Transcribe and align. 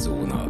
Zóna. 0.00 0.44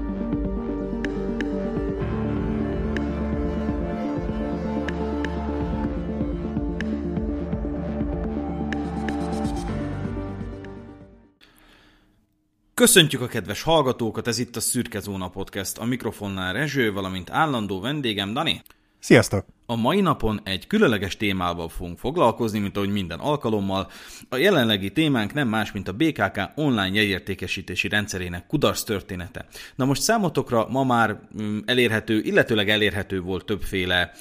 Köszöntjük 12.74 13.20
a 13.20 13.26
kedves 13.26 13.62
hallgatókat, 13.62 14.26
ez 14.26 14.38
itt 14.38 14.56
a 14.56 14.60
Szürke 14.60 15.00
Zóna 15.00 15.28
Podcast, 15.28 15.78
a 15.78 15.84
mikrofonnál 15.84 16.52
Rezső, 16.52 16.92
valamint 16.92 17.30
állandó 17.30 17.80
vendégem 17.80 18.32
Dani. 18.32 18.62
Sziasztok! 18.98 19.46
A 19.70 19.76
mai 19.76 20.00
napon 20.00 20.40
egy 20.44 20.66
különleges 20.66 21.16
témával 21.16 21.68
fogunk 21.68 21.98
foglalkozni, 21.98 22.58
mint 22.58 22.76
ahogy 22.76 22.90
minden 22.90 23.18
alkalommal. 23.18 23.90
A 24.28 24.36
jelenlegi 24.36 24.92
témánk 24.92 25.32
nem 25.32 25.48
más, 25.48 25.72
mint 25.72 25.88
a 25.88 25.92
BKK 25.92 26.40
online 26.54 26.96
jegyértékesítési 26.96 27.88
rendszerének 27.88 28.46
kudarc 28.46 28.82
története. 28.82 29.46
Na 29.74 29.84
most 29.84 30.02
számotokra 30.02 30.66
ma 30.68 30.84
már 30.84 31.18
mm, 31.42 31.58
elérhető, 31.64 32.20
illetőleg 32.20 32.68
elérhető 32.68 33.20
volt 33.20 33.44
többféle 33.44 34.12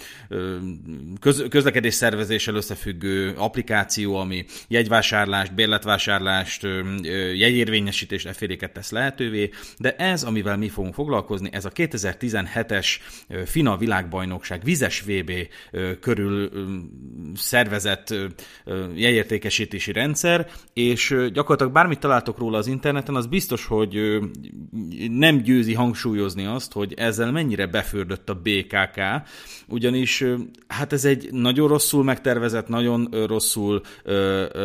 köz, 1.20 1.44
közlekedés 1.50 1.94
szervezéssel 1.94 2.56
összefüggő 2.56 3.34
applikáció, 3.38 4.16
ami 4.16 4.46
jegyvásárlást, 4.68 5.54
bérletvásárlást, 5.54 6.68
jegyérvényesítést, 7.36 8.28
efféléket 8.28 8.72
tesz 8.72 8.92
lehetővé, 8.92 9.50
de 9.78 9.96
ez, 9.96 10.24
amivel 10.24 10.58
mi 10.58 10.70
fogunk 10.70 10.94
foglalkozni, 10.94 11.50
ez 11.52 11.66
a 11.66 11.72
2017-es 11.72 12.88
FINA 13.46 13.78
világbajnokság 13.78 14.64
vizes 14.64 15.02
VB 15.02 15.39
körül 16.00 16.50
szervezett 17.36 18.16
jegyértékesítési 18.96 19.92
rendszer, 19.92 20.50
és 20.74 21.08
gyakorlatilag 21.34 21.74
bármit 21.74 22.00
találtok 22.00 22.38
róla 22.38 22.58
az 22.58 22.68
interneten, 22.68 23.16
az 23.16 23.26
biztos, 23.26 23.66
hogy 23.66 24.20
nem 25.10 25.42
győzi 25.42 25.74
hangsúlyozni 25.74 26.46
azt, 26.46 26.74
hogy 26.74 26.94
ezzel 26.94 27.32
mennyire 27.32 27.68
befördött 27.68 28.30
a 28.30 28.42
BKK, 28.44 29.00
ugyanis 29.68 30.24
hát 30.68 30.94
ez 30.94 31.06
egy 31.06 31.28
nagyon 31.32 31.68
rosszul 31.68 32.04
megtervezett, 32.04 32.68
nagyon 32.68 33.10
rosszul 33.28 33.82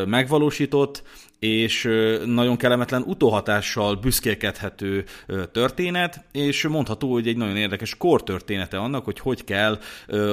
megvalósított, 0.07 1.03
és 1.45 1.89
nagyon 2.25 2.57
kellemetlen 2.57 3.03
utóhatással 3.03 3.95
büszkélkedhető 3.95 5.05
történet, 5.53 6.25
és 6.33 6.67
mondható, 6.67 7.13
hogy 7.13 7.29
egy 7.29 7.37
nagyon 7.37 7.57
érdekes 7.57 7.97
kortörténete 7.97 8.79
annak, 8.79 9.05
hogy 9.05 9.19
hogy 9.19 9.45
kell 9.45 9.79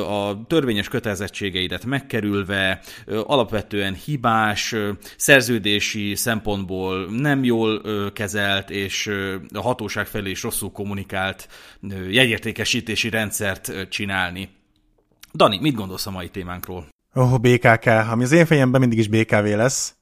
a 0.08 0.46
törvényes 0.48 0.88
kötelezettségeidet 0.88 1.86
megkerülve, 1.86 2.82
alapvetően 3.06 3.94
hibás, 3.94 4.76
szerződési 5.18 6.16
szempontból 6.16 7.06
nem 7.10 7.44
jól 7.44 7.82
kezelt, 8.14 8.70
és 8.70 9.12
a 9.54 9.62
hatóság 9.62 10.08
felé 10.08 10.30
is 10.30 10.44
rosszul 10.44 10.72
kommunikált 10.72 11.48
jegyértékesítési 12.10 13.10
rendszert 13.10 13.90
csinálni. 13.90 14.50
Dani, 15.34 15.60
mit 15.60 15.76
gondolsz 15.76 16.08
a 16.08 16.12
mai 16.12 16.30
témánkról? 16.30 16.91
Oh, 17.14 17.38
BKK, 17.38 17.86
ami 17.86 18.24
az 18.24 18.32
én 18.32 18.46
fejemben 18.46 18.80
mindig 18.80 19.00
is 19.00 19.08
BKV 19.08 19.46
lesz. 19.46 19.96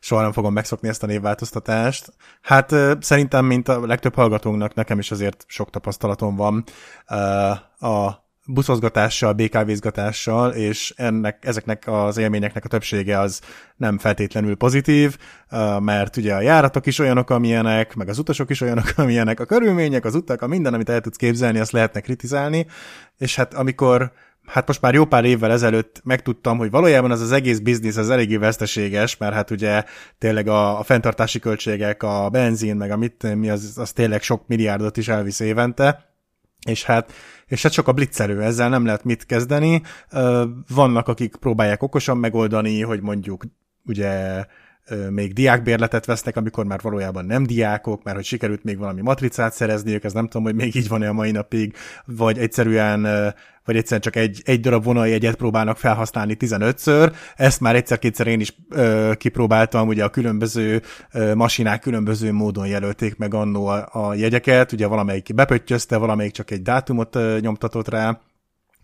Soha 0.00 0.22
nem 0.22 0.32
fogom 0.32 0.52
megszokni 0.52 0.88
ezt 0.88 1.02
a 1.02 1.06
névváltoztatást. 1.06 2.12
Hát 2.42 2.74
szerintem, 3.00 3.44
mint 3.44 3.68
a 3.68 3.86
legtöbb 3.86 4.14
hallgatónknak, 4.14 4.74
nekem 4.74 4.98
is 4.98 5.10
azért 5.10 5.44
sok 5.46 5.70
tapasztalatom 5.70 6.36
van 6.36 6.64
a 7.78 8.26
buszozgatással, 8.46 9.32
BKV-zgatással, 9.32 10.50
és 10.50 10.94
ennek, 10.96 11.44
ezeknek 11.44 11.82
az 11.86 12.16
élményeknek 12.16 12.64
a 12.64 12.68
többsége 12.68 13.18
az 13.18 13.40
nem 13.76 13.98
feltétlenül 13.98 14.56
pozitív, 14.56 15.16
mert 15.78 16.16
ugye 16.16 16.34
a 16.34 16.40
járatok 16.40 16.86
is 16.86 16.98
olyanok, 16.98 17.30
amilyenek, 17.30 17.94
meg 17.94 18.08
az 18.08 18.18
utasok 18.18 18.50
is 18.50 18.60
olyanok, 18.60 18.92
amilyenek, 18.96 19.40
a 19.40 19.44
körülmények, 19.44 20.04
az 20.04 20.14
utak, 20.14 20.42
a 20.42 20.46
minden, 20.46 20.74
amit 20.74 20.88
el 20.88 21.00
tudsz 21.00 21.16
képzelni, 21.16 21.58
azt 21.58 21.72
lehetne 21.72 22.00
kritizálni, 22.00 22.66
és 23.18 23.36
hát 23.36 23.54
amikor 23.54 24.12
hát 24.48 24.66
most 24.66 24.80
már 24.80 24.94
jó 24.94 25.04
pár 25.04 25.24
évvel 25.24 25.50
ezelőtt 25.50 26.00
megtudtam, 26.04 26.58
hogy 26.58 26.70
valójában 26.70 27.10
az 27.10 27.20
az 27.20 27.32
egész 27.32 27.58
biznisz 27.58 27.96
az 27.96 28.10
eléggé 28.10 28.36
veszteséges, 28.36 29.16
mert 29.16 29.34
hát 29.34 29.50
ugye 29.50 29.84
tényleg 30.18 30.48
a, 30.48 30.78
a 30.78 30.82
fenntartási 30.82 31.38
költségek, 31.38 32.02
a 32.02 32.28
benzin, 32.28 32.76
meg 32.76 32.90
a 32.90 32.96
mit, 32.96 33.34
mi 33.34 33.50
az, 33.50 33.72
az 33.76 33.92
tényleg 33.92 34.22
sok 34.22 34.46
milliárdot 34.46 34.96
is 34.96 35.08
elvisz 35.08 35.40
évente, 35.40 36.06
és 36.66 36.84
hát, 36.84 37.12
és 37.46 37.62
hát 37.62 37.72
sok 37.72 37.88
a 37.88 37.92
blitzelő, 37.92 38.42
ezzel 38.42 38.68
nem 38.68 38.84
lehet 38.84 39.04
mit 39.04 39.26
kezdeni. 39.26 39.82
Vannak, 40.74 41.08
akik 41.08 41.36
próbálják 41.36 41.82
okosan 41.82 42.16
megoldani, 42.16 42.82
hogy 42.82 43.00
mondjuk 43.00 43.44
ugye 43.84 44.44
még 45.10 45.32
diákbérletet 45.32 46.04
vesznek, 46.04 46.36
amikor 46.36 46.64
már 46.64 46.80
valójában 46.82 47.24
nem 47.24 47.42
diákok, 47.42 48.02
mert 48.02 48.16
hogy 48.16 48.24
sikerült 48.24 48.64
még 48.64 48.78
valami 48.78 49.00
matricát 49.00 49.52
szerezniük, 49.52 50.04
ez 50.04 50.12
nem 50.12 50.24
tudom, 50.24 50.42
hogy 50.42 50.54
még 50.54 50.74
így 50.74 50.88
van-e 50.88 51.08
a 51.08 51.12
mai 51.12 51.30
napig, 51.30 51.76
vagy 52.04 52.38
egyszerűen, 52.38 53.34
vagy 53.68 53.76
egyszerűen 53.76 54.00
csak 54.00 54.16
egy, 54.16 54.42
egy 54.44 54.60
darab 54.60 54.84
vonaljegyet 54.84 55.36
próbálnak 55.36 55.76
felhasználni 55.76 56.36
15-ször. 56.40 57.14
Ezt 57.36 57.60
már 57.60 57.76
egyszer-kétszer 57.76 58.26
én 58.26 58.40
is 58.40 58.54
ö, 58.70 59.12
kipróbáltam, 59.16 59.88
ugye 59.88 60.04
a 60.04 60.08
különböző 60.08 60.82
ö, 61.12 61.34
masinák 61.34 61.80
különböző 61.80 62.32
módon 62.32 62.66
jelölték 62.66 63.16
meg 63.16 63.34
annó 63.34 63.66
a, 63.66 63.88
a 63.92 64.14
jegyeket, 64.14 64.72
ugye 64.72 64.86
valamelyik 64.86 65.34
bepöttyözte, 65.34 65.96
valamelyik 65.96 66.32
csak 66.32 66.50
egy 66.50 66.62
dátumot 66.62 67.16
ö, 67.16 67.38
nyomtatott 67.40 67.88
rá, 67.88 68.20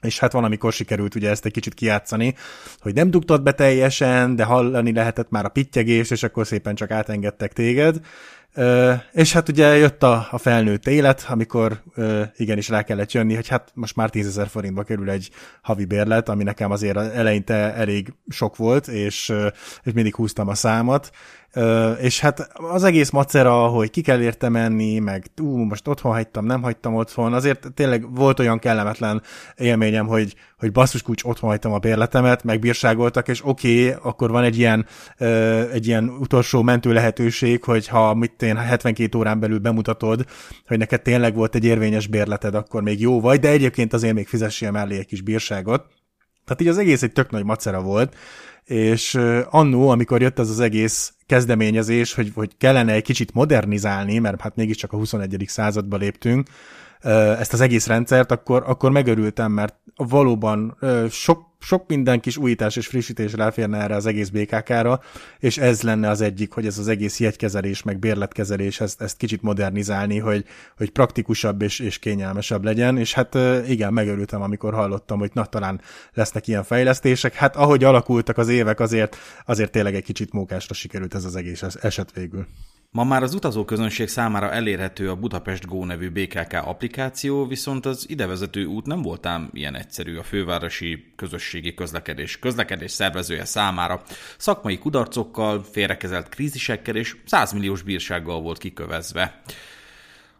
és 0.00 0.18
hát 0.18 0.32
van, 0.32 0.44
amikor 0.44 0.72
sikerült 0.72 1.14
ugye 1.14 1.30
ezt 1.30 1.44
egy 1.44 1.52
kicsit 1.52 1.74
kijátszani, 1.74 2.34
hogy 2.80 2.94
nem 2.94 3.10
dugtad 3.10 3.42
be 3.42 3.52
teljesen, 3.52 4.36
de 4.36 4.44
hallani 4.44 4.92
lehetett 4.92 5.30
már 5.30 5.44
a 5.44 5.48
pittyegés, 5.48 6.10
és 6.10 6.22
akkor 6.22 6.46
szépen 6.46 6.74
csak 6.74 6.90
átengedtek 6.90 7.52
téged. 7.52 8.00
És 9.12 9.32
hát 9.32 9.48
ugye 9.48 9.76
jött 9.76 10.02
a, 10.02 10.28
a 10.30 10.38
felnőtt 10.38 10.86
élet, 10.86 11.26
amikor 11.28 11.82
igenis 12.36 12.68
rá 12.68 12.82
kellett 12.82 13.12
jönni, 13.12 13.34
hogy 13.34 13.48
hát 13.48 13.70
most 13.74 13.96
már 13.96 14.10
10 14.10 14.26
ezer 14.26 14.48
forintba 14.48 14.82
kerül 14.82 15.10
egy 15.10 15.30
havi 15.62 15.84
bérlet, 15.84 16.28
ami 16.28 16.42
nekem 16.42 16.70
azért 16.70 16.96
eleinte 16.96 17.54
elég 17.54 18.12
sok 18.28 18.56
volt, 18.56 18.88
és, 18.88 19.32
és 19.82 19.92
mindig 19.92 20.14
húztam 20.14 20.48
a 20.48 20.54
számat, 20.54 21.10
és 22.00 22.20
hát 22.20 22.50
az 22.54 22.84
egész 22.84 23.10
macera, 23.10 23.66
hogy 23.66 23.90
ki 23.90 24.00
kell 24.00 24.20
érte 24.20 24.48
menni, 24.48 24.98
meg 24.98 25.26
ú, 25.40 25.56
most 25.56 25.88
otthon 25.88 26.12
hagytam, 26.12 26.46
nem 26.46 26.62
hagytam 26.62 26.94
otthon, 26.94 27.32
azért 27.32 27.72
tényleg 27.74 28.14
volt 28.14 28.38
olyan 28.38 28.58
kellemetlen 28.58 29.22
élményem, 29.56 30.06
hogy, 30.06 30.34
hogy 30.58 30.72
basszus 30.72 31.02
kulcs 31.02 31.24
otthon 31.24 31.50
hagytam 31.50 31.72
a 31.72 31.78
bérletemet, 31.78 32.44
meg 32.44 32.58
bírságoltak, 32.58 33.28
és 33.28 33.40
oké, 33.44 33.88
okay, 33.88 34.00
akkor 34.02 34.30
van 34.30 34.44
egy 34.44 34.58
ilyen, 34.58 34.86
egy 35.72 35.86
ilyen 35.86 36.08
utolsó 36.08 36.62
mentő 36.62 36.92
lehetőség, 36.92 37.64
hogy 37.64 37.88
ha 37.88 38.14
mit 38.14 38.32
én 38.44 38.56
72 38.56 39.18
órán 39.18 39.40
belül 39.40 39.58
bemutatod, 39.58 40.26
hogy 40.66 40.78
neked 40.78 41.02
tényleg 41.02 41.34
volt 41.34 41.54
egy 41.54 41.64
érvényes 41.64 42.06
bérleted, 42.06 42.54
akkor 42.54 42.82
még 42.82 43.00
jó 43.00 43.20
vagy, 43.20 43.40
de 43.40 43.48
egyébként 43.48 43.92
azért 43.92 44.14
még 44.14 44.26
fizessél 44.26 44.70
mellé 44.70 44.98
egy 44.98 45.06
kis 45.06 45.20
bírságot. 45.20 45.86
Tehát 46.44 46.60
így 46.60 46.68
az 46.68 46.78
egész 46.78 47.02
egy 47.02 47.12
tök 47.12 47.30
nagy 47.30 47.44
macera 47.44 47.80
volt, 47.80 48.16
és 48.64 49.14
annó, 49.50 49.88
amikor 49.88 50.20
jött 50.20 50.38
ez 50.38 50.50
az 50.50 50.60
egész 50.60 51.14
kezdeményezés, 51.26 52.14
hogy, 52.14 52.30
hogy 52.34 52.56
kellene 52.56 52.92
egy 52.92 53.02
kicsit 53.02 53.34
modernizálni, 53.34 54.18
mert 54.18 54.40
hát 54.40 54.56
mégiscsak 54.56 54.92
a 54.92 54.96
21. 54.96 55.44
századba 55.46 55.96
léptünk, 55.96 56.48
ezt 57.38 57.52
az 57.52 57.60
egész 57.60 57.86
rendszert, 57.86 58.30
akkor, 58.30 58.62
akkor 58.66 58.90
megörültem, 58.90 59.52
mert 59.52 59.74
valóban 59.96 60.76
sok, 61.10 61.52
sok 61.60 61.88
minden 61.88 62.20
kis 62.20 62.36
újítás 62.36 62.76
és 62.76 62.86
frissítés 62.86 63.32
ráférne 63.32 63.78
erre 63.78 63.94
az 63.94 64.06
egész 64.06 64.28
BKK-ra, 64.28 65.00
és 65.38 65.58
ez 65.58 65.82
lenne 65.82 66.08
az 66.08 66.20
egyik, 66.20 66.52
hogy 66.52 66.66
ez 66.66 66.78
az 66.78 66.88
egész 66.88 67.20
jegykezelés, 67.20 67.82
meg 67.82 67.98
bérletkezelés, 67.98 68.80
ezt, 68.80 69.02
ezt 69.02 69.16
kicsit 69.16 69.42
modernizálni, 69.42 70.18
hogy, 70.18 70.44
hogy 70.76 70.90
praktikusabb 70.90 71.62
és, 71.62 71.78
és 71.78 71.98
kényelmesebb 71.98 72.64
legyen, 72.64 72.98
és 72.98 73.14
hát 73.14 73.38
igen, 73.66 73.92
megörültem, 73.92 74.42
amikor 74.42 74.74
hallottam, 74.74 75.18
hogy 75.18 75.30
na, 75.34 75.44
talán 75.44 75.80
lesznek 76.12 76.48
ilyen 76.48 76.64
fejlesztések. 76.64 77.34
Hát 77.34 77.56
ahogy 77.56 77.84
alakultak 77.84 78.38
az 78.38 78.48
évek, 78.48 78.80
azért, 78.80 79.16
azért 79.46 79.70
tényleg 79.70 79.94
egy 79.94 80.04
kicsit 80.04 80.32
mókásra 80.32 80.74
sikerült 80.74 81.14
ez 81.14 81.24
az 81.24 81.36
egész 81.36 81.62
eset 81.80 82.12
végül. 82.14 82.46
Ma 82.94 83.04
már 83.04 83.22
az 83.22 83.34
utazóközönség 83.34 84.08
számára 84.08 84.52
elérhető 84.52 85.10
a 85.10 85.14
Budapest 85.16 85.66
Go 85.66 85.84
nevű 85.84 86.10
BKK 86.10 86.52
applikáció, 86.52 87.46
viszont 87.46 87.86
az 87.86 88.04
idevezető 88.08 88.64
út 88.64 88.86
nem 88.86 89.02
volt 89.02 89.26
ám 89.26 89.50
ilyen 89.52 89.76
egyszerű 89.76 90.16
a 90.16 90.22
fővárosi 90.22 91.04
közösségi 91.16 91.74
közlekedés 91.74 92.38
közlekedés 92.38 92.90
szervezője 92.90 93.44
számára. 93.44 94.02
Szakmai 94.38 94.78
kudarcokkal, 94.78 95.64
félrekezelt 95.70 96.28
krízisekkel 96.28 96.96
és 96.96 97.16
100 97.24 97.52
milliós 97.52 97.82
bírsággal 97.82 98.40
volt 98.40 98.58
kikövezve. 98.58 99.40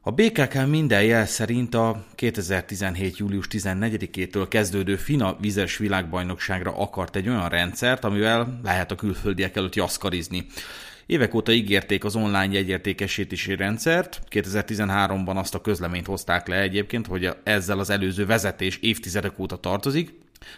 A 0.00 0.10
BKK 0.10 0.66
minden 0.66 1.02
jel 1.02 1.26
szerint 1.26 1.74
a 1.74 2.04
2017. 2.14 3.16
július 3.16 3.46
14-től 3.50 4.46
kezdődő 4.48 4.96
FINA 4.96 5.36
vizes 5.40 5.76
világbajnokságra 5.76 6.76
akart 6.76 7.16
egy 7.16 7.28
olyan 7.28 7.48
rendszert, 7.48 8.04
amivel 8.04 8.60
lehet 8.62 8.90
a 8.90 8.94
külföldiek 8.94 9.56
előtt 9.56 9.74
jaszkarizni. 9.74 10.46
Évek 11.06 11.34
óta 11.34 11.52
ígérték 11.52 12.04
az 12.04 12.16
online 12.16 12.52
jegyértékesítési 12.52 13.56
rendszert, 13.56 14.20
2013-ban 14.30 15.36
azt 15.36 15.54
a 15.54 15.60
közleményt 15.60 16.06
hozták 16.06 16.48
le 16.48 16.60
egyébként, 16.60 17.06
hogy 17.06 17.30
ezzel 17.42 17.78
az 17.78 17.90
előző 17.90 18.26
vezetés 18.26 18.76
évtizedek 18.76 19.38
óta 19.38 19.56
tartozik, 19.56 20.14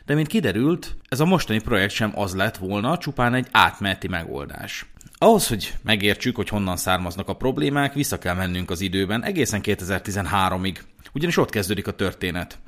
de 0.06 0.14
mint 0.14 0.26
kiderült, 0.26 0.96
ez 1.08 1.20
a 1.20 1.24
mostani 1.24 1.60
projekt 1.60 1.92
sem 1.92 2.12
az 2.14 2.34
lett 2.34 2.56
volna, 2.56 2.98
csupán 2.98 3.34
egy 3.34 3.46
átmeneti 3.50 4.08
megoldás. 4.08 4.86
Ahhoz, 5.18 5.48
hogy 5.48 5.74
megértsük, 5.82 6.36
hogy 6.36 6.48
honnan 6.48 6.76
származnak 6.76 7.28
a 7.28 7.36
problémák, 7.36 7.92
vissza 7.92 8.18
kell 8.18 8.34
mennünk 8.34 8.70
az 8.70 8.80
időben 8.80 9.24
egészen 9.24 9.60
2013-ig, 9.64 10.76
ugyanis 11.12 11.36
ott 11.36 11.50
kezdődik 11.50 11.86
a 11.86 11.92
történet. 11.92 12.58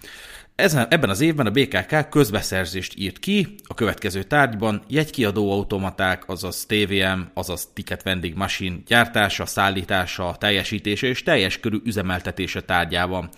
Ezen, 0.58 0.86
ebben 0.90 1.10
az 1.10 1.20
évben 1.20 1.46
a 1.46 1.50
BKK 1.50 2.08
közbeszerzést 2.08 2.92
írt 2.96 3.18
ki 3.18 3.54
a 3.66 3.74
következő 3.74 4.22
tárgyban 4.22 4.82
jegykiadó 4.88 5.52
automaták, 5.52 6.28
azaz 6.28 6.66
TVM, 6.66 7.20
azaz 7.34 7.68
Ticket 7.74 8.02
Vending 8.02 8.36
Machine 8.36 8.76
gyártása, 8.86 9.46
szállítása, 9.46 10.36
teljesítése 10.38 11.06
és 11.06 11.22
teljes 11.22 11.60
körű 11.60 11.76
üzemeltetése 11.84 12.60
tárgyában. 12.60 13.28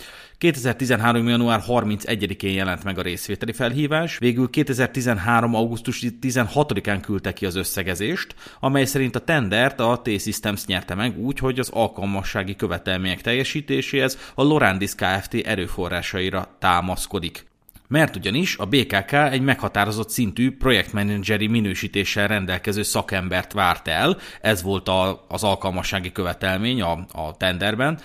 2013. 0.40 1.28
január 1.28 1.62
31-én 1.69 2.52
jelent 2.52 2.84
meg 2.84 2.98
a 2.98 3.02
részvételi 3.02 3.52
felhívás, 3.52 4.19
végül 4.19 4.50
2013. 4.50 5.54
augusztus 5.54 6.04
16-án 6.22 6.98
küldte 7.02 7.32
ki 7.32 7.46
az 7.46 7.56
összegezést, 7.56 8.34
amely 8.60 8.84
szerint 8.84 9.16
a 9.16 9.19
tendert 9.19 9.81
a 9.81 10.00
T-Systems 10.04 10.66
nyerte 10.66 10.94
meg 10.94 11.19
úgy, 11.19 11.38
hogy 11.38 11.58
az 11.58 11.69
alkalmassági 11.69 12.56
követelmények 12.56 13.20
teljesítéséhez 13.20 14.19
a 14.34 14.42
Lorandis 14.42 14.94
Kft. 14.94 15.34
erőforrásaira 15.34 16.56
támaszkodik. 16.58 17.46
Mert 17.88 18.16
ugyanis 18.16 18.56
a 18.56 18.66
BKK 18.66 19.12
egy 19.12 19.42
meghatározott 19.42 20.10
szintű 20.10 20.56
projektmenedzseri 20.56 21.46
minősítéssel 21.46 22.28
rendelkező 22.28 22.82
szakembert 22.82 23.52
várt 23.52 23.88
el, 23.88 24.16
ez 24.40 24.62
volt 24.62 24.88
a, 24.88 25.25
az 25.28 25.44
alkalmassági 25.44 26.12
követelmény 26.12 26.82
a, 26.82 27.06
a 27.12 27.37
tenderben, 27.37 27.98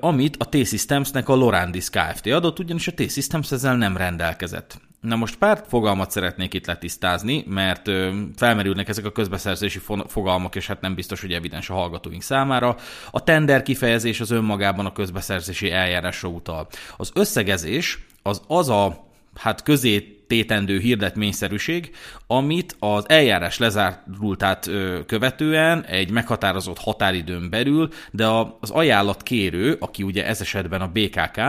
amit 0.00 0.36
a 0.38 0.48
T-Systemsnek 0.48 1.28
a 1.28 1.34
Lorandis 1.34 1.90
Kft. 1.90 2.26
adott, 2.26 2.58
ugyanis 2.58 2.88
a 2.88 2.92
T-Systems 2.92 3.52
ezzel 3.52 3.76
nem 3.76 3.96
rendelkezett. 3.96 4.80
Na 5.00 5.16
most 5.16 5.36
pár 5.36 5.64
fogalmat 5.68 6.10
szeretnék 6.10 6.54
itt 6.54 6.66
letisztázni, 6.66 7.44
mert 7.48 7.90
felmerülnek 8.36 8.88
ezek 8.88 9.04
a 9.04 9.12
közbeszerzési 9.12 9.80
fogalmak, 10.06 10.54
és 10.54 10.66
hát 10.66 10.80
nem 10.80 10.94
biztos, 10.94 11.20
hogy 11.20 11.32
evidens 11.32 11.70
a 11.70 11.74
hallgatóink 11.74 12.22
számára. 12.22 12.76
A 13.10 13.22
tender 13.22 13.62
kifejezés 13.62 14.20
az 14.20 14.30
önmagában 14.30 14.86
a 14.86 14.92
közbeszerzési 14.92 15.70
eljárásra 15.70 16.28
utal. 16.28 16.66
Az 16.96 17.10
összegezés 17.14 18.06
az 18.22 18.42
az 18.46 18.68
a 18.68 19.05
hát 19.36 19.62
közé 19.62 20.16
tétendő 20.26 20.78
hirdetményszerűség, 20.78 21.90
amit 22.26 22.76
az 22.78 23.08
eljárás 23.08 23.58
lezárultát 23.58 24.70
követően 25.06 25.84
egy 25.84 26.10
meghatározott 26.10 26.78
határidőn 26.78 27.50
belül, 27.50 27.88
de 28.10 28.26
az 28.60 28.70
ajánlat 28.70 29.22
kérő, 29.22 29.76
aki 29.80 30.02
ugye 30.02 30.26
ez 30.26 30.40
esetben 30.40 30.80
a 30.80 30.90
BKK, 30.92 31.40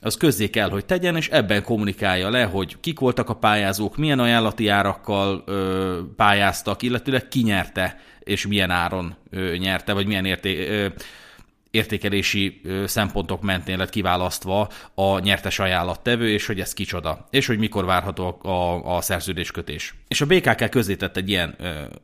az 0.00 0.16
közzé 0.16 0.50
kell, 0.50 0.70
hogy 0.70 0.84
tegyen, 0.84 1.16
és 1.16 1.28
ebben 1.28 1.62
kommunikálja 1.62 2.30
le, 2.30 2.44
hogy 2.44 2.76
kik 2.80 2.98
voltak 2.98 3.28
a 3.28 3.36
pályázók, 3.36 3.96
milyen 3.96 4.18
ajánlati 4.18 4.68
árakkal 4.68 5.44
pályáztak, 6.16 6.82
illetőleg 6.82 7.28
ki 7.28 7.42
nyerte, 7.42 8.00
és 8.20 8.46
milyen 8.46 8.70
áron 8.70 9.16
nyerte, 9.58 9.92
vagy 9.92 10.06
milyen 10.06 10.24
érték, 10.24 10.68
ö, 10.68 10.86
értékelési 11.74 12.60
szempontok 12.86 13.42
mentén 13.42 13.78
lett 13.78 13.90
kiválasztva 13.90 14.68
a 14.94 15.18
nyertes 15.18 15.58
ajánlattevő, 15.58 16.28
és 16.28 16.46
hogy 16.46 16.60
ez 16.60 16.72
kicsoda, 16.72 17.28
és 17.30 17.46
hogy 17.46 17.58
mikor 17.58 17.84
várható 17.84 18.38
a, 18.42 18.48
a, 18.48 18.96
a 18.96 19.00
szerződéskötés. 19.00 19.94
És 20.08 20.20
a 20.20 20.26
BKK 20.26 20.70
közzétett 20.70 21.16
egy 21.16 21.28
ilyen 21.28 21.56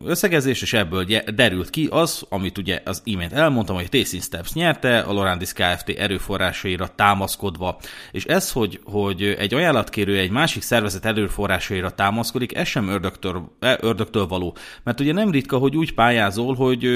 összegezés, 0.05 0.63
és 0.63 0.73
ebből 0.73 1.05
derült 1.35 1.71
ki 1.71 1.89
az, 1.91 2.27
amit 2.29 2.59
ugye 2.59 2.83
az 2.85 3.01
imént 3.05 3.33
elmondtam, 3.33 3.77
hogy 3.77 3.89
Tacing 3.89 4.23
Steps 4.23 4.53
nyerte, 4.53 4.99
a 4.99 5.13
Lorandis 5.13 5.53
Kft. 5.53 5.89
erőforrásaira 5.89 6.89
támaszkodva. 6.95 7.81
És 8.13 8.25
ez, 8.25 8.53
hogy, 8.53 8.81
hogy 8.85 9.23
egy 9.23 9.55
ajánlatkérő 9.55 10.19
egy 10.19 10.31
másik 10.31 10.63
szervezet 10.63 11.05
erőforrásaira 11.05 11.91
támaszkodik, 11.91 12.57
ez 12.57 12.67
sem 12.69 12.89
ördögtől, 12.89 13.53
ördögtől 13.81 14.27
való. 14.27 14.57
Mert 14.83 15.01
ugye 15.01 15.13
nem 15.13 15.31
ritka, 15.31 15.59
hogy 15.59 15.77
úgy 15.77 15.95
pályázol, 15.95 16.55
hogy 16.55 16.89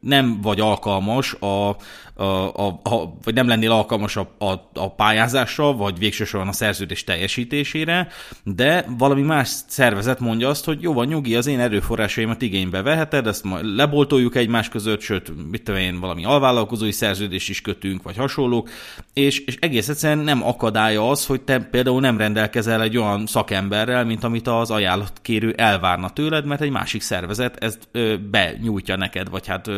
nem 0.00 0.40
vagy 0.40 0.60
alkalmas 0.60 1.34
a, 1.34 1.76
a, 2.14 2.66
a, 2.66 2.80
a 2.82 3.14
vagy 3.22 3.34
nem 3.34 3.48
lennél 3.48 3.70
alkalmas 3.70 4.16
a, 4.16 4.30
a, 4.38 4.70
a 4.74 4.94
pályázásra, 4.94 5.72
vagy 5.72 5.98
végsősorban 5.98 6.48
a 6.48 6.52
szerződés 6.52 7.04
teljesítésére, 7.04 8.08
de 8.44 8.86
valami 8.98 9.22
más 9.22 9.48
szervezet 9.66 10.20
mondja 10.20 10.48
azt, 10.48 10.64
hogy 10.64 10.82
jó 10.82 10.92
van, 10.92 11.06
nyugi, 11.06 11.36
az 11.36 11.46
én 11.46 11.60
erőforrásaimat 11.60 12.42
igénybe 12.42 12.82
veheted, 12.82 13.26
ezt 13.26 13.44
majd 13.44 13.64
leboltoljuk 13.76 14.34
egymás 14.34 14.68
között, 14.68 15.00
sőt, 15.00 15.32
mit 15.50 15.62
tudom 15.62 15.80
én, 15.80 16.00
valami 16.00 16.24
alvállalkozói 16.24 16.92
szerződést 16.92 17.48
is 17.48 17.60
kötünk, 17.60 18.02
vagy 18.02 18.16
hasonlók, 18.16 18.70
és, 19.12 19.40
és 19.40 19.56
egész 19.60 19.88
egyszerűen 19.88 20.24
nem 20.24 20.44
akadálya 20.44 21.10
az, 21.10 21.26
hogy 21.26 21.40
te 21.40 21.58
például 21.58 22.00
nem 22.00 22.16
rendelkezel 22.16 22.82
egy 22.82 22.96
olyan 22.96 23.26
szakemberrel, 23.26 24.04
mint 24.04 24.24
amit 24.24 24.48
az 24.48 24.70
ajánlatkérő 24.70 25.52
elvárna 25.56 26.10
tőled, 26.10 26.44
mert 26.44 26.60
egy 26.60 26.70
másik 26.70 27.00
szervezet 27.00 27.56
ezt 27.64 27.88
ö, 27.92 28.14
benyújtja 28.30 28.96
neked, 28.96 29.30
vagy 29.30 29.46
hát 29.46 29.70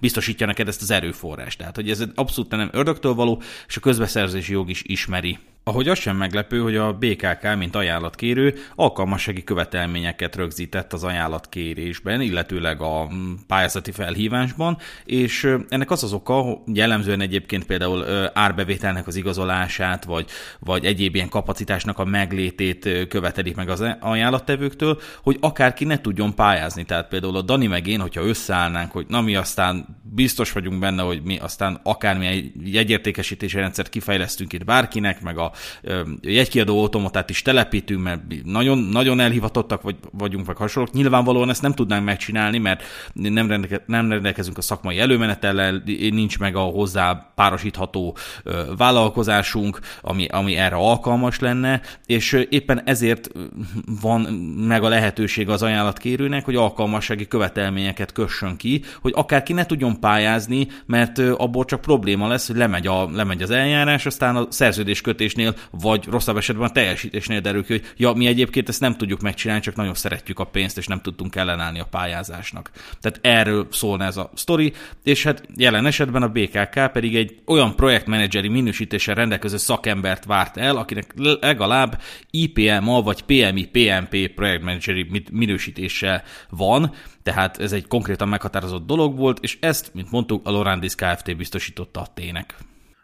biztosítja 0.00 0.46
neked 0.46 0.68
ezt 0.68 0.82
az 0.82 0.90
erőforrást. 0.90 1.58
Tehát, 1.58 1.76
hogy 1.76 1.90
ez 1.90 2.04
abszolút 2.14 2.50
nem 2.50 2.70
ördögtől 2.72 3.14
való, 3.14 3.42
és 3.68 3.76
a 3.76 3.80
közbeszerzési 3.80 4.52
jog 4.52 4.70
is 4.70 4.82
ismeri 4.86 5.38
ahogy 5.64 5.88
az 5.88 5.98
sem 5.98 6.16
meglepő, 6.16 6.60
hogy 6.60 6.76
a 6.76 6.92
BKK, 6.92 7.56
mint 7.58 7.76
ajánlatkérő, 7.76 8.54
alkalmassági 8.74 9.44
követelményeket 9.44 10.36
rögzített 10.36 10.92
az 10.92 11.04
ajánlatkérésben, 11.04 12.20
illetőleg 12.20 12.80
a 12.80 13.08
pályázati 13.46 13.92
felhívásban, 13.92 14.78
és 15.04 15.56
ennek 15.68 15.90
az 15.90 16.02
az 16.02 16.12
oka, 16.12 16.62
jellemzően 16.72 17.20
egyébként 17.20 17.66
például 17.66 18.30
árbevételnek 18.34 19.06
az 19.06 19.16
igazolását, 19.16 20.04
vagy, 20.04 20.30
vagy 20.58 20.84
egyéb 20.84 21.14
ilyen 21.14 21.28
kapacitásnak 21.28 21.98
a 21.98 22.04
meglétét 22.04 23.06
követelik 23.08 23.56
meg 23.56 23.68
az 23.68 23.84
ajánlattevőktől, 24.00 25.00
hogy 25.22 25.36
akárki 25.40 25.84
ne 25.84 26.00
tudjon 26.00 26.34
pályázni. 26.34 26.84
Tehát 26.84 27.08
például 27.08 27.36
a 27.36 27.42
Dani 27.42 27.66
meg 27.66 27.86
én, 27.86 28.00
hogyha 28.00 28.26
összeállnánk, 28.26 28.92
hogy 28.92 29.06
na 29.08 29.20
mi 29.20 29.34
aztán 29.34 30.00
biztos 30.14 30.52
vagyunk 30.52 30.80
benne, 30.80 31.02
hogy 31.02 31.22
mi 31.22 31.38
aztán 31.38 31.80
akármilyen 31.82 32.52
jegyértékesítési 32.64 33.56
rendszert 33.56 33.88
kifejlesztünk 33.88 34.52
itt 34.52 34.64
bárkinek, 34.64 35.20
meg 35.20 35.38
a 35.38 35.51
jegykiadó 36.20 36.80
automatát 36.80 37.30
is 37.30 37.42
telepítünk, 37.42 38.02
mert 38.02 38.20
nagyon, 38.44 38.78
nagyon 38.78 39.20
elhivatottak 39.20 39.82
vagy, 39.82 39.96
vagyunk, 40.12 40.46
vagy 40.46 40.56
hasonlók. 40.56 40.92
Nyilvánvalóan 40.92 41.50
ezt 41.50 41.62
nem 41.62 41.72
tudnánk 41.72 42.04
megcsinálni, 42.04 42.58
mert 42.58 42.82
nem, 43.12 43.48
rendeke, 43.48 43.82
nem 43.86 44.10
rendelkezünk 44.10 44.58
a 44.58 44.62
szakmai 44.62 44.98
előmenetellel, 44.98 45.82
nincs 46.10 46.38
meg 46.38 46.56
a 46.56 46.60
hozzá 46.60 47.32
párosítható 47.34 48.16
vállalkozásunk, 48.76 49.78
ami, 50.00 50.26
ami 50.26 50.56
erre 50.56 50.76
alkalmas 50.76 51.38
lenne, 51.38 51.80
és 52.06 52.32
éppen 52.48 52.82
ezért 52.84 53.30
van 54.00 54.20
meg 54.66 54.82
a 54.82 54.88
lehetőség 54.88 55.48
az 55.48 55.62
ajánlatkérőnek, 55.62 56.44
hogy 56.44 56.56
alkalmassági 56.56 57.28
követelményeket 57.28 58.12
kössön 58.12 58.56
ki, 58.56 58.82
hogy 59.00 59.12
akárki 59.16 59.52
ne 59.52 59.66
tudjon 59.66 60.00
pályázni, 60.00 60.66
mert 60.86 61.18
abból 61.18 61.64
csak 61.64 61.80
probléma 61.80 62.28
lesz, 62.28 62.46
hogy 62.46 62.56
lemegy, 62.56 62.86
a, 62.86 63.10
lemegy 63.10 63.42
az 63.42 63.50
eljárás, 63.50 64.06
aztán 64.06 64.36
a 64.36 64.46
szerződéskötésnél 64.50 65.41
vagy 65.70 66.04
rosszabb 66.04 66.36
esetben 66.36 66.68
a 66.68 66.72
teljesítésnél 66.72 67.40
derül 67.40 67.64
ki, 67.64 67.72
hogy 67.72 67.92
ja, 67.96 68.12
mi 68.12 68.26
egyébként 68.26 68.68
ezt 68.68 68.80
nem 68.80 68.96
tudjuk 68.96 69.20
megcsinálni, 69.20 69.62
csak 69.62 69.76
nagyon 69.76 69.94
szeretjük 69.94 70.38
a 70.38 70.44
pénzt, 70.44 70.78
és 70.78 70.86
nem 70.86 71.00
tudtunk 71.00 71.36
ellenállni 71.36 71.80
a 71.80 71.84
pályázásnak. 71.84 72.70
Tehát 73.00 73.18
erről 73.22 73.66
szólna 73.70 74.04
ez 74.04 74.16
a 74.16 74.30
sztori, 74.34 74.72
és 75.04 75.22
hát 75.22 75.42
jelen 75.56 75.86
esetben 75.86 76.22
a 76.22 76.28
BKK 76.28 76.92
pedig 76.92 77.16
egy 77.16 77.38
olyan 77.46 77.76
projektmenedzseri 77.76 78.48
minősítéssel 78.48 79.14
rendelkező 79.14 79.56
szakembert 79.56 80.24
várt 80.24 80.56
el, 80.56 80.76
akinek 80.76 81.12
legalább 81.40 82.00
IPMA 82.30 83.02
vagy 83.02 83.22
PMI 83.22 83.64
PMP 83.64 84.34
projektmenedzseri 84.34 85.06
minősítése 85.30 86.22
van, 86.50 86.94
tehát 87.22 87.58
ez 87.58 87.72
egy 87.72 87.86
konkrétan 87.86 88.28
meghatározott 88.28 88.86
dolog 88.86 89.16
volt, 89.16 89.38
és 89.40 89.58
ezt, 89.60 89.94
mint 89.94 90.10
mondtuk, 90.10 90.46
a 90.46 90.50
Lorandis 90.50 90.94
Kft. 90.94 91.36
biztosította 91.36 92.00
a 92.00 92.06
tének. 92.14 92.54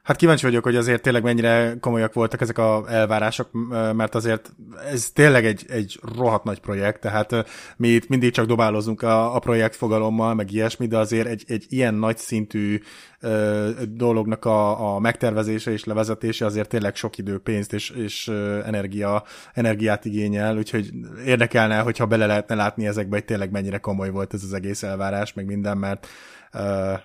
Hát 0.09 0.17
kíváncsi 0.17 0.45
vagyok, 0.45 0.65
hogy 0.65 0.77
azért 0.77 1.03
tényleg 1.03 1.23
mennyire 1.23 1.77
komolyak 1.81 2.13
voltak 2.13 2.41
ezek 2.41 2.59
a 2.59 2.85
elvárások, 2.89 3.49
mert 3.93 4.15
azért 4.15 4.53
ez 4.93 5.11
tényleg 5.11 5.47
egy, 5.47 5.65
egy 5.69 6.01
rohadt 6.17 6.45
nagy 6.45 6.61
projekt, 6.61 7.01
tehát 7.01 7.49
mi 7.77 7.89
itt 7.89 8.09
mindig 8.09 8.33
csak 8.33 8.47
dobálozunk 8.47 9.03
a, 9.03 9.35
a 9.35 9.39
projekt 9.39 9.77
fogalommal, 9.77 10.35
meg 10.35 10.53
ilyesmi, 10.53 10.87
de 10.87 10.97
azért 10.99 11.27
egy, 11.27 11.45
egy 11.47 11.67
ilyen 11.69 11.95
nagy 11.95 12.17
szintű 12.17 12.81
ö, 13.21 13.71
dolognak 13.89 14.45
a, 14.45 14.95
a 14.95 14.99
megtervezése 14.99 15.71
és 15.71 15.85
levezetése 15.85 16.45
azért 16.47 16.69
tényleg 16.69 16.95
sok 16.97 17.19
idő, 17.19 17.39
pénzt 17.39 17.73
és, 17.73 17.91
és 17.91 18.29
energia, 18.65 19.25
energiát 19.55 20.05
igényel, 20.05 20.57
úgyhogy 20.57 20.91
érdekelne, 21.27 21.79
hogyha 21.79 22.07
bele 22.07 22.27
lehetne 22.27 22.55
látni 22.55 22.87
ezekbe, 22.87 23.17
hogy 23.17 23.25
tényleg 23.25 23.51
mennyire 23.51 23.79
komoly 23.79 24.11
volt 24.11 24.35
ez 24.35 24.43
az 24.43 24.53
egész 24.53 24.83
elvárás, 24.83 25.33
meg 25.33 25.47
minden, 25.47 25.79
mert 25.79 26.07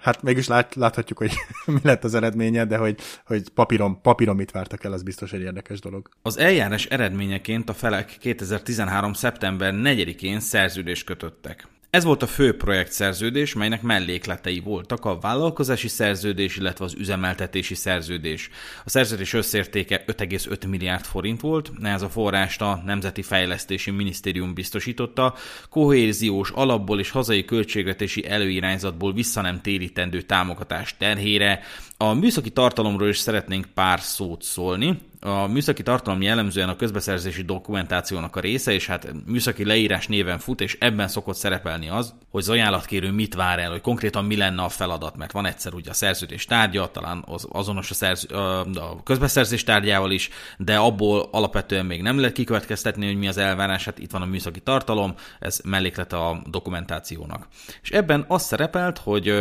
hát 0.02 0.22
mégis 0.22 0.48
lát, 0.48 0.76
láthatjuk, 0.76 1.18
hogy 1.18 1.34
mi 1.66 1.80
lett 1.84 2.04
az 2.04 2.16
eredménye, 2.16 2.66
de 2.66 2.78
hogy, 2.78 3.00
hogy 3.26 3.50
papíron, 3.50 4.02
papíron 4.02 4.36
mit 4.36 4.52
vártak 4.52 4.84
el, 4.84 4.92
az 4.92 5.04
biztos 5.04 5.34
egy 5.34 5.42
érdekes 5.42 5.80
dolog. 5.80 6.10
Az 6.22 6.38
eljárás 6.38 6.86
eredményeként 6.86 7.70
a 7.70 7.74
felek 7.74 8.18
2013. 8.20 9.14
szeptember 9.14 9.74
4-én 9.76 10.40
szerződést 10.40 11.06
kötöttek. 11.06 11.68
Ez 11.94 12.04
volt 12.04 12.24
a 12.24 12.28
fő 12.28 12.58
projektszerződés, 12.58 13.54
melynek 13.54 13.82
mellékletei 13.82 14.60
voltak 14.60 15.06
a 15.06 15.20
vállalkozási 15.20 15.88
szerződés, 15.88 16.58
illetve 16.58 16.86
az 16.86 16.94
üzemeltetési 16.98 17.76
szerződés. 17.76 18.50
A 18.86 18.90
szerződés 18.90 19.34
összértéke 19.34 20.04
5,5 20.08 20.68
milliárd 20.68 21.06
forint 21.06 21.42
volt, 21.42 21.72
ez 21.84 22.02
a 22.02 22.10
forrást 22.10 22.62
a 22.62 22.82
Nemzeti 22.86 23.22
Fejlesztési 23.22 23.92
Minisztérium 23.92 24.54
biztosította, 24.54 25.36
kohéziós 25.70 26.50
alapból 26.50 27.00
és 27.00 27.10
hazai 27.10 27.46
költségvetési 27.46 28.28
előirányzatból 28.28 29.14
vissza 29.14 29.42
nem 29.42 29.62
térítendő 29.62 30.22
támogatás 30.22 30.98
terhére. 30.98 31.60
A 31.98 32.14
műszaki 32.14 32.50
tartalomról 32.50 33.10
is 33.10 33.18
szeretnénk 33.18 33.66
pár 33.74 34.00
szót 34.00 34.44
szólni 34.44 35.00
a 35.24 35.48
műszaki 35.48 35.84
tartalom 35.84 36.22
jellemzően 36.22 36.70
a 36.70 36.76
közbeszerzési 36.76 37.42
dokumentációnak 37.42 38.36
a 38.36 38.40
része, 38.40 38.72
és 38.74 38.88
hát 38.88 39.08
műszaki 39.26 39.66
leírás 39.66 40.08
néven 40.08 40.40
fut, 40.40 40.62
és 40.62 40.78
ebben 40.80 41.08
szokott 41.08 41.36
szerepelni 41.36 41.90
az, 41.90 42.14
hogy 42.32 42.42
az 42.42 42.50
ajánlatkérő 42.50 43.12
mit 43.12 43.34
vár 43.34 43.60
el, 43.60 43.72
hogy 43.72 43.82
konkrétan 43.82 44.26
mi 44.26 44.36
lenne 44.36 44.62
a 44.62 44.70
feladat, 44.70 45.18
mert 45.18 45.32
van 45.32 45.46
egyszer 45.46 45.74
ugye 45.74 45.90
a 45.90 45.94
szerződés 45.94 46.46
tárgya, 46.46 46.92
talán 46.92 47.24
az, 47.28 47.48
azonos 47.52 47.90
a, 47.90 47.94
szerz, 47.94 48.32
a 48.32 49.04
közbeszerzés 49.04 49.64
tárgyával 49.64 50.12
is, 50.12 50.30
de 50.58 50.78
abból 50.78 51.28
alapvetően 51.32 51.86
még 51.86 52.02
nem 52.02 52.18
lehet 52.18 52.34
kikövetkeztetni, 52.34 53.06
hogy 53.06 53.18
mi 53.18 53.28
az 53.28 53.38
elvárás, 53.38 53.86
hát 53.86 54.00
itt 54.00 54.12
van 54.12 54.22
a 54.22 54.26
műszaki 54.26 54.60
tartalom, 54.60 55.14
ez 55.40 55.60
melléklet 55.64 56.14
a 56.14 56.42
dokumentációnak. 56.50 57.48
És 57.82 57.90
ebben 57.90 58.26
az 58.28 58.44
szerepelt, 58.44 58.98
hogy 58.98 59.34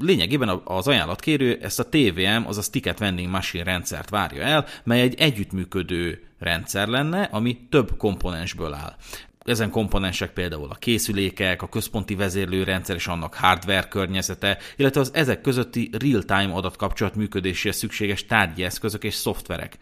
lényegében 0.00 0.60
az 0.64 0.88
ajánlatkérő 0.88 1.58
ezt 1.62 1.80
a 1.80 1.88
TVM, 1.88 2.46
azaz 2.46 2.68
Ticket 2.68 2.98
Vending 2.98 3.30
Machine 3.30 3.64
rendszert 3.64 4.10
várja 4.10 4.42
el, 4.42 4.66
mely 4.84 5.01
egy 5.02 5.14
együttműködő 5.18 6.22
rendszer 6.38 6.88
lenne, 6.88 7.22
ami 7.22 7.58
több 7.70 7.96
komponensből 7.96 8.74
áll. 8.74 8.96
Ezen 9.44 9.70
komponensek 9.70 10.32
például 10.32 10.68
a 10.70 10.74
készülékek, 10.74 11.62
a 11.62 11.68
központi 11.68 12.14
vezérlőrendszer 12.14 12.96
és 12.96 13.06
annak 13.06 13.34
hardware 13.34 13.88
környezete, 13.88 14.58
illetve 14.76 15.00
az 15.00 15.10
ezek 15.14 15.40
közötti 15.40 15.90
real-time 15.98 16.52
adatkapcsolat 16.52 17.14
működéséhez 17.14 17.76
szükséges 17.76 18.26
tárgyi 18.26 18.64
eszközök 18.64 19.04
és 19.04 19.14
szoftverek. 19.14 19.78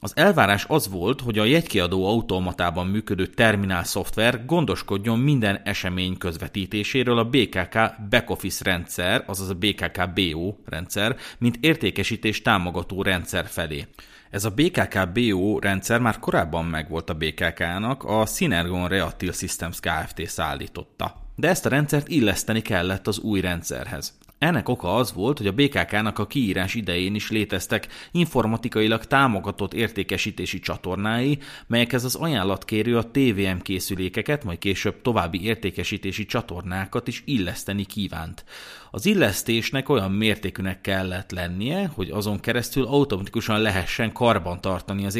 Az 0.00 0.12
elvárás 0.16 0.64
az 0.68 0.88
volt, 0.88 1.20
hogy 1.20 1.38
a 1.38 1.44
jegykiadó 1.44 2.06
automatában 2.06 2.86
működő 2.86 3.26
terminál 3.26 3.84
szoftver 3.84 4.44
gondoskodjon 4.44 5.18
minden 5.18 5.60
esemény 5.64 6.18
közvetítéséről 6.18 7.18
a 7.18 7.24
BKK 7.24 7.78
backoffice 8.10 8.64
rendszer, 8.64 9.24
azaz 9.26 9.48
a 9.48 9.54
BKK 9.54 10.12
BO 10.14 10.54
rendszer, 10.64 11.16
mint 11.38 11.58
értékesítés 11.60 12.42
támogató 12.42 13.02
rendszer 13.02 13.46
felé. 13.46 13.86
Ez 14.30 14.44
a 14.44 14.50
BKK-BO 14.50 15.58
rendszer 15.58 16.00
már 16.00 16.18
korábban 16.18 16.64
megvolt 16.64 17.10
a 17.10 17.14
BKK-nak, 17.14 18.04
a 18.04 18.26
Synergon 18.26 18.88
Reactil 18.88 19.32
Systems 19.32 19.80
Kft. 19.80 20.26
szállította. 20.26 21.14
De 21.36 21.48
ezt 21.48 21.66
a 21.66 21.68
rendszert 21.68 22.08
illeszteni 22.08 22.60
kellett 22.60 23.06
az 23.06 23.18
új 23.18 23.40
rendszerhez. 23.40 24.18
Ennek 24.38 24.68
oka 24.68 24.96
az 24.96 25.12
volt, 25.12 25.38
hogy 25.38 25.46
a 25.46 25.52
BKK-nak 25.52 26.18
a 26.18 26.26
kiírás 26.26 26.74
idején 26.74 27.14
is 27.14 27.30
léteztek 27.30 27.88
informatikailag 28.10 29.04
támogatott 29.04 29.74
értékesítési 29.74 30.58
csatornái, 30.58 31.38
melyekhez 31.66 32.04
az 32.04 32.14
ajánlatkérő 32.14 32.96
a 32.96 33.10
TVM 33.10 33.58
készülékeket, 33.62 34.44
majd 34.44 34.58
később 34.58 35.02
további 35.02 35.44
értékesítési 35.44 36.26
csatornákat 36.26 37.08
is 37.08 37.22
illeszteni 37.26 37.84
kívánt. 37.84 38.44
Az 38.90 39.06
illesztésnek 39.06 39.88
olyan 39.88 40.12
mértékűnek 40.12 40.80
kellett 40.80 41.30
lennie, 41.30 41.90
hogy 41.94 42.10
azon 42.10 42.40
keresztül 42.40 42.84
automatikusan 42.84 43.60
lehessen 43.60 44.12
karban 44.12 44.60
tartani 44.60 45.06
az 45.06 45.14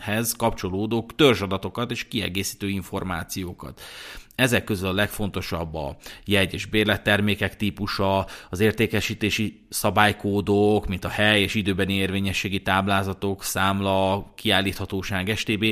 értékesítéshez 0.00 0.32
kapcsolódó 0.32 1.06
törzsadatokat 1.16 1.90
és 1.90 2.08
kiegészítő 2.08 2.68
információkat. 2.68 3.80
Ezek 4.34 4.64
közül 4.64 4.88
a 4.88 4.92
legfontosabb 4.92 5.74
a 5.74 5.96
jegy- 6.24 6.52
és 6.52 6.66
bérlettermékek 6.66 7.56
típusa, 7.56 8.26
az 8.50 8.60
értékesítési 8.60 9.66
szabálykódok, 9.68 10.86
mint 10.86 11.04
a 11.04 11.08
hely 11.08 11.42
és 11.42 11.54
időbeni 11.54 11.94
érvényességi 11.94 12.62
táblázatok, 12.62 13.44
számla, 13.44 14.32
kiállíthatóság, 14.34 15.36
STB, 15.36 15.64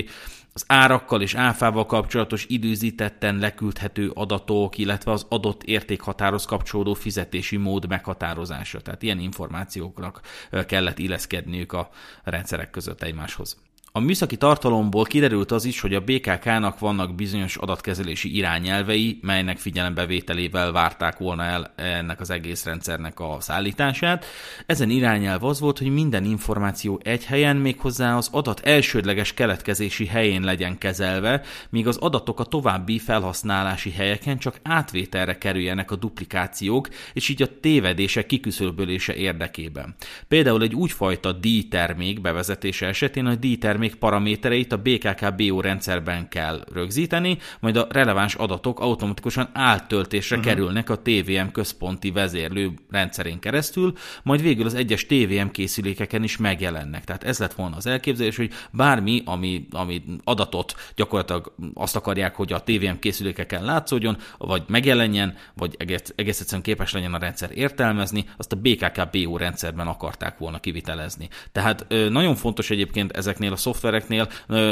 az 0.53 0.65
árakkal 0.67 1.23
és 1.23 1.35
áfával 1.35 1.87
kapcsolatos 1.87 2.45
időzítetten 2.49 3.39
leküldhető 3.39 4.11
adatok, 4.15 4.79
illetve 4.79 5.13
az 5.13 5.27
adott 5.29 5.63
értékhatároz 5.63 6.45
kapcsolódó 6.45 6.95
fizetési 6.95 7.57
mód 7.57 7.89
meghatározása. 7.89 8.81
Tehát 8.81 9.03
ilyen 9.03 9.19
információknak 9.19 10.21
kellett 10.67 10.99
illeszkedniük 10.99 11.73
a 11.73 11.91
rendszerek 12.25 12.71
között 12.71 13.03
egymáshoz. 13.03 13.68
A 13.93 14.01
műszaki 14.01 14.37
tartalomból 14.37 15.05
kiderült 15.05 15.51
az 15.51 15.65
is, 15.65 15.81
hogy 15.81 15.95
a 15.95 16.01
BKK-nak 16.01 16.79
vannak 16.79 17.15
bizonyos 17.15 17.57
adatkezelési 17.57 18.37
irányelvei, 18.37 19.19
melynek 19.23 19.59
figyelembevételével 19.59 20.73
várták 20.73 21.19
volna 21.19 21.43
el 21.43 21.73
ennek 21.77 22.21
az 22.21 22.31
egész 22.31 22.65
rendszernek 22.65 23.21
a 23.21 23.37
szállítását. 23.41 24.25
Ezen 24.67 24.91
irányelv 24.91 25.45
az 25.45 25.61
volt, 25.61 25.79
hogy 25.79 25.93
minden 25.93 26.25
információ 26.25 27.01
egy 27.03 27.25
helyen, 27.25 27.57
méghozzá 27.57 28.17
az 28.17 28.29
adat 28.33 28.61
elsődleges 28.61 29.35
keletkezési 29.35 30.07
helyén 30.07 30.43
legyen 30.43 30.79
kezelve, 30.79 31.43
míg 31.71 31.87
az 31.87 31.97
adatok 31.97 32.41
a 32.41 32.45
további 32.45 32.99
felhasználási 32.99 33.91
helyeken 33.91 34.39
csak 34.39 34.61
átvételre 34.63 35.39
kerüljenek 35.39 35.91
a 35.91 35.97
duplikációk, 35.97 36.89
és 37.13 37.29
így 37.29 37.43
a 37.43 37.61
tévedések 37.61 38.27
kiküszöbölése 38.27 39.15
érdekében. 39.15 39.95
Például 40.29 40.63
egy 40.63 40.75
úgyfajta 40.75 41.33
díjtermék 41.33 42.21
bevezetése 42.21 42.87
esetén 42.87 43.27
a 43.27 43.35
díjtermék 43.35 43.77
termék 43.79 43.99
paramétereit 43.99 44.73
a 44.73 44.77
BKK-BO 44.77 45.61
rendszerben 45.61 46.29
kell 46.29 46.65
rögzíteni, 46.73 47.39
majd 47.61 47.77
a 47.77 47.87
releváns 47.91 48.35
adatok 48.35 48.81
automatikusan 48.81 49.49
áttöltésre 49.53 50.37
uh-huh. 50.37 50.53
kerülnek 50.53 50.91
a 50.91 50.99
TVM 51.03 51.47
központi 51.53 52.11
vezérlő 52.11 52.73
rendszerén 52.91 53.39
keresztül, 53.39 53.93
majd 54.23 54.43
végül 54.43 54.67
az 54.67 54.75
egyes 54.75 55.07
TVM 55.07 55.47
készülékeken 55.47 56.23
is 56.23 56.37
megjelennek. 56.37 57.05
Tehát 57.05 57.25
ez 57.25 57.39
lett 57.39 57.53
volna 57.53 57.77
az 57.77 57.87
elképzelés, 57.87 58.37
hogy 58.37 58.51
bármi, 58.71 59.23
ami, 59.25 59.67
ami 59.71 60.03
adatot 60.25 60.75
gyakorlatilag 60.97 61.55
azt 61.75 61.97
akarják, 61.97 62.35
hogy 62.35 62.53
a 62.53 62.63
TVM 62.63 62.99
készülékeken 63.01 63.65
látszódjon, 63.65 64.17
vagy 64.39 64.63
megjelenjen, 64.67 65.35
vagy 65.55 65.75
egész, 65.79 66.13
egész 66.17 66.41
egyszerűen 66.41 66.63
képes 66.63 66.93
legyen 66.93 67.15
a 67.15 67.19
rendszer 67.19 67.51
értelmezni, 67.55 68.25
azt 68.37 68.53
a 68.53 68.57
BKK-BO 68.57 69.37
rendszerben 69.37 69.87
akarták 69.87 70.39
volna 70.39 70.61
kivitelezni. 70.61 71.29
Tehát 71.53 71.87
nagyon 71.89 72.35
fontos 72.35 72.71
egyébként 72.71 73.13
ezeknél 73.13 73.53
a 73.53 73.57
szoftvereknél 73.69 74.29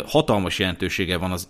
hatalmas 0.06 0.58
jelentősége 0.58 1.16
van 1.16 1.32
az 1.32 1.46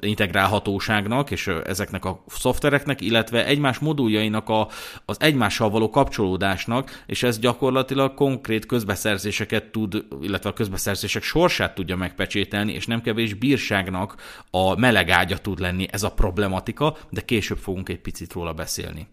integrálhatóságnak 0.00 1.30
és 1.30 1.46
ezeknek 1.46 2.04
a 2.04 2.24
szoftvereknek, 2.26 3.00
illetve 3.00 3.46
egymás 3.46 3.78
moduljainak 3.78 4.48
a, 4.48 4.68
az 5.04 5.16
egymással 5.20 5.70
való 5.70 5.90
kapcsolódásnak, 5.90 7.02
és 7.06 7.22
ez 7.22 7.38
gyakorlatilag 7.38 8.14
konkrét 8.14 8.66
közbeszerzéseket 8.66 9.64
tud, 9.64 10.04
illetve 10.20 10.50
a 10.50 10.52
közbeszerzések 10.52 11.22
sorsát 11.22 11.74
tudja 11.74 11.96
megpecsételni, 11.96 12.72
és 12.72 12.86
nem 12.86 13.02
kevés 13.02 13.34
bírságnak 13.34 14.14
a 14.50 14.78
melegágya 14.78 15.38
tud 15.38 15.58
lenni 15.58 15.86
ez 15.90 16.02
a 16.02 16.12
problematika, 16.12 16.96
de 17.10 17.20
később 17.20 17.58
fogunk 17.58 17.88
egy 17.88 18.00
picit 18.00 18.32
róla 18.32 18.52
beszélni. 18.52 19.06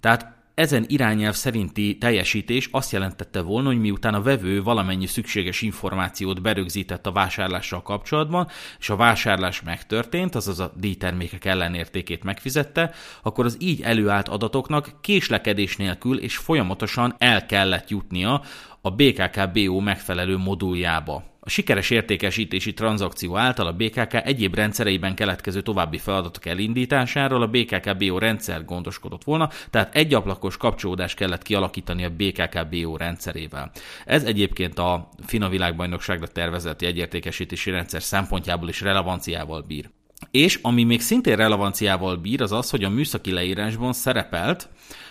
Tehát 0.00 0.39
ezen 0.60 0.84
irányelv 0.88 1.34
szerinti 1.34 1.98
teljesítés 1.98 2.68
azt 2.72 2.92
jelentette 2.92 3.40
volna, 3.40 3.68
hogy 3.68 3.80
miután 3.80 4.14
a 4.14 4.22
vevő 4.22 4.62
valamennyi 4.62 5.06
szükséges 5.06 5.62
információt 5.62 6.42
berögzített 6.42 7.06
a 7.06 7.12
vásárlással 7.12 7.82
kapcsolatban, 7.82 8.48
és 8.78 8.90
a 8.90 8.96
vásárlás 8.96 9.62
megtörtént, 9.62 10.34
azaz 10.34 10.60
a 10.60 10.72
díjtermékek 10.76 11.44
ellenértékét 11.44 12.24
megfizette, 12.24 12.94
akkor 13.22 13.44
az 13.44 13.56
így 13.58 13.80
előállt 13.82 14.28
adatoknak 14.28 14.92
késlekedés 15.00 15.76
nélkül 15.76 16.18
és 16.18 16.36
folyamatosan 16.36 17.14
el 17.18 17.46
kellett 17.46 17.90
jutnia 17.90 18.42
a 18.80 18.90
BKK-BO 18.90 19.80
megfelelő 19.80 20.36
moduljába. 20.36 21.24
A 21.40 21.48
sikeres 21.48 21.90
értékesítési 21.90 22.74
tranzakció 22.74 23.36
által 23.36 23.66
a 23.66 23.72
BKK 23.72 24.14
egyéb 24.14 24.54
rendszereiben 24.54 25.14
keletkező 25.14 25.60
további 25.62 25.98
feladatok 25.98 26.46
elindításáról 26.46 27.42
a 27.42 27.46
BKK-BO 27.46 28.18
rendszer 28.18 28.64
gondoskodott 28.64 29.24
volna, 29.24 29.48
tehát 29.70 29.94
egy 29.94 30.14
ablakos 30.14 30.56
kapcsolódást 30.56 31.16
kellett 31.16 31.42
kialakítani 31.42 32.04
a 32.04 32.10
BKK-BO 32.10 32.96
rendszerével. 32.96 33.70
Ez 34.06 34.24
egyébként 34.24 34.78
a 34.78 35.08
FINA 35.26 35.48
világbajnokságra 35.48 36.26
tervezett 36.26 36.82
jegyértékesítési 36.82 37.70
rendszer 37.70 38.02
szempontjából 38.02 38.68
is 38.68 38.80
relevanciával 38.80 39.64
bír. 39.66 39.90
És 40.30 40.58
ami 40.62 40.84
még 40.84 41.00
szintén 41.00 41.36
relevanciával 41.36 42.16
bír, 42.16 42.42
az 42.42 42.52
az, 42.52 42.70
hogy 42.70 42.84
a 42.84 42.88
műszaki 42.88 43.32
leírásban 43.32 43.92
szerepelt, 43.92 44.68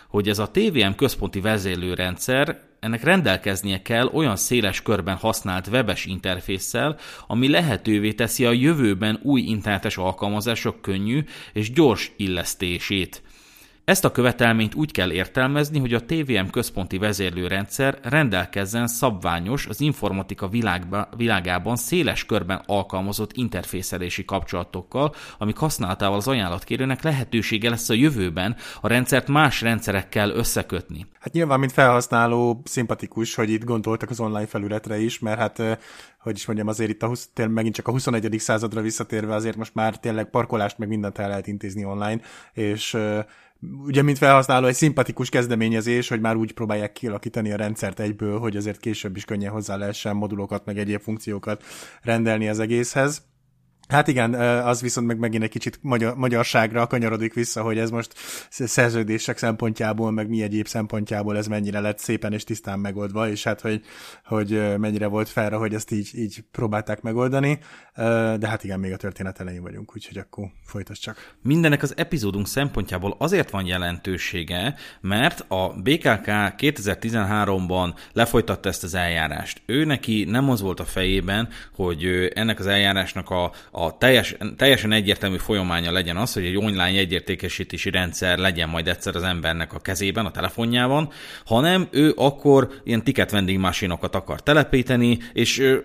hogy 0.07 0.29
ez 0.29 0.39
a 0.39 0.51
TVM 0.51 0.91
központi 0.95 1.39
vezérlőrendszer 1.39 2.68
ennek 2.79 3.03
rendelkeznie 3.03 3.81
kell 3.81 4.07
olyan 4.07 4.35
széles 4.35 4.81
körben 4.81 5.15
használt 5.15 5.67
webes 5.67 6.05
interfésszel, 6.05 6.97
ami 7.27 7.49
lehetővé 7.49 8.13
teszi 8.13 8.45
a 8.45 8.51
jövőben 8.51 9.19
új 9.23 9.41
internetes 9.41 9.97
alkalmazások 9.97 10.81
könnyű 10.81 11.23
és 11.53 11.71
gyors 11.71 12.11
illesztését. 12.17 13.21
Ezt 13.89 14.05
a 14.05 14.11
követelményt 14.11 14.75
úgy 14.75 14.91
kell 14.91 15.11
értelmezni, 15.11 15.79
hogy 15.79 15.93
a 15.93 16.05
TVM 16.05 16.49
központi 16.51 16.97
vezérlőrendszer 16.97 17.99
rendelkezzen 18.03 18.87
szabványos, 18.87 19.65
az 19.65 19.81
informatika 19.81 20.47
világba, 20.47 21.09
világában 21.17 21.75
széles 21.75 22.25
körben 22.25 22.63
alkalmazott 22.65 23.33
interfészelési 23.33 24.25
kapcsolatokkal, 24.25 25.13
amik 25.37 25.57
használatával 25.57 26.17
az 26.17 26.27
ajánlatkérőnek 26.27 27.01
lehetősége 27.01 27.69
lesz 27.69 27.89
a 27.89 27.93
jövőben 27.93 28.55
a 28.81 28.87
rendszert 28.87 29.27
más 29.27 29.61
rendszerekkel 29.61 30.29
összekötni. 30.29 31.05
Hát 31.19 31.33
nyilván, 31.33 31.59
mint 31.59 31.71
felhasználó 31.71 32.61
szimpatikus, 32.65 33.35
hogy 33.35 33.49
itt 33.49 33.63
gondoltak 33.63 34.09
az 34.09 34.19
online 34.19 34.47
felületre 34.47 34.99
is, 34.99 35.19
mert 35.19 35.39
hát 35.39 35.79
hogy 36.19 36.35
is 36.35 36.45
mondjam, 36.45 36.67
azért 36.67 36.89
itt 36.89 37.03
a 37.03 37.07
20, 37.07 37.29
tényleg 37.33 37.55
megint 37.55 37.75
csak 37.75 37.87
a 37.87 37.91
21. 37.91 38.35
századra 38.39 38.81
visszatérve 38.81 39.35
azért 39.35 39.55
most 39.55 39.73
már 39.73 39.99
tényleg 39.99 40.29
parkolást 40.29 40.77
meg 40.77 40.87
mindent 40.87 41.17
el 41.17 41.27
lehet 41.27 41.47
intézni 41.47 41.85
online, 41.85 42.19
és 42.53 42.97
ugye, 43.85 44.01
mint 44.01 44.17
felhasználó, 44.17 44.67
egy 44.67 44.75
szimpatikus 44.75 45.29
kezdeményezés, 45.29 46.07
hogy 46.07 46.19
már 46.19 46.35
úgy 46.35 46.51
próbálják 46.51 46.91
kialakítani 46.91 47.51
a 47.51 47.55
rendszert 47.55 47.99
egyből, 47.99 48.39
hogy 48.39 48.55
azért 48.55 48.79
később 48.79 49.15
is 49.15 49.25
könnyen 49.25 49.51
hozzá 49.51 49.75
lehessen 49.75 50.15
modulokat, 50.15 50.65
meg 50.65 50.77
egyéb 50.77 51.01
funkciókat 51.01 51.63
rendelni 52.01 52.49
az 52.49 52.59
egészhez. 52.59 53.27
Hát 53.89 54.07
igen, 54.07 54.33
az 54.63 54.81
viszont 54.81 55.07
meg 55.07 55.17
megint 55.17 55.43
egy 55.43 55.49
kicsit 55.49 55.79
magyar, 55.81 56.15
magyarságra 56.15 56.87
kanyarodik 56.87 57.33
vissza, 57.33 57.61
hogy 57.61 57.77
ez 57.77 57.89
most 57.89 58.13
szerződések 58.49 59.37
szempontjából, 59.37 60.11
meg 60.11 60.29
mi 60.29 60.41
egyéb 60.41 60.67
szempontjából 60.67 61.37
ez 61.37 61.47
mennyire 61.47 61.79
lett 61.79 61.97
szépen 61.99 62.33
és 62.33 62.43
tisztán 62.43 62.79
megoldva, 62.79 63.29
és 63.29 63.43
hát, 63.43 63.61
hogy, 63.61 63.81
hogy 64.25 64.77
mennyire 64.77 65.07
volt 65.07 65.29
felra, 65.29 65.57
hogy 65.57 65.73
ezt 65.73 65.91
így, 65.91 66.09
így 66.13 66.43
próbálták 66.51 67.01
megoldani, 67.01 67.59
de 68.37 68.47
hát 68.47 68.63
igen, 68.63 68.79
még 68.79 68.91
a 68.91 68.97
történet 68.97 69.39
elején 69.39 69.61
vagyunk, 69.61 69.95
úgyhogy 69.95 70.17
akkor 70.17 70.45
folytasd 70.65 71.01
csak. 71.01 71.35
Mindenek 71.41 71.83
az 71.83 71.93
epizódunk 71.97 72.47
szempontjából 72.47 73.15
azért 73.19 73.49
van 73.49 73.65
jelentősége, 73.65 74.75
mert 75.01 75.45
a 75.47 75.73
BKK 75.83 76.27
2013-ban 76.57 77.93
lefolytatta 78.13 78.69
ezt 78.69 78.83
az 78.83 78.93
eljárást. 78.93 79.61
Ő 79.65 79.85
neki 79.85 80.23
nem 80.23 80.49
az 80.49 80.61
volt 80.61 80.79
a 80.79 80.85
fejében, 80.85 81.49
hogy 81.75 82.31
ennek 82.33 82.59
az 82.59 82.67
eljárásnak 82.67 83.29
a, 83.29 83.51
a 83.79 83.97
teljes, 83.97 84.35
teljesen 84.57 84.91
egyértelmű 84.91 85.37
folyamánya 85.37 85.91
legyen 85.91 86.17
az, 86.17 86.33
hogy 86.33 86.45
egy 86.45 86.57
online 86.57 86.91
jegyértékesítési 86.91 87.89
rendszer 87.89 88.37
legyen 88.37 88.69
majd 88.69 88.87
egyszer 88.87 89.15
az 89.15 89.23
embernek 89.23 89.73
a 89.73 89.79
kezében, 89.79 90.25
a 90.25 90.31
telefonjában, 90.31 91.09
hanem 91.45 91.87
ő 91.91 92.13
akkor 92.15 92.69
ilyen 92.83 93.03
ticket 93.03 93.31
vending 93.31 93.59
machine-okat 93.59 94.15
akar 94.15 94.43
telepíteni, 94.43 95.17
és 95.33 95.77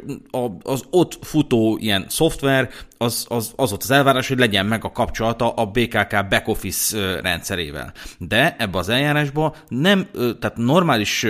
az 0.62 0.84
ott 0.90 1.18
futó 1.20 1.76
ilyen 1.80 2.06
szoftver, 2.08 2.70
az, 3.04 3.26
az, 3.28 3.52
az 3.56 3.72
ott 3.72 3.82
az 3.82 3.90
elvárás, 3.90 4.28
hogy 4.28 4.38
legyen 4.38 4.66
meg 4.66 4.84
a 4.84 4.92
kapcsolata 4.92 5.50
a 5.50 5.66
BKK 5.66 6.28
back 6.28 6.48
office 6.48 7.20
rendszerével. 7.20 7.92
De 8.18 8.56
ebbe 8.58 8.78
az 8.78 8.88
eljárásba 8.88 9.54
nem, 9.68 10.08
tehát 10.12 10.56
normális 10.56 11.26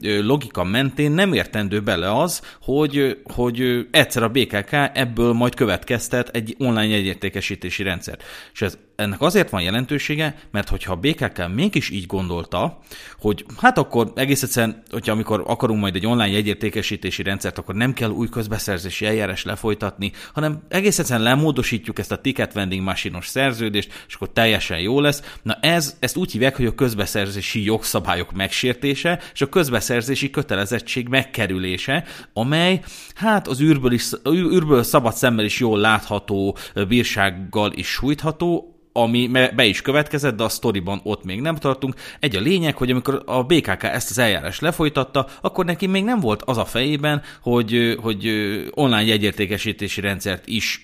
logika 0.00 0.64
mentén 0.64 1.10
nem 1.10 1.32
értendő 1.32 1.80
bele 1.80 2.18
az, 2.20 2.42
hogy, 2.62 3.20
hogy 3.34 3.86
egyszer 3.90 4.22
a 4.22 4.28
BKK 4.28 4.72
ebből 4.94 5.32
majd 5.32 5.54
következtet 5.54 6.28
egy 6.28 6.56
online 6.58 6.94
egyértékesítési 6.94 7.82
rendszer. 7.82 8.18
És 8.52 8.62
ez 8.62 8.78
ennek 8.96 9.20
azért 9.20 9.50
van 9.50 9.62
jelentősége, 9.62 10.38
mert 10.50 10.68
hogyha 10.68 10.92
a 10.92 10.96
BKK 10.96 11.54
mégis 11.54 11.90
így 11.90 12.06
gondolta, 12.06 12.78
hogy 13.18 13.44
hát 13.60 13.78
akkor 13.78 14.12
egész 14.14 14.42
egyszerűen, 14.42 14.82
hogyha 14.90 15.12
amikor 15.12 15.42
akarunk 15.46 15.80
majd 15.80 15.94
egy 15.94 16.06
online 16.06 16.28
jegyértékesítési 16.28 17.22
rendszert, 17.22 17.58
akkor 17.58 17.74
nem 17.74 17.92
kell 17.92 18.10
új 18.10 18.28
közbeszerzési 18.28 19.06
eljárás 19.06 19.44
lefolytatni, 19.44 20.12
hanem 20.34 20.62
egész 20.68 20.98
egyszerűen 20.98 21.24
lemódosítjuk 21.24 21.98
ezt 21.98 22.12
a 22.12 22.20
ticket 22.20 22.52
vending 22.52 22.82
machine 22.82 23.18
szerződést, 23.20 24.04
és 24.08 24.14
akkor 24.14 24.30
teljesen 24.32 24.78
jó 24.78 25.00
lesz. 25.00 25.22
Na 25.42 25.58
ez, 25.60 25.96
ezt 26.00 26.16
úgy 26.16 26.32
hívják, 26.32 26.56
hogy 26.56 26.66
a 26.66 26.74
közbeszerzési 26.74 27.64
jogszabályok 27.64 28.32
megsértése, 28.32 29.20
és 29.32 29.40
a 29.40 29.48
közbeszerzési 29.48 30.30
kötelezettség 30.30 31.08
megkerülése, 31.08 32.04
amely 32.32 32.82
hát 33.14 33.48
az 33.48 33.60
űrből, 33.60 33.92
is, 33.92 34.10
űrből 34.28 34.82
szabad 34.82 35.12
szemmel 35.14 35.44
is 35.44 35.60
jól 35.60 35.78
látható 35.78 36.56
bírsággal 36.88 37.72
is 37.74 37.86
sújtható, 37.86 38.76
ami 38.96 39.26
be 39.56 39.64
is 39.64 39.82
következett, 39.82 40.36
de 40.36 40.44
a 40.44 40.48
sztoriban 40.48 41.00
ott 41.02 41.24
még 41.24 41.40
nem 41.40 41.56
tartunk. 41.56 41.94
Egy 42.20 42.36
a 42.36 42.40
lényeg, 42.40 42.76
hogy 42.76 42.90
amikor 42.90 43.22
a 43.26 43.42
BKK 43.42 43.82
ezt 43.82 44.10
az 44.10 44.18
eljárást 44.18 44.60
lefolytatta, 44.60 45.26
akkor 45.40 45.64
neki 45.64 45.86
még 45.86 46.04
nem 46.04 46.20
volt 46.20 46.42
az 46.42 46.58
a 46.58 46.64
fejében, 46.64 47.22
hogy, 47.40 47.96
hogy 48.02 48.26
online 48.70 49.04
jegyértékesítési 49.04 50.00
rendszert 50.00 50.46
is 50.46 50.80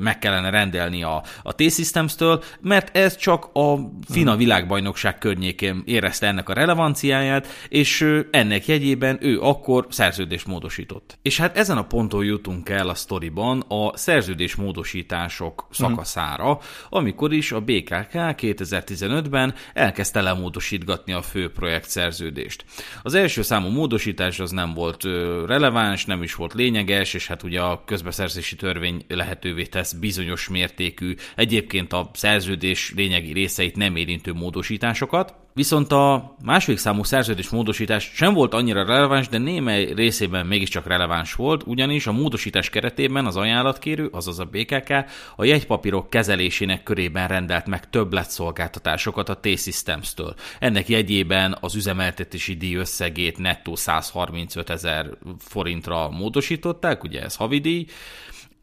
meg 0.00 0.18
kellene 0.18 0.50
rendelni 0.50 1.02
a, 1.02 1.22
a 1.42 1.54
T-Systems-től, 1.54 2.42
mert 2.60 2.96
ez 2.96 3.16
csak 3.16 3.50
a 3.52 3.76
FINA 4.08 4.30
hmm. 4.30 4.38
világbajnokság 4.38 5.18
környékén 5.18 5.82
érezte 5.84 6.26
ennek 6.26 6.48
a 6.48 6.52
relevanciáját, 6.52 7.46
és 7.68 8.22
ennek 8.30 8.66
jegyében 8.66 9.18
ő 9.20 9.40
akkor 9.40 9.86
szerződésmódosított. 9.90 11.18
És 11.22 11.38
hát 11.38 11.56
ezen 11.56 11.76
a 11.76 11.86
ponton 11.86 12.24
jutunk 12.24 12.68
el 12.68 12.88
a 12.88 12.94
sztoriban 12.94 13.64
a 13.68 13.96
szerződésmódosítások 13.96 15.60
hmm. 15.60 15.86
szakaszára, 15.86 16.58
amikor 16.88 17.32
is 17.32 17.43
is 17.44 17.52
a 17.52 17.60
BKK 17.60 18.14
2015-ben 18.14 19.54
elkezdte 19.72 20.20
lemódosítgatni 20.20 21.12
a 21.12 21.22
fő 21.22 21.50
projekt 21.50 21.88
szerződést. 21.88 22.64
Az 23.02 23.14
első 23.14 23.42
számú 23.42 23.68
módosítás 23.68 24.40
az 24.40 24.50
nem 24.50 24.74
volt 24.74 25.02
releváns, 25.46 26.04
nem 26.04 26.22
is 26.22 26.34
volt 26.34 26.54
lényeges, 26.54 27.14
és 27.14 27.26
hát 27.26 27.42
ugye 27.42 27.60
a 27.60 27.82
közbeszerzési 27.84 28.56
törvény 28.56 29.04
lehetővé 29.08 29.64
tesz 29.64 29.92
bizonyos 29.92 30.48
mértékű, 30.48 31.14
egyébként 31.36 31.92
a 31.92 32.10
szerződés 32.12 32.92
lényegi 32.96 33.32
részeit 33.32 33.76
nem 33.76 33.96
érintő 33.96 34.32
módosításokat, 34.32 35.43
Viszont 35.56 35.92
a 35.92 36.34
második 36.44 36.78
számú 36.78 37.04
szerződés 37.04 37.48
módosítás 37.48 38.10
sem 38.14 38.34
volt 38.34 38.54
annyira 38.54 38.84
releváns, 38.84 39.28
de 39.28 39.38
némely 39.38 39.92
részében 39.92 40.46
mégiscsak 40.46 40.86
releváns 40.86 41.34
volt, 41.34 41.62
ugyanis 41.66 42.06
a 42.06 42.12
módosítás 42.12 42.70
keretében 42.70 43.26
az 43.26 43.36
ajánlatkérő, 43.36 44.08
azaz 44.12 44.38
a 44.38 44.44
BKK 44.44 44.90
a 45.36 45.44
jegypapírok 45.44 46.10
kezelésének 46.10 46.82
körében 46.82 47.28
rendelt 47.28 47.66
meg 47.66 47.90
többletszolgáltatásokat 47.90 49.28
a 49.28 49.40
T-Systems-től. 49.40 50.34
Ennek 50.58 50.88
jegyében 50.88 51.56
az 51.60 51.74
üzemeltetési 51.74 52.56
díj 52.56 52.74
összegét 52.74 53.38
nettó 53.38 53.74
135 53.74 54.70
ezer 54.70 55.06
forintra 55.38 56.10
módosították, 56.10 57.02
ugye 57.04 57.22
ez 57.22 57.36
havidíj, 57.36 57.86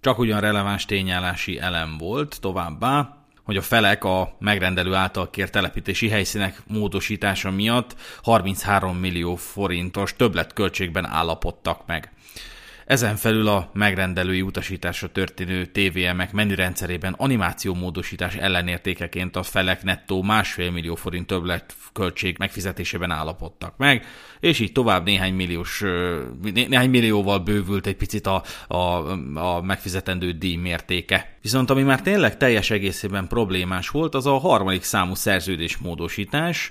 csak 0.01 0.19
ugyan 0.19 0.39
releváns 0.39 0.85
tényállási 0.85 1.59
elem 1.59 1.97
volt 1.97 2.37
továbbá, 2.41 3.20
hogy 3.51 3.59
a 3.59 3.65
felek 3.65 4.03
a 4.03 4.35
megrendelő 4.39 4.93
által 4.93 5.29
kért 5.29 5.51
telepítési 5.51 6.09
helyszínek 6.09 6.61
módosítása 6.67 7.51
miatt 7.51 7.95
33 8.23 8.97
millió 8.97 9.35
forintos 9.35 10.15
többletköltségben 10.15 11.05
állapodtak 11.05 11.85
meg. 11.85 12.11
Ezen 12.91 13.15
felül 13.15 13.47
a 13.47 13.69
megrendelői 13.73 14.41
utasításra 14.41 15.07
történő 15.07 15.65
TVM-ek 15.65 16.31
menürendszerében 16.31 17.13
animációmódosítás 17.17 18.35
ellenértékeként 18.35 19.35
a 19.35 19.43
felek 19.43 19.83
nettó 19.83 20.21
másfél 20.21 20.71
millió 20.71 20.95
forint 20.95 21.27
többlet 21.27 21.75
költség 21.93 22.35
megfizetésében 22.39 23.11
állapodtak 23.11 23.77
meg, 23.77 24.05
és 24.39 24.59
így 24.59 24.71
tovább 24.71 25.05
néhány 25.05 25.33
milliós, 25.33 25.83
né- 26.41 26.67
néhány 26.67 26.89
millióval 26.89 27.39
bővült 27.39 27.87
egy 27.87 27.95
picit 27.95 28.27
a, 28.27 28.43
a, 28.67 28.75
a 29.39 29.61
megfizetendő 29.61 30.31
díj 30.31 30.55
mértéke. 30.55 31.37
Viszont 31.41 31.69
ami 31.69 31.83
már 31.83 32.01
tényleg 32.01 32.37
teljes 32.37 32.69
egészében 32.69 33.27
problémás 33.27 33.89
volt, 33.89 34.15
az 34.15 34.25
a 34.25 34.37
harmadik 34.37 34.83
számú 34.83 35.15
szerződésmódosítás, 35.15 36.69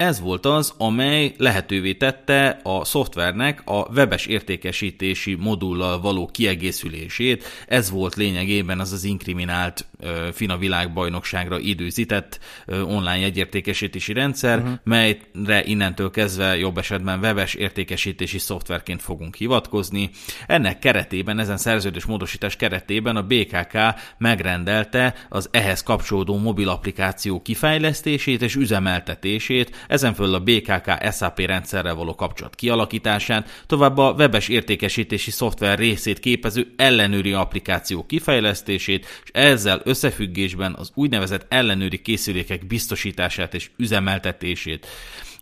ez 0.00 0.20
volt 0.20 0.46
az, 0.46 0.74
amely 0.78 1.34
lehetővé 1.36 1.94
tette 1.94 2.60
a 2.62 2.84
szoftvernek 2.84 3.62
a 3.64 3.86
webes 3.94 4.26
értékesítési 4.26 5.34
modullal 5.34 6.00
való 6.00 6.26
kiegészülését. 6.26 7.44
Ez 7.66 7.90
volt 7.90 8.14
lényegében 8.14 8.80
az 8.80 8.92
az 8.92 9.04
inkriminált 9.04 9.86
FINA 10.32 10.56
világbajnokságra 10.56 11.58
időzített 11.58 12.38
online 12.66 13.24
egyértékesítési 13.24 14.12
rendszer, 14.12 14.58
uh-huh. 14.58 14.72
melyre 14.84 15.64
innentől 15.64 16.10
kezdve 16.10 16.56
jobb 16.56 16.78
esetben 16.78 17.18
webes 17.18 17.54
értékesítési 17.54 18.38
szoftverként 18.38 19.02
fogunk 19.02 19.34
hivatkozni. 19.34 20.10
Ennek 20.46 20.78
keretében, 20.78 21.38
ezen 21.38 21.56
szerződés 21.56 22.04
módosítás 22.04 22.56
keretében 22.56 23.16
a 23.16 23.22
BKK 23.22 23.78
megrendelte 24.18 25.14
az 25.28 25.48
ehhez 25.50 25.82
kapcsolódó 25.82 26.38
mobil 26.38 26.68
applikáció 26.68 27.42
kifejlesztését 27.42 28.42
és 28.42 28.54
üzemeltetését, 28.54 29.84
ezen 29.88 30.14
föl 30.14 30.34
a 30.34 30.40
BKK 30.40 31.12
SAP 31.12 31.38
rendszerrel 31.38 31.94
való 31.94 32.14
kapcsolat 32.14 32.54
kialakítását, 32.54 33.64
továbbá 33.66 34.02
a 34.02 34.12
webes 34.12 34.48
értékesítési 34.48 35.30
szoftver 35.30 35.78
részét 35.78 36.18
képező 36.18 36.72
ellenőri 36.76 37.32
applikáció 37.32 38.06
kifejlesztését, 38.06 39.06
és 39.24 39.30
ezzel 39.32 39.82
összefüggésben 39.90 40.74
az 40.74 40.90
úgynevezett 40.94 41.46
ellenőri 41.48 42.02
készülékek 42.02 42.66
biztosítását 42.66 43.54
és 43.54 43.70
üzemeltetését. 43.76 44.86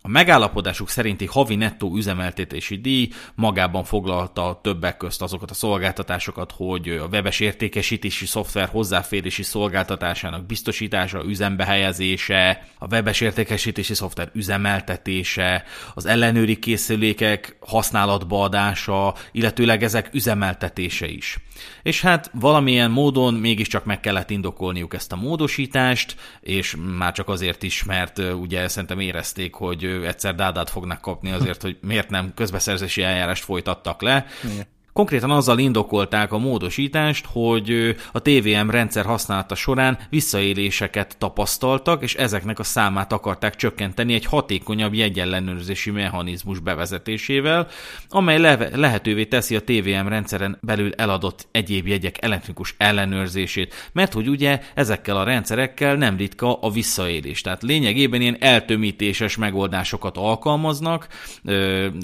A 0.01 0.07
megállapodásuk 0.07 0.89
szerinti 0.89 1.25
havi 1.25 1.55
nettó 1.55 1.95
üzemeltetési 1.95 2.75
díj 2.75 3.09
magában 3.35 3.83
foglalta 3.83 4.59
többek 4.63 4.97
közt 4.97 5.21
azokat 5.21 5.51
a 5.51 5.53
szolgáltatásokat, 5.53 6.53
hogy 6.55 6.89
a 6.89 7.05
webes 7.05 7.39
értékesítési 7.39 8.25
szoftver 8.25 8.69
hozzáférési 8.69 9.43
szolgáltatásának 9.43 10.45
biztosítása, 10.45 11.23
üzembe 11.25 11.65
helyezése, 11.65 12.67
a 12.77 12.87
webes 12.87 13.21
értékesítési 13.21 13.93
szoftver 13.93 14.29
üzemeltetése, 14.33 15.63
az 15.93 16.05
ellenőri 16.05 16.59
készülékek 16.59 17.57
használatba 17.59 18.43
adása, 18.43 19.15
illetőleg 19.31 19.83
ezek 19.83 20.09
üzemeltetése 20.13 21.07
is. 21.07 21.37
És 21.83 22.01
hát 22.01 22.31
valamilyen 22.33 22.91
módon 22.91 23.33
mégiscsak 23.33 23.85
meg 23.85 23.99
kellett 23.99 24.29
indokolniuk 24.29 24.93
ezt 24.93 25.11
a 25.11 25.15
módosítást, 25.15 26.15
és 26.41 26.75
már 26.97 27.13
csak 27.13 27.29
azért 27.29 27.63
is, 27.63 27.83
mert 27.83 28.17
ugye 28.17 28.67
szerintem 28.67 28.99
érezték, 28.99 29.53
hogy 29.53 29.88
egyszer 29.89 30.35
dádát 30.35 30.69
fognak 30.69 31.01
kapni 31.01 31.31
azért, 31.31 31.61
hogy 31.61 31.77
miért 31.81 32.09
nem 32.09 32.33
közbeszerzési 32.35 33.03
eljárást 33.03 33.43
folytattak 33.43 34.01
le. 34.01 34.25
Igen. 34.43 34.65
Konkrétan 34.93 35.31
azzal 35.31 35.59
indokolták 35.59 36.31
a 36.31 36.37
módosítást, 36.37 37.25
hogy 37.31 37.95
a 38.11 38.21
TVM 38.21 38.69
rendszer 38.69 39.05
használata 39.05 39.55
során 39.55 39.97
visszaéléseket 40.09 41.17
tapasztaltak, 41.17 42.03
és 42.03 42.15
ezeknek 42.15 42.59
a 42.59 42.63
számát 42.63 43.13
akarták 43.13 43.55
csökkenteni 43.55 44.13
egy 44.13 44.25
hatékonyabb 44.25 44.93
jegyellenőrzési 44.93 45.91
mechanizmus 45.91 46.59
bevezetésével, 46.59 47.67
amely 48.09 48.39
le- 48.39 48.69
lehetővé 48.73 49.25
teszi 49.25 49.55
a 49.55 49.63
TVM 49.63 50.07
rendszeren 50.07 50.57
belül 50.61 50.93
eladott 50.93 51.47
egyéb 51.51 51.87
jegyek 51.87 52.23
elektronikus 52.23 52.75
ellenőrzését, 52.77 53.89
mert 53.93 54.13
hogy 54.13 54.27
ugye 54.27 54.61
ezekkel 54.73 55.17
a 55.17 55.23
rendszerekkel 55.23 55.95
nem 55.95 56.17
ritka 56.17 56.53
a 56.59 56.69
visszaélés. 56.69 57.41
Tehát 57.41 57.63
lényegében 57.63 58.21
ilyen 58.21 58.37
eltömítéses 58.39 59.37
megoldásokat 59.37 60.17
alkalmaznak 60.17 61.07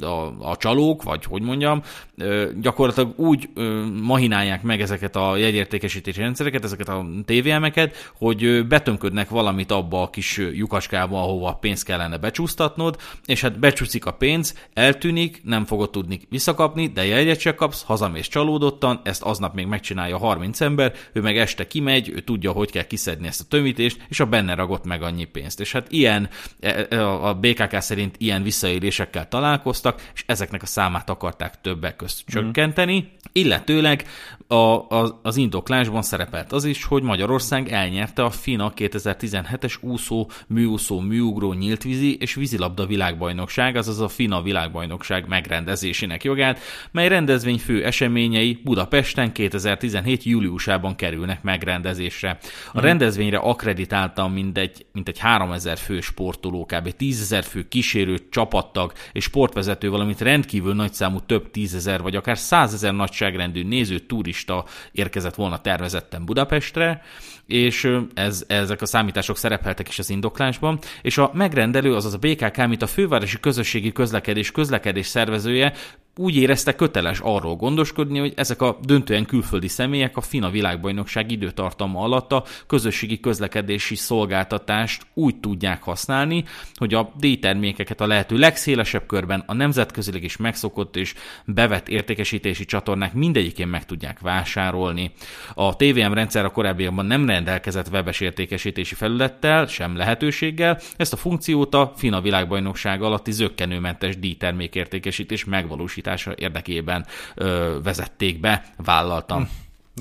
a, 0.01 0.49
a 0.49 0.57
csalók, 0.57 1.03
vagy 1.03 1.23
hogy 1.23 1.41
mondjam, 1.41 1.81
gyakorlatilag 2.15 2.74
úgy 3.15 3.49
ö, 3.53 3.85
mahinálják 4.01 4.63
meg 4.63 4.81
ezeket 4.81 5.15
a 5.15 5.35
jegyértékesítési 5.35 6.19
rendszereket, 6.19 6.63
ezeket 6.63 6.89
a 6.89 7.05
TVM-eket, 7.25 8.11
hogy 8.17 8.67
betömködnek 8.67 9.29
valamit 9.29 9.71
abba 9.71 10.01
a 10.01 10.09
kis 10.09 10.37
lyukaskába, 10.37 11.21
ahova 11.21 11.53
pénzt 11.53 11.85
kellene 11.85 12.17
becsúsztatnod, 12.17 12.97
és 13.25 13.41
hát 13.41 13.59
becsúszik 13.59 14.05
a 14.05 14.11
pénz, 14.11 14.55
eltűnik, 14.73 15.41
nem 15.43 15.65
fogod 15.65 15.89
tudni 15.89 16.19
visszakapni, 16.29 16.87
de 16.87 17.05
jegyet 17.05 17.39
se 17.39 17.55
kapsz, 17.55 17.83
hazamész 17.83 18.27
csalódottan, 18.27 19.01
ezt 19.03 19.21
aznap 19.21 19.53
még 19.53 19.65
megcsinálja 19.65 20.17
30 20.17 20.61
ember, 20.61 20.93
ő 21.13 21.21
meg 21.21 21.37
este 21.37 21.67
kimegy, 21.67 22.09
ő 22.09 22.19
tudja, 22.19 22.51
hogy 22.51 22.71
kell 22.71 22.87
kiszedni 22.87 23.27
ezt 23.27 23.41
a 23.41 23.45
tömítést, 23.49 24.05
és 24.09 24.19
a 24.19 24.25
benne 24.25 24.55
ragott 24.55 24.85
meg 24.85 25.01
annyi 25.01 25.25
pénzt. 25.25 25.59
És 25.59 25.71
hát 25.71 25.91
ilyen, 25.91 26.29
e, 26.59 26.87
e, 26.89 27.07
a 27.07 27.33
BKK 27.33 27.81
szerint 27.81 28.15
ilyen 28.17 28.43
visszaélésekkel 28.43 29.27
találkoztak, 29.27 30.09
és 30.13 30.23
ezeknek 30.25 30.61
a 30.61 30.65
számát 30.65 31.09
akarták 31.09 31.61
többek 31.61 31.95
közt 31.95 32.23
csökkenteni, 32.27 32.64
csökkenteni, 32.65 33.13
illetőleg 33.31 34.05
a, 34.47 34.55
a, 34.55 35.19
az 35.23 35.37
indoklásban 35.37 36.01
szerepelt 36.01 36.51
az 36.51 36.63
is, 36.63 36.83
hogy 36.83 37.03
Magyarország 37.03 37.71
elnyerte 37.71 38.23
a 38.23 38.29
FINA 38.29 38.73
2017-es 38.75 39.79
úszó, 39.81 40.29
műúszó, 40.47 40.99
műugró, 40.99 41.53
nyíltvízi 41.53 42.17
és 42.17 42.33
vízilabda 42.33 42.85
világbajnokság, 42.85 43.75
azaz 43.75 43.99
a 43.99 44.07
FINA 44.07 44.41
világbajnokság 44.41 45.27
megrendezésének 45.27 46.23
jogát, 46.23 46.59
mely 46.91 47.07
rendezvény 47.07 47.57
fő 47.57 47.85
eseményei 47.85 48.59
Budapesten 48.63 49.31
2017. 49.31 50.23
júliusában 50.23 50.95
kerülnek 50.95 51.43
megrendezésre. 51.43 52.37
A 52.67 52.71
hmm. 52.71 52.81
rendezvényre 52.81 53.37
akreditáltam 53.37 54.33
mindegy, 54.33 54.85
mintegy 54.91 55.19
3000 55.19 55.77
fő 55.77 56.01
sportoló, 56.01 56.65
kb. 56.65 56.93
10.000 56.99 57.45
fő 57.47 57.67
kísérő, 57.67 58.17
csapattag 58.29 58.93
és 59.11 59.23
sportvezető, 59.23 59.89
valamint 59.89 60.21
rendkívül 60.21 60.73
nagyszámú 60.73 61.19
több 61.19 61.51
tízezer 61.51 62.01
vagy 62.01 62.15
akár 62.15 62.37
százezer 62.55 62.93
nagyságrendű 62.93 63.63
néző, 63.63 63.99
turista 63.99 64.65
érkezett 64.91 65.35
volna 65.35 65.61
tervezetten 65.61 66.25
Budapestre, 66.25 67.01
és 67.47 67.91
ez, 68.13 68.43
ezek 68.47 68.81
a 68.81 68.85
számítások 68.85 69.37
szerepeltek 69.37 69.87
is 69.87 69.99
az 69.99 70.09
indoklásban, 70.09 70.79
és 71.01 71.17
a 71.17 71.31
megrendelő, 71.33 71.95
azaz 71.95 72.13
a 72.13 72.17
BKK, 72.17 72.67
mint 72.67 72.81
a 72.81 72.87
fővárosi 72.87 73.39
közösségi 73.39 73.91
közlekedés 73.91 74.51
közlekedés 74.51 75.05
szervezője 75.05 75.73
úgy 76.17 76.35
érezte 76.35 76.75
köteles 76.75 77.19
arról 77.19 77.55
gondoskodni, 77.55 78.19
hogy 78.19 78.33
ezek 78.35 78.61
a 78.61 78.77
döntően 78.81 79.25
külföldi 79.25 79.67
személyek 79.67 80.17
a 80.17 80.21
FINA 80.21 80.49
világbajnokság 80.49 81.31
időtartama 81.31 82.01
alatt 82.01 82.31
a 82.31 82.43
közösségi 82.67 83.19
közlekedési 83.19 83.95
szolgáltatást 83.95 85.05
úgy 85.13 85.39
tudják 85.39 85.83
használni, 85.83 86.43
hogy 86.75 86.93
a 86.93 87.11
D-termékeket 87.19 88.01
a 88.01 88.07
lehető 88.07 88.37
legszélesebb 88.37 89.05
körben 89.05 89.43
a 89.47 89.53
nemzetközileg 89.53 90.23
is 90.23 90.37
megszokott 90.37 90.95
és 90.95 91.13
bevett 91.45 91.87
értékesítési 91.87 92.65
csatornák 92.65 93.13
mindegyikén 93.13 93.67
meg 93.67 93.85
tudják 93.85 94.19
vásárolni. 94.19 95.11
A 95.53 95.75
TVM 95.75 96.13
rendszer 96.13 96.45
a 96.45 96.51
korábbiakban 96.51 97.05
nem 97.05 97.25
rendelkezett 97.25 97.87
webes 97.91 98.19
értékesítési 98.19 98.95
felülettel, 98.95 99.65
sem 99.65 99.97
lehetőséggel, 99.97 100.79
ezt 100.97 101.13
a 101.13 101.17
funkciót 101.17 101.73
a 101.73 101.93
FINA 101.95 102.21
világbajnokság 102.21 103.01
alatti 103.01 103.31
zöggenőmentes 103.31 104.19
D-termék 104.19 104.75
értékesítés 104.75 105.45
megvalósít 105.45 106.04
biztosítása 106.05 106.33
érdekében 106.35 107.05
ö, 107.35 107.77
vezették 107.83 108.39
be, 108.39 108.63
vállaltam. 108.77 109.43
Hm. 109.43 109.49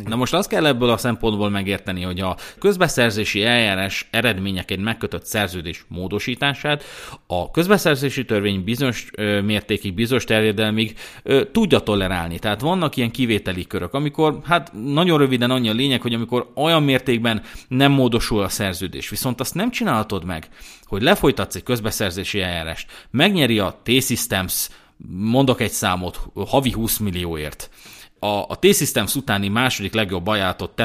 Na 0.09 0.17
most 0.17 0.35
azt 0.35 0.49
kell 0.49 0.67
ebből 0.67 0.91
a 0.91 0.97
szempontból 0.97 1.51
megérteni, 1.51 2.03
hogy 2.03 2.21
a 2.21 2.37
közbeszerzési 2.59 3.45
eljárás 3.45 4.09
eredményeként 4.11 4.83
megkötött 4.83 5.27
szerződés 5.27 5.85
módosítását 5.89 6.85
a 7.27 7.51
közbeszerzési 7.51 8.25
törvény 8.25 8.65
bizonyos 8.65 9.11
mértékig, 9.45 9.95
bizonyos 9.95 10.25
terjedelmig 10.25 10.99
tudja 11.53 11.79
tolerálni. 11.79 12.39
Tehát 12.39 12.61
vannak 12.61 12.97
ilyen 12.97 13.11
kivételi 13.11 13.67
körök, 13.67 13.95
amikor, 13.95 14.39
hát 14.45 14.73
nagyon 14.73 15.19
röviden 15.19 15.51
annyi 15.51 15.69
a 15.69 15.73
lényeg, 15.73 16.03
hogy 16.03 16.15
amikor 16.15 16.51
olyan 16.55 16.83
mértékben 16.83 17.43
nem 17.69 17.93
módosul 17.93 18.43
a 18.43 18.49
szerződés, 18.49 19.09
viszont 19.09 19.41
azt 19.41 19.55
nem 19.55 19.71
csinálhatod 19.71 20.25
meg, 20.25 20.49
hogy 20.85 21.03
lefolytatsz 21.03 21.55
egy 21.55 21.63
közbeszerzési 21.63 22.41
eljárást, 22.41 22.91
megnyeri 23.11 23.59
a 23.59 23.81
T-Systems 23.83 24.69
mondok 25.09 25.61
egy 25.61 25.71
számot, 25.71 26.21
havi 26.47 26.73
20 26.73 26.99
millióért, 26.99 27.71
a, 28.25 28.45
a 28.49 28.59
T-Systems 28.59 29.15
utáni 29.15 29.49
második 29.49 29.95
legjobb 29.95 30.27
ajánlatot 30.27 30.83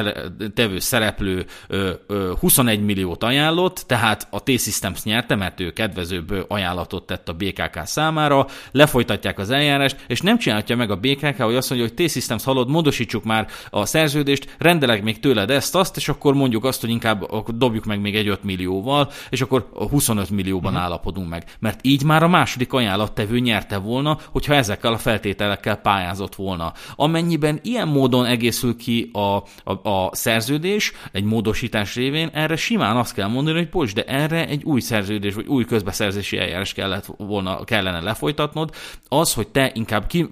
tevő 0.54 0.80
szereplő 0.80 1.46
ö, 1.68 1.92
ö, 2.08 2.32
21 2.40 2.82
milliót 2.82 3.24
ajánlott, 3.24 3.84
tehát 3.88 4.28
a 4.32 4.44
T-Systems 4.44 5.04
nyerte, 5.04 5.36
mert 5.36 5.60
ő 5.60 5.72
kedvezőbb 5.72 6.46
ajánlatot 6.48 7.06
tett 7.06 7.30
a 7.30 7.34
BKK 7.34 7.80
számára, 7.84 8.48
lefolytatják 8.72 9.40
az 9.40 9.50
eljárást, 9.50 10.04
és 10.08 10.22
nem 10.22 10.38
csinálja 10.38 10.76
meg 10.76 10.92
a 10.92 10.96
BKK, 10.96 11.42
hogy 11.42 11.56
azt 11.56 11.70
mondja, 11.70 11.88
hogy 11.88 12.06
T-Systems 12.06 12.44
halad, 12.44 12.70
módosítsuk 12.70 13.24
már 13.24 13.48
a 13.70 13.86
szerződést, 13.86 14.56
rendelek 14.58 15.04
még 15.04 15.20
tőled 15.20 15.50
ezt, 15.50 15.76
azt, 15.76 15.98
és 15.98 16.10
akkor 16.10 16.34
mondjuk 16.34 16.66
azt, 16.66 16.82
hogy 16.82 16.90
inkább 16.90 17.26
dobjuk 17.56 17.86
meg 17.86 18.02
még 18.02 18.16
egy 18.16 18.28
5 18.28 18.44
millióval, 18.44 19.10
és 19.30 19.42
akkor 19.42 19.70
25 19.90 20.30
millióban 20.30 20.72
uh-huh. 20.72 20.86
állapodunk 20.86 21.30
meg. 21.30 21.44
Mert 21.60 21.80
így 21.82 22.04
már 22.04 22.24
a 22.24 22.28
második 22.28 22.74
ajánlattevő 22.74 23.40
nyerte 23.40 23.78
volna, 23.78 24.18
hogyha 24.32 24.54
ezekkel 24.54 24.94
a 24.94 24.98
feltételekkel 24.98 25.76
pályázott 25.76 26.36
volna. 26.36 26.74
Amennyi 26.96 27.29
amennyiben 27.30 27.60
ilyen 27.64 27.88
módon 27.88 28.26
egészül 28.26 28.76
ki 28.76 29.10
a, 29.14 29.20
a, 29.64 29.90
a 29.90 30.10
szerződés 30.16 30.92
egy 31.12 31.24
módosítás 31.24 31.96
révén, 31.96 32.30
erre 32.34 32.56
simán 32.56 32.98
azt 32.98 33.14
kell 33.14 33.28
mondani, 33.28 33.58
hogy 33.58 33.70
bocs, 33.70 33.94
de 33.94 34.04
erre 34.04 34.48
egy 34.48 34.64
új 34.64 34.80
szerződés, 34.80 35.34
vagy 35.34 35.48
új 35.48 35.66
közbeszerzési 35.66 36.38
eljárás 36.38 36.74
kellett 36.74 37.06
volna, 37.18 37.64
kellene 37.64 38.00
lefolytatnod. 38.00 38.74
Az, 39.08 39.34
hogy 39.34 39.48
te 39.48 39.72
inkább 39.74 40.08
ki, 40.08 40.30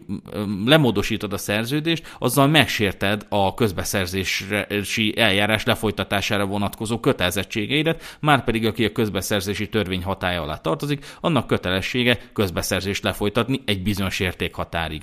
lemódosítod 0.66 1.34
a 1.34 1.38
szerződést, 1.38 2.16
azzal 2.20 2.48
megsérted 2.48 3.26
a 3.30 3.54
közbeszerzési 3.54 5.14
eljárás 5.18 5.64
lefolytatására 5.64 6.46
vonatkozó 6.46 7.00
kötelezettségeidet, 7.00 8.18
már 8.20 8.44
pedig 8.44 8.66
aki 8.66 8.86
a 8.86 8.92
közbeszerzési 8.92 9.70
törvény 9.70 10.04
hatája 10.04 10.42
alá 10.42 10.56
tartozik, 10.56 11.06
annak 11.22 11.48
kötelessége 11.48 12.20
közbeszerzést 12.34 13.04
lefolytatni 13.04 13.62
egy 13.66 13.84
bizonyos 13.84 14.20
értékhatárig. 14.20 15.02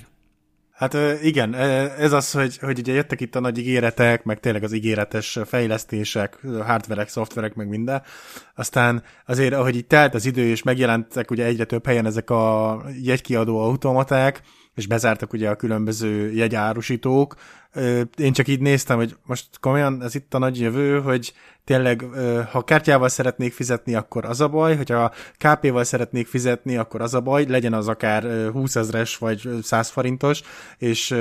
Hát 0.75 0.97
igen, 1.23 1.55
ez 1.99 2.13
az, 2.13 2.33
hogy, 2.33 2.59
hogy 2.59 2.79
ugye 2.79 2.93
jöttek 2.93 3.21
itt 3.21 3.35
a 3.35 3.41
nagy 3.41 3.59
ígéretek, 3.59 4.25
meg 4.25 4.41
tényleg 4.41 4.63
az 4.63 4.73
ígéretes 4.73 5.39
fejlesztések, 5.45 6.39
hardverek, 6.67 7.09
szoftverek, 7.09 7.55
meg 7.55 7.69
minden. 7.69 8.03
Aztán 8.55 9.03
azért, 9.27 9.53
ahogy 9.55 9.77
itt 9.77 9.89
telt 9.89 10.15
az 10.15 10.27
idő, 10.27 10.43
és 10.43 10.63
megjelentek 10.63 11.31
ugye 11.31 11.45
egyre 11.45 11.65
több 11.65 11.87
helyen 11.87 12.07
ezek 12.07 12.31
a 12.31 12.83
jegykiadó 13.03 13.61
automaták, 13.61 14.43
és 14.75 14.87
bezártak 14.87 15.33
ugye 15.33 15.51
a 15.51 15.57
különböző 15.57 16.33
jegyárusítók, 16.33 17.35
én 18.17 18.33
csak 18.33 18.49
így 18.49 18.61
néztem, 18.61 18.97
hogy 18.97 19.17
most 19.27 19.47
komolyan 19.61 20.03
ez 20.03 20.15
itt 20.15 20.35
a 20.35 20.39
nagy 20.39 20.61
jövő, 20.61 21.01
hogy 21.01 21.33
tényleg, 21.65 22.05
ha 22.51 22.65
kártyával 22.65 23.09
szeretnék 23.09 23.53
fizetni, 23.53 23.95
akkor 23.95 24.25
az 24.25 24.41
a 24.41 24.49
baj, 24.49 24.77
hogyha 24.77 25.13
KP-val 25.39 25.85
szeretnék 25.85 26.27
fizetni, 26.27 26.77
akkor 26.77 27.01
az 27.01 27.15
a 27.15 27.21
baj, 27.21 27.47
legyen 27.47 27.73
az 27.73 27.89
akár 27.89 28.51
20 28.53 28.77
ezres 28.77 29.17
vagy 29.19 29.49
100 29.63 29.89
forintos, 29.89 30.43
és, 30.79 31.15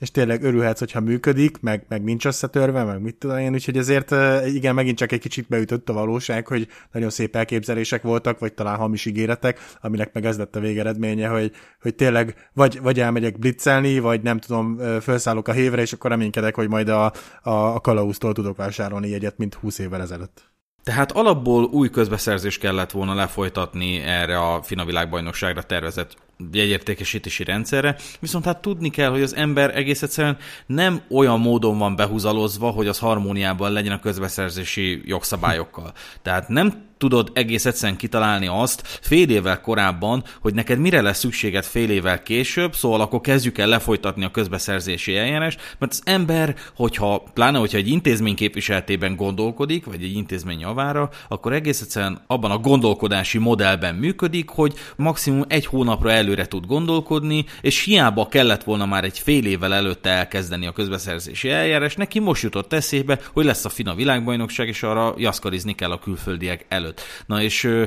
és 0.00 0.10
tényleg 0.10 0.42
örülhetsz, 0.42 0.78
hogyha 0.78 1.00
működik, 1.00 1.60
meg, 1.60 1.84
meg 1.88 2.02
nincs 2.02 2.26
összetörve, 2.26 2.84
meg 2.84 3.00
mit 3.00 3.14
tudom 3.14 3.38
én, 3.38 3.52
úgyhogy 3.52 3.76
ezért 3.76 4.14
igen, 4.46 4.74
megint 4.74 4.96
csak 4.96 5.12
egy 5.12 5.20
kicsit 5.20 5.48
beütött 5.48 5.88
a 5.88 5.92
valóság, 5.92 6.46
hogy 6.46 6.68
nagyon 6.92 7.10
szép 7.10 7.36
elképzelések 7.36 8.02
voltak, 8.02 8.38
vagy 8.38 8.52
talán 8.52 8.76
hamis 8.76 9.04
ígéretek, 9.04 9.60
aminek 9.80 10.12
meg 10.12 10.24
ez 10.24 10.38
lett 10.38 10.56
a 10.56 10.60
végeredménye, 10.60 11.28
hogy, 11.28 11.52
hogy 11.80 11.94
tényleg 11.94 12.48
vagy, 12.52 12.80
vagy 12.80 13.00
elmegyek 13.00 13.38
blitzelni, 13.38 13.98
vagy 13.98 14.22
nem 14.22 14.38
tudom, 14.38 14.78
felszállok 15.00 15.48
a 15.48 15.52
hévre, 15.52 15.80
és 15.80 15.92
akkor 15.92 16.10
reménykedek, 16.10 16.54
hogy 16.54 16.68
majd 16.68 16.88
a, 16.88 17.04
a, 17.42 17.50
a 17.50 17.80
kalauztól 17.80 18.32
tudok 18.32 18.56
vásárolni 18.56 19.08
jegyet, 19.08 19.38
mint 19.38 19.54
20 19.54 19.78
évvel 19.78 20.00
ezelőtt. 20.00 20.50
Tehát 20.82 21.12
alapból 21.12 21.64
új 21.64 21.90
közbeszerzés 21.90 22.58
kellett 22.58 22.90
volna 22.90 23.14
lefolytatni 23.14 23.98
erre 23.98 24.38
a 24.38 24.62
FINA 24.62 24.84
világbajnokságra 24.84 25.62
tervezett 25.62 26.16
jegyértékesítési 26.52 27.44
rendszerre, 27.44 27.96
viszont 28.20 28.44
hát 28.44 28.60
tudni 28.60 28.90
kell, 28.90 29.10
hogy 29.10 29.22
az 29.22 29.34
ember 29.34 29.76
egész 29.76 30.02
egyszerűen 30.02 30.36
nem 30.66 31.02
olyan 31.10 31.40
módon 31.40 31.78
van 31.78 31.96
behúzalozva, 31.96 32.70
hogy 32.70 32.88
az 32.88 32.98
harmóniában 32.98 33.72
legyen 33.72 33.92
a 33.92 34.00
közbeszerzési 34.00 35.02
jogszabályokkal. 35.04 35.92
Tehát 36.22 36.48
nem 36.48 36.88
tudod 37.00 37.30
egész 37.34 37.66
egyszerűen 37.66 37.98
kitalálni 37.98 38.46
azt 38.46 38.98
fél 39.00 39.30
évvel 39.30 39.60
korábban, 39.60 40.24
hogy 40.40 40.54
neked 40.54 40.78
mire 40.78 41.00
lesz 41.00 41.18
szükséged 41.18 41.64
fél 41.64 41.90
évvel 41.90 42.22
később, 42.22 42.74
szóval 42.74 43.00
akkor 43.00 43.20
kezdjük 43.20 43.58
el 43.58 43.66
lefolytatni 43.66 44.24
a 44.24 44.30
közbeszerzési 44.30 45.16
eljárást, 45.16 45.76
mert 45.78 45.92
az 45.92 46.02
ember, 46.04 46.54
hogyha, 46.76 47.22
pláne 47.34 47.58
hogyha 47.58 47.78
egy 47.78 47.88
intézmény 47.88 48.34
képviseletében 48.34 49.16
gondolkodik, 49.16 49.84
vagy 49.84 50.02
egy 50.02 50.14
intézmény 50.14 50.60
javára, 50.60 51.10
akkor 51.28 51.52
egész 51.52 51.80
egyszerűen 51.80 52.20
abban 52.26 52.50
a 52.50 52.58
gondolkodási 52.58 53.38
modellben 53.38 53.94
működik, 53.94 54.48
hogy 54.48 54.74
maximum 54.96 55.44
egy 55.48 55.66
hónapra 55.66 56.10
előre 56.10 56.46
tud 56.46 56.66
gondolkodni, 56.66 57.44
és 57.60 57.84
hiába 57.84 58.28
kellett 58.28 58.64
volna 58.64 58.86
már 58.86 59.04
egy 59.04 59.18
fél 59.18 59.46
évvel 59.46 59.74
előtte 59.74 60.10
elkezdeni 60.10 60.66
a 60.66 60.72
közbeszerzési 60.72 61.50
eljárás, 61.50 61.96
neki 61.96 62.18
most 62.18 62.42
jutott 62.42 62.72
eszébe, 62.72 63.18
hogy 63.32 63.44
lesz 63.44 63.64
a 63.64 63.68
FINA 63.68 63.94
világbajnokság, 63.94 64.68
és 64.68 64.82
arra 64.82 65.14
jaszkarizni 65.16 65.74
kell 65.74 65.90
a 65.90 65.98
külföldiek 65.98 66.66
előtt 66.68 66.89
előtt. 66.90 67.00
Na 67.26 67.42
és 67.42 67.86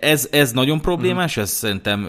ez, 0.00 0.28
ez 0.30 0.52
nagyon 0.52 0.80
problémás, 0.80 1.36
ez 1.36 1.50
szerintem 1.50 2.00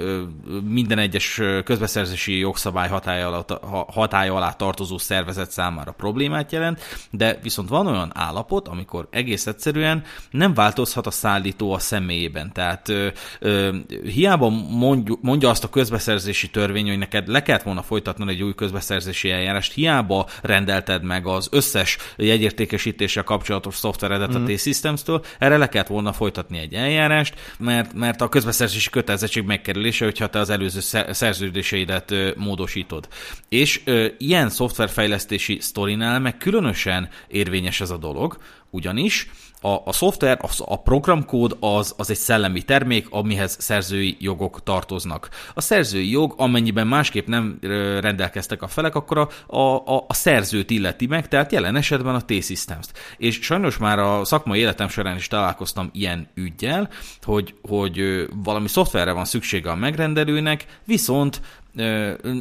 minden 0.64 0.98
egyes 0.98 1.42
közbeszerzési 1.64 2.38
jogszabály 2.38 2.90
hatája 2.90 3.28
alá, 3.28 3.60
hatája 3.88 4.36
alá 4.36 4.52
tartozó 4.52 4.98
szervezet 4.98 5.52
számára 5.52 5.92
problémát 5.92 6.52
jelent, 6.52 6.80
de 7.12 7.40
viszont 7.44 7.70
van 7.70 7.88
olyan 7.88 8.12
állapot, 8.14 8.68
amikor 8.68 9.08
egész 9.12 9.48
egyszerűen 9.48 10.04
nem 10.32 10.54
változhat 10.54 11.08
a 11.08 11.12
szállító 11.12 11.74
a 11.74 11.80
személyében. 11.80 12.52
Tehát 12.54 12.90
ö, 12.90 13.08
ö, 13.40 13.76
hiába 14.04 14.50
mondjuk, 14.70 15.22
mondja 15.22 15.50
azt 15.50 15.64
a 15.64 15.70
közbeszerzési 15.70 16.50
törvény, 16.50 16.88
hogy 16.88 16.98
neked 16.98 17.28
le 17.28 17.42
kellett 17.42 17.64
volna 17.64 17.82
folytatnod 17.82 18.30
egy 18.30 18.42
új 18.42 18.56
közbeszerzési 18.56 19.32
eljárást, 19.32 19.74
hiába 19.74 20.28
rendelted 20.42 21.04
meg 21.04 21.28
az 21.28 21.48
összes 21.52 21.98
jegyértékesítéssel 22.18 23.24
kapcsolatos 23.24 23.76
szoftveredet 23.76 24.38
mm. 24.38 24.44
a 24.44 24.48
T-Systems-től, 24.48 25.22
erre 25.40 25.58
le 25.58 25.70
kellett 25.70 25.88
volna 25.88 26.14
folytatni 26.30 26.58
egy 26.58 26.74
eljárást, 26.74 27.56
mert, 27.58 27.94
mert 27.94 28.22
a 28.22 28.30
közbeszerzési 28.30 28.90
kötelezettség 28.90 29.44
megkerülése, 29.44 30.06
hogyha 30.06 30.28
te 30.28 30.40
az 30.40 30.50
előző 30.50 30.80
szerződéseidet 31.12 32.14
módosítod. 32.36 33.08
És 33.50 33.82
ö, 33.84 34.08
ilyen 34.18 34.50
szoftverfejlesztési 34.50 35.58
sztorinál 35.60 36.20
meg 36.20 36.38
különösen 36.38 37.10
érvényes 37.28 37.82
ez 37.82 37.90
a 37.90 37.98
dolog, 37.98 38.38
ugyanis 38.70 39.30
a, 39.62 39.82
a 39.86 39.92
szoftver, 39.92 40.40
a, 40.42 40.50
a 40.66 40.82
programkód 40.82 41.58
az, 41.60 41.94
az 41.98 42.10
egy 42.10 42.18
szellemi 42.18 42.62
termék, 42.62 43.08
amihez 43.10 43.56
szerzői 43.60 44.18
jogok 44.20 44.64
tartoznak. 44.64 45.30
A 45.54 45.62
szerzői 45.62 46.10
jog, 46.10 46.34
amennyiben 46.38 46.88
másképp 46.88 47.28
nem 47.28 47.58
rendelkeztek 48.00 48.62
a 48.62 48.68
felek, 48.68 48.96
akkor 48.96 49.18
a, 49.18 49.58
a, 49.58 50.06
a 50.08 50.14
szerzőt 50.14 50.70
illeti 50.70 51.08
meg, 51.08 51.28
tehát 51.28 51.52
jelen 51.52 51.76
esetben 51.76 52.16
a 52.16 52.26
T-Systems-t. 52.26 52.98
És 53.18 53.40
sajnos 53.42 53.78
már 53.78 54.00
a 54.00 54.26
szakmai 54.26 54.60
életem 54.60 54.88
során 54.88 55.16
is 55.16 55.28
találkoztam 55.28 55.90
ilyen 55.94 56.28
ügyjel, 56.36 56.90
hogy, 57.22 57.56
hogy 57.62 58.28
valami 58.44 58.68
szoftverre 58.68 59.12
van 59.12 59.26
szüksége 59.26 59.72
a 59.72 59.76
megrendelőnek, 59.76 60.66
viszont 60.86 61.42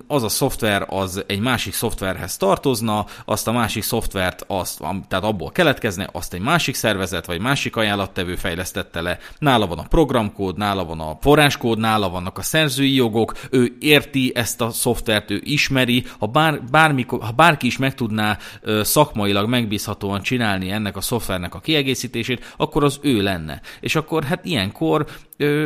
az 0.07 0.23
a 0.23 0.29
szoftver 0.29 0.87
az 0.89 1.25
egy 1.27 1.41
másik 1.41 1.73
szoftverhez 1.73 2.37
tartozna, 2.37 3.07
azt 3.25 3.49
a 3.49 3.53
másik 3.53 3.83
szoftvert, 3.83 4.45
azt, 4.47 4.81
tehát 5.09 5.25
abból 5.25 5.51
keletkezne, 5.51 6.09
azt 6.13 6.35
egy 6.35 6.41
másik 6.41 6.75
szervezet 6.75 7.27
vagy 7.27 7.41
másik 7.41 7.77
ajánlattevő 7.77 8.37
fejlesztette 8.37 9.01
le, 9.01 9.19
nála 9.39 9.67
van 9.67 9.79
a 9.79 9.87
programkód, 9.89 10.57
nála 10.57 10.85
van 10.85 11.01
a 11.01 11.19
forráskód, 11.21 11.79
nála 11.79 12.11
vannak 12.11 12.39
a 12.39 12.43
szerzői 12.43 12.95
jogok, 12.95 13.33
ő 13.51 13.77
érti 13.81 14.33
ezt 14.35 14.61
a 14.61 14.71
szoftvert, 14.71 15.31
ő 15.31 15.41
ismeri, 15.45 16.05
ha, 16.19 16.27
bár, 16.27 16.63
bármikor, 16.63 17.21
ha 17.23 17.33
bárki 17.33 17.67
is 17.67 17.77
meg 17.77 17.95
tudná 17.95 18.39
szakmailag 18.83 19.49
megbízhatóan 19.49 20.23
csinálni 20.23 20.71
ennek 20.71 20.97
a 20.97 21.01
szoftvernek 21.01 21.55
a 21.55 21.61
kiegészítését, 21.61 22.55
akkor 22.57 22.85
az 22.85 22.99
ő 23.03 23.23
lenne. 23.23 23.61
És 23.81 23.95
akkor 23.95 24.25
hát 24.25 24.45
ilyenkor 24.45 25.07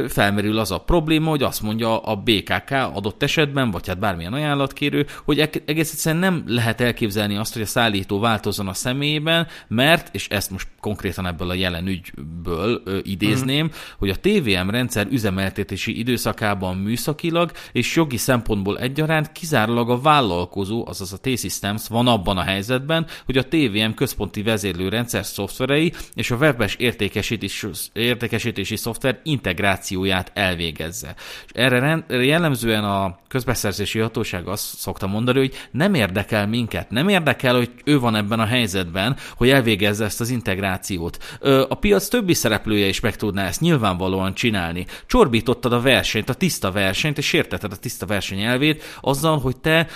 felmerül 0.09 0.59
az 0.59 0.70
a 0.70 0.79
probléma, 0.79 1.31
hogy 1.31 1.42
azt 1.42 1.62
mondja 1.62 1.98
a 1.98 2.16
BKK 2.16 2.70
adott 2.70 3.22
esetben, 3.22 3.52
vagy 3.53 3.87
hát 3.87 3.99
bármilyen 3.99 4.33
ajánlatkérő, 4.33 5.07
hogy 5.25 5.41
egész 5.67 5.93
egyszerűen 5.93 6.21
nem 6.21 6.43
lehet 6.47 6.81
elképzelni 6.81 7.37
azt, 7.37 7.53
hogy 7.53 7.62
a 7.62 7.67
szállító 7.67 8.19
változzon 8.19 8.69
a 8.69 8.75
személyében, 8.75 9.47
mert, 9.69 10.15
és 10.15 10.29
ezt 10.29 10.51
most 10.51 10.69
konkrétan 10.81 11.27
ebből 11.27 11.51
a 11.51 11.55
jelen 11.55 11.87
ügyből 11.87 12.83
ö, 12.85 12.99
idézném, 13.03 13.67
uh-huh. 13.67 13.81
hogy 13.99 14.09
a 14.09 14.21
TVM 14.21 14.71
rendszer 14.71 15.07
üzemeltetési 15.11 15.99
időszakában 15.99 16.77
műszakilag 16.77 17.51
és 17.73 17.97
jogi 17.97 18.17
szempontból 18.17 18.79
egyaránt 18.79 19.33
kizárólag 19.33 19.91
a 19.91 20.01
vállalkozó, 20.01 20.87
azaz 20.87 21.12
a 21.12 21.19
T-Systems 21.19 21.88
van 21.88 22.07
abban 22.07 22.37
a 22.37 22.43
helyzetben, 22.43 23.07
hogy 23.25 23.37
a 23.37 23.49
TVM 23.49 23.91
központi 23.95 24.43
vezérlőrendszer 24.43 25.25
szoftverei 25.25 25.93
és 26.15 26.31
a 26.31 26.37
webes 26.37 26.75
értékesítési, 26.75 27.67
értékesítési 27.93 28.77
szoftver 28.77 29.21
integrációját 29.23 30.31
elvégezze. 30.35 31.15
És 31.47 31.51
erre 31.53 32.05
jellemzően 32.09 32.85
a 32.85 33.19
közbeszerzési 33.45 33.99
hatóság 33.99 34.49
azt 34.49 34.79
szokta 34.79 35.07
mondani, 35.07 35.39
hogy 35.39 35.55
nem 35.71 35.95
érdekel 35.95 36.47
minket, 36.47 36.91
nem 36.91 37.09
érdekel, 37.09 37.55
hogy 37.55 37.71
ő 37.85 37.99
van 37.99 38.15
ebben 38.15 38.41
a 38.41 38.45
helyzetben, 38.45 39.17
hogy 39.37 39.51
elvégezze 39.51 40.05
ezt 40.05 40.21
az 40.21 40.29
integrációt. 40.29 41.39
A 41.69 41.75
piac 41.75 42.09
többi 42.09 42.35
szereplője 42.35 42.87
is 42.87 43.01
meg 43.01 43.17
tudná 43.17 43.47
ezt 43.47 43.61
nyilvánvalóan 43.61 44.35
csinálni. 44.35 44.87
Csorbítottad 45.07 45.73
a 45.73 45.81
versenyt, 45.81 46.29
a 46.29 46.35
tiszta 46.35 46.71
versenyt, 46.73 47.19
és 47.19 47.27
sértetted 47.27 47.73
a 47.73 47.77
tiszta 47.77 48.07
verseny 48.07 48.41
elvét 48.41 48.83
azzal, 49.01 49.39
hogy 49.39 49.57
te 49.57 49.87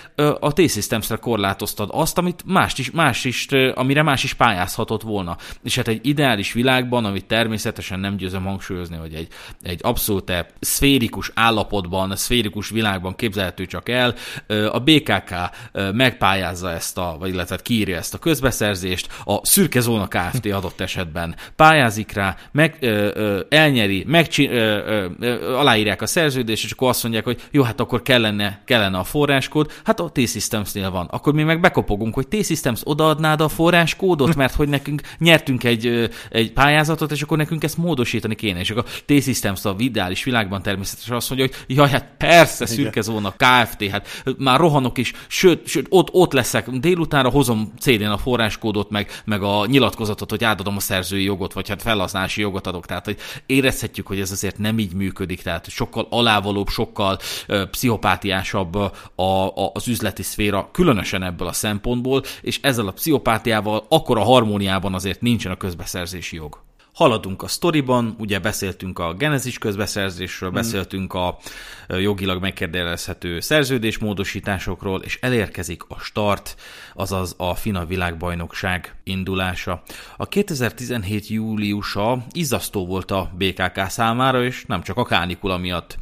a 0.41 0.53
T-Systems-re 0.53 1.17
korlátoztad 1.17 1.89
azt, 1.93 2.19
amit 2.19 2.43
más 2.47 2.79
is, 2.79 2.91
más 2.91 3.25
is, 3.25 3.47
amire 3.75 4.03
más 4.03 4.25
is 4.25 4.35
pályázhatott 4.35 5.03
volna. 5.03 5.37
És 5.63 5.77
hát 5.77 5.89
egy 5.89 6.07
ideális 6.07 6.53
világban, 6.53 7.05
amit 7.05 7.27
természetesen 7.27 8.01
nem 8.01 8.17
győzöm 8.17 8.45
hangsúlyozni, 8.45 8.97
hogy 8.97 9.15
egy 9.15 9.29
egy 9.63 9.81
abszolút 9.83 10.33
szférikus 10.61 11.31
állapotban, 11.35 12.17
szférikus 12.17 12.69
világban 12.69 13.15
képzelhető 13.37 13.67
csak 13.67 13.89
el. 13.89 14.15
A 14.71 14.79
BKK 14.79 15.35
megpályázza 15.93 16.71
ezt 16.71 16.99
a, 16.99 17.17
vagy 17.19 17.29
illetve 17.29 17.57
kiírja 17.57 17.97
ezt 17.97 18.15
a 18.15 18.19
közbeszerzést, 18.19 19.09
a 19.25 19.47
szürke 19.47 19.81
zóna 19.81 20.09
Kft. 20.09 20.47
adott 20.57 20.81
esetben 20.81 21.37
pályázik 21.57 22.13
rá, 22.13 22.37
meg, 22.53 22.77
ö, 22.81 23.11
ö, 23.15 23.41
elnyeri, 23.49 24.05
megcsin, 24.07 24.51
ö, 24.51 24.87
ö, 24.87 25.07
ö, 25.21 25.55
aláírják 25.55 26.03
a 26.03 26.07
szerződést, 26.07 26.65
és 26.65 26.71
akkor 26.71 26.89
azt 26.89 27.03
mondják, 27.03 27.25
hogy 27.25 27.43
jó, 27.51 27.63
hát 27.63 27.81
akkor 27.81 28.03
kellene, 28.03 28.63
kellene 28.65 28.99
a 28.99 29.05
forráskód, 29.05 29.73
hát 29.85 30.01
a 30.01 30.11
T-Systems-nél 30.13 30.91
van. 30.91 31.07
Akkor 31.11 31.35
mi 31.35 31.43
meg 31.43 31.61
bekopogunk, 31.61 32.15
hogy 32.15 32.29
T-Systems 32.29 32.81
odaadnád 32.85 33.41
a 33.41 33.49
forráskódot, 33.49 34.35
mert 34.35 34.55
hogy 34.55 34.69
nekünk 34.69 35.01
nyertünk 35.19 35.65
egy, 35.65 36.11
egy 36.31 36.53
pályázatot, 36.53 37.11
és 37.11 37.23
akkor 37.23 37.37
nekünk 37.37 37.65
ezt 37.65 37.77
módosítani 37.77 38.35
kéne. 38.35 38.59
És 38.59 38.71
akkor 38.71 38.85
T-Systems 38.85 39.35
Systems 39.37 39.65
a 39.65 39.75
ideális 39.79 40.25
világban 40.25 40.63
természetesen 40.63 41.17
azt 41.17 41.31
mondja, 41.31 41.47
hogy 41.47 41.77
jaj, 41.77 41.89
hát 41.91 42.09
persze, 42.19 42.67
szürke 42.67 43.01
zóna, 43.01 43.26
Kft. 43.31 43.91
Hát 43.91 44.25
már 44.39 44.59
rohanok 44.59 44.99
is, 44.99 45.13
sőt, 45.27 45.67
sőt 45.67 45.87
ott, 45.89 46.09
ott 46.13 46.33
leszek, 46.33 46.71
délutánra 46.71 47.29
hozom 47.29 47.73
CD-n 47.79 48.05
a 48.05 48.19
forráskódot, 48.19 48.91
meg, 48.91 49.23
meg 49.25 49.43
a 49.43 49.67
nyilatkozatot, 49.67 50.31
hogy 50.31 50.45
átadom 50.45 50.77
a 50.77 50.81
szerzői 50.81 51.25
jogot, 51.25 51.53
vagy 51.53 51.69
hát 51.69 51.83
felhasználási 51.83 52.41
jogot 52.41 52.67
adok. 52.67 52.87
Tehát, 52.87 53.05
hogy 53.05 53.17
érezhetjük, 53.47 54.07
hogy 54.07 54.21
ez 54.21 54.31
azért 54.31 54.59
nem 54.59 54.79
így 54.79 54.95
működik, 54.95 55.43
tehát 55.43 55.71
sokkal 55.71 56.07
alávalóbb, 56.11 56.69
sokkal 56.69 57.19
uh, 57.49 57.63
pszichopátiásabb 57.63 58.75
a, 58.75 58.93
a, 59.15 59.71
az 59.73 59.89
üzleti 59.89 60.23
szféra, 60.23 60.69
különösen 60.73 61.23
ebből 61.23 61.49
a 61.49 61.53
szempontból, 61.53 62.23
és 62.41 62.59
ezzel 62.63 62.87
a 62.87 62.93
pszichopátiával 62.93 63.87
akkor 63.89 64.19
a 64.19 64.23
harmóniában 64.23 64.95
azért 64.95 65.21
nincsen 65.21 65.53
a 65.53 65.57
közbeszerzési 65.57 66.37
jog. 66.37 66.66
Haladunk 66.97 67.43
a 67.43 67.49
sztoriban, 67.49 68.15
ugye 68.19 68.39
beszéltünk 68.39 68.99
a 68.99 69.15
Genesis 69.15 69.59
közbeszerzésről, 69.59 70.51
hmm. 70.51 70.59
beszéltünk 70.59 71.15
a 71.15 71.39
jogilag 71.89 72.41
megkérdezhető 72.41 73.41
szerződésmódosításokról, 73.41 75.03
és 75.03 75.19
elérkezik 75.21 75.83
a 75.89 75.99
start, 75.99 76.57
azaz 76.95 77.35
a 77.37 77.55
FINA 77.55 77.85
világbajnokság 77.85 78.95
indulása. 79.05 79.83
A 80.17 80.27
2017 80.27 81.29
júliusa 81.29 82.25
izzasztó 82.33 82.87
volt 82.87 83.11
a 83.11 83.31
BKK 83.39 83.89
számára, 83.89 84.45
és 84.45 84.65
nem 84.67 84.83
csak 84.83 84.97
a 84.97 85.05
kánikula 85.05 85.57
miatt. 85.57 85.97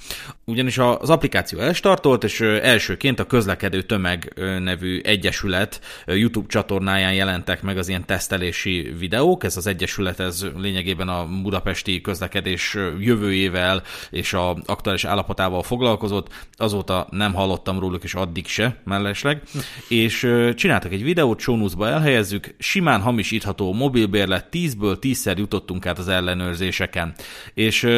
Ugyanis 0.44 0.78
az 0.78 1.10
applikáció 1.10 1.58
elstartolt, 1.58 2.24
és 2.24 2.40
elsőként 2.40 3.20
a 3.20 3.26
Közlekedő 3.26 3.82
Tömeg 3.82 4.32
nevű 4.58 5.00
egyesület 5.00 5.80
YouTube 6.06 6.48
csatornáján 6.48 7.14
jelentek 7.14 7.62
meg 7.62 7.78
az 7.78 7.88
ilyen 7.88 8.04
tesztelési 8.04 8.94
videók. 8.98 9.44
Ez 9.44 9.56
az 9.56 9.66
egyesület, 9.66 10.20
ez 10.20 10.46
lényegében 10.84 11.08
a 11.08 11.26
budapesti 11.42 12.00
közlekedés 12.00 12.76
jövőjével 12.98 13.82
és 14.10 14.32
a 14.32 14.56
aktuális 14.66 15.04
állapotával 15.04 15.62
foglalkozott. 15.62 16.28
Azóta 16.56 17.06
nem 17.10 17.34
hallottam 17.34 17.78
róluk, 17.78 18.04
és 18.04 18.14
addig 18.14 18.46
se 18.46 18.80
mellesleg. 18.84 19.42
és 19.88 20.18
csináltak 20.54 20.92
egy 20.92 21.02
videót, 21.02 21.40
Sónuszba 21.40 21.88
elhelyezzük, 21.88 22.54
simán 22.58 23.00
hamisítható 23.00 23.72
mobilbérlet 23.72 24.48
10-ből 24.52 24.96
10-szer 25.00 25.38
jutottunk 25.38 25.86
át 25.86 25.98
az 25.98 26.08
ellenőrzéseken. 26.08 27.14
És 27.54 27.88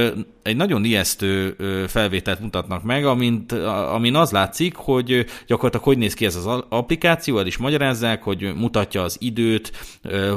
egy 0.47 0.57
nagyon 0.57 0.85
ijesztő 0.85 1.57
felvételt 1.89 2.41
mutatnak 2.41 2.83
meg, 2.83 3.05
amint, 3.05 3.53
amin 3.93 4.15
az 4.15 4.31
látszik, 4.31 4.75
hogy 4.75 5.27
gyakorlatilag 5.47 5.85
hogy 5.85 5.99
néz 5.99 6.15
ki 6.15 6.25
ez 6.25 6.35
az 6.37 6.65
applikáció, 6.69 7.39
el 7.39 7.47
is 7.47 7.57
magyarázzák, 7.57 8.23
hogy 8.23 8.53
mutatja 8.55 9.03
az 9.03 9.17
időt, 9.21 9.73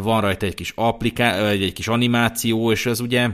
van 0.01 0.21
rajta 0.21 0.45
egy 0.45 0.53
kis, 0.53 0.73
appliká- 0.75 1.41
egy 1.41 1.73
kis 1.73 1.87
animáció, 1.87 2.71
és 2.71 2.85
ez 2.85 2.99
ugye 2.99 3.29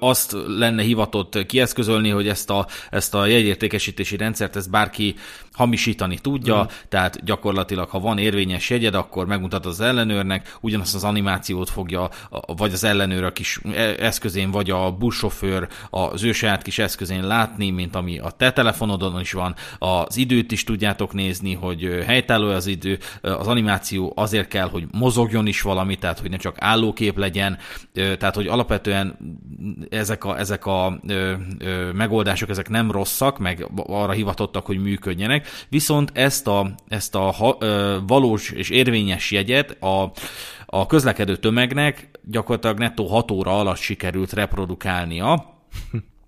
azt 0.00 0.36
lenne 0.46 0.82
hivatott 0.82 1.46
kieszközölni, 1.46 2.08
hogy 2.08 2.28
ezt 2.28 2.50
a, 2.50 2.66
ezt 2.90 3.14
a 3.14 3.26
jegyértékesítési 3.26 4.16
rendszert 4.16 4.56
ezt 4.56 4.70
bárki 4.70 5.14
hamisítani 5.56 6.18
tudja, 6.18 6.62
mm. 6.62 6.66
tehát 6.88 7.24
gyakorlatilag, 7.24 7.88
ha 7.88 8.00
van 8.00 8.18
érvényes 8.18 8.70
jegyed, 8.70 8.94
akkor 8.94 9.26
megmutat 9.26 9.66
az 9.66 9.80
ellenőrnek, 9.80 10.56
ugyanazt 10.60 10.94
az 10.94 11.04
animációt 11.04 11.70
fogja 11.70 12.08
vagy 12.46 12.72
az 12.72 12.84
ellenőr 12.84 13.24
a 13.24 13.32
kis 13.32 13.60
e, 13.74 13.94
eszközén, 13.98 14.50
vagy 14.50 14.70
a 14.70 14.92
buszsofőr 14.92 15.68
az 15.90 16.24
ő 16.24 16.32
saját 16.32 16.62
kis 16.62 16.78
eszközén 16.78 17.26
látni, 17.26 17.70
mint 17.70 17.94
ami 17.94 18.18
a 18.18 18.30
te 18.30 18.52
telefonodon 18.52 19.20
is 19.20 19.32
van, 19.32 19.54
az 19.78 20.16
időt 20.16 20.52
is 20.52 20.64
tudjátok 20.64 21.12
nézni, 21.12 21.54
hogy 21.54 22.02
helytálló 22.06 22.48
az 22.48 22.66
idő, 22.66 22.98
az 23.20 23.46
animáció 23.46 24.12
azért 24.16 24.48
kell, 24.48 24.68
hogy 24.68 24.86
mozogjon 24.92 25.46
is 25.46 25.62
valami, 25.62 25.96
tehát 25.96 26.18
hogy 26.18 26.30
ne 26.30 26.36
csak 26.36 26.56
állókép 26.58 27.18
legyen, 27.18 27.58
tehát 27.92 28.34
hogy 28.34 28.46
alapvetően 28.46 29.16
ezek 29.90 30.24
a, 30.24 30.38
ezek 30.38 30.66
a 30.66 30.98
ö, 31.06 31.32
ö, 31.58 31.92
megoldások 31.92 32.48
ezek 32.48 32.68
nem 32.68 32.90
rosszak, 32.90 33.38
meg 33.38 33.66
arra 33.86 34.12
hivatottak, 34.12 34.66
hogy 34.66 34.78
működjenek, 34.78 35.45
viszont 35.68 36.10
ezt 36.14 36.46
a, 36.46 36.74
ezt 36.88 37.14
a 37.14 37.20
ha, 37.20 37.56
ö, 37.60 37.96
valós 38.06 38.50
és 38.50 38.70
érvényes 38.70 39.30
jegyet 39.30 39.82
a, 39.82 40.12
a 40.66 40.86
közlekedő 40.86 41.36
tömegnek 41.36 42.10
gyakorlatilag 42.24 42.78
nettó 42.78 43.06
6 43.06 43.30
óra 43.30 43.58
alatt 43.58 43.76
sikerült 43.76 44.32
reprodukálnia, 44.32 45.54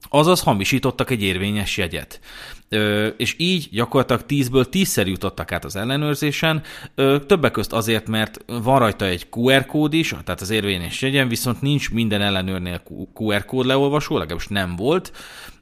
azaz 0.09 0.43
hamisítottak 0.43 1.11
egy 1.11 1.23
érvényes 1.23 1.77
jegyet. 1.77 2.21
Ö, 2.69 3.07
és 3.07 3.35
így 3.39 3.69
gyakorlatilag 3.73 4.23
10-ből 4.29 4.67
10-szer 4.71 5.07
jutottak 5.07 5.53
át 5.53 5.65
az 5.65 5.77
ellenőrzésen, 5.77 6.63
ö, 6.95 7.19
többek 7.27 7.51
közt 7.51 7.73
azért, 7.73 8.09
mert 8.09 8.45
van 8.47 8.79
rajta 8.79 9.05
egy 9.05 9.27
QR 9.31 9.67
kód 9.67 9.93
is, 9.93 10.09
tehát 10.25 10.41
az 10.41 10.51
érvényes 10.51 11.03
jegyen, 11.03 11.29
viszont 11.29 11.61
nincs 11.61 11.91
minden 11.91 12.23
ellenőrnél 12.23 12.83
QR 13.15 13.45
kód 13.45 13.67
leolvasó, 13.67 14.19
legalábbis 14.19 14.47
nem 14.47 14.77
volt, 14.77 15.13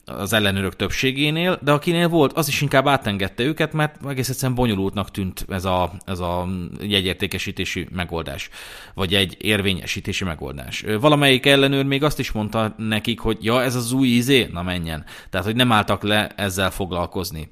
az 0.07 0.33
ellenőrök 0.33 0.77
többségénél, 0.77 1.59
de 1.63 1.73
akinél 1.73 2.09
volt, 2.09 2.33
az 2.33 2.49
is 2.49 2.61
inkább 2.61 2.87
átengedte 2.87 3.43
őket, 3.43 3.73
mert 3.73 4.07
egész 4.09 4.29
egyszerűen 4.29 4.57
bonyolultnak 4.57 5.11
tűnt 5.11 5.45
ez 5.49 5.65
a, 5.65 5.93
ez 6.05 6.19
a 6.19 6.49
jegyértékesítési 6.81 7.89
megoldás, 7.93 8.49
vagy 8.95 9.15
egy 9.15 9.37
érvényesítési 9.41 10.25
megoldás. 10.25 10.85
Valamelyik 11.01 11.47
ellenőr 11.47 11.85
még 11.85 12.03
azt 12.03 12.19
is 12.19 12.33
mondta 12.33 12.75
nekik, 12.77 13.21
hogy 13.21 13.39
ja, 13.41 13.63
ez 13.63 13.75
az 13.75 13.93
új 13.93 14.09
izé, 14.09 14.49
na 14.53 14.63
menjen. 14.63 15.05
Tehát, 15.31 15.47
hogy 15.47 15.57
nem 15.57 15.73
álltak 15.73 16.03
le 16.03 16.27
ezzel 16.37 16.71
foglalkozni. 16.71 17.49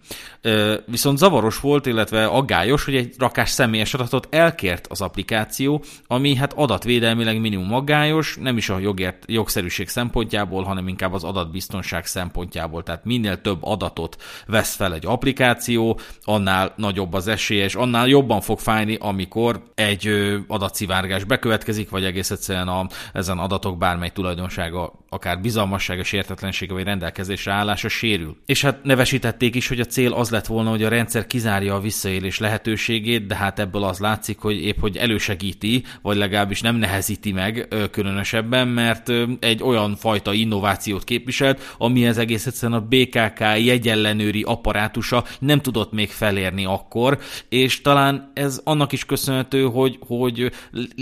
Viszont 0.87 1.19
zavaros 1.19 1.61
volt, 1.61 1.87
illetve 1.87 2.27
aggályos, 2.27 2.85
hogy 2.85 2.97
egy 2.97 3.15
rakás 3.19 3.51
személyes 3.51 3.95
adatot 3.95 4.29
elkért 4.31 4.87
az 4.87 5.01
applikáció, 5.01 5.85
ami 6.07 6.35
hát 6.35 6.53
adatvédelmileg 6.53 7.41
minimum 7.41 7.75
aggályos, 7.75 8.37
nem 8.41 8.57
is 8.57 8.69
a 8.69 8.79
jogért, 8.79 9.25
jogszerűség 9.27 9.89
szempontjából, 9.89 10.63
hanem 10.63 10.89
inkább 10.89 11.13
az 11.13 11.25
adatbiztonság 11.25 12.07
szempontjából 12.07 12.43
szempontjából. 12.45 12.83
Tehát 12.83 13.05
minél 13.05 13.41
több 13.41 13.59
adatot 13.63 14.17
vesz 14.47 14.75
fel 14.75 14.95
egy 14.95 15.07
applikáció, 15.07 15.99
annál 16.23 16.73
nagyobb 16.77 17.13
az 17.13 17.29
esély, 17.29 17.59
és 17.59 17.75
annál 17.75 18.07
jobban 18.07 18.41
fog 18.41 18.59
fájni, 18.59 18.97
amikor 19.01 19.63
egy 19.75 20.09
adatszivárgás 20.49 21.25
bekövetkezik, 21.25 21.91
vagy 21.91 22.05
egész 22.05 22.31
egyszerűen 22.31 22.69
a, 22.69 22.87
ezen 23.13 23.39
adatok 23.39 23.79
bármely 23.79 24.11
tulajdonsága, 24.11 24.93
akár 25.15 25.41
bizalmassága, 25.41 26.03
értetlensége 26.13 26.73
vagy 26.73 26.85
rendelkezésre 26.85 27.53
állása 27.53 27.89
sérül. 27.89 28.37
És 28.47 28.63
hát 28.63 28.85
nevesítették 28.85 29.55
is, 29.55 29.69
hogy 29.69 29.81
a 29.81 29.85
cél 29.85 30.13
az 30.13 30.31
lett 30.31 30.47
volna, 30.47 30.71
hogy 30.71 30.83
a 30.83 30.89
rendszer 30.89 31.27
kizárja 31.27 31.75
a 31.75 31.81
visszaélés 31.81 32.39
lehetőségét, 32.39 33.27
de 33.27 33.35
hát 33.35 33.59
ebből 33.59 33.85
az 33.85 33.99
látszik, 33.99 34.39
hogy 34.39 34.65
épp 34.65 34.81
hogy 34.81 34.97
elősegíti, 34.97 35.85
vagy 36.03 36.17
legalábbis 36.17 36.61
nem 36.61 36.77
nehezíti 36.77 37.33
meg 37.33 37.69
különösebben, 37.91 38.69
mert 38.69 39.13
egy 39.41 39.63
olyan 39.63 39.97
fajta 39.97 40.33
innovációt 40.33 41.05
képviselt, 41.05 41.75
ami 41.79 42.05
egész 42.07 42.19
egész 42.19 42.47
egyszerűen 42.47 42.81
a 42.81 42.87
BKK 42.89 43.41
jegyellenőri 43.65 44.43
apparátusa 44.43 45.25
nem 45.39 45.61
tudott 45.61 45.93
még 45.93 46.11
felérni 46.11 46.65
akkor, 46.65 47.19
és 47.49 47.81
talán 47.81 48.31
ez 48.35 48.61
annak 48.65 48.93
is 48.93 49.05
köszönhető, 49.05 49.65
hogy, 49.65 49.99
hogy 50.07 50.53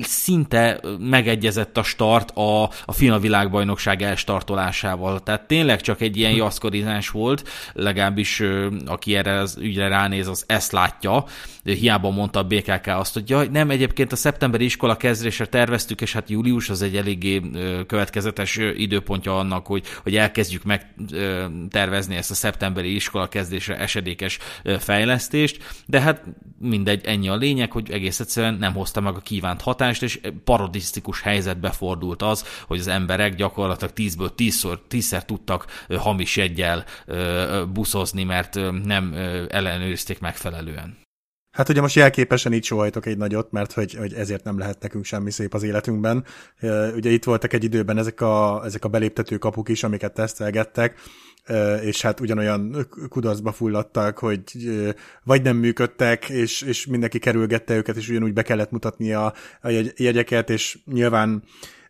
szinte 0.03 0.81
megegyezett 0.99 1.79
a 1.79 1.83
start 1.83 2.31
a, 2.31 2.63
a 2.85 2.93
FINA 2.93 3.19
világbajnokság 3.19 4.02
elstartolásával. 4.03 5.23
Tehát 5.23 5.47
tényleg 5.47 5.81
csak 5.81 6.01
egy 6.01 6.17
ilyen 6.17 6.33
jaszkorizás 6.33 7.09
volt, 7.09 7.49
legalábbis 7.73 8.43
aki 8.87 9.17
erre 9.17 9.39
az 9.39 9.57
ügyre 9.61 9.89
ránéz, 9.89 10.29
az 10.29 10.45
ezt 10.47 10.73
látja. 10.73 11.25
Hiába 11.65 12.11
mondta 12.11 12.39
a 12.39 12.45
BKK 12.45 12.87
azt, 12.87 13.15
hogy 13.15 13.31
jaj, 13.31 13.49
nem, 13.53 13.71
egyébként 13.71 14.13
a 14.13 14.17
szeptemberi 14.17 14.65
iskola 14.65 14.97
kezdésre 14.97 15.47
terveztük, 15.47 16.01
és 16.01 16.13
hát 16.13 16.31
július 16.31 16.71
az 16.71 16.83
egy 16.83 16.97
eléggé 16.97 17.41
következetes 17.87 18.57
időpontja 18.57 19.39
annak, 19.39 19.67
hogy, 19.67 19.87
hogy 20.03 20.17
elkezdjük 20.17 20.65
meg 20.65 20.95
tervezni 21.71 22.17
ezt 22.17 22.31
a 22.31 22.35
szeptemberi 22.35 22.95
iskola 22.95 23.29
kezdésre 23.29 23.79
esedékes 23.79 24.39
fejlesztést, 24.79 25.83
de 25.87 26.01
hát 26.01 26.25
mindegy, 26.59 27.07
ennyi 27.07 27.29
a 27.29 27.37
lényeg, 27.37 27.73
hogy 27.73 27.91
egész 27.91 28.21
egyszerűen 28.21 28.55
nem 28.55 28.73
hozta 28.73 29.01
meg 29.01 29.15
a 29.15 29.21
kívánt 29.21 29.61
hatást, 29.63 30.03
és 30.03 30.21
parodisztikus 30.45 31.21
helyzetbe 31.21 31.71
fordult 31.71 32.23
az, 32.23 32.45
hogy 32.67 32.79
az 32.79 32.89
emberek 32.89 33.35
gyakorlatilag 33.35 33.92
10-ből 33.97 34.31
10-szer, 34.37 34.79
10 34.89 35.17
tudtak 35.27 35.67
hamis 35.89 36.37
jegyel 36.37 36.85
buszozni, 37.73 38.25
mert 38.25 38.55
nem 38.85 39.15
ellenőrizték 39.49 40.21
megfelelően. 40.21 41.01
Hát 41.57 41.69
ugye 41.69 41.81
most 41.81 41.95
jelképesen 41.95 42.53
így 42.53 42.65
sóhajtok 42.65 43.07
egy 43.07 43.17
nagyot, 43.17 43.51
mert 43.51 43.73
hogy, 43.73 43.95
hogy 43.95 44.15
ezért 44.15 44.45
nem 44.45 44.59
lehet 44.59 44.81
nekünk 44.81 45.05
semmi 45.05 45.31
szép 45.31 45.55
az 45.55 45.63
életünkben. 45.63 46.25
Ugye 46.95 47.11
itt 47.11 47.25
voltak 47.25 47.53
egy 47.53 47.65
időben 47.65 47.99
ezek 47.99 48.21
a, 48.21 48.63
ezek 48.65 48.85
a 48.85 48.89
beléptető 48.89 49.39
kapuk 49.39 49.69
is, 49.69 49.83
amiket 49.83 50.15
tesztelgettek, 50.15 51.01
és 51.83 52.03
hát 52.03 52.21
ugyanolyan 52.21 52.89
kudarcba 53.09 53.53
fulladtak, 53.53 54.19
hogy 54.19 54.43
vagy 55.25 55.43
nem 55.43 55.57
működtek, 55.57 56.29
és, 56.29 56.63
és 56.63 56.87
mindenki 56.87 57.19
kerülgette 57.19 57.77
őket, 57.77 57.97
és 57.97 58.09
ugyanúgy 58.09 58.33
be 58.33 58.43
kellett 58.43 58.71
mutatni 58.71 59.13
a, 59.13 59.33
a 59.61 59.69
jegyeket, 59.97 60.51
és 60.51 60.79
nyilván 60.85 61.43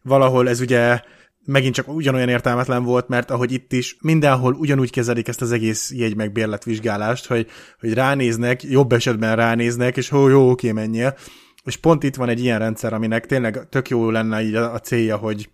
valahol 0.03 0.49
ez 0.49 0.61
ugye 0.61 1.01
megint 1.45 1.75
csak 1.75 1.89
ugyanolyan 1.89 2.29
értelmetlen 2.29 2.85
volt, 2.85 3.09
mert 3.09 3.31
ahogy 3.31 3.53
itt 3.53 3.73
is 3.73 3.97
mindenhol 4.01 4.55
ugyanúgy 4.55 4.91
kezelik 4.91 5.29
ezt 5.29 5.43
az 5.43 5.53
egész 5.53 5.93
jegy 5.95 6.17
meg 6.17 6.33
bérletvizsgálást, 6.33 7.27
hogy, 7.27 7.47
hogy 7.81 7.95
ránéznek, 7.95 8.63
jobb 8.63 8.93
esetben 8.93 9.37
ránéznek, 9.37 9.97
és 9.97 10.11
jó, 10.11 10.29
jó, 10.29 10.51
oké, 10.51 10.73
menjél. 10.73 11.17
És 11.65 11.77
pont 11.77 12.03
itt 12.03 12.15
van 12.15 12.29
egy 12.29 12.41
ilyen 12.41 12.59
rendszer, 12.59 12.93
aminek 12.93 13.27
tényleg 13.27 13.69
tök 13.69 13.89
jó 13.89 14.11
lenne 14.11 14.43
így 14.43 14.55
a 14.55 14.79
célja, 14.79 15.17
hogy 15.17 15.49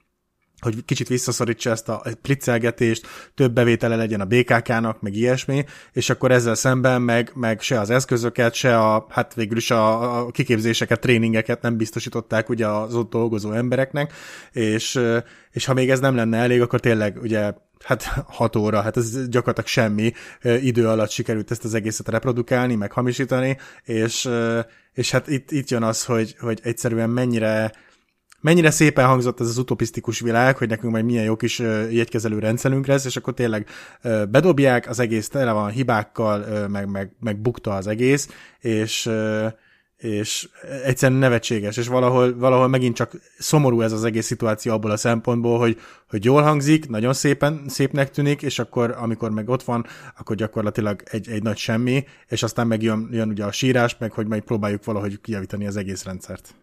hogy 0.61 0.85
kicsit 0.85 1.09
visszaszorítsa 1.09 1.71
ezt 1.71 1.89
a 1.89 2.03
plicelgetést, 2.23 3.07
több 3.35 3.53
bevétele 3.53 3.97
legyen 3.97 4.21
a 4.21 4.25
BKK-nak, 4.25 5.01
meg 5.01 5.15
ilyesmi, 5.15 5.65
és 5.93 6.11
akkor 6.11 6.31
ezzel 6.31 6.55
szemben 6.55 7.03
meg, 7.03 7.31
meg 7.35 7.61
se 7.61 7.81
az 7.81 7.91
eszközöket, 7.91 8.55
se 8.55 8.79
a, 8.79 9.07
hát 9.11 9.35
végül 9.35 9.57
is 9.57 9.71
a, 9.71 10.19
a 10.19 10.31
kiképzéseket, 10.31 11.01
tréningeket 11.01 11.63
nem 11.63 11.77
biztosították 11.77 12.49
ugye 12.49 12.67
az 12.67 12.95
ott 12.95 13.11
dolgozó 13.11 13.53
embereknek, 13.53 14.13
és, 14.53 15.01
és 15.51 15.65
ha 15.65 15.75
még 15.75 15.91
ez 15.91 16.01
nem 16.01 16.15
lenne 16.15 16.39
elég, 16.39 16.61
akkor 16.61 16.81
tényleg 16.81 17.19
ugye 17.23 17.53
hát 17.85 18.03
hat 18.27 18.57
óra, 18.57 18.81
hát 18.81 18.97
ez 18.97 19.29
gyakorlatilag 19.29 19.69
semmi 19.69 20.13
idő 20.43 20.89
alatt 20.89 21.11
sikerült 21.11 21.51
ezt 21.51 21.65
az 21.65 21.75
egészet 21.75 22.09
reprodukálni, 22.09 22.75
meg 22.75 22.93
hamisítani, 22.93 23.57
és, 23.85 24.29
és 24.93 25.11
hát 25.11 25.29
itt, 25.29 25.51
itt 25.51 25.71
jön 25.71 25.83
az, 25.83 26.05
hogy, 26.05 26.35
hogy 26.39 26.61
egyszerűen 26.63 27.11
mennyire 27.11 27.73
mennyire 28.41 28.71
szépen 28.71 29.07
hangzott 29.07 29.41
ez 29.41 29.49
az 29.49 29.59
utopisztikus 29.59 30.21
világ, 30.21 30.57
hogy 30.57 30.69
nekünk 30.69 30.93
majd 30.93 31.05
milyen 31.05 31.25
jó 31.25 31.37
kis 31.37 31.59
jegykezelő 31.91 32.39
rendszerünk 32.39 32.87
lesz, 32.87 33.05
és 33.05 33.17
akkor 33.17 33.35
tényleg 33.35 33.67
bedobják, 34.31 34.89
az 34.89 34.99
egész 34.99 35.29
tele 35.29 35.53
van 35.53 35.71
hibákkal, 35.71 36.69
meg, 36.69 36.89
meg, 36.91 37.13
meg 37.21 37.41
bukta 37.41 37.75
az 37.75 37.87
egész, 37.87 38.29
és 38.59 39.11
és 39.99 40.49
egyszerűen 40.85 41.19
nevetséges, 41.19 41.77
és 41.77 41.87
valahol, 41.87 42.37
valahol 42.37 42.69
megint 42.69 42.95
csak 42.95 43.13
szomorú 43.39 43.81
ez 43.81 43.93
az 43.93 44.05
egész 44.05 44.27
szituáció 44.27 44.73
abból 44.73 44.91
a 44.91 44.97
szempontból, 44.97 45.59
hogy, 45.59 45.81
hogy 46.09 46.25
jól 46.25 46.43
hangzik, 46.43 46.89
nagyon 46.89 47.13
szépen, 47.13 47.65
szépnek 47.69 48.11
tűnik, 48.11 48.43
és 48.43 48.59
akkor, 48.59 48.97
amikor 48.99 49.31
meg 49.31 49.49
ott 49.49 49.63
van, 49.63 49.87
akkor 50.19 50.37
gyakorlatilag 50.37 51.03
egy, 51.05 51.29
egy 51.29 51.43
nagy 51.43 51.57
semmi, 51.57 52.05
és 52.29 52.43
aztán 52.43 52.67
meg 52.67 52.83
jön, 52.83 53.09
jön 53.13 53.29
ugye 53.29 53.45
a 53.45 53.53
sírás, 53.53 53.97
meg 53.99 54.13
hogy 54.13 54.27
majd 54.27 54.43
próbáljuk 54.43 54.85
valahogy 54.85 55.21
kijavítani 55.21 55.67
az 55.67 55.77
egész 55.77 56.05
rendszert. 56.05 56.55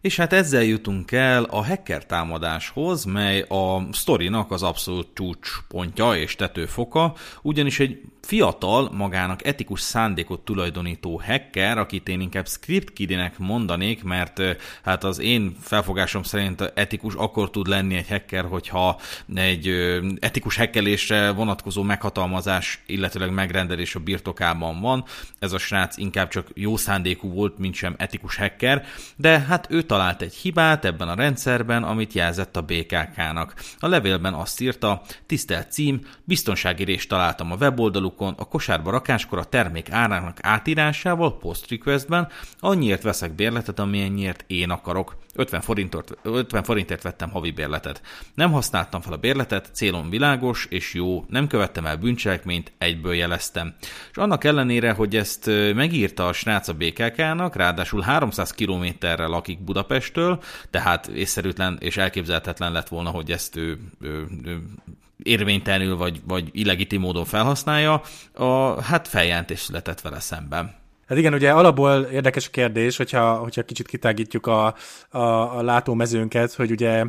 És 0.00 0.16
hát 0.16 0.32
ezzel 0.32 0.62
jutunk 0.62 1.12
el 1.12 1.44
a 1.44 1.64
hacker 1.64 2.06
támadáshoz, 2.06 3.04
mely 3.04 3.40
a 3.40 3.88
sztorinak 3.92 4.50
az 4.50 4.62
abszolút 4.62 5.08
csúcspontja 5.14 6.14
és 6.14 6.34
tetőfoka, 6.34 7.14
ugyanis 7.42 7.80
egy 7.80 8.00
fiatal, 8.26 8.90
magának 8.92 9.46
etikus 9.46 9.80
szándékot 9.80 10.40
tulajdonító 10.40 11.22
hacker, 11.26 11.78
akit 11.78 12.08
én 12.08 12.20
inkább 12.20 12.48
scriptkidinek 12.48 13.38
mondanék, 13.38 14.02
mert 14.02 14.42
hát 14.82 15.04
az 15.04 15.18
én 15.18 15.56
felfogásom 15.60 16.22
szerint 16.22 16.72
etikus 16.74 17.14
akkor 17.14 17.50
tud 17.50 17.66
lenni 17.66 17.96
egy 17.96 18.08
hacker, 18.08 18.44
hogyha 18.44 19.00
egy 19.34 19.68
etikus 20.20 20.56
hackelésre 20.56 21.30
vonatkozó 21.30 21.82
meghatalmazás, 21.82 22.82
illetőleg 22.86 23.32
megrendelés 23.32 23.94
a 23.94 24.00
birtokában 24.00 24.80
van. 24.80 25.04
Ez 25.38 25.52
a 25.52 25.58
srác 25.58 25.96
inkább 25.96 26.28
csak 26.28 26.48
jó 26.54 26.76
szándékú 26.76 27.32
volt, 27.32 27.58
mint 27.58 27.74
sem 27.74 27.94
etikus 27.98 28.36
hacker, 28.36 28.84
de 29.16 29.38
hát 29.38 29.66
ő 29.70 29.82
talált 29.96 30.22
egy 30.22 30.34
hibát 30.34 30.84
ebben 30.84 31.08
a 31.08 31.14
rendszerben, 31.14 31.82
amit 31.82 32.12
jelzett 32.12 32.56
a 32.56 32.62
BKK-nak. 32.62 33.54
A 33.78 33.86
levélben 33.86 34.34
azt 34.34 34.60
írta, 34.60 35.02
tisztelt 35.26 35.72
cím, 35.72 36.00
biztonsági 36.24 36.84
részt 36.84 37.08
találtam 37.08 37.52
a 37.52 37.56
weboldaluk 37.56 38.06
oldalukon 38.06 38.34
a 38.46 38.48
kosárba 38.48 38.90
rakáskor 38.90 39.38
a 39.38 39.44
termék 39.44 39.90
árának 39.90 40.38
átírásával 40.42 41.38
post 41.38 41.70
requestben 41.70 42.28
annyiért 42.60 43.02
veszek 43.02 43.34
bérletet, 43.34 43.78
amennyiért 43.78 44.44
én 44.46 44.70
akarok. 44.70 45.16
50 45.36 45.60
forintért, 45.60 46.12
50 46.22 46.62
forintért 46.62 47.02
vettem 47.02 47.30
havi 47.30 47.50
bérletet. 47.50 48.02
Nem 48.34 48.52
használtam 48.52 49.00
fel 49.00 49.12
a 49.12 49.16
bérletet, 49.16 49.70
célom 49.72 50.10
világos 50.10 50.66
és 50.70 50.94
jó, 50.94 51.24
nem 51.28 51.46
követtem 51.46 51.86
el 51.86 51.96
bűncselekményt, 51.96 52.72
egyből 52.78 53.14
jeleztem. 53.14 53.74
És 54.10 54.16
annak 54.16 54.44
ellenére, 54.44 54.92
hogy 54.92 55.16
ezt 55.16 55.50
megírta 55.74 56.26
a 56.26 56.32
srác 56.32 56.68
a 56.68 56.74
BKK-nak, 56.74 57.56
ráadásul 57.56 58.00
300 58.00 58.50
kilométerre 58.50 59.26
lakik 59.26 59.64
Budapesttől, 59.64 60.42
tehát 60.70 61.06
észszerűtlen 61.06 61.76
és 61.80 61.96
elképzelhetetlen 61.96 62.72
lett 62.72 62.88
volna, 62.88 63.10
hogy 63.10 63.30
ezt 63.30 63.56
ő, 63.56 63.78
ő, 64.00 64.26
ő 64.44 64.62
érvénytelenül 65.22 65.96
vagy, 65.96 66.20
vagy 66.26 66.48
illegitim 66.52 67.00
módon 67.00 67.24
felhasználja, 67.24 68.02
a, 68.32 68.82
hát 68.82 69.08
feljelentés 69.08 69.60
született 69.60 70.00
vele 70.00 70.20
szemben. 70.20 70.84
Hát 71.06 71.18
igen, 71.18 71.34
ugye 71.34 71.50
alapból 71.50 72.02
érdekes 72.02 72.46
a 72.46 72.50
kérdés, 72.50 72.96
hogyha, 72.96 73.34
hogyha 73.34 73.62
kicsit 73.62 73.86
kitágítjuk 73.86 74.46
a, 74.46 74.74
a, 75.08 75.18
a 75.58 75.62
látómezőnket, 75.62 76.52
hogy 76.52 76.70
ugye 76.70 77.04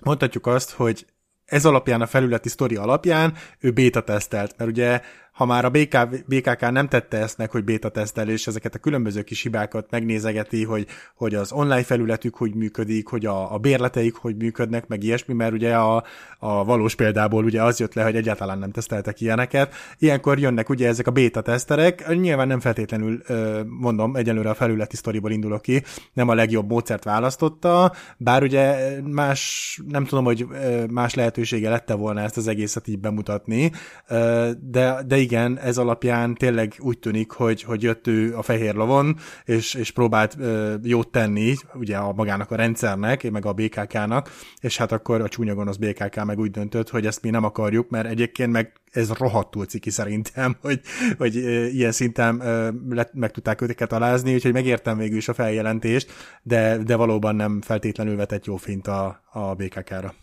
mondhatjuk 0.00 0.46
azt, 0.46 0.70
hogy 0.70 1.06
ez 1.44 1.64
alapján, 1.64 2.00
a 2.00 2.06
felületi 2.06 2.48
sztori 2.48 2.76
alapján 2.76 3.34
ő 3.60 3.70
béta 3.70 4.00
tesztelt, 4.00 4.54
mert 4.56 4.70
ugye 4.70 5.00
ha 5.38 5.44
már 5.44 5.64
a 5.64 5.70
BK, 5.70 6.24
BKK 6.26 6.70
nem 6.70 6.88
tette 6.88 7.18
ezt 7.18 7.38
meg, 7.38 7.50
hogy 7.50 7.64
beta 7.64 7.88
tesztel, 7.88 8.28
és 8.28 8.46
ezeket 8.46 8.74
a 8.74 8.78
különböző 8.78 9.22
kis 9.22 9.42
hibákat 9.42 9.90
megnézegeti, 9.90 10.64
hogy, 10.64 10.86
hogy 11.14 11.34
az 11.34 11.52
online 11.52 11.82
felületük 11.82 12.34
hogy 12.34 12.54
működik, 12.54 13.06
hogy 13.06 13.26
a, 13.26 13.54
a 13.54 13.58
bérleteik 13.58 14.14
hogy 14.14 14.36
működnek, 14.36 14.86
meg 14.86 15.02
ilyesmi, 15.02 15.34
mert 15.34 15.52
ugye 15.52 15.74
a, 15.74 16.04
a 16.38 16.64
valós 16.64 16.94
példából 16.94 17.44
ugye 17.44 17.62
az 17.62 17.78
jött 17.80 17.94
le, 17.94 18.02
hogy 18.02 18.16
egyáltalán 18.16 18.58
nem 18.58 18.70
teszteltek 18.70 19.20
ilyeneket. 19.20 19.74
Ilyenkor 19.98 20.38
jönnek 20.38 20.68
ugye 20.68 20.88
ezek 20.88 21.06
a 21.06 21.10
beta 21.10 21.40
teszterek, 21.40 22.14
nyilván 22.14 22.46
nem 22.46 22.60
feltétlenül 22.60 23.22
mondom, 23.66 24.16
egyelőre 24.16 24.50
a 24.50 24.54
felületi 24.54 24.96
sztoriból 24.96 25.30
indulok 25.30 25.62
ki, 25.62 25.82
nem 26.12 26.28
a 26.28 26.34
legjobb 26.34 26.70
módszert 26.70 27.04
választotta, 27.04 27.92
bár 28.16 28.42
ugye 28.42 28.76
más, 29.02 29.80
nem 29.88 30.04
tudom, 30.04 30.24
hogy 30.24 30.46
más 30.90 31.14
lehetősége 31.14 31.70
lette 31.70 31.94
volna 31.94 32.20
ezt 32.20 32.36
az 32.36 32.48
egészet 32.48 32.88
így 32.88 32.98
bemutatni, 32.98 33.72
de, 34.60 35.02
de 35.06 35.26
igen, 35.28 35.58
ez 35.58 35.78
alapján 35.78 36.34
tényleg 36.34 36.74
úgy 36.78 36.98
tűnik, 36.98 37.30
hogy, 37.30 37.62
hogy 37.62 37.82
jött 37.82 38.06
ő 38.06 38.36
a 38.36 38.42
fehér 38.42 38.74
lovon, 38.74 39.16
és, 39.44 39.74
és 39.74 39.90
próbált 39.90 40.36
ö, 40.38 40.74
jót 40.82 41.08
tenni, 41.08 41.54
ugye 41.74 41.96
a 41.96 42.12
magának 42.12 42.50
a 42.50 42.56
rendszernek, 42.56 43.30
meg 43.30 43.46
a 43.46 43.52
BKK-nak, 43.52 44.30
és 44.60 44.76
hát 44.76 44.92
akkor 44.92 45.20
a 45.20 45.28
csúnya 45.28 45.54
gonosz 45.54 45.76
BKK 45.76 46.24
meg 46.24 46.38
úgy 46.38 46.50
döntött, 46.50 46.90
hogy 46.90 47.06
ezt 47.06 47.22
mi 47.22 47.30
nem 47.30 47.44
akarjuk, 47.44 47.88
mert 47.90 48.08
egyébként 48.08 48.52
meg 48.52 48.72
ez 48.90 49.12
rohadtul 49.12 49.64
ciki 49.64 49.90
szerintem, 49.90 50.56
hogy, 50.66 50.80
hogy 51.18 51.36
ilyen 51.74 51.92
szinten 51.92 52.34
meg 53.12 53.30
tudták 53.30 53.60
őket 53.60 53.92
alázni, 53.92 54.34
úgyhogy 54.34 54.52
megértem 54.52 54.98
végül 54.98 55.16
is 55.16 55.28
a 55.28 55.34
feljelentést, 55.34 56.12
de, 56.42 56.76
de 56.76 56.96
valóban 56.96 57.36
nem 57.36 57.60
feltétlenül 57.60 58.16
vetett 58.16 58.44
jó 58.44 58.56
fint 58.56 58.86
a, 58.86 59.22
a 59.32 59.54
BKK-ra. 59.54 60.14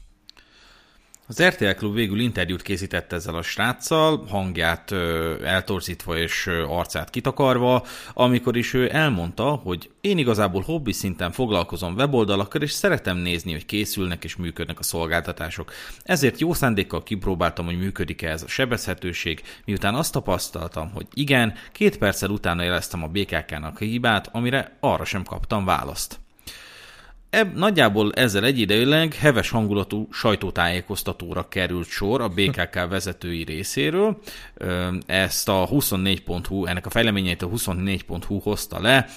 Az 1.27 1.43
RTL 1.43 1.69
Klub 1.69 1.93
végül 1.93 2.19
interjút 2.19 2.61
készített 2.61 3.11
ezzel 3.13 3.35
a 3.35 3.41
sráccal, 3.41 4.25
hangját 4.29 4.91
ö, 4.91 5.35
eltorzítva 5.43 6.17
és 6.17 6.47
ö, 6.47 6.63
arcát 6.63 7.09
kitakarva, 7.09 7.85
amikor 8.13 8.57
is 8.57 8.73
ő 8.73 8.89
elmondta, 8.93 9.43
hogy 9.43 9.89
én 10.01 10.17
igazából 10.17 10.61
hobbi 10.61 10.91
szinten 10.91 11.31
foglalkozom 11.31 11.95
weboldalakkal, 11.95 12.61
és 12.61 12.71
szeretem 12.71 13.17
nézni, 13.17 13.51
hogy 13.51 13.65
készülnek 13.65 14.23
és 14.23 14.35
működnek 14.35 14.79
a 14.79 14.83
szolgáltatások. 14.83 15.71
Ezért 16.03 16.39
jó 16.39 16.53
szándékkal 16.53 17.03
kipróbáltam, 17.03 17.65
hogy 17.65 17.77
működik-e 17.77 18.29
ez 18.29 18.43
a 18.43 18.47
sebezhetőség, 18.47 19.41
miután 19.65 19.95
azt 19.95 20.11
tapasztaltam, 20.11 20.91
hogy 20.93 21.07
igen, 21.13 21.53
két 21.71 21.97
perccel 21.97 22.29
utána 22.29 22.63
jeleztem 22.63 23.03
a 23.03 23.07
BKK-nak 23.07 23.81
a 23.81 23.85
hibát, 23.85 24.29
amire 24.31 24.77
arra 24.79 25.05
sem 25.05 25.23
kaptam 25.23 25.65
választ. 25.65 26.19
Ebb, 27.35 27.55
nagyjából 27.55 28.11
ezzel 28.13 28.43
egyidejűleg 28.43 29.13
heves 29.13 29.49
hangulatú 29.49 30.07
sajtótájékoztatóra 30.11 31.47
került 31.47 31.87
sor 31.87 32.21
a 32.21 32.27
BKK 32.27 32.87
vezetői 32.89 33.43
részéről. 33.43 34.17
Ezt 35.05 35.49
a 35.49 35.67
24.hu, 35.71 36.65
ennek 36.65 36.85
a 36.85 36.89
fejleményeit 36.89 37.41
a 37.41 37.47
24.hu 37.47 38.39
hozta 38.39 38.81
le. 38.81 39.07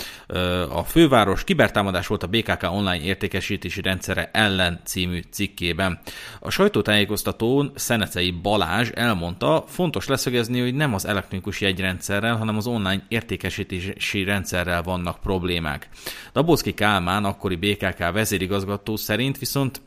A 0.68 0.84
főváros 0.84 1.44
kibertámadás 1.44 2.06
volt 2.06 2.22
a 2.22 2.26
BKK 2.26 2.62
online 2.62 3.00
értékesítési 3.00 3.80
rendszere 3.80 4.30
ellen 4.32 4.80
című 4.84 5.20
cikkében. 5.30 5.98
A 6.40 6.50
sajtótájékoztatón 6.50 7.72
Szenecei 7.74 8.30
Balázs 8.30 8.90
elmondta, 8.94 9.64
fontos 9.66 10.06
leszögezni, 10.06 10.60
hogy 10.60 10.74
nem 10.74 10.94
az 10.94 11.06
elektronikus 11.06 11.60
jegyrendszerrel, 11.60 12.36
hanem 12.36 12.56
az 12.56 12.66
online 12.66 13.04
értékesítési 13.08 14.24
rendszerrel 14.24 14.82
vannak 14.82 15.20
problémák. 15.20 15.88
Dabocki 16.32 16.74
Kálmán, 16.74 17.24
akkori 17.24 17.56
BKK 17.56 18.06
vezérigazgató 18.12 18.96
szerint 18.96 19.38
viszont 19.38 19.80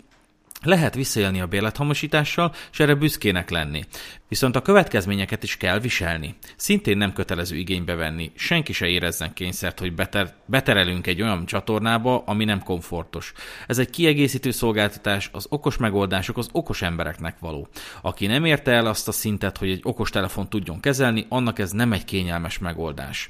lehet 0.64 0.96
visszaélni 0.96 1.42
a 1.42 1.48
bérlethamosítással, 1.48 2.54
és 2.72 2.80
erre 2.80 2.96
büszkének 2.96 3.50
lenni. 3.50 3.84
Viszont 4.28 4.56
a 4.56 4.62
következményeket 4.62 5.44
is 5.44 5.58
kell 5.58 5.80
viselni. 5.80 6.36
Szintén 6.56 6.98
nem 6.98 7.14
kötelező 7.14 7.56
igénybe 7.56 7.96
venni. 7.96 8.32
Senki 8.36 8.74
se 8.74 8.88
érezzen 8.88 9.34
kényszert, 9.34 9.80
hogy 9.80 9.94
beter- 9.94 10.36
beterelünk 10.46 11.08
egy 11.08 11.22
olyan 11.22 11.46
csatornába, 11.46 12.24
ami 12.26 12.46
nem 12.46 12.64
komfortos. 12.64 13.34
Ez 13.68 13.78
egy 13.78 13.90
kiegészítő 13.90 14.52
szolgáltatás, 14.52 15.30
az 15.34 15.46
okos 15.50 15.78
megoldások 15.78 16.38
az 16.38 16.50
okos 16.52 16.82
embereknek 16.82 17.40
való. 17.40 17.68
Aki 18.02 18.26
nem 18.26 18.46
érte 18.46 18.72
el 18.72 18.86
azt 18.86 19.08
a 19.08 19.12
szintet, 19.12 19.58
hogy 19.58 19.70
egy 19.70 19.82
okos 19.84 20.10
telefon 20.10 20.50
tudjon 20.50 20.80
kezelni, 20.80 21.26
annak 21.30 21.60
ez 21.60 21.72
nem 21.72 21.94
egy 21.94 22.06
kényelmes 22.06 22.58
megoldás 22.58 23.30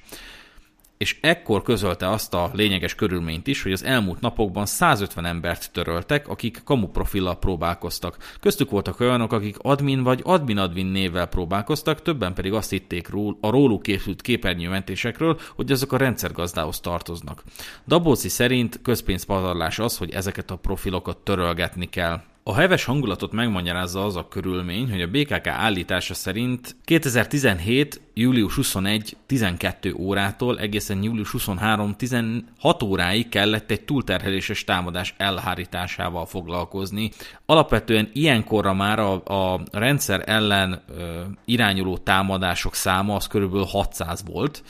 és 1.01 1.17
ekkor 1.21 1.61
közölte 1.61 2.09
azt 2.09 2.33
a 2.33 2.49
lényeges 2.53 2.95
körülményt 2.95 3.47
is, 3.47 3.63
hogy 3.63 3.71
az 3.71 3.83
elmúlt 3.83 4.19
napokban 4.19 4.65
150 4.65 5.25
embert 5.25 5.71
töröltek, 5.71 6.27
akik 6.27 6.61
kamu 6.63 6.87
profillal 6.87 7.39
próbálkoztak. 7.39 8.17
Köztük 8.39 8.69
voltak 8.69 8.99
olyanok, 8.99 9.31
akik 9.31 9.57
admin 9.61 10.03
vagy 10.03 10.21
admin-admin 10.23 10.85
névvel 10.85 11.25
próbálkoztak, 11.25 12.01
többen 12.01 12.33
pedig 12.33 12.53
azt 12.53 12.69
hitték 12.69 13.09
ról, 13.09 13.37
a 13.39 13.49
róluk 13.49 13.81
készült 13.81 14.21
képernyőmentésekről, 14.21 15.39
hogy 15.55 15.71
azok 15.71 15.91
a 15.91 15.97
rendszergazdához 15.97 16.79
tartoznak. 16.79 17.43
Dabóci 17.87 18.29
szerint 18.29 18.79
közpénzpazarlás 18.81 19.79
az, 19.79 19.97
hogy 19.97 20.11
ezeket 20.11 20.51
a 20.51 20.55
profilokat 20.55 21.17
törölgetni 21.17 21.89
kell. 21.89 22.21
A 22.43 22.53
heves 22.53 22.85
hangulatot 22.85 23.31
megmagyarázza 23.31 24.05
az 24.05 24.15
a 24.15 24.27
körülmény, 24.27 24.91
hogy 24.91 25.01
a 25.01 25.07
BKK 25.07 25.47
állítása 25.47 26.13
szerint 26.13 26.75
2017. 26.85 28.01
július 28.13 28.55
21. 28.55 29.17
12 29.25 29.93
órától 29.93 30.59
egészen 30.59 31.03
július 31.03 31.31
23. 31.31 31.95
16 31.95 32.83
óráig 32.83 33.29
kellett 33.29 33.71
egy 33.71 33.81
túlterheléses 33.81 34.63
támadás 34.63 35.13
elhárításával 35.17 36.25
foglalkozni. 36.25 37.11
Alapvetően 37.45 38.09
ilyenkorra 38.13 38.73
már 38.73 38.99
a, 38.99 39.13
a 39.53 39.61
rendszer 39.71 40.23
ellen 40.25 40.83
ö, 40.97 41.21
irányuló 41.45 41.97
támadások 41.97 42.75
száma 42.75 43.15
az 43.15 43.27
körülbelül 43.27 43.65
600 43.65 44.23
volt, 44.25 44.63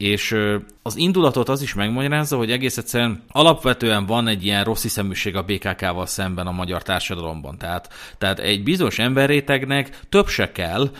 És 0.00 0.36
az 0.82 0.96
indulatot 0.96 1.48
az 1.48 1.62
is 1.62 1.74
megmagyarázza, 1.74 2.36
hogy 2.36 2.50
egész 2.50 2.76
egyszerűen 2.76 3.22
alapvetően 3.28 4.06
van 4.06 4.28
egy 4.28 4.44
ilyen 4.44 4.64
rossz 4.64 4.82
hiszeműség 4.82 5.36
a 5.36 5.42
BKK-val 5.42 6.06
szemben 6.06 6.46
a 6.46 6.52
magyar 6.52 6.82
társadalomban. 6.82 7.58
Tehát, 7.58 7.92
tehát 8.18 8.38
egy 8.38 8.62
bizonyos 8.62 8.98
emberrétegnek 8.98 10.00
több 10.08 10.28
se 10.28 10.52
kell, 10.52 10.90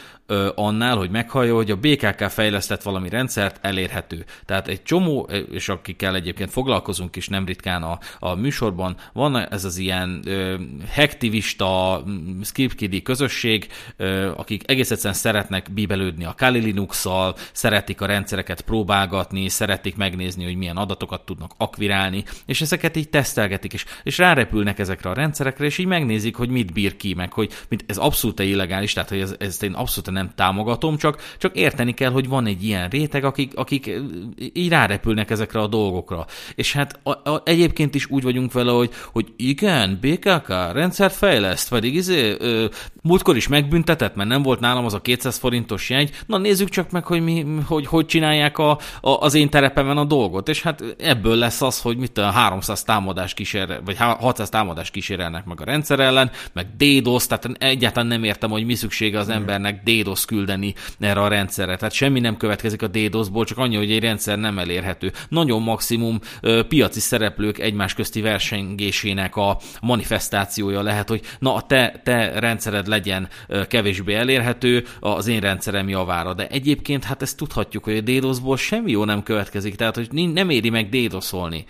annál, 0.55 0.97
hogy 0.97 1.11
meghallja, 1.11 1.55
hogy 1.55 1.71
a 1.71 1.77
BKK 1.77 2.29
fejlesztett 2.29 2.83
valami 2.83 3.09
rendszert 3.09 3.59
elérhető. 3.61 4.25
Tehát 4.45 4.69
egy 4.69 4.83
csomó, 4.83 5.29
és 5.51 5.69
akikkel 5.69 6.15
egyébként 6.15 6.51
foglalkozunk 6.51 7.17
is 7.17 7.29
nem 7.29 7.45
ritkán 7.45 7.83
a, 7.83 7.99
a 8.19 8.35
műsorban, 8.35 8.97
van 9.13 9.37
ez 9.37 9.65
az 9.65 9.77
ilyen 9.77 10.23
ö, 10.25 10.55
hektivista, 10.91 12.03
scriptkidi 12.43 13.03
közösség, 13.03 13.67
ö, 13.97 14.31
akik 14.37 14.71
egész 14.71 14.91
egyszerűen 14.91 15.15
szeretnek 15.15 15.73
bíbelődni 15.73 16.25
a 16.25 16.35
Kali 16.37 16.59
Linux-szal, 16.59 17.35
szeretik 17.53 18.01
a 18.01 18.07
rendszereket 18.07 18.61
próbálgatni, 18.61 19.49
szeretik 19.49 19.97
megnézni, 19.97 20.45
hogy 20.45 20.57
milyen 20.57 20.77
adatokat 20.77 21.25
tudnak 21.25 21.51
akvirálni, 21.57 22.25
és 22.47 22.61
ezeket 22.61 22.97
így 22.97 23.09
tesztelgetik, 23.09 23.73
és, 23.73 23.85
és 24.03 24.19
rárepülnek 24.19 24.79
ezekre 24.79 25.11
a 25.11 25.15
rendszerekre, 25.15 25.65
és 25.65 25.79
így 25.79 25.87
megnézik, 25.87 26.37
hogy 26.37 26.49
mit 26.49 26.73
bír 26.73 26.97
ki, 26.97 27.15
meg 27.15 27.33
hogy 27.33 27.53
mit, 27.69 27.85
ez 27.87 27.97
abszolút 27.97 28.41
illegális, 28.41 28.93
tehát 28.93 29.09
hogy 29.09 29.21
ez, 29.21 29.35
ezt 29.39 29.63
én 29.63 29.73
abszolút 29.73 30.11
nem 30.11 30.20
támogatom, 30.29 30.97
csak, 30.97 31.23
csak 31.39 31.57
érteni 31.57 31.95
kell, 31.95 32.11
hogy 32.11 32.29
van 32.29 32.47
egy 32.47 32.65
ilyen 32.65 32.89
réteg, 32.89 33.25
akik, 33.25 33.57
akik 33.57 33.91
így 34.53 34.69
rárepülnek 34.69 35.31
ezekre 35.31 35.61
a 35.61 35.67
dolgokra. 35.67 36.27
És 36.55 36.73
hát 36.73 37.01
a, 37.03 37.31
a, 37.31 37.43
egyébként 37.45 37.95
is 37.95 38.11
úgy 38.11 38.23
vagyunk 38.23 38.53
vele, 38.53 38.73
hogy, 38.73 38.91
hogy 39.13 39.33
igen, 39.37 39.99
BKK 40.01 40.49
rendszert 40.49 41.15
fejleszt, 41.15 41.69
pedig 41.69 41.95
izé, 41.95 42.37
ö, 42.39 42.67
múltkor 43.03 43.37
is 43.37 43.49
megbüntetett, 43.49 44.15
mert 44.15 44.29
nem 44.29 44.43
volt 44.43 44.61
nálam 44.61 44.85
az 44.85 44.95
a 44.95 45.01
200 45.01 45.39
forintos 45.39 45.91
jegy, 45.91 46.11
na 46.27 46.39
nézzük 46.39 46.69
csak 46.69 46.91
meg, 46.91 47.05
hogy 47.05 47.21
mi, 47.21 47.47
hogy, 47.67 47.87
hogy 47.87 48.07
csinálják 48.07 48.59
a, 48.59 48.71
a, 49.01 49.11
az 49.11 49.35
én 49.35 49.51
terepemen 49.51 49.97
a 49.97 50.05
dolgot, 50.05 50.49
és 50.49 50.63
hát 50.63 50.85
ebből 50.99 51.37
lesz 51.37 51.63
az, 51.63 51.81
hogy 51.81 51.97
mit 51.97 52.19
a 52.19 52.31
300 52.31 52.83
támadás 52.83 53.35
kísér, 53.35 53.81
vagy 53.85 53.97
600 53.97 54.49
támadás 54.49 54.91
kísérelnek 54.91 55.45
meg 55.45 55.61
a 55.61 55.65
rendszer 55.65 56.01
ellen, 56.01 56.31
meg 56.53 56.67
DDoS, 56.77 57.27
tehát 57.27 57.51
egyáltalán 57.59 58.09
nem 58.09 58.25
értem, 58.25 58.51
hogy 58.51 58.65
mi 58.65 58.75
szüksége 58.75 59.19
az 59.19 59.29
embernek 59.29 59.83
DDoS 59.83 60.10
DDoS 60.11 60.25
küldeni 60.25 60.75
erre 60.99 61.21
a 61.21 61.29
rendszerre. 61.29 61.77
Tehát 61.77 61.95
semmi 61.95 62.21
nem 62.21 62.37
következik 62.37 62.83
a 62.83 62.89
DDoS-ból, 62.89 63.45
csak 63.45 63.59
annyi, 63.59 63.77
hogy 63.77 63.91
egy 63.91 64.03
rendszer 64.03 64.39
nem 64.39 64.59
elérhető. 64.59 65.13
Nagyon 65.29 65.63
maximum 65.63 66.21
ö, 66.41 66.63
piaci 66.69 67.01
szereplők 67.01 67.59
egymás 67.59 67.95
közti 67.95 68.21
versengésének 68.21 69.37
a 69.37 69.59
manifestációja 69.81 70.83
lehet, 70.83 71.09
hogy 71.09 71.21
na 71.39 71.55
a 71.55 71.63
te, 71.63 72.01
te 72.05 72.41
rendszered 72.41 72.87
legyen 72.87 73.29
ö, 73.47 73.67
kevésbé 73.67 74.15
elérhető, 74.15 74.85
az 75.01 75.27
én 75.27 75.41
rendszerem 75.41 75.89
javára. 75.89 76.35
De 76.35 76.47
egyébként 76.49 77.05
hát 77.05 77.23
ezt 77.23 77.37
tudhatjuk, 77.37 77.85
hogy 77.85 77.97
a 77.97 78.01
DDoS-ból 78.01 78.57
semmi 78.57 78.91
jó 78.91 79.05
nem 79.05 79.23
következik, 79.23 79.77
tehát 79.77 79.95
hogy 79.95 80.09
nem 80.11 80.51
éri 80.51 80.71
meg 80.71 80.89
DDoS-olni 80.89 81.65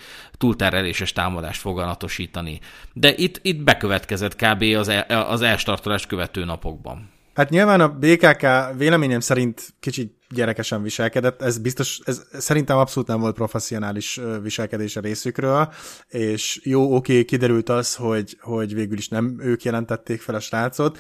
támadást 1.15 1.61
foganatosítani. 1.61 2.61
De 2.93 3.15
itt, 3.17 3.39
itt 3.43 3.63
bekövetkezett 3.63 4.37
kb. 4.37 4.63
az, 4.63 4.89
el, 4.89 5.23
az 5.23 5.43
elstartolást 5.43 6.07
követő 6.07 6.45
napokban. 6.45 7.09
Hát 7.41 7.51
nyilván 7.51 7.81
a 7.81 7.89
BKK 7.89 8.47
véleményem 8.77 9.21
szerint 9.21 9.75
kicsit 9.81 10.15
gyerekesen 10.29 10.83
viselkedett, 10.83 11.43
ez 11.43 11.59
biztos, 11.59 12.01
ez 12.05 12.23
szerintem 12.33 12.77
abszolút 12.77 13.09
nem 13.09 13.21
volt 13.21 13.35
professzionális 13.35 14.21
viselkedés 14.43 14.97
a 14.97 15.01
részükről, 15.01 15.73
és 16.09 16.61
jó, 16.65 16.95
oké, 16.95 17.25
kiderült 17.25 17.69
az, 17.69 17.95
hogy, 17.95 18.39
hogy 18.41 18.75
végül 18.75 18.99
is 18.99 19.09
nem 19.09 19.37
ők 19.39 19.63
jelentették 19.63 20.21
fel 20.21 20.35
a 20.35 20.41
srácot, 20.41 20.99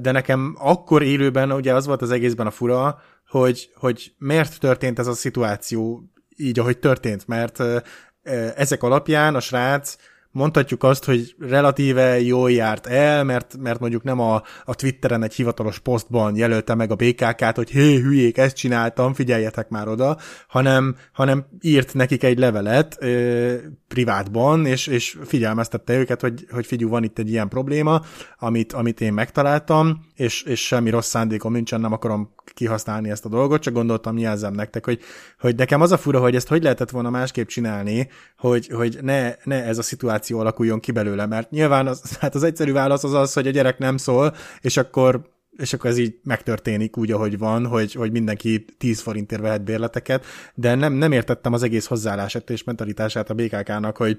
de 0.00 0.10
nekem 0.10 0.56
akkor 0.58 1.02
élőben 1.02 1.52
ugye 1.52 1.74
az 1.74 1.86
volt 1.86 2.02
az 2.02 2.10
egészben 2.10 2.46
a 2.46 2.50
fura, 2.50 3.02
hogy, 3.28 3.70
hogy 3.74 4.14
miért 4.18 4.60
történt 4.60 4.98
ez 4.98 5.06
a 5.06 5.12
szituáció 5.12 6.10
így, 6.36 6.58
ahogy 6.58 6.78
történt, 6.78 7.26
mert 7.26 7.62
ezek 8.56 8.82
alapján 8.82 9.34
a 9.34 9.40
srác 9.40 9.96
mondhatjuk 10.36 10.82
azt, 10.82 11.04
hogy 11.04 11.34
relatíve 11.38 12.20
jól 12.20 12.50
járt 12.50 12.86
el, 12.86 13.24
mert, 13.24 13.56
mert 13.60 13.80
mondjuk 13.80 14.02
nem 14.02 14.20
a, 14.20 14.42
a 14.64 14.74
Twitteren 14.74 15.22
egy 15.22 15.34
hivatalos 15.34 15.78
posztban 15.78 16.36
jelölte 16.36 16.74
meg 16.74 16.90
a 16.90 16.94
BKK-t, 16.94 17.56
hogy 17.56 17.70
hé, 17.70 17.96
hülyék, 17.96 18.38
ezt 18.38 18.56
csináltam, 18.56 19.14
figyeljetek 19.14 19.68
már 19.68 19.88
oda, 19.88 20.16
hanem, 20.48 20.96
hanem 21.12 21.46
írt 21.60 21.94
nekik 21.94 22.24
egy 22.24 22.38
levelet 22.38 22.96
ö, 23.00 23.54
privátban, 23.88 24.66
és, 24.66 24.86
és 24.86 25.18
figyelmeztette 25.24 25.98
őket, 25.98 26.20
hogy, 26.20 26.46
hogy 26.50 26.66
figyelj, 26.66 26.90
van 26.90 27.04
itt 27.04 27.18
egy 27.18 27.30
ilyen 27.30 27.48
probléma, 27.48 28.00
amit, 28.38 28.72
amit 28.72 29.00
én 29.00 29.12
megtaláltam, 29.12 30.00
és, 30.14 30.42
és 30.42 30.66
semmi 30.66 30.90
rossz 30.90 31.08
szándékom 31.08 31.52
nincsen, 31.52 31.80
nem 31.80 31.92
akarom 31.92 32.34
kihasználni 32.54 33.10
ezt 33.10 33.24
a 33.24 33.28
dolgot, 33.28 33.62
csak 33.62 33.74
gondoltam, 33.74 34.18
jelzem 34.18 34.54
nektek, 34.54 34.84
hogy, 34.84 35.00
hogy 35.38 35.56
nekem 35.56 35.80
az 35.80 35.92
a 35.92 35.98
fura, 35.98 36.20
hogy 36.20 36.34
ezt 36.34 36.48
hogy 36.48 36.62
lehetett 36.62 36.90
volna 36.90 37.10
másképp 37.10 37.46
csinálni, 37.46 38.08
hogy, 38.38 38.66
hogy 38.66 38.98
ne, 39.02 39.34
ne 39.44 39.64
ez 39.64 39.78
a 39.78 39.82
szituáció 39.82 40.38
alakuljon 40.38 40.80
ki 40.80 40.92
belőle, 40.92 41.26
mert 41.26 41.50
nyilván 41.50 41.86
az, 41.86 42.02
hát 42.20 42.34
az 42.34 42.42
egyszerű 42.42 42.72
válasz 42.72 43.04
az 43.04 43.12
az, 43.12 43.32
hogy 43.32 43.46
a 43.46 43.50
gyerek 43.50 43.78
nem 43.78 43.96
szól, 43.96 44.34
és 44.60 44.76
akkor 44.76 45.34
és 45.56 45.72
akkor 45.72 45.90
ez 45.90 45.98
így 45.98 46.18
megtörténik 46.22 46.96
úgy, 46.96 47.12
ahogy 47.12 47.38
van, 47.38 47.66
hogy, 47.66 47.92
hogy 47.92 48.12
mindenki 48.12 48.64
10 48.78 49.00
forintért 49.00 49.42
vehet 49.42 49.64
bérleteket, 49.64 50.24
de 50.54 50.74
nem, 50.74 50.92
nem 50.92 51.12
értettem 51.12 51.52
az 51.52 51.62
egész 51.62 51.86
hozzáállását 51.86 52.50
és 52.50 52.64
mentalitását 52.64 53.30
a 53.30 53.34
BKK-nak, 53.34 53.96
hogy 53.96 54.18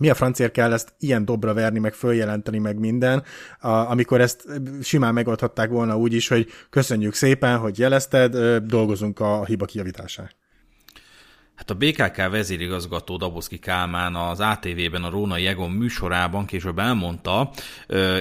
mi 0.00 0.10
a 0.10 0.14
francért 0.14 0.52
kell 0.52 0.72
ezt 0.72 0.94
ilyen 0.98 1.24
dobra 1.24 1.54
verni, 1.54 1.78
meg 1.78 1.94
följelenteni, 1.94 2.58
meg 2.58 2.78
minden, 2.78 3.22
a, 3.60 3.68
amikor 3.68 4.20
ezt 4.20 4.44
simán 4.82 5.14
megoldhatták 5.14 5.70
volna 5.70 5.96
úgy 5.96 6.12
is, 6.12 6.28
hogy 6.28 6.48
köszönjük 6.70 7.14
szépen, 7.14 7.58
hogy 7.58 7.78
jelezted, 7.78 8.36
dolgozunk 8.64 9.20
a 9.20 9.44
hiba 9.44 9.64
kijavításán. 9.64 10.30
Hát 11.56 11.70
a 11.70 11.74
BKK 11.74 12.16
vezérigazgató 12.30 13.16
Daboszki 13.16 13.58
Kálmán 13.58 14.14
az 14.14 14.40
ATV-ben 14.40 15.02
a 15.02 15.10
Róna 15.10 15.36
Jegon 15.36 15.70
műsorában 15.70 16.46
később 16.46 16.78
elmondta, 16.78 17.50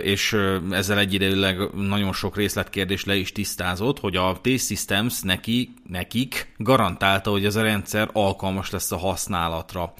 és 0.02 0.38
ezzel 0.72 1.00
egyidejűleg 1.00 1.58
nagyon 1.74 2.14
sok 2.14 2.36
részletkérdés 2.36 3.06
le 3.06 3.16
is 3.16 3.32
tisztázott, 3.32 4.00
hogy 4.00 4.16
a 4.16 4.40
T-Systems 4.42 5.22
neki, 5.22 5.74
nekik 5.90 6.54
garantálta, 6.58 7.30
hogy 7.30 7.46
ez 7.46 7.56
a 7.56 7.62
rendszer 7.62 8.10
alkalmas 8.14 8.70
lesz 8.70 8.92
a 8.92 8.98
használatra. 8.98 9.94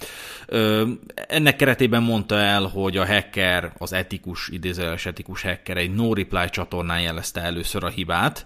Ennek 1.28 1.56
keretében 1.56 2.02
mondta 2.02 2.34
el, 2.34 2.62
hogy 2.62 2.96
a 2.96 3.06
hacker, 3.06 3.72
az 3.78 3.92
etikus, 3.92 4.48
idézőjeles 4.48 5.06
etikus 5.06 5.42
hacker 5.42 5.76
egy 5.76 5.94
no-reply 5.94 6.48
csatornán 6.50 7.00
jelezte 7.00 7.40
először 7.40 7.84
a 7.84 7.88
hibát, 7.88 8.44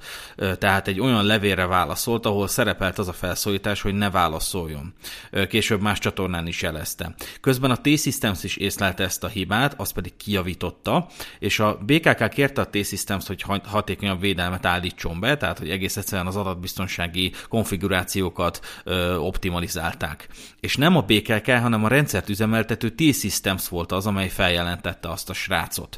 tehát 0.58 0.88
egy 0.88 1.00
olyan 1.00 1.24
levélre 1.24 1.66
válaszolt, 1.66 2.26
ahol 2.26 2.48
szerepelt 2.48 2.98
az 2.98 3.08
a 3.08 3.12
felszólítás, 3.12 3.80
hogy 3.82 3.94
ne 3.94 4.10
válaszoljon 4.10 4.79
maradjon. 4.80 5.48
Később 5.48 5.80
más 5.80 5.98
csatornán 5.98 6.46
is 6.46 6.62
jelezte. 6.62 7.14
Közben 7.40 7.70
a 7.70 7.76
T-Systems 7.76 8.44
is 8.44 8.56
észlelte 8.56 9.04
ezt 9.04 9.24
a 9.24 9.28
hibát, 9.28 9.74
azt 9.76 9.92
pedig 9.92 10.16
kijavította, 10.16 11.08
és 11.38 11.58
a 11.58 11.78
BKK 11.86 12.28
kérte 12.28 12.60
a 12.60 12.70
T-Systems, 12.70 13.26
hogy 13.26 13.44
hatékonyabb 13.64 14.20
védelmet 14.20 14.66
állítson 14.66 15.20
be, 15.20 15.36
tehát 15.36 15.58
hogy 15.58 15.70
egész 15.70 15.96
egyszerűen 15.96 16.26
az 16.26 16.36
adatbiztonsági 16.36 17.32
konfigurációkat 17.48 18.60
ö, 18.84 19.16
optimalizálták. 19.16 20.28
És 20.60 20.76
nem 20.76 20.96
a 20.96 21.02
BKK, 21.02 21.50
hanem 21.50 21.84
a 21.84 21.88
rendszert 21.88 22.28
üzemeltető 22.28 22.90
T-Systems 22.90 23.68
volt 23.68 23.92
az, 23.92 24.06
amely 24.06 24.28
feljelentette 24.28 25.08
azt 25.08 25.30
a 25.30 25.32
srácot. 25.32 25.96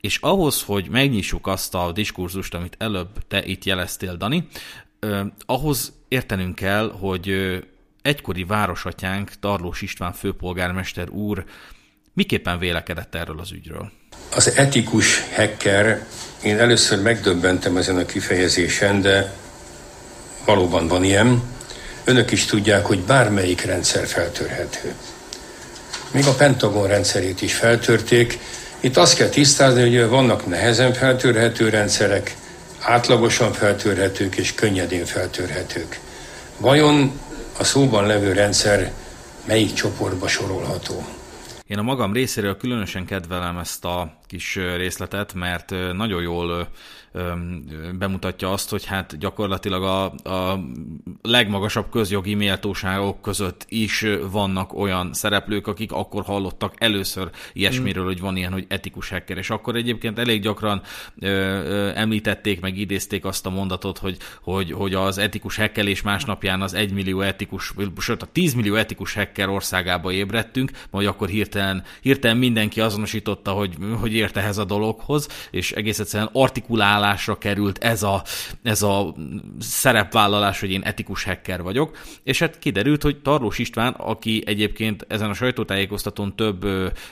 És 0.00 0.18
ahhoz, 0.20 0.62
hogy 0.62 0.88
megnyissuk 0.88 1.46
azt 1.46 1.74
a 1.74 1.92
diskurzust, 1.92 2.54
amit 2.54 2.74
előbb 2.78 3.08
te 3.28 3.44
itt 3.44 3.64
jeleztél, 3.64 4.16
Dani, 4.16 4.48
eh, 5.00 5.26
ahhoz 5.46 5.92
értenünk 6.08 6.54
kell, 6.54 6.90
hogy 7.00 7.28
egykori 8.08 8.44
városatyánk, 8.44 9.30
Tarlós 9.40 9.82
István 9.82 10.12
főpolgármester 10.12 11.08
úr 11.10 11.44
miképpen 12.14 12.58
vélekedett 12.58 13.14
erről 13.14 13.40
az 13.40 13.52
ügyről? 13.52 13.90
Az 14.34 14.56
etikus 14.56 15.22
hacker, 15.34 16.06
én 16.42 16.58
először 16.58 17.02
megdöbbentem 17.02 17.76
ezen 17.76 17.96
a 17.96 18.06
kifejezésen, 18.06 19.00
de 19.00 19.34
valóban 20.44 20.88
van 20.88 21.04
ilyen. 21.04 21.42
Önök 22.04 22.30
is 22.30 22.44
tudják, 22.44 22.86
hogy 22.86 23.00
bármelyik 23.00 23.64
rendszer 23.64 24.06
feltörhető. 24.06 24.94
Még 26.10 26.26
a 26.26 26.34
Pentagon 26.34 26.86
rendszerét 26.86 27.42
is 27.42 27.54
feltörték. 27.54 28.38
Itt 28.80 28.96
azt 28.96 29.16
kell 29.16 29.28
tisztázni, 29.28 29.80
hogy 29.80 30.08
vannak 30.08 30.46
nehezen 30.46 30.92
feltörhető 30.92 31.68
rendszerek, 31.68 32.36
átlagosan 32.80 33.52
feltörhetők 33.52 34.36
és 34.36 34.54
könnyedén 34.54 35.04
feltörhetők. 35.04 36.00
Vajon 36.56 37.20
a 37.58 37.64
szóban 37.64 38.06
levő 38.06 38.32
rendszer 38.32 38.92
melyik 39.44 39.72
csoportba 39.72 40.28
sorolható? 40.28 41.04
Én 41.66 41.78
a 41.78 41.82
magam 41.82 42.12
részéről 42.12 42.56
különösen 42.56 43.04
kedvelem 43.04 43.58
ezt 43.58 43.84
a 43.84 44.17
kis 44.28 44.54
részletet, 44.54 45.34
mert 45.34 45.74
nagyon 45.92 46.22
jól 46.22 46.68
bemutatja 47.98 48.52
azt, 48.52 48.70
hogy 48.70 48.84
hát 48.84 49.18
gyakorlatilag 49.18 49.82
a, 49.82 50.04
a 50.30 50.60
legmagasabb 51.22 51.90
közjogi 51.90 52.34
méltóságok 52.34 53.22
között 53.22 53.64
is 53.68 54.06
vannak 54.30 54.74
olyan 54.74 55.12
szereplők, 55.12 55.66
akik 55.66 55.92
akkor 55.92 56.24
hallottak 56.24 56.74
először 56.78 57.30
ilyesmiről, 57.52 58.02
mm. 58.02 58.06
hogy 58.06 58.20
van 58.20 58.36
ilyen, 58.36 58.52
hogy 58.52 58.64
etikus 58.68 59.08
hacker, 59.08 59.36
és 59.36 59.50
akkor 59.50 59.76
egyébként 59.76 60.18
elég 60.18 60.42
gyakran 60.42 60.82
ö, 61.20 61.26
ö, 61.28 61.90
említették, 61.94 62.60
meg 62.60 62.78
idézték 62.78 63.24
azt 63.24 63.46
a 63.46 63.50
mondatot, 63.50 63.98
hogy, 63.98 64.16
hogy, 64.42 64.72
hogy 64.72 64.94
az 64.94 65.18
etikus 65.18 65.56
hekkelés 65.56 66.02
másnapján 66.02 66.62
az 66.62 66.74
1 66.74 66.92
millió 66.92 67.20
etikus, 67.20 67.72
sőt 67.98 68.22
a 68.22 68.26
10 68.26 68.54
millió 68.54 68.74
etikus 68.74 69.14
hacker 69.14 69.48
országába 69.48 70.12
ébredtünk, 70.12 70.70
majd 70.90 71.06
akkor 71.06 71.28
hirtelen, 71.28 71.84
hirtelen 72.00 72.36
mindenki 72.36 72.80
azonosította, 72.80 73.50
hogy, 73.50 73.74
hogy 74.00 74.14
ért 74.18 74.36
ehhez 74.36 74.58
a 74.58 74.64
dologhoz, 74.64 75.28
és 75.50 75.72
egész 75.72 75.98
egyszerűen 75.98 76.30
artikulálásra 76.32 77.38
került 77.38 77.78
ez 77.78 78.02
a, 78.02 78.22
ez 78.62 78.82
a 78.82 79.14
szerepvállalás, 79.58 80.60
hogy 80.60 80.70
én 80.70 80.82
etikus 80.82 81.24
hacker 81.24 81.62
vagyok, 81.62 81.96
és 82.22 82.38
hát 82.38 82.58
kiderült, 82.58 83.02
hogy 83.02 83.20
Tarlós 83.22 83.58
István, 83.58 83.92
aki 83.92 84.42
egyébként 84.46 85.04
ezen 85.08 85.30
a 85.30 85.34
sajtótájékoztatón 85.34 86.36
több 86.36 86.66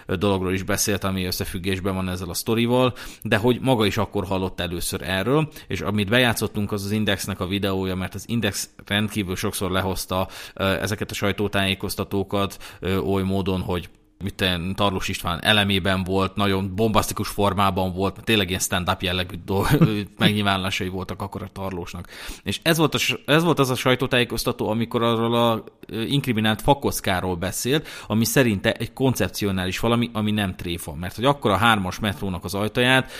dologról 0.07 0.53
is 0.53 0.63
beszélt, 0.63 1.05
ami 1.05 1.25
összefüggésben 1.25 1.95
van 1.95 2.09
ezzel 2.09 2.29
a 2.29 2.35
sztorival, 2.35 2.95
de 3.23 3.37
hogy 3.37 3.61
maga 3.61 3.87
is 3.87 3.97
akkor 3.97 4.25
hallott 4.25 4.61
először 4.61 5.03
erről, 5.03 5.49
és 5.69 5.81
amit 5.81 6.09
bejátszottunk, 6.09 6.73
az 6.73 6.85
az 6.85 6.91
Indexnek 6.91 7.41
a 7.41 7.47
videója, 7.47 7.95
mert 7.95 8.15
az 8.15 8.25
Index 8.27 8.69
rendkívül 8.87 9.37
sokszor 9.37 9.71
lehozta 9.71 10.29
ezeket 10.55 11.11
a 11.11 11.15
sajtótájékoztatókat 11.15 12.79
oly 13.05 13.23
módon, 13.23 13.61
hogy 13.61 13.89
mit 14.23 14.45
Tarlós 14.75 15.09
István 15.09 15.43
elemében 15.43 16.05
volt, 16.05 16.35
nagyon 16.35 16.75
bombasztikus 16.75 17.29
formában 17.29 17.93
volt, 17.93 18.21
tényleg 18.25 18.49
ilyen 18.49 18.61
stand-up 18.61 19.03
jellegű 19.03 19.37
megnyilvánulásai 20.19 20.89
voltak 20.89 21.23
akkor 21.23 21.43
a 21.43 21.49
Tarlósnak. 21.53 22.09
És 22.43 22.61
ez 22.62 22.79
volt, 22.79 22.95
a, 22.95 22.99
ez 23.27 23.43
volt 23.43 23.59
az 23.59 23.71
a 23.71 23.75
sajtótájékoztató, 23.75 24.69
amikor 24.69 25.03
arról 25.03 25.35
a 25.35 25.64
inkriminált 25.89 26.62
fakockáról 26.62 27.35
beszélt, 27.35 27.89
ami 28.07 28.25
szerinte 28.25 28.73
egy 28.73 28.93
koncepcionális 28.93 29.79
valami, 29.79 30.11
ami 30.12 30.31
nem 30.31 30.55
tréfa. 30.55 30.95
Mert 30.95 31.14
hogy 31.14 31.25
akkor 31.25 31.51
a 31.51 31.57
hármas 31.57 31.99
metrónak 31.99 32.45
az 32.45 32.55
ajtaját 32.55 33.11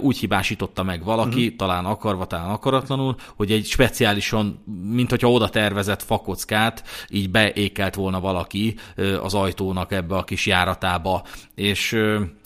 úgy 0.00 0.18
hibásította 0.18 0.82
meg 0.82 1.04
valaki, 1.04 1.42
uh-huh. 1.44 1.56
talán 1.56 1.84
akarva, 1.84 2.26
talán 2.26 2.50
akaratlanul, 2.50 3.16
hogy 3.36 3.50
egy 3.50 3.66
speciálisan, 3.66 4.62
mint 4.82 5.10
hogyha 5.10 5.30
oda 5.30 5.48
tervezett 5.48 6.02
fakockát 6.02 6.82
így 7.08 7.30
beékelt 7.30 7.94
volna 7.94 8.20
valaki 8.20 8.74
az 9.22 9.34
ajtónak 9.34 9.92
ebbe 9.92 10.16
a 10.16 10.24
kis 10.26 10.46
járatába, 10.46 11.24
és 11.54 11.98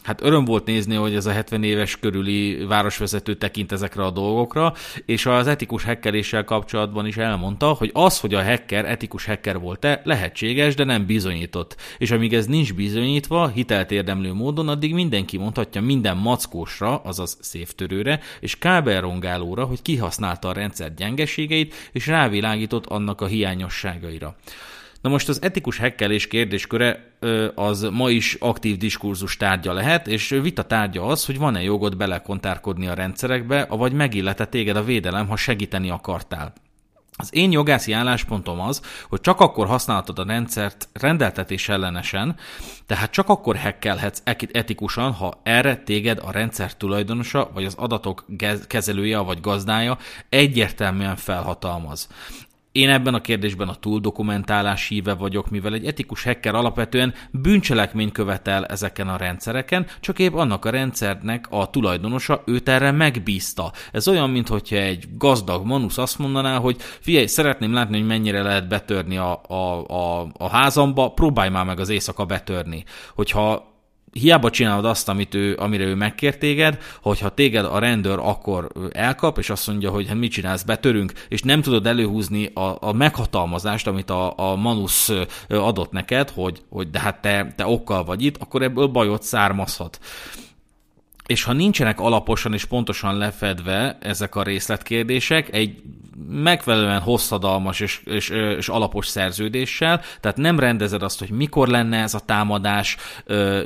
hát 0.03 0.23
öröm 0.23 0.45
volt 0.45 0.67
nézni, 0.67 0.95
hogy 0.95 1.15
ez 1.15 1.27
a 1.27 1.33
70 1.33 1.63
éves 1.63 1.99
körüli 1.99 2.65
városvezető 2.65 3.35
tekint 3.35 3.73
ezekre 3.73 4.05
a 4.05 4.11
dolgokra, 4.11 4.73
és 5.07 5.27
az 5.27 5.47
etikus 5.47 5.85
hekkeléssel 5.85 6.45
kapcsolatban 6.45 7.07
is 7.07 7.17
elmondta, 7.17 7.67
hogy 7.67 7.91
az, 7.93 8.21
hogy 8.21 8.35
a 8.35 8.45
hacker 8.45 8.85
etikus 8.85 9.25
hacker 9.25 9.59
volt-e, 9.59 10.01
lehetséges, 10.05 10.75
de 10.75 10.85
nem 10.85 11.07
bizonyított. 11.07 11.77
És 11.99 12.11
amíg 12.11 12.35
ez 12.35 12.47
nincs 12.47 12.75
bizonyítva, 12.75 13.49
hitelt 13.49 13.91
érdemlő 13.91 14.33
módon, 14.33 14.69
addig 14.69 14.95
mindenki 14.95 15.39
mondhatja 15.39 15.81
minden 15.81 16.17
mackósra, 16.17 16.97
azaz 16.97 17.39
széftörőre, 17.41 18.21
és 18.41 18.59
kábelrongálóra, 18.59 19.65
hogy 19.65 19.83
kihasználta 19.83 20.49
a 20.49 20.53
rendszer 20.53 20.95
gyengeségeit, 20.95 21.75
és 21.93 22.07
rávilágított 22.07 22.87
annak 22.87 23.21
a 23.21 23.27
hiányosságaira. 23.27 24.37
Na 25.01 25.09
most 25.09 25.29
az 25.29 25.43
etikus 25.43 25.79
hekkelés 25.79 26.27
kérdésköre 26.27 27.15
az 27.55 27.89
ma 27.93 28.11
is 28.11 28.37
aktív 28.41 28.77
diskurzus 28.77 29.37
tárgya 29.37 29.73
lehet, 29.73 30.07
és 30.07 30.29
vita 30.29 30.63
tárgya 30.63 31.07
az, 31.07 31.25
hogy 31.25 31.39
van-e 31.39 31.63
jogod 31.63 31.97
belekontárkodni 31.97 32.87
a 32.87 32.95
rendszerekbe, 32.95 33.65
vagy 33.65 33.93
megillete 33.93 34.47
téged 34.47 34.77
a 34.77 34.85
védelem, 34.85 35.29
ha 35.29 35.37
segíteni 35.37 35.91
akartál. 35.91 36.53
Az 37.17 37.35
én 37.35 37.53
jogászi 37.53 37.93
álláspontom 37.93 38.61
az, 38.61 38.83
hogy 39.09 39.21
csak 39.21 39.41
akkor 39.41 39.67
használhatod 39.67 40.19
a 40.19 40.25
rendszert 40.27 40.89
rendeltetés 40.93 41.69
ellenesen, 41.69 42.37
tehát 42.87 43.11
csak 43.11 43.29
akkor 43.29 43.57
hekkelhetsz 43.57 44.23
etikusan, 44.53 45.13
ha 45.13 45.41
erre 45.43 45.77
téged 45.77 46.21
a 46.25 46.31
rendszer 46.31 46.77
tulajdonosa, 46.77 47.51
vagy 47.55 47.65
az 47.65 47.75
adatok 47.75 48.25
kezelője, 48.67 49.19
vagy 49.19 49.41
gazdája 49.41 49.99
egyértelműen 50.29 51.17
felhatalmaz. 51.17 52.09
Én 52.73 52.91
ebben 52.91 53.15
a 53.15 53.21
kérdésben 53.21 53.69
a 53.69 53.75
túldokumentálás 53.75 54.89
híve 54.89 55.15
vagyok, 55.15 55.51
mivel 55.51 55.75
egy 55.75 55.87
etikus 55.87 56.23
hacker 56.23 56.55
alapvetően 56.55 57.15
bűncselekményt 57.31 58.13
követel 58.13 58.67
ezeken 58.67 59.09
a 59.09 59.17
rendszereken, 59.17 59.87
csak 60.01 60.19
épp 60.19 60.35
annak 60.35 60.65
a 60.65 60.71
rendszernek 60.71 61.47
a 61.51 61.71
tulajdonosa 61.71 62.43
őt 62.47 62.69
erre 62.69 62.91
megbízta. 62.91 63.73
Ez 63.93 64.09
olyan, 64.09 64.31
mintha 64.31 64.59
egy 64.71 65.05
gazdag 65.19 65.67
manusz 65.67 65.99
azt 65.99 66.19
mondaná, 66.19 66.59
hogy 66.59 66.77
figyelj, 66.81 67.27
szeretném 67.27 67.73
látni, 67.73 67.99
hogy 67.99 68.07
mennyire 68.07 68.43
lehet 68.43 68.69
betörni 68.69 69.17
a, 69.17 69.41
a, 69.49 69.85
a, 69.87 70.29
a 70.33 70.49
házamba, 70.49 71.13
próbálj 71.13 71.51
már 71.51 71.65
meg 71.65 71.81
az 71.81 71.89
éjszaka 71.89 72.25
betörni. 72.25 72.85
Hogyha 73.15 73.69
hiába 74.13 74.51
csinálod 74.51 74.85
azt, 74.85 75.09
amit 75.09 75.35
ő, 75.35 75.57
amire 75.59 75.85
ő 75.85 75.95
megkért 75.95 76.39
téged, 76.39 76.79
hogyha 77.03 77.35
téged 77.35 77.65
a 77.65 77.79
rendőr 77.79 78.19
akkor 78.19 78.69
elkap, 78.93 79.39
és 79.39 79.51
azt 79.51 79.67
mondja, 79.67 79.91
hogy 79.91 80.09
hát 80.09 80.17
mit 80.17 80.31
csinálsz, 80.31 80.63
betörünk, 80.63 81.13
és 81.29 81.43
nem 81.43 81.63
tudod 81.63 81.87
előhúzni 81.87 82.51
a, 82.55 82.77
a 82.81 82.93
meghatalmazást, 82.93 83.87
amit 83.87 84.11
a, 84.11 84.33
a 84.37 84.57
Manus 84.57 85.11
adott 85.49 85.93
neked, 85.93 86.31
hogy, 86.31 86.63
hogy 86.69 86.91
de 86.91 87.01
hát 87.01 87.21
te, 87.21 87.53
te 87.57 87.67
okkal 87.67 88.05
vagy 88.05 88.23
itt, 88.23 88.37
akkor 88.37 88.63
ebből 88.63 88.87
bajot 88.87 89.23
származhat 89.23 89.99
és 91.31 91.43
ha 91.43 91.53
nincsenek 91.53 92.01
alaposan 92.01 92.53
és 92.53 92.65
pontosan 92.65 93.17
lefedve 93.17 93.99
ezek 94.01 94.35
a 94.35 94.43
részletkérdések, 94.43 95.55
egy 95.55 95.83
megfelelően 96.29 97.01
hosszadalmas 97.01 97.81
és, 97.81 98.01
és, 98.05 98.29
és 98.29 98.69
alapos 98.69 99.07
szerződéssel, 99.07 100.01
tehát 100.21 100.37
nem 100.37 100.59
rendezed 100.59 101.03
azt, 101.03 101.19
hogy 101.19 101.31
mikor 101.31 101.69
lenne 101.69 102.03
ez 102.03 102.15
a 102.15 102.21
támadás, 102.21 102.97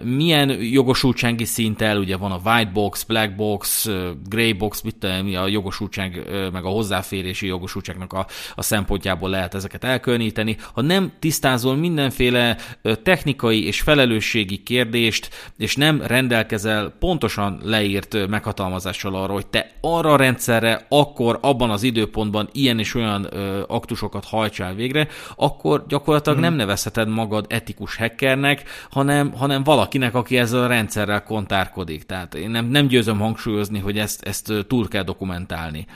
milyen 0.03 0.51
jogosultsági 0.63 1.45
szinttel, 1.45 1.99
ugye 1.99 2.17
van 2.17 2.33
a 2.33 2.41
white 2.45 2.71
box, 2.71 3.03
black 3.03 3.37
box, 3.37 3.91
grey 4.29 4.53
box, 4.53 4.81
mit 4.83 5.23
mi 5.23 5.37
a 5.37 5.47
jogosultság, 5.47 6.27
meg 6.53 6.65
a 6.65 6.69
hozzáférési 6.69 7.47
jogosultságnak 7.47 8.13
a, 8.13 8.27
a 8.55 8.63
szempontjából 8.63 9.31
lehet 9.31 9.55
ezeket 9.55 9.85
elkülöníteni. 9.85 10.57
Ha 10.73 10.81
nem 10.81 11.13
tisztázol 11.19 11.77
mindenféle 11.77 12.57
technikai 13.03 13.67
és 13.67 13.81
felelősségi 13.81 14.63
kérdést, 14.63 15.53
és 15.59 15.77
nem 15.77 16.03
rendelkezel 16.03 16.95
pontosan 16.99 17.54
leírt 17.63 18.29
meghatalmazással 18.29 19.15
arra, 19.15 19.33
hogy 19.33 19.47
te 19.47 19.71
arra 19.81 20.13
a 20.13 20.17
rendszerre, 20.17 20.87
akkor 20.89 21.39
abban 21.41 21.71
az 21.71 21.83
időpontban 21.83 22.49
ilyen 22.53 22.79
és 22.79 22.95
olyan 22.95 23.27
ö, 23.31 23.63
aktusokat 23.67 24.25
hajtsál 24.25 24.75
végre, 24.75 25.09
akkor 25.37 25.85
gyakorlatilag 25.89 26.39
hmm. 26.39 26.47
nem 26.47 26.57
nevezheted 26.57 27.09
magad 27.09 27.47
etikus 27.49 27.97
hackernek, 27.97 28.63
hanem, 28.91 29.33
hanem 29.33 29.63
valakinek, 29.63 30.15
aki 30.15 30.39
ezzel 30.39 30.63
a 30.63 30.67
rendszerrel 30.67 31.23
kontárkodik. 31.23 32.03
Tehát 32.03 32.35
én 32.35 32.51
nem, 32.51 32.67
nem 32.67 32.87
győzöm 32.87 33.19
hangsúlyozni, 33.19 33.79
hogy 33.79 33.99
ezt, 33.99 34.23
ezt 34.23 34.53
túl 34.69 34.89
kell 34.89 35.03
dokumentálni. 35.03 35.87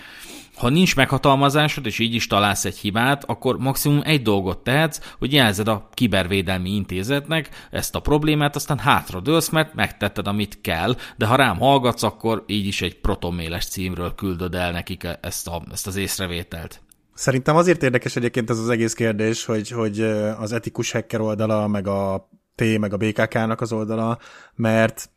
Ha 0.59 0.69
nincs 0.69 0.97
meghatalmazásod, 0.97 1.87
és 1.87 1.99
így 1.99 2.15
is 2.15 2.27
találsz 2.27 2.65
egy 2.65 2.77
hibát, 2.77 3.25
akkor 3.25 3.59
maximum 3.59 4.01
egy 4.05 4.23
dolgot 4.23 4.59
tehetsz, 4.59 5.01
hogy 5.19 5.33
jelzed 5.33 5.69
a 5.69 5.89
kibervédelmi 5.95 6.75
intézetnek 6.75 7.49
ezt 7.71 7.95
a 7.95 8.01
problémát, 8.01 8.57
aztán 8.57 8.79
hátra 8.79 9.21
dőlsz, 9.21 9.49
mert 9.49 9.75
megtetted, 9.75 10.27
amit 10.27 10.61
kell, 10.61 10.97
de 11.17 11.27
ha 11.27 11.37
rám 11.37 11.59
hallgatsz, 11.59 12.03
akkor 12.03 12.45
így 12.47 12.67
is 12.67 12.83
egy 12.83 13.01
protoméles 13.01 13.67
címről 13.67 14.15
küldöd 14.15 14.55
el 14.55 14.73
nekik 14.73 15.07
ezt, 15.21 15.49
a, 15.49 15.63
ezt 15.73 15.87
az 15.87 15.97
észrevételt. 15.97 16.81
Szerintem 17.15 17.57
azért 17.57 17.83
érdekes 17.83 18.17
egyébként 18.17 18.51
ez 18.51 18.59
az 18.59 18.69
egész 18.69 18.93
kérdés, 18.93 19.45
hogy, 19.45 19.71
hogy 19.71 20.01
az 20.39 20.53
etikus 20.53 20.91
hacker 20.91 21.21
oldala, 21.21 21.67
meg 21.67 21.87
a 21.87 22.29
T, 22.55 22.79
meg 22.79 22.93
a 22.93 22.97
BKK-nak 22.97 23.61
az 23.61 23.73
oldala, 23.73 24.19
mert 24.55 25.11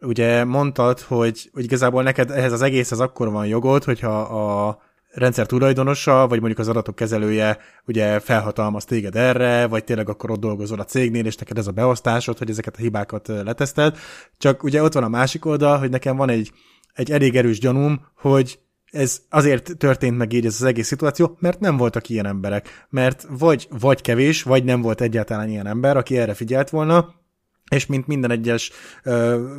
ugye 0.00 0.44
mondtad, 0.44 1.00
hogy, 1.00 1.50
hogy 1.52 1.64
igazából 1.64 2.02
neked 2.02 2.30
ehhez 2.30 2.52
az 2.52 2.62
egészhez 2.62 3.00
akkor 3.00 3.30
van 3.30 3.46
jogod, 3.46 3.84
hogyha 3.84 4.20
a 4.20 4.78
rendszer 5.10 5.46
tulajdonosa, 5.46 6.26
vagy 6.28 6.38
mondjuk 6.38 6.58
az 6.58 6.68
adatok 6.68 6.94
kezelője 6.94 7.58
ugye 7.86 8.20
felhatalmaz 8.20 8.84
téged 8.84 9.16
erre, 9.16 9.66
vagy 9.66 9.84
tényleg 9.84 10.08
akkor 10.08 10.30
ott 10.30 10.40
dolgozol 10.40 10.80
a 10.80 10.84
cégnél, 10.84 11.26
és 11.26 11.36
neked 11.36 11.58
ez 11.58 11.66
a 11.66 11.72
beosztásod, 11.72 12.38
hogy 12.38 12.50
ezeket 12.50 12.76
a 12.76 12.80
hibákat 12.80 13.28
leteszted. 13.28 13.96
Csak 14.38 14.62
ugye 14.62 14.82
ott 14.82 14.92
van 14.92 15.04
a 15.04 15.08
másik 15.08 15.44
oldal, 15.44 15.78
hogy 15.78 15.90
nekem 15.90 16.16
van 16.16 16.28
egy, 16.28 16.52
egy 16.94 17.10
elég 17.10 17.36
erős 17.36 17.58
gyanúm, 17.58 18.06
hogy 18.14 18.58
ez 18.90 19.20
azért 19.28 19.76
történt 19.76 20.16
meg 20.16 20.32
így 20.32 20.46
ez 20.46 20.54
az 20.54 20.62
egész 20.62 20.86
szituáció, 20.86 21.36
mert 21.38 21.60
nem 21.60 21.76
voltak 21.76 22.08
ilyen 22.08 22.26
emberek. 22.26 22.86
Mert 22.88 23.26
vagy, 23.38 23.68
vagy 23.80 24.00
kevés, 24.00 24.42
vagy 24.42 24.64
nem 24.64 24.80
volt 24.80 25.00
egyáltalán 25.00 25.48
ilyen 25.48 25.66
ember, 25.66 25.96
aki 25.96 26.18
erre 26.18 26.34
figyelt 26.34 26.70
volna, 26.70 27.14
és 27.70 27.86
mint 27.86 28.06
minden 28.06 28.30
egyes 28.30 28.70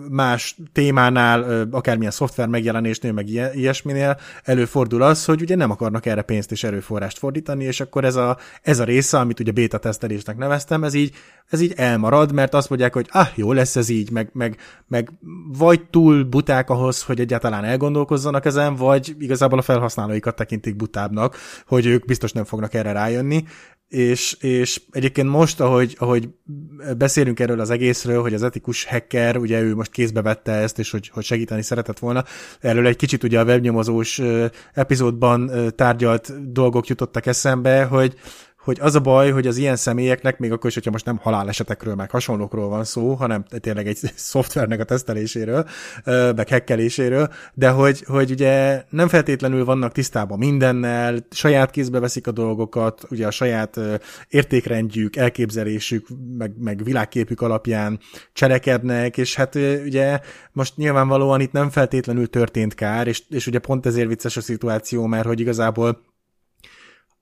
más 0.10 0.58
témánál, 0.74 1.68
akármilyen 1.72 2.12
szoftver 2.12 2.48
megjelenésnél, 2.48 3.12
meg 3.12 3.28
ilyesminél 3.30 4.20
előfordul 4.44 5.02
az, 5.02 5.26
hogy 5.26 5.42
ugye 5.42 5.56
nem 5.56 5.72
akarnak 5.72 6.06
erre 6.06 6.22
pénzt 6.22 6.52
és 6.52 6.64
erőforrást 6.64 7.18
fordítani, 7.18 7.64
és 7.64 7.80
akkor 7.80 8.06
ez 8.06 8.16
a, 8.16 8.38
ez 8.62 8.80
a 8.80 8.84
része, 8.84 9.20
amit 9.20 9.40
ugye 9.40 9.52
beta 9.52 9.78
tesztelésnek 9.78 10.38
neveztem, 10.38 10.84
ez 10.84 10.94
így, 10.94 11.14
ez 11.50 11.62
így 11.62 11.74
elmarad, 11.76 12.32
mert 12.32 12.54
azt 12.54 12.70
mondják, 12.70 12.94
hogy 12.94 13.08
ah, 13.12 13.28
jó 13.36 13.52
lesz 13.52 13.76
ez 13.76 13.90
így, 13.90 14.12
meg, 14.12 14.30
meg, 14.34 14.58
meg 14.88 15.12
vagy 15.58 15.86
túl 15.90 16.24
buták 16.24 16.70
ahhoz, 16.70 17.04
hogy 17.04 17.20
egyáltalán 17.20 17.64
elgondolkozzanak 17.64 18.46
ezen, 18.46 18.76
vagy 18.76 19.16
igazából 19.20 19.60
a 19.60 19.62
felhasználóikat 19.62 20.36
tekintik 20.36 20.76
butábbnak, 20.76 21.38
hogy 21.68 21.86
ők 21.86 22.06
biztos 22.06 22.32
nem 22.32 22.44
fognak 22.44 22.74
erre 22.74 22.92
rájönni, 22.92 23.44
és, 23.92 24.38
és 24.40 24.82
egyébként 24.92 25.30
most, 25.30 25.60
ahogy, 25.60 25.96
ahogy 26.00 26.30
beszélünk 26.98 27.40
erről 27.40 27.60
az 27.60 27.70
egészről, 27.70 28.22
hogy 28.22 28.34
az 28.34 28.44
etikus 28.44 28.86
hacker, 28.86 29.38
ugye 29.38 29.62
ő 29.62 29.76
most 29.76 29.92
kézbe 29.92 30.22
vette 30.22 30.52
ezt, 30.52 30.80
és 30.80 30.92
hogy, 30.92 31.10
hogy 31.14 31.24
segíteni 31.24 31.62
szeretett 31.62 32.00
volna, 32.00 32.24
erről 32.60 32.88
egy 32.88 32.96
kicsit 32.96 33.24
ugye 33.24 33.40
a 33.40 33.44
webnyomozós 33.44 34.22
epizódban 34.74 35.52
tárgyalt 35.76 36.52
dolgok 36.52 36.88
jutottak 36.88 37.26
eszembe, 37.26 37.84
hogy, 37.84 38.16
hogy 38.64 38.78
az 38.82 38.96
a 38.96 39.00
baj, 39.00 39.32
hogy 39.32 39.48
az 39.48 39.58
ilyen 39.58 39.76
személyeknek, 39.76 40.40
még 40.40 40.52
akkor 40.52 40.70
is, 40.70 40.74
hogyha 40.74 40.92
most 40.92 41.06
nem 41.06 41.18
halálesetekről, 41.18 41.96
meg 41.96 42.10
hasonlókról 42.10 42.70
van 42.70 42.84
szó, 42.84 43.14
hanem 43.14 43.46
tényleg 43.60 43.88
egy 43.88 43.98
szoftvernek 44.16 44.80
a 44.80 44.84
teszteléséről, 44.84 45.68
meg 46.36 46.48
hekkeléséről, 46.48 47.30
de 47.54 47.70
hogy, 47.70 48.04
hogy 48.08 48.32
ugye 48.32 48.84
nem 48.90 49.08
feltétlenül 49.08 49.66
vannak 49.66 49.92
tisztában 49.92 50.38
mindennel, 50.38 51.26
saját 51.30 51.72
kézbe 51.72 52.00
veszik 52.00 52.28
a 52.28 52.32
dolgokat, 52.32 53.04
ugye 53.10 53.28
a 53.28 53.32
saját 53.32 53.80
értékrendjük, 54.30 55.16
elképzelésük, 55.16 56.08
meg, 56.38 56.54
meg 56.60 56.84
világképük 56.84 57.42
alapján 57.42 58.00
cselekednek, 58.34 59.18
és 59.18 59.36
hát 59.36 59.56
ugye 59.86 60.20
most 60.52 60.78
nyilvánvalóan 60.78 61.42
itt 61.42 61.52
nem 61.52 61.70
feltétlenül 61.70 62.28
történt 62.28 62.74
kár, 62.74 63.08
és, 63.08 63.24
és 63.30 63.48
ugye 63.48 63.60
pont 63.60 63.86
ezért 63.86 64.08
vicces 64.08 64.38
a 64.38 64.42
szituáció, 64.42 65.06
mert 65.06 65.26
hogy 65.26 65.40
igazából 65.40 66.02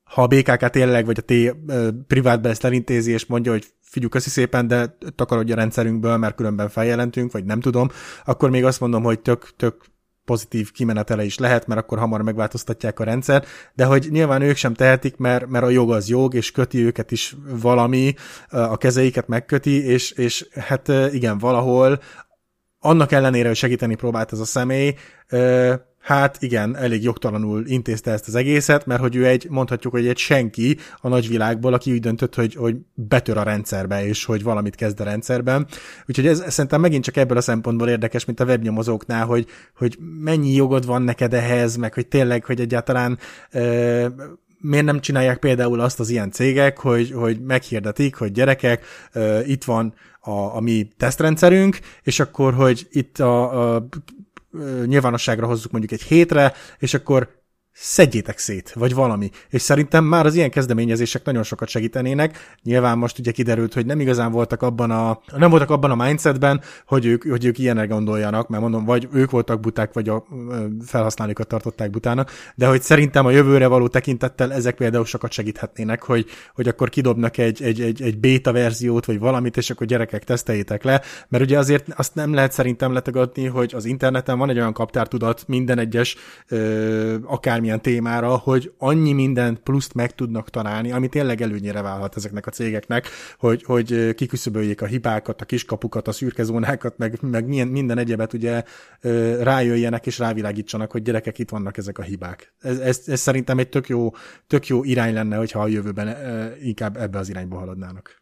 ha 0.10 0.22
a 0.24 0.28
BKK 0.28 0.70
tényleg, 0.70 1.06
vagy 1.06 1.18
a 1.18 1.22
T 1.22 1.56
privátbe 2.08 2.50
ezt 2.50 2.66
elintézi, 2.66 3.12
és 3.12 3.26
mondja, 3.26 3.52
hogy 3.52 3.66
figyelj, 3.82 4.12
köszi 4.12 4.30
szépen, 4.30 4.68
de 4.68 4.98
takarodj 5.16 5.52
a 5.52 5.56
rendszerünkből, 5.56 6.18
mert 6.18 6.36
különben 6.36 6.70
feljelentünk, 6.70 7.32
vagy 7.32 7.46
nem 7.46 7.60
tudom, 7.60 7.90
akkor 8.26 8.50
még 8.50 8.66
azt 8.66 8.80
mondom, 8.80 9.04
hogy 9.04 9.20
tök, 9.20 9.56
tök 9.56 9.76
pozitív 10.26 10.72
kimenetele 10.72 11.24
is 11.24 11.38
lehet, 11.38 11.68
mert 11.68 11.80
akkor 11.80 11.98
hamar 11.98 12.22
megváltoztatják 12.22 13.00
a 13.00 13.04
rendszert, 13.04 13.48
de 13.74 13.86
hogy 13.86 14.08
nyilván 14.10 14.42
ők 14.42 14.56
sem 14.56 14.74
tehetik, 14.74 15.18
mert, 15.18 15.48
mert 15.48 15.66
a 15.66 15.70
jog 15.70 15.92
az 15.92 16.10
jog, 16.10 16.34
és 16.34 16.52
köti 16.52 16.86
őket 16.86 17.12
is 17.12 17.36
valami, 17.62 18.14
a 18.50 18.78
kezeiket 18.78 19.28
megköti, 19.28 19.86
és, 19.86 20.12
és 20.12 20.48
hát 20.56 20.88
igen, 21.12 21.38
valahol 21.38 22.00
annak 22.80 23.12
ellenére, 23.12 23.48
hogy 23.48 23.58
segíteni 23.58 23.96
próbált 23.96 24.32
ez 24.32 24.40
a 24.40 24.46
személy, 24.46 24.96
hát 26.10 26.42
igen, 26.42 26.76
elég 26.76 27.04
jogtalanul 27.04 27.66
intézte 27.68 28.12
ezt 28.12 28.28
az 28.28 28.36
egészet, 28.36 28.86
mert 28.86 29.02
hogy 29.02 29.16
ő 29.16 29.26
egy, 29.26 29.48
mondhatjuk, 29.50 29.94
hogy 29.94 30.08
egy 30.08 30.18
senki 30.18 30.78
a 31.02 31.08
nagyvilágból, 31.08 31.74
aki 31.74 31.92
úgy 31.92 32.00
döntött, 32.00 32.36
hogy, 32.36 32.56
hogy 32.56 32.76
betör 32.94 33.38
a 33.38 33.44
rendszerbe, 33.44 34.06
és 34.06 34.26
hogy 34.26 34.44
valamit 34.44 34.76
kezd 34.76 35.00
a 35.00 35.04
rendszerben. 35.04 35.68
Úgyhogy 36.08 36.28
ez 36.28 36.44
szerintem 36.48 36.82
megint 36.82 37.04
csak 37.04 37.18
ebből 37.18 37.38
a 37.38 37.42
szempontból 37.42 37.90
érdekes, 37.90 38.26
mint 38.26 38.40
a 38.40 38.46
webnyomozóknál, 38.46 39.26
hogy, 39.26 39.46
hogy 39.76 39.98
mennyi 40.22 40.54
jogod 40.54 40.86
van 40.86 41.02
neked 41.02 41.34
ehhez, 41.34 41.76
meg 41.76 41.94
hogy 41.94 42.08
tényleg, 42.08 42.46
hogy 42.46 42.60
egyáltalán 42.60 43.18
ö, 43.52 44.08
miért 44.60 44.86
nem 44.86 45.00
csinálják 45.00 45.40
például 45.40 45.80
azt 45.80 46.00
az 46.00 46.10
ilyen 46.10 46.32
cégek, 46.32 46.78
hogy, 46.78 47.12
hogy 47.12 47.42
meghirdetik, 47.42 48.16
hogy 48.16 48.32
gyerekek, 48.32 48.86
uh, 49.16 49.50
itt 49.50 49.64
van 49.64 49.94
a, 50.20 50.56
a 50.56 50.60
mi 50.60 50.88
tesztrendszerünk, 50.98 51.80
és 52.04 52.20
akkor, 52.20 52.54
hogy 52.54 52.88
itt 52.92 53.20
a, 53.20 53.76
a 53.76 53.88
nyilvánosságra 54.86 55.48
hozzuk 55.48 55.72
mondjuk 55.72 55.92
egy 56.02 56.08
hétre, 56.08 56.54
és 56.78 56.94
akkor 56.94 57.39
szedjétek 57.82 58.38
szét, 58.38 58.74
vagy 58.74 58.94
valami. 58.94 59.30
És 59.50 59.62
szerintem 59.62 60.04
már 60.04 60.26
az 60.26 60.36
ilyen 60.36 60.50
kezdeményezések 60.50 61.24
nagyon 61.24 61.44
sokat 61.44 61.68
segítenének. 61.68 62.58
Nyilván 62.64 62.98
most 62.98 63.20
ugye 63.20 63.32
kiderült, 63.32 63.74
hogy 63.74 63.86
nem 63.86 64.00
igazán 64.00 64.32
voltak 64.32 64.62
abban 64.62 64.92
a, 64.92 65.20
nem 65.38 65.50
voltak 65.50 65.70
abban 65.70 65.92
a 65.92 65.96
mindsetben, 66.06 66.62
hogy 66.86 67.06
ők, 67.06 67.24
hogy 67.24 67.46
ők 67.46 67.58
ilyenre 67.58 67.86
gondoljanak, 67.86 68.48
mert 68.48 68.62
mondom, 68.62 68.86
vagy 68.86 69.08
ők 69.14 69.32
voltak 69.32 69.60
buták, 69.60 69.94
vagy 69.94 70.10
a 70.10 70.26
felhasználókat 70.86 71.48
tartották 71.48 71.90
butának, 71.90 72.32
de 72.56 72.68
hogy 72.68 72.82
szerintem 72.82 73.26
a 73.26 73.32
jövőre 73.32 73.68
való 73.68 73.88
tekintettel 73.88 74.54
ezek 74.54 74.76
például 74.76 75.06
sokat 75.06 75.32
segíthetnének, 75.32 76.04
hogy, 76.04 76.26
hogy 76.56 76.68
akkor 76.68 76.90
kidobnak 76.90 77.38
egy, 77.38 77.64
egy, 77.64 77.82
egy, 77.82 78.02
egy 78.02 78.20
beta 78.20 78.52
verziót, 78.52 79.06
vagy 79.06 79.20
valamit, 79.20 79.58
és 79.58 79.70
akkor 79.70 79.88
gyerekek 79.88 80.24
teszteljétek 80.24 80.84
le, 80.84 81.02
mert 81.28 81.44
ugye 81.44 81.58
azért 81.58 81.88
azt 81.96 82.16
nem 82.16 82.34
lehet 82.34 82.52
szerintem 82.52 82.94
letegadni, 82.94 83.46
hogy 83.46 83.74
az 83.76 83.86
interneten 83.86 84.38
van 84.38 84.50
egy 84.50 84.58
olyan 84.58 84.74
kaptártudat 84.74 85.44
minden 85.48 85.80
egyes 85.80 86.16
ö, 86.48 87.16
akármi 87.24 87.69
bármilyen 87.70 87.82
témára, 87.82 88.38
hogy 88.38 88.74
annyi 88.78 89.12
mindent 89.12 89.60
pluszt 89.60 89.94
meg 89.94 90.16
tudnak 90.16 90.50
találni, 90.50 90.92
ami 90.92 91.08
tényleg 91.08 91.42
előnyére 91.42 91.82
válhat 91.82 92.16
ezeknek 92.16 92.48
a 92.48 92.52
cégeknek, 92.52 93.08
hogy, 93.38 93.64
hogy 93.64 94.14
kiküszöböljék 94.16 94.82
a 94.82 94.86
hibákat, 94.86 95.42
a 95.42 95.46
kiskapukat, 95.46 96.08
a 96.08 96.12
szürkezónákat, 96.12 96.98
meg, 96.98 97.18
meg 97.22 97.48
milyen, 97.48 97.68
minden 97.68 97.98
egyebet 97.98 98.34
ugye 98.34 98.64
rájöjjenek 99.42 100.06
és 100.06 100.20
rávilágítsanak, 100.20 100.92
hogy 100.92 101.02
gyerekek, 101.02 101.40
itt 101.40 101.50
vannak 101.50 101.78
ezek 101.78 101.98
a 101.98 102.02
hibák. 102.02 102.54
Ez, 102.60 102.80
ez, 102.80 103.02
ez 103.06 103.20
szerintem 103.20 103.60
egy 103.60 103.70
tök 103.70 103.88
jó, 103.88 104.12
tök 104.48 104.68
jó 104.68 104.84
irány 104.84 105.14
lenne, 105.14 105.36
hogyha 105.36 105.62
a 105.62 105.68
jövőben 105.68 106.16
inkább 106.64 106.98
ebbe 106.98 107.18
az 107.18 107.30
irányba 107.30 107.58
haladnának. 107.58 108.19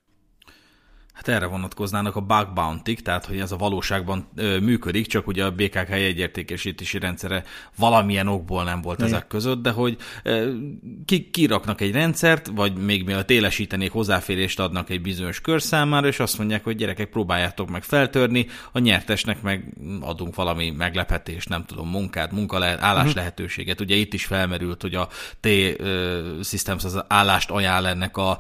Hát 1.18 1.28
erre 1.28 1.45
vonatkoznának 1.45 2.15
a 2.15 2.22
bug 2.22 2.53
bounty 2.53 2.93
tehát 3.03 3.26
hogy 3.26 3.39
ez 3.39 3.51
a 3.51 3.57
valóságban 3.57 4.28
ö, 4.36 4.59
működik, 4.59 5.07
csak 5.07 5.28
ugye 5.28 5.45
a 5.45 5.51
BKK 5.51 5.89
jegyértékesítési 5.89 6.99
rendszere 6.99 7.43
valamilyen 7.78 8.28
okból 8.28 8.63
nem 8.63 8.82
volt 8.82 8.99
Igen. 8.99 9.13
ezek 9.13 9.28
között, 9.28 9.61
de 9.61 9.72
hogy 9.72 9.97
ö, 10.24 10.51
ki, 11.05 11.30
kiraknak 11.30 11.82
egy 11.82 11.91
rendszert, 11.91 12.47
vagy 12.55 12.74
még 12.74 13.03
mielőtt 13.05 13.30
élesítenék, 13.30 13.91
hozzáférést 13.91 14.59
adnak 14.59 14.89
egy 14.89 15.01
bizonyos 15.01 15.41
kör 15.41 15.61
számára, 15.61 16.07
és 16.07 16.20
azt 16.20 16.38
mondják, 16.38 16.63
hogy 16.63 16.76
gyerekek, 16.76 17.09
próbáljátok 17.09 17.70
meg 17.70 17.84
feltörni, 17.84 18.47
a 18.72 18.80
nyertesnek 18.80 19.41
meg 19.41 19.74
adunk 20.01 20.36
valami 20.36 20.70
meglepetést, 20.70 21.49
nem 21.49 21.65
tudom, 21.65 21.89
munkát, 21.89 22.32
munka 22.32 22.59
lehet, 22.59 22.82
állás 22.82 23.01
uh-huh. 23.01 23.15
lehetőséget. 23.15 23.82
Ugye 23.82 23.95
itt 23.95 24.13
is 24.13 24.26
felmerült, 24.26 24.82
hogy 24.82 24.95
a 24.95 25.07
T-Systems 25.39 26.84
az 26.84 27.03
állást 27.07 27.49
ajánl 27.49 27.88
ennek 27.88 28.18
a 28.18 28.38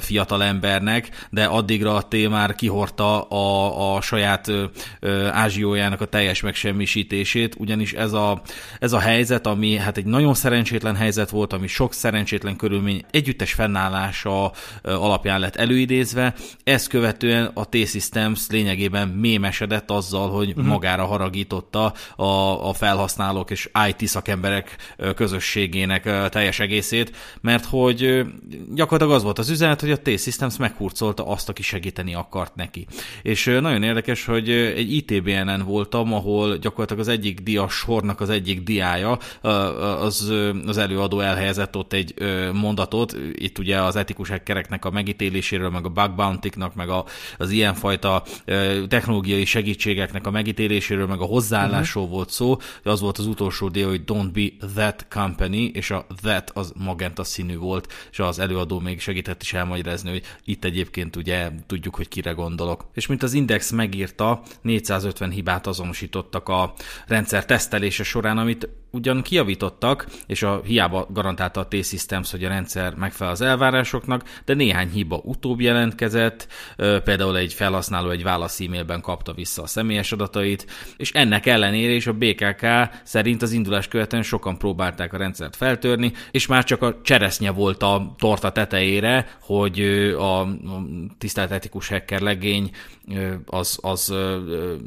fiatal 0.00 0.42
embernek, 0.42 1.26
de 1.30 1.44
addigra 1.44 1.94
a 1.94 2.02
T 2.02 2.19
már 2.28 2.54
kihorta 2.54 3.22
a, 3.22 3.94
a 3.94 4.00
saját 4.00 4.48
ö, 4.48 4.64
ö, 5.00 5.26
ázsiójának 5.26 6.00
a 6.00 6.04
teljes 6.04 6.40
megsemmisítését, 6.40 7.54
ugyanis 7.58 7.92
ez 7.92 8.12
a, 8.12 8.42
ez 8.78 8.92
a 8.92 8.98
helyzet, 8.98 9.46
ami 9.46 9.76
hát 9.76 9.96
egy 9.96 10.04
nagyon 10.04 10.34
szerencsétlen 10.34 10.96
helyzet 10.96 11.30
volt, 11.30 11.52
ami 11.52 11.66
sok 11.66 11.92
szerencsétlen 11.92 12.56
körülmény 12.56 13.04
együttes 13.10 13.52
fennállása 13.52 14.52
ö, 14.82 14.92
alapján 14.92 15.40
lett 15.40 15.56
előidézve, 15.56 16.34
ezt 16.64 16.88
követően 16.88 17.50
a 17.54 17.68
T-Systems 17.68 18.46
lényegében 18.48 19.08
mémesedett 19.08 19.90
azzal, 19.90 20.30
hogy 20.30 20.48
uh-huh. 20.48 20.64
magára 20.64 21.04
haragította 21.04 21.92
a, 22.16 22.68
a 22.68 22.72
felhasználók 22.72 23.50
és 23.50 23.70
IT 23.88 24.08
szakemberek 24.08 24.76
közösségének 25.14 26.28
teljes 26.28 26.58
egészét, 26.60 27.16
mert 27.40 27.64
hogy 27.64 28.24
gyakorlatilag 28.74 29.18
az 29.18 29.22
volt 29.22 29.38
az 29.38 29.50
üzenet, 29.50 29.80
hogy 29.80 29.90
a 29.90 30.02
T-Systems 30.02 30.56
meghurcolta 30.56 31.26
azt, 31.26 31.48
aki 31.48 31.62
segíteni 31.62 32.09
segíteni 32.10 32.14
akart 32.14 32.54
neki. 32.54 32.86
És 33.22 33.44
nagyon 33.44 33.82
érdekes, 33.82 34.24
hogy 34.24 34.50
egy 34.50 34.92
ITBN-en 34.92 35.64
voltam, 35.64 36.12
ahol 36.12 36.56
gyakorlatilag 36.56 37.00
az 37.00 37.08
egyik 37.08 37.40
dia 37.40 37.68
sornak 37.68 38.20
az 38.20 38.30
egyik 38.30 38.62
diája, 38.62 39.18
az, 40.00 40.32
az 40.66 40.78
előadó 40.78 41.20
elhelyezett 41.20 41.76
ott 41.76 41.92
egy 41.92 42.14
mondatot, 42.52 43.16
itt 43.32 43.58
ugye 43.58 43.82
az 43.82 43.96
etikus 43.96 44.28
hackereknek 44.28 44.84
a 44.84 44.90
megítéléséről, 44.90 45.70
meg 45.70 45.84
a 45.84 45.88
bug 45.88 46.14
bounty-nak, 46.14 46.74
meg 46.74 46.88
a, 46.88 47.04
az 47.38 47.50
ilyenfajta 47.50 48.22
technológiai 48.88 49.44
segítségeknek 49.44 50.26
a 50.26 50.30
megítéléséről, 50.30 51.06
meg 51.06 51.20
a 51.20 51.24
hozzáállásról 51.24 52.04
uh-huh. 52.04 52.18
volt 52.18 52.30
szó, 52.30 52.56
az 52.84 53.00
volt 53.00 53.18
az 53.18 53.26
utolsó 53.26 53.68
dia, 53.68 53.88
hogy 53.88 54.02
don't 54.06 54.30
be 54.32 54.66
that 54.74 55.06
company, 55.10 55.70
és 55.72 55.90
a 55.90 56.06
that 56.22 56.50
az 56.50 56.72
magenta 56.76 57.24
színű 57.24 57.56
volt, 57.56 57.92
és 58.10 58.18
az 58.18 58.38
előadó 58.38 58.78
még 58.78 59.00
segített 59.00 59.42
is 59.42 59.52
elmagyarázni, 59.52 60.10
hogy 60.10 60.22
itt 60.44 60.64
egyébként 60.64 61.16
ugye 61.16 61.50
tudjuk, 61.66 61.94
hogy 62.00 62.08
kire 62.08 62.30
gondolok. 62.30 62.84
És 62.94 63.06
mint 63.06 63.22
az 63.22 63.32
Index 63.32 63.70
megírta, 63.70 64.42
450 64.62 65.30
hibát 65.30 65.66
azonosítottak 65.66 66.48
a 66.48 66.72
rendszer 67.06 67.44
tesztelése 67.44 68.02
során, 68.02 68.38
amit 68.38 68.68
ugyan 68.90 69.22
kiavítottak, 69.22 70.06
és 70.26 70.42
a 70.42 70.60
hiába 70.64 71.06
garantálta 71.12 71.60
a 71.60 71.66
T-Systems, 71.68 72.30
hogy 72.30 72.44
a 72.44 72.48
rendszer 72.48 72.94
megfelel 72.94 73.32
az 73.32 73.40
elvárásoknak, 73.40 74.22
de 74.44 74.54
néhány 74.54 74.88
hiba 74.88 75.20
utóbb 75.24 75.60
jelentkezett, 75.60 76.46
például 76.76 77.36
egy 77.36 77.52
felhasználó 77.52 78.10
egy 78.10 78.22
válasz 78.22 78.60
e-mailben 78.60 79.00
kapta 79.00 79.32
vissza 79.32 79.62
a 79.62 79.66
személyes 79.66 80.12
adatait, 80.12 80.66
és 80.96 81.12
ennek 81.12 81.46
ellenére 81.46 81.92
is 81.92 82.06
a 82.06 82.12
BKK 82.12 82.66
szerint 83.02 83.42
az 83.42 83.52
indulás 83.52 83.88
követően 83.88 84.22
sokan 84.22 84.58
próbálták 84.58 85.12
a 85.12 85.16
rendszert 85.16 85.56
feltörni, 85.56 86.12
és 86.30 86.46
már 86.46 86.64
csak 86.64 86.82
a 86.82 87.00
cseresznye 87.02 87.50
volt 87.50 87.82
a 87.82 88.14
torta 88.18 88.52
tetejére, 88.52 89.38
hogy 89.40 89.80
a 90.18 90.48
tisztelt 91.18 91.50
etikus 91.50 91.88
hacker 91.88 92.20
legény 92.20 92.70
az, 93.46 93.78
az 93.82 94.14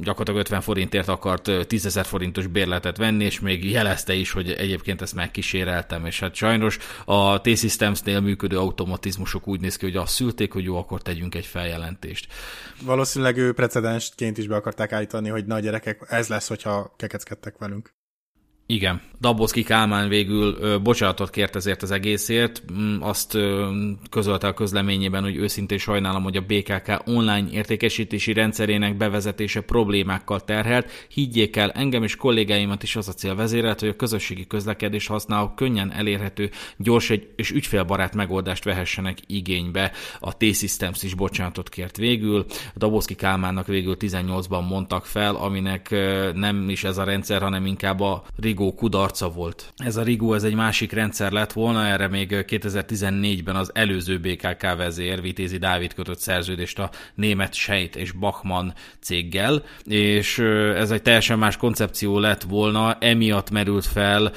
gyakorlatilag 0.02 0.40
50 0.40 0.62
forintért 0.62 1.08
akart 1.08 1.68
10 1.68 1.86
ezer 1.86 2.06
forintos 2.06 2.48
bérletet 2.48 2.98
venni, 2.98 3.24
és 3.24 3.40
még 3.40 3.66
jelezte 3.94 4.14
is, 4.14 4.32
hogy 4.32 4.52
egyébként 4.52 5.02
ezt 5.02 5.14
megkíséreltem, 5.14 6.06
és 6.06 6.20
hát 6.20 6.36
sajnos 6.36 6.78
a 7.06 7.42
T-Systems-nél 7.42 8.20
működő 8.20 8.58
automatizmusok 8.58 9.48
úgy 9.48 9.60
néz 9.60 9.76
ki, 9.76 9.86
hogy 9.86 9.96
azt 9.96 10.14
szülték, 10.14 10.54
hogy 10.54 10.64
jó, 10.64 10.78
akkor 10.78 11.02
tegyünk 11.02 11.36
egy 11.36 11.46
feljelentést. 11.46 12.34
Valószínűleg 12.82 13.38
ő 13.38 13.54
precedensként 13.54 14.38
is 14.38 14.48
be 14.48 14.56
akarták 14.56 14.92
állítani, 14.92 15.30
hogy 15.30 15.46
nagy 15.46 15.64
gyerekek, 15.64 16.06
ez 16.10 16.28
lesz, 16.28 16.48
hogyha 16.48 16.94
kekeckedtek 16.98 17.58
velünk. 17.58 17.94
Igen. 18.66 19.02
Daboszki 19.24 19.64
Kálmán 19.64 20.10
végül 20.10 20.58
ö, 20.60 20.80
bocsánatot 20.80 21.30
kért 21.30 21.56
ezért 21.56 21.82
az 21.82 21.92
egészért. 21.92 22.64
Mm, 22.74 23.02
azt 23.02 23.34
ö, 23.34 23.72
közölte 24.10 24.48
a 24.48 24.54
közleményében, 24.54 25.24
hogy 25.24 25.36
őszintén 25.36 25.78
sajnálom, 25.78 26.24
hogy 26.24 26.38
a 26.38 26.42
BKK 26.42 27.02
online 27.06 27.48
értékesítési 27.52 28.34
rendszerének 28.34 28.98
bevezetése 28.98 29.62
problémákkal 29.62 30.40
terhelt. 30.40 30.92
Higgyék 31.10 31.56
el, 31.56 31.72
engem 31.72 32.04
és 32.04 32.16
kollégáimat 32.16 32.84
is 32.84 32.96
az 32.96 33.08
a 33.08 33.14
cél 33.14 33.36
vezérelt, 33.36 33.80
hogy 33.80 33.90
a 33.90 33.96
közösségi 33.96 34.48
közlekedés 34.48 35.08
használók 35.08 35.56
könnyen 35.56 35.92
elérhető, 35.92 36.50
gyors 36.78 37.14
és 37.36 37.52
ügyfélbarát 37.52 38.16
megoldást 38.16 38.64
vehessenek 38.64 39.18
igénybe. 39.28 39.92
A 40.20 40.38
T-Systems 40.38 41.04
is 41.04 41.14
bocsánatot 41.14 41.70
kért 41.70 41.98
végül. 41.98 42.46
A 42.50 42.78
Daboszki 42.78 43.16
Kálmánnak 43.16 43.68
végül 43.68 43.96
18-ban 44.00 44.68
mondtak 44.68 45.06
fel, 45.06 45.36
aminek 45.36 45.90
nem 46.34 46.70
is 46.70 46.84
ez 46.84 46.98
a 46.98 47.04
rendszer, 47.04 47.42
hanem 47.42 47.66
inkább 47.66 48.00
a 48.00 48.24
Rigó 48.54 48.74
kudarca 48.74 49.30
volt. 49.30 49.74
Ez 49.78 49.96
a 49.96 50.04
Rigó, 50.04 50.34
ez 50.34 50.44
egy 50.44 50.54
másik 50.54 50.92
rendszer 50.92 51.32
lett 51.32 51.54
volna, 51.54 51.86
erre 51.86 52.08
még 52.08 52.30
2014-ben 52.32 53.56
az 53.56 53.72
előző 53.74 54.20
BKK 54.20 54.62
vezér, 54.62 55.22
Vitézi 55.22 55.58
Dávid 55.58 55.94
kötött 55.94 56.20
szerződést 56.20 56.80
a 56.80 56.90
német 57.16 57.54
Seit 57.54 57.96
és 57.96 58.12
Bachmann 58.12 58.74
céggel, 59.00 59.64
és 59.84 60.38
ez 60.76 60.92
egy 60.92 61.02
teljesen 61.02 61.40
más 61.40 61.58
koncepció 61.58 62.20
lett 62.20 62.42
volna, 62.42 62.98
emiatt 63.00 63.52
merült 63.52 63.86
fel 63.86 64.32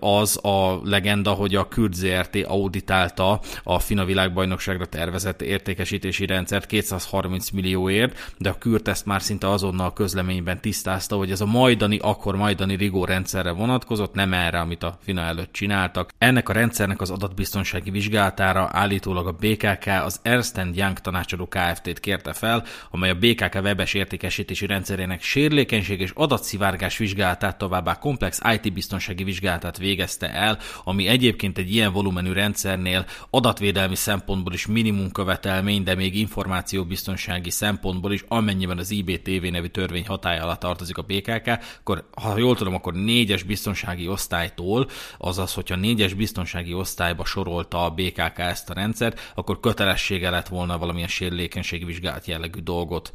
az 0.00 0.44
a 0.44 0.80
legenda, 0.84 1.30
hogy 1.30 1.54
a 1.54 1.68
Kürt 1.68 1.94
ZRT 1.94 2.36
auditálta 2.46 3.40
a 3.62 3.78
FINA 3.78 4.04
világbajnokságra 4.04 4.86
tervezett 4.86 5.42
értékesítési 5.42 6.26
rendszert 6.26 6.66
230 6.66 7.50
millióért, 7.50 8.34
de 8.38 8.48
a 8.48 8.58
Kürt 8.58 8.88
ezt 8.88 9.06
már 9.06 9.22
szinte 9.22 9.50
azonnal 9.50 9.92
közleményben 9.92 10.60
tisztázta, 10.60 11.16
hogy 11.16 11.30
ez 11.30 11.40
a 11.40 11.46
majdani, 11.46 11.98
akkor 11.98 12.36
majdani 12.36 12.76
Rigó 12.76 13.04
rendszer 13.04 13.45
rendszerre 13.46 13.66
vonatkozott, 13.66 14.14
nem 14.14 14.32
erre, 14.32 14.60
amit 14.60 14.82
a 14.82 14.98
FINA 15.02 15.20
előtt 15.20 15.52
csináltak. 15.52 16.10
Ennek 16.18 16.48
a 16.48 16.52
rendszernek 16.52 17.00
az 17.00 17.10
adatbiztonsági 17.10 17.90
vizsgálatára 17.90 18.68
állítólag 18.72 19.26
a 19.26 19.32
BKK 19.32 19.86
az 19.86 20.20
Ernst 20.22 20.60
Young 20.72 20.98
tanácsadó 20.98 21.46
Kft-t 21.46 22.00
kérte 22.00 22.32
fel, 22.32 22.64
amely 22.90 23.10
a 23.10 23.14
BKK 23.14 23.54
webes 23.54 23.94
értékesítési 23.94 24.66
rendszerének 24.66 25.22
sérülékenység 25.22 26.00
és 26.00 26.10
adatszivárgás 26.14 26.98
vizsgálatát, 26.98 27.58
továbbá 27.58 27.98
komplex 27.98 28.40
IT 28.54 28.72
biztonsági 28.72 29.24
vizsgálatát 29.24 29.78
végezte 29.78 30.30
el, 30.32 30.58
ami 30.84 31.06
egyébként 31.06 31.58
egy 31.58 31.74
ilyen 31.74 31.92
volumenű 31.92 32.32
rendszernél 32.32 33.06
adatvédelmi 33.30 33.94
szempontból 33.96 34.52
is 34.52 34.66
minimum 34.66 35.10
követelmény, 35.10 35.82
de 35.82 35.94
még 35.94 36.16
információbiztonsági 36.16 37.50
szempontból 37.50 38.12
is, 38.12 38.24
amennyiben 38.28 38.78
az 38.78 38.90
IBTV 38.90 39.44
nevű 39.50 39.66
törvény 39.66 40.06
hatája 40.06 40.42
alatt 40.42 40.60
tartozik 40.60 40.96
a 40.96 41.02
BKK, 41.02 41.58
akkor 41.80 42.04
ha 42.22 42.38
jól 42.38 42.56
tudom, 42.56 42.74
akkor 42.74 42.94
négyes 42.94 43.35
négyes 43.36 43.56
biztonsági 43.56 44.08
osztálytól, 44.08 44.88
azaz, 45.18 45.54
hogyha 45.54 45.76
négyes 45.76 46.14
biztonsági 46.14 46.74
osztályba 46.74 47.24
sorolta 47.24 47.84
a 47.84 47.90
BKK 47.90 48.38
ezt 48.38 48.70
a 48.70 48.74
rendszert, 48.74 49.32
akkor 49.34 49.60
kötelessége 49.60 50.30
lett 50.30 50.48
volna 50.48 50.78
valamilyen 50.78 51.08
sérülékenységi 51.08 51.84
vizsgálat 51.84 52.26
jellegű 52.26 52.60
dolgot 52.60 53.12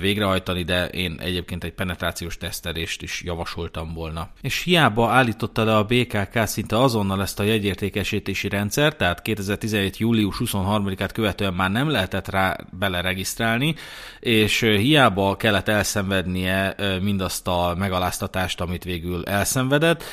végrehajtani, 0.00 0.62
de 0.62 0.86
én 0.86 1.16
egyébként 1.20 1.64
egy 1.64 1.72
penetrációs 1.72 2.36
tesztelést 2.36 3.02
is 3.02 3.22
javasoltam 3.24 3.94
volna. 3.94 4.28
És 4.40 4.62
hiába 4.62 5.10
állította 5.10 5.64
le 5.64 5.76
a 5.76 5.84
BKK 5.84 6.46
szinte 6.46 6.80
azonnal 6.80 7.22
ezt 7.22 7.40
a 7.40 7.42
jegyértékesítési 7.42 8.48
rendszert, 8.48 8.96
tehát 8.96 9.22
2017. 9.22 9.96
július 9.96 10.36
23-át 10.44 11.12
követően 11.12 11.54
már 11.54 11.70
nem 11.70 11.90
lehetett 11.90 12.28
rá 12.28 12.56
beleregisztrálni, 12.78 13.74
és 14.20 14.60
hiába 14.60 15.36
kellett 15.36 15.68
elszenvednie 15.68 16.74
mindazt 17.02 17.46
a 17.46 17.74
megaláztatást, 17.78 18.60
amit 18.60 18.84
végül 18.84 19.24
elszenvedett, 19.24 19.57
elszenvedett. 19.58 20.04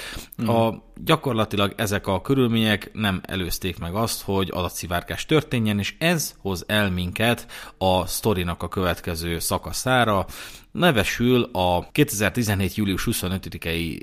Mm. 0.42 0.48
A, 0.48 0.84
gyakorlatilag 1.04 1.74
ezek 1.78 2.08
a 2.08 2.22
körülmények 2.22 2.90
nem 2.94 3.22
előzték 3.24 3.80
meg 3.80 3.96
azt, 3.96 4.22
hogy 4.22 4.50
adatszivárgás 4.54 5.26
történjen, 5.26 5.80
és 5.80 5.96
ez 6.00 6.36
hoz 6.42 6.64
el 6.68 6.92
minket 6.92 7.48
a 7.78 8.06
sztorinak 8.06 8.64
a 8.64 8.68
következő 8.68 9.40
szakaszára, 9.40 10.26
nevesül 10.76 11.50
a 11.52 11.90
2017. 11.92 12.76
július 12.76 13.08
25-i 13.12 14.02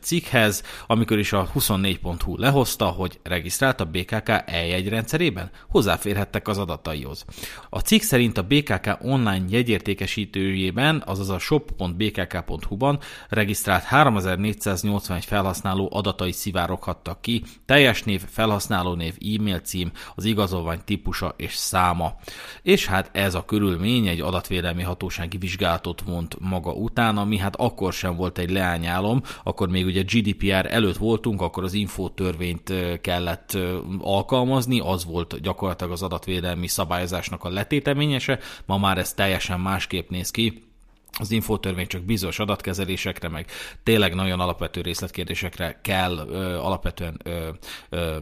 cikkhez, 0.00 0.62
amikor 0.86 1.18
is 1.18 1.32
a 1.32 1.50
24.hu 1.54 2.36
lehozta, 2.38 2.86
hogy 2.86 3.20
regisztrált 3.22 3.80
a 3.80 3.84
BKK 3.84 4.28
e 4.28 4.82
rendszerében 4.88 5.50
hozzáférhettek 5.68 6.48
az 6.48 6.58
adataihoz. 6.58 7.24
A 7.70 7.78
cikk 7.78 8.00
szerint 8.00 8.38
a 8.38 8.42
BKK 8.42 8.98
online 9.00 9.44
jegyértékesítőjében, 9.48 11.02
azaz 11.06 11.28
a 11.28 11.38
shop.bkk.hu-ban 11.38 12.98
regisztrált 13.28 13.82
3481 13.82 15.24
felhasználó 15.24 15.88
adatai 15.92 16.32
szivároghattak 16.32 17.20
ki, 17.20 17.42
teljes 17.64 18.02
név, 18.02 18.22
felhasználónév, 18.28 19.14
e-mail 19.36 19.58
cím, 19.58 19.90
az 20.14 20.24
igazolvány 20.24 20.80
típusa 20.84 21.34
és 21.36 21.54
száma. 21.54 22.16
És 22.62 22.86
hát 22.86 23.10
ez 23.12 23.34
a 23.34 23.44
körülmény 23.44 24.06
egy 24.06 24.20
adatvédelmi 24.20 24.82
hatósági 24.82 25.36
vizsgálatot 25.36 26.02
mond 26.12 26.34
maga 26.38 26.72
után, 26.72 27.16
ami 27.18 27.38
hát 27.38 27.56
akkor 27.56 27.92
sem 27.92 28.16
volt 28.16 28.38
egy 28.38 28.50
leányálom, 28.50 29.22
akkor 29.42 29.68
még 29.68 29.86
ugye 29.86 30.02
GDPR 30.02 30.66
előtt 30.70 30.96
voltunk, 30.96 31.40
akkor 31.40 31.64
az 31.64 31.72
infótörvényt 31.72 32.72
kellett 33.00 33.58
alkalmazni, 33.98 34.80
az 34.80 35.04
volt 35.04 35.40
gyakorlatilag 35.40 35.92
az 35.92 36.02
adatvédelmi 36.02 36.66
szabályozásnak 36.66 37.44
a 37.44 37.48
letéteményese, 37.48 38.38
ma 38.66 38.78
már 38.78 38.98
ez 38.98 39.12
teljesen 39.12 39.60
másképp 39.60 40.10
néz 40.10 40.30
ki, 40.30 40.71
az 41.18 41.30
infótörvény 41.30 41.86
csak 41.86 42.02
bizonyos 42.02 42.38
adatkezelésekre, 42.38 43.28
meg 43.28 43.46
tényleg 43.82 44.14
nagyon 44.14 44.40
alapvető 44.40 44.80
részletkérdésekre 44.80 45.80
kell 45.82 46.26
ö, 46.28 46.58
alapvetően 46.58 47.20
ö, 47.24 47.48
ö, 47.88 48.16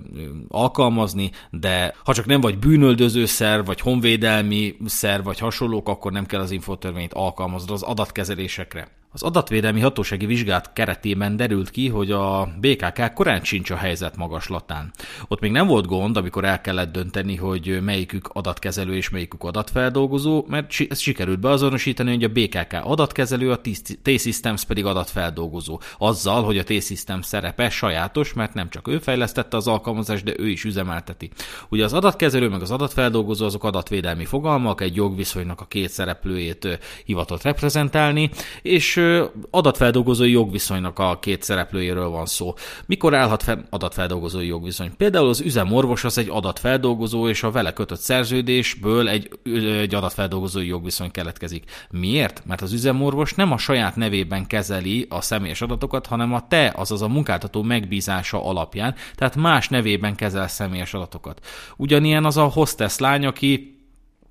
alkalmazni, 0.48 1.30
de 1.50 1.94
ha 2.04 2.14
csak 2.14 2.26
nem 2.26 2.40
vagy 2.40 2.58
bűnöldöző 2.58 3.24
szerv, 3.24 3.66
vagy 3.66 3.80
honvédelmi 3.80 4.76
szerv, 4.86 5.24
vagy 5.24 5.38
hasonlók, 5.38 5.88
akkor 5.88 6.12
nem 6.12 6.26
kell 6.26 6.40
az 6.40 6.50
infótörvényt 6.50 7.14
alkalmazni 7.14 7.72
az 7.72 7.82
adatkezelésekre. 7.82 8.99
Az 9.12 9.22
adatvédelmi 9.22 9.80
hatósági 9.80 10.26
vizsgát 10.26 10.72
keretében 10.72 11.36
derült 11.36 11.70
ki, 11.70 11.88
hogy 11.88 12.10
a 12.10 12.48
BKK 12.60 13.12
korán 13.14 13.44
sincs 13.44 13.70
a 13.70 13.76
helyzet 13.76 14.16
magaslatán. 14.16 14.92
Ott 15.28 15.40
még 15.40 15.50
nem 15.50 15.66
volt 15.66 15.86
gond, 15.86 16.16
amikor 16.16 16.44
el 16.44 16.60
kellett 16.60 16.92
dönteni, 16.92 17.36
hogy 17.36 17.78
melyikük 17.82 18.28
adatkezelő 18.32 18.96
és 18.96 19.08
melyikük 19.08 19.44
adatfeldolgozó, 19.44 20.44
mert 20.48 20.72
ezt 20.88 21.00
sikerült 21.00 21.40
beazonosítani, 21.40 22.10
hogy 22.10 22.24
a 22.24 22.28
BKK 22.28 22.76
adatkezelő, 22.82 23.50
a 23.50 23.60
T-Systems 24.02 24.64
pedig 24.64 24.84
adatfeldolgozó. 24.84 25.80
Azzal, 25.98 26.42
hogy 26.42 26.58
a 26.58 26.64
T-Systems 26.64 27.26
szerepe 27.26 27.70
sajátos, 27.70 28.32
mert 28.32 28.54
nem 28.54 28.68
csak 28.68 28.88
ő 28.88 28.98
fejlesztette 28.98 29.56
az 29.56 29.66
alkalmazást, 29.66 30.24
de 30.24 30.32
ő 30.36 30.48
is 30.48 30.64
üzemelteti. 30.64 31.30
Ugye 31.68 31.84
az 31.84 31.92
adatkezelő 31.92 32.48
meg 32.48 32.62
az 32.62 32.70
adatfeldolgozó 32.70 33.44
azok 33.44 33.64
adatvédelmi 33.64 34.24
fogalmak, 34.24 34.80
egy 34.80 34.96
jogviszonynak 34.96 35.60
a 35.60 35.66
két 35.66 35.88
szereplőjét 35.88 36.78
hivatott 37.04 37.42
reprezentálni, 37.42 38.30
és 38.62 38.99
adatfeldolgozói 39.50 40.30
jogviszonynak 40.30 40.98
a 40.98 41.18
két 41.18 41.42
szereplőjéről 41.42 42.08
van 42.08 42.26
szó. 42.26 42.54
Mikor 42.86 43.14
állhat 43.14 43.42
fenn 43.42 43.64
adatfeldolgozói 43.70 44.46
jogviszony? 44.46 44.96
Például 44.96 45.28
az 45.28 45.40
üzemorvos 45.40 46.04
az 46.04 46.18
egy 46.18 46.28
adatfeldolgozó, 46.30 47.28
és 47.28 47.42
a 47.42 47.50
vele 47.50 47.72
kötött 47.72 48.00
szerződésből 48.00 49.08
egy, 49.08 49.28
egy 49.80 49.94
adatfeldolgozói 49.94 50.66
jogviszony 50.66 51.10
keletkezik. 51.10 51.64
Miért? 51.90 52.42
Mert 52.46 52.60
az 52.60 52.72
üzemorvos 52.72 53.34
nem 53.34 53.52
a 53.52 53.58
saját 53.58 53.96
nevében 53.96 54.46
kezeli 54.46 55.06
a 55.08 55.20
személyes 55.20 55.62
adatokat, 55.62 56.06
hanem 56.06 56.32
a 56.32 56.46
te, 56.48 56.72
azaz 56.76 57.02
a 57.02 57.08
munkáltató 57.08 57.62
megbízása 57.62 58.44
alapján, 58.44 58.94
tehát 59.14 59.36
más 59.36 59.68
nevében 59.68 60.14
kezel 60.14 60.48
személyes 60.48 60.94
adatokat. 60.94 61.46
Ugyanilyen 61.76 62.24
az 62.24 62.36
a 62.36 62.44
hostess 62.44 62.98
lány, 62.98 63.26
aki 63.26 63.79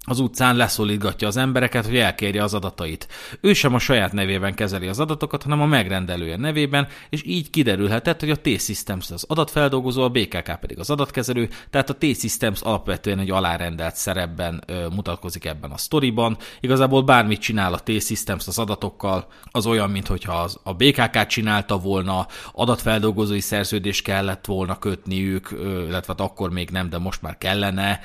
az 0.10 0.20
utcán 0.20 0.56
leszólítgatja 0.56 1.28
az 1.28 1.38
embereket, 1.38 1.86
hogy 1.86 1.98
elkérje 1.98 2.44
az 2.44 2.54
adatait. 2.54 3.08
Ő 3.42 3.54
sem 3.54 3.74
a 3.74 3.80
saját 3.80 4.14
nevében 4.14 4.54
kezeli 4.54 4.88
az 4.88 5.00
adatokat, 5.00 5.44
hanem 5.44 5.62
a 5.62 5.66
megrendelője 5.66 6.38
nevében, 6.38 6.88
és 7.10 7.22
így 7.26 7.50
kiderülhetett, 7.50 8.20
hogy 8.20 8.30
a 8.30 8.36
T-Systems 8.36 9.12
az 9.12 9.26
adatfeldolgozó, 9.28 10.04
a 10.04 10.10
BKK 10.10 10.60
pedig 10.60 10.80
az 10.80 10.90
adatkezelő, 10.90 11.50
tehát 11.70 11.90
a 11.90 11.94
T-Systems 11.94 12.62
alapvetően 12.62 13.20
egy 13.20 13.32
alárendelt 13.32 13.96
szerepben 13.96 14.64
ö, 14.66 14.88
mutatkozik 14.96 15.46
ebben 15.46 15.72
a 15.72 15.78
sztoriban. 15.78 16.38
Igazából 16.60 17.02
bármit 17.02 17.42
csinál 17.42 17.74
a 17.74 17.80
T-Systems 17.80 18.48
az 18.48 18.60
adatokkal, 18.60 19.28
az 19.52 19.66
olyan, 19.66 19.90
mintha 19.90 20.34
az, 20.34 20.60
a 20.64 20.74
BKK 20.74 21.26
csinálta 21.26 21.78
volna, 21.78 22.28
adatfeldolgozói 22.54 23.40
szerződést 23.40 24.04
kellett 24.04 24.46
volna 24.46 24.80
kötniük, 24.80 25.52
ö, 25.52 25.86
illetve 25.88 26.14
hát 26.18 26.30
akkor 26.30 26.52
még 26.52 26.70
nem, 26.70 26.90
de 26.90 26.98
most 26.98 27.22
már 27.22 27.38
kellene, 27.38 28.00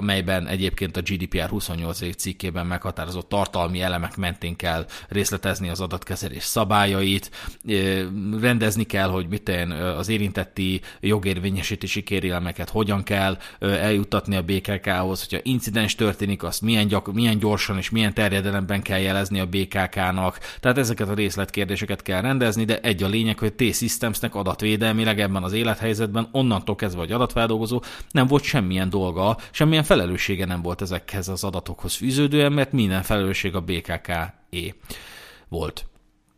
melyben 0.00 0.46
egyébként 0.46 0.96
a 0.96 1.00
GDPR 1.06 1.48
28. 1.48 2.16
cikkében 2.16 2.66
meghatározott 2.66 3.28
tartalmi 3.28 3.80
elemek 3.80 4.16
mentén 4.16 4.56
kell 4.56 4.86
részletezni 5.08 5.68
az 5.68 5.80
adatkezelés 5.80 6.42
szabályait, 6.42 7.30
rendezni 8.40 8.84
kell, 8.84 9.08
hogy 9.08 9.28
mit 9.28 9.48
én, 9.48 9.70
az 9.70 10.08
érintetti 10.08 10.80
jogérvényesítési 11.00 12.02
kérelmeket 12.02 12.70
hogyan 12.70 13.02
kell 13.02 13.38
eljuttatni 13.60 14.36
a 14.36 14.42
BKK-hoz, 14.42 15.20
hogyha 15.20 15.40
incidens 15.42 15.94
történik, 15.94 16.42
azt 16.42 16.62
milyen, 16.62 16.86
gyak, 16.86 17.12
milyen 17.12 17.38
gyorsan 17.38 17.76
és 17.76 17.90
milyen 17.90 18.14
terjedelemben 18.14 18.82
kell 18.82 18.98
jelezni 18.98 19.40
a 19.40 19.46
BKK-nak, 19.46 20.38
tehát 20.60 20.78
ezeket 20.78 21.08
a 21.08 21.14
részletkérdéseket 21.14 22.02
kell 22.02 22.20
rendezni, 22.20 22.64
de 22.64 22.80
egy 22.80 23.02
a 23.02 23.08
lényeg, 23.08 23.38
hogy 23.38 23.52
T-Systemsnek 23.54 24.34
adatvédelmileg 24.34 25.20
ebben 25.20 25.42
az 25.42 25.52
élethelyzetben 25.52 26.28
onnantól 26.32 26.76
kezdve, 26.76 27.00
hogy 27.00 27.12
adatfeldolgozó 27.12 27.82
nem 28.10 28.26
volt 28.26 28.42
semmilyen 28.42 28.90
dolga, 28.90 29.36
semmilyen 29.50 29.84
felelőssége 29.84 30.44
nem 30.44 30.62
volt 30.62 30.82
ezek 30.82 30.95
ezekhez 30.96 31.28
az 31.28 31.44
adatokhoz 31.44 31.94
fűződően, 31.94 32.52
mert 32.52 32.72
minden 32.72 33.02
felelősség 33.02 33.54
a 33.54 33.60
BKK-é 33.60 34.74
volt. 35.48 35.86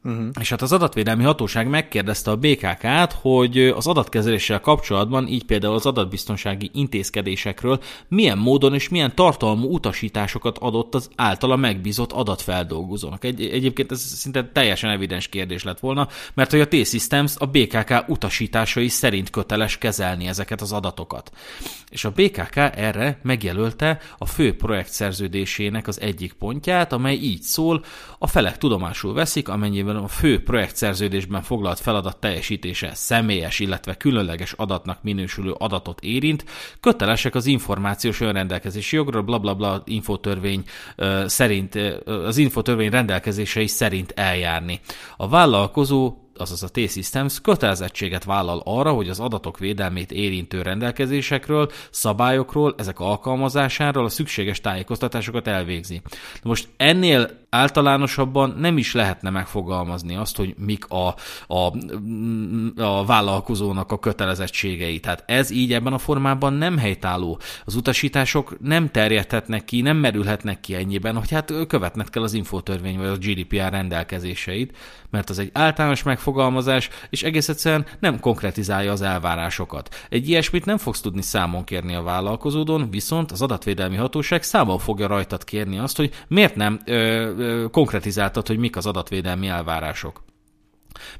Uh-huh. 0.05 0.29
És 0.41 0.51
hát 0.51 0.63
az 0.63 0.73
adatvédelmi 0.73 1.23
hatóság 1.23 1.69
megkérdezte 1.69 2.31
a 2.31 2.37
BKK-t, 2.37 3.13
hogy 3.21 3.59
az 3.59 3.87
adatkezeléssel 3.87 4.61
kapcsolatban, 4.61 5.27
így 5.27 5.45
például 5.45 5.75
az 5.75 5.87
adatbiztonsági 5.87 6.71
intézkedésekről 6.75 7.81
milyen 8.09 8.39
módon 8.39 8.75
és 8.75 8.89
milyen 8.89 9.15
tartalmú 9.15 9.73
utasításokat 9.73 10.59
adott 10.59 10.95
az 10.95 11.11
általa 11.17 11.57
megbízott 11.57 12.13
adatfeldolgozónak. 12.13 13.25
Egy, 13.25 13.43
egyébként 13.43 13.93
ez 13.93 14.01
szinte 14.01 14.51
teljesen 14.53 14.91
evidens 14.91 15.29
kérdés 15.29 15.63
lett 15.63 15.81
volna, 15.81 16.09
mert 16.35 16.51
hogy 16.51 16.61
a 16.61 16.69
T-Systems 16.69 17.35
a 17.39 17.47
BKK 17.47 18.09
utasításai 18.09 18.89
szerint 18.89 19.31
köteles 19.31 19.79
kezelni 19.79 20.27
ezeket 20.27 20.61
az 20.61 20.73
adatokat. 20.73 21.31
És 21.91 22.05
a 22.05 22.11
BKK 22.11 22.57
erre 22.57 23.19
megjelölte 23.23 24.01
a 24.19 24.27
fő 24.27 24.57
projekt 24.57 24.91
szerződésének 24.91 25.87
az 25.87 26.01
egyik 26.01 26.33
pontját, 26.33 26.93
amely 26.93 27.15
így 27.15 27.43
szól, 27.43 27.85
a 28.19 28.27
felek 28.27 28.59
tudomásul 28.59 29.15
veszik, 29.15 29.49
amennyiben 29.49 29.88
a 29.97 30.09
fő 30.09 30.43
projektszerződésben 30.43 31.43
foglalt 31.43 31.80
feladat 31.80 32.16
teljesítése 32.16 32.91
személyes, 32.95 33.59
illetve 33.59 33.95
különleges 33.95 34.53
adatnak 34.53 35.03
minősülő 35.03 35.55
adatot 35.59 36.01
érint, 36.01 36.45
kötelesek 36.80 37.34
az 37.34 37.47
információs 37.47 38.20
önrendelkezési 38.20 38.97
jogról, 38.97 39.22
blablabla 39.22 39.68
bla, 39.68 39.82
bla, 39.84 39.95
infotörvény 39.95 40.62
szerint, 41.26 41.74
az 42.05 42.36
infotörvény 42.36 42.91
rendelkezései 42.91 43.66
szerint 43.66 44.12
eljárni. 44.16 44.80
A 45.16 45.28
vállalkozó 45.28 46.16
azaz 46.41 46.62
a 46.62 46.68
T-Systems 46.68 47.41
kötelezettséget 47.41 48.24
vállal 48.24 48.62
arra, 48.64 48.93
hogy 48.93 49.09
az 49.09 49.20
adatok 49.20 49.59
védelmét 49.59 50.12
érintő 50.12 50.62
rendelkezésekről, 50.62 51.70
szabályokról, 51.91 52.74
ezek 52.78 53.01
alkalmazásáról 53.01 54.05
a 54.05 54.09
szükséges 54.09 54.61
tájékoztatásokat 54.61 55.47
elvégzi. 55.47 56.03
Most 56.43 56.68
ennél 56.76 57.47
általánosabban 57.51 58.55
nem 58.59 58.78
is 58.78 58.95
lehetne 58.95 59.30
megfogalmazni 59.30 60.16
azt, 60.16 60.36
hogy 60.36 60.55
mik 60.59 60.89
a, 60.89 61.14
a, 61.47 61.72
a 62.82 63.05
vállalkozónak 63.05 63.93
a 63.93 63.99
kötelezettségei. 63.99 65.01
Tehát 65.01 65.24
ez 65.26 65.51
így 65.51 65.72
ebben 65.72 65.93
a 65.93 65.99
formában 65.99 66.53
nem 66.53 66.78
helytálló. 66.78 67.39
Az 67.64 67.74
utasítások 67.74 68.57
nem 68.61 68.91
terjedhetnek 68.91 69.64
ki, 69.64 69.80
nem 69.80 69.97
merülhetnek 69.97 70.61
ki 70.61 70.74
ennyiben, 70.74 71.16
hogy 71.16 71.30
hát 71.30 71.53
követnek 71.68 72.09
kell 72.09 72.22
az 72.22 72.34
infotörvény 72.34 72.99
vagy 72.99 73.07
a 73.07 73.16
GDPR 73.16 73.70
rendelkezéseit, 73.70 74.76
mert 75.11 75.30
az 75.30 75.39
egy 75.39 75.51
általános 75.53 76.03
megfogalmazás, 76.03 76.28
és 77.11 77.22
egész 77.22 77.49
egyszerűen 77.49 77.87
nem 78.01 78.20
konkretizálja 78.20 78.93
az 78.93 79.03
elvárásokat. 79.03 80.07
Egy 80.09 80.29
ilyesmit 80.29 80.64
nem 80.64 80.79
fogsz 80.79 81.01
tudni 81.01 81.22
számon 81.22 81.64
kérni 81.64 81.95
a 81.95 82.03
vállalkozódon, 82.03 82.91
viszont 82.91 83.33
az 83.33 83.43
adatvédelmi 83.43 83.97
hatóság 83.97 84.43
számon 84.43 84.79
fogja 84.79 85.07
rajtad 85.07 85.45
kérni 85.45 85.79
azt, 85.79 85.97
hogy 85.97 86.11
miért 86.29 86.57
nem 86.57 86.81
ö, 86.85 87.64
konkretizáltad, 87.70 88.47
hogy 88.47 88.59
mik 88.59 88.76
az 88.76 88.87
adatvédelmi 88.87 89.47
elvárások. 89.47 90.28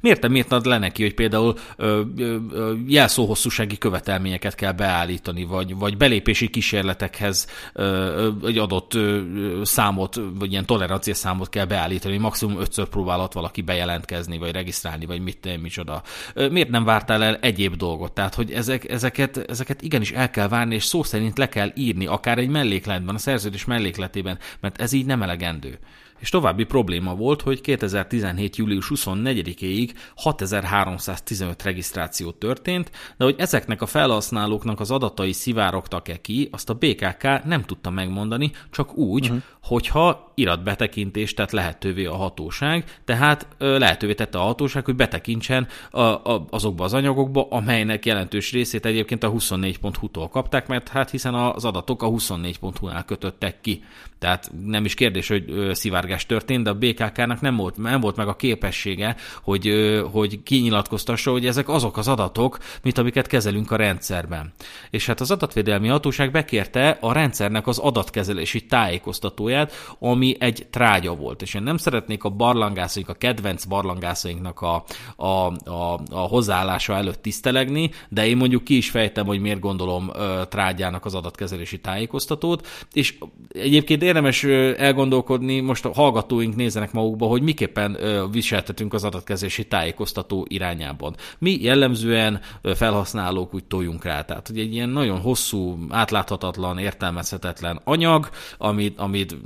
Miért 0.01 0.22
nem 0.22 0.36
írtad 0.36 0.66
le 0.66 0.78
neki, 0.78 1.03
hogy 1.03 1.14
például 1.14 1.55
ö, 1.76 2.01
ö, 2.16 2.36
ö, 2.51 2.74
jelszóhosszúsági 2.86 3.78
követelményeket 3.78 4.55
kell 4.55 4.72
beállítani, 4.72 5.45
vagy, 5.45 5.76
vagy 5.76 5.97
belépési 5.97 6.49
kísérletekhez 6.49 7.47
ö, 7.72 8.30
egy 8.45 8.59
adott 8.59 8.95
ö, 8.95 9.20
számot, 9.62 10.20
vagy 10.39 10.51
ilyen 10.51 10.66
tolerancia 10.66 11.14
számot 11.14 11.49
kell 11.49 11.64
beállítani, 11.64 12.16
maximum 12.16 12.61
ötször 12.61 12.89
próbálhat 12.89 13.32
valaki 13.32 13.61
bejelentkezni, 13.61 14.39
vagy 14.39 14.51
regisztrálni, 14.53 15.07
vagy 15.07 15.20
mit 15.20 15.39
nem 15.43 15.61
micsoda. 15.61 16.03
Miért 16.51 16.68
nem 16.68 16.84
vártál 16.84 17.22
el 17.22 17.36
egyéb 17.41 17.76
dolgot? 17.76 18.12
Tehát, 18.12 18.34
hogy 18.34 18.53
ezek, 18.53 18.91
ezeket, 18.91 19.36
ezeket 19.36 19.82
igenis 19.82 20.11
el 20.11 20.30
kell 20.30 20.49
várni, 20.49 20.74
és 20.74 20.84
szó 20.84 21.03
szerint 21.03 21.39
le 21.39 21.49
kell 21.49 21.72
írni, 21.74 22.07
akár 22.07 22.39
egy 22.39 22.49
mellékletben, 22.49 23.14
a 23.14 23.18
szerződés 23.18 23.64
mellékletében, 23.64 24.39
mert 24.61 24.80
ez 24.80 24.93
így 24.93 25.07
nem 25.07 25.22
elegendő. 25.22 25.78
És 26.18 26.28
további 26.28 26.64
probléma 26.64 27.14
volt, 27.14 27.42
hogy 27.42 27.60
2017. 27.60 28.56
július 28.56 28.92
24-éig 28.94 29.90
6315 30.16 31.62
regisztráció 31.62 32.30
történt, 32.30 32.90
de 33.16 33.24
hogy 33.24 33.34
ezeknek 33.38 33.82
a 33.82 33.86
felhasználóknak 33.86 34.80
az 34.80 34.90
adatai 34.90 35.32
szivárogtak-e 35.32 36.20
ki, 36.20 36.48
azt 36.52 36.70
a 36.70 36.74
BKK 36.74 37.44
nem 37.44 37.62
tudta 37.62 37.90
megmondani, 37.90 38.50
csak 38.70 38.96
úgy, 38.96 39.24
uh-huh. 39.24 39.42
hogyha 39.62 40.32
iratbetekintést 40.34 41.36
tett 41.36 41.50
lehetővé 41.50 42.04
a 42.04 42.16
hatóság, 42.16 43.00
tehát 43.04 43.46
lehetővé 43.58 44.14
tette 44.14 44.38
a 44.38 44.42
hatóság, 44.42 44.84
hogy 44.84 44.96
betekintsen 44.96 45.66
a, 45.90 46.00
a, 46.00 46.46
azokba 46.50 46.84
az 46.84 46.94
anyagokba, 46.94 47.46
amelynek 47.50 48.06
jelentős 48.06 48.52
részét 48.52 48.86
egyébként 48.86 49.22
a 49.22 49.32
24.hu-tól 49.32 50.28
kapták, 50.28 50.66
mert 50.66 50.88
hát 50.88 51.10
hiszen 51.10 51.34
az 51.34 51.64
adatok 51.64 52.02
a 52.02 52.08
24.hu-nál 52.08 53.04
kötöttek 53.04 53.60
ki. 53.60 53.84
Tehát 54.18 54.50
nem 54.64 54.84
is 54.84 54.94
kérdés, 54.94 55.28
hogy 55.28 55.70
szivárgás 56.09 56.26
történt, 56.26 56.64
de 56.64 56.70
a 56.70 56.74
BKK-nak 56.74 57.40
nem 57.40 57.56
volt, 57.56 57.76
nem 57.76 58.00
volt 58.00 58.16
meg 58.16 58.28
a 58.28 58.36
képessége, 58.36 59.16
hogy, 59.42 59.72
hogy 60.12 60.42
kinyilatkoztassa, 60.42 61.30
hogy 61.30 61.46
ezek 61.46 61.68
azok 61.68 61.96
az 61.96 62.09
adatok, 62.09 62.59
mint 62.82 62.98
amiket 62.98 63.26
kezelünk 63.26 63.70
a 63.70 63.76
rendszerben. 63.76 64.52
És 64.90 65.06
hát 65.06 65.20
az 65.20 65.30
adatvédelmi 65.30 65.88
hatóság 65.88 66.30
bekérte 66.30 66.98
a 67.00 67.12
rendszernek 67.12 67.66
az 67.66 67.78
adatkezelési 67.78 68.66
tájékoztatóját, 68.66 69.72
ami 69.98 70.36
egy 70.38 70.66
trágya 70.70 71.14
volt. 71.14 71.42
És 71.42 71.54
én 71.54 71.62
nem 71.62 71.76
szeretnék 71.76 72.24
a 72.24 72.28
barlangászaink, 72.28 73.09
a 73.09 73.14
kedvenc 73.14 73.64
barlangászainknak 73.64 74.61
a, 74.61 74.84
a, 75.16 75.26
a, 75.26 76.00
a 76.11 76.18
hozzáállása 76.18 76.94
előtt 76.94 77.22
tisztelegni, 77.22 77.90
de 78.09 78.26
én 78.26 78.36
mondjuk 78.36 78.64
ki 78.64 78.76
is 78.76 78.90
fejtem, 78.90 79.26
hogy 79.26 79.40
miért 79.40 79.61
gondolom 79.61 80.11
trágyának 80.48 81.04
az 81.04 81.14
adatkezelési 81.14 81.80
tájékoztatót, 81.80 82.66
és 82.92 83.18
egyébként 83.48 84.02
érdemes 84.02 84.44
elgondolkodni, 84.76 85.61
most 85.61 85.88
hallgatóink 85.99 86.57
nézzenek 86.57 86.92
magukba, 86.92 87.26
hogy 87.26 87.42
miképpen 87.42 87.99
viseltetünk 88.30 88.94
az 88.94 89.05
adatkezési 89.05 89.66
tájékoztató 89.66 90.46
irányában. 90.49 91.14
Mi 91.38 91.62
jellemzően 91.62 92.40
felhasználók 92.62 93.55
úgy 93.55 93.64
toljunk 93.64 94.05
rá. 94.05 94.22
Tehát, 94.22 94.46
hogy 94.46 94.59
egy 94.59 94.74
ilyen 94.74 94.88
nagyon 94.88 95.20
hosszú, 95.20 95.78
átláthatatlan, 95.88 96.78
értelmezhetetlen 96.78 97.80
anyag, 97.84 98.28
amit, 98.59 98.99
amit 98.99 99.36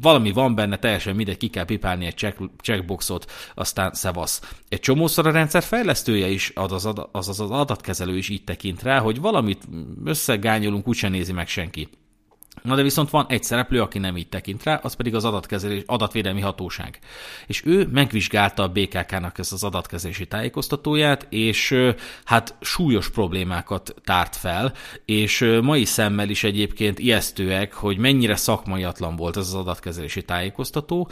valami 0.00 0.32
van 0.32 0.54
benne, 0.54 0.76
teljesen 0.76 1.16
mindegy, 1.16 1.36
ki 1.36 1.48
kell 1.48 1.64
pipálni 1.64 2.06
egy 2.06 2.16
check, 2.16 2.38
checkboxot, 2.62 3.32
aztán 3.54 3.92
szevasz. 3.92 4.54
Egy 4.68 4.80
csomószor 4.80 5.26
a 5.26 5.30
rendszer 5.30 5.62
fejlesztője 5.62 6.28
is, 6.28 6.52
az 6.54 6.72
az, 7.12 7.28
az, 7.28 7.40
adatkezelő 7.40 8.16
is 8.16 8.28
így 8.28 8.44
tekint 8.44 8.82
rá, 8.82 8.98
hogy 8.98 9.20
valamit 9.20 9.68
összegányolunk, 10.04 10.88
úgyse 10.88 11.08
nézi 11.08 11.32
meg 11.32 11.48
senki. 11.48 11.88
Na 12.62 12.74
de 12.74 12.82
viszont 12.82 13.10
van 13.10 13.26
egy 13.28 13.42
szereplő, 13.42 13.80
aki 13.80 13.98
nem 13.98 14.16
így 14.16 14.28
tekint 14.28 14.62
rá, 14.62 14.80
az 14.82 14.94
pedig 14.94 15.14
az 15.14 15.24
adatkezelés, 15.24 15.82
adatvédelmi 15.86 16.40
hatóság. 16.40 16.98
És 17.46 17.62
ő 17.64 17.88
megvizsgálta 17.92 18.62
a 18.62 18.68
BKK-nak 18.68 19.38
ezt 19.38 19.52
az 19.52 19.64
adatkezelési 19.64 20.26
tájékoztatóját, 20.26 21.26
és 21.28 21.92
hát 22.24 22.54
súlyos 22.60 23.10
problémákat 23.10 23.94
tárt 24.04 24.36
fel, 24.36 24.72
és 25.04 25.58
mai 25.62 25.84
szemmel 25.84 26.28
is 26.28 26.44
egyébként 26.44 26.98
ijesztőek, 26.98 27.72
hogy 27.72 27.98
mennyire 27.98 28.36
szakmaiatlan 28.36 29.16
volt 29.16 29.36
ez 29.36 29.46
az 29.46 29.54
adatkezelési 29.54 30.22
tájékoztató, 30.22 31.10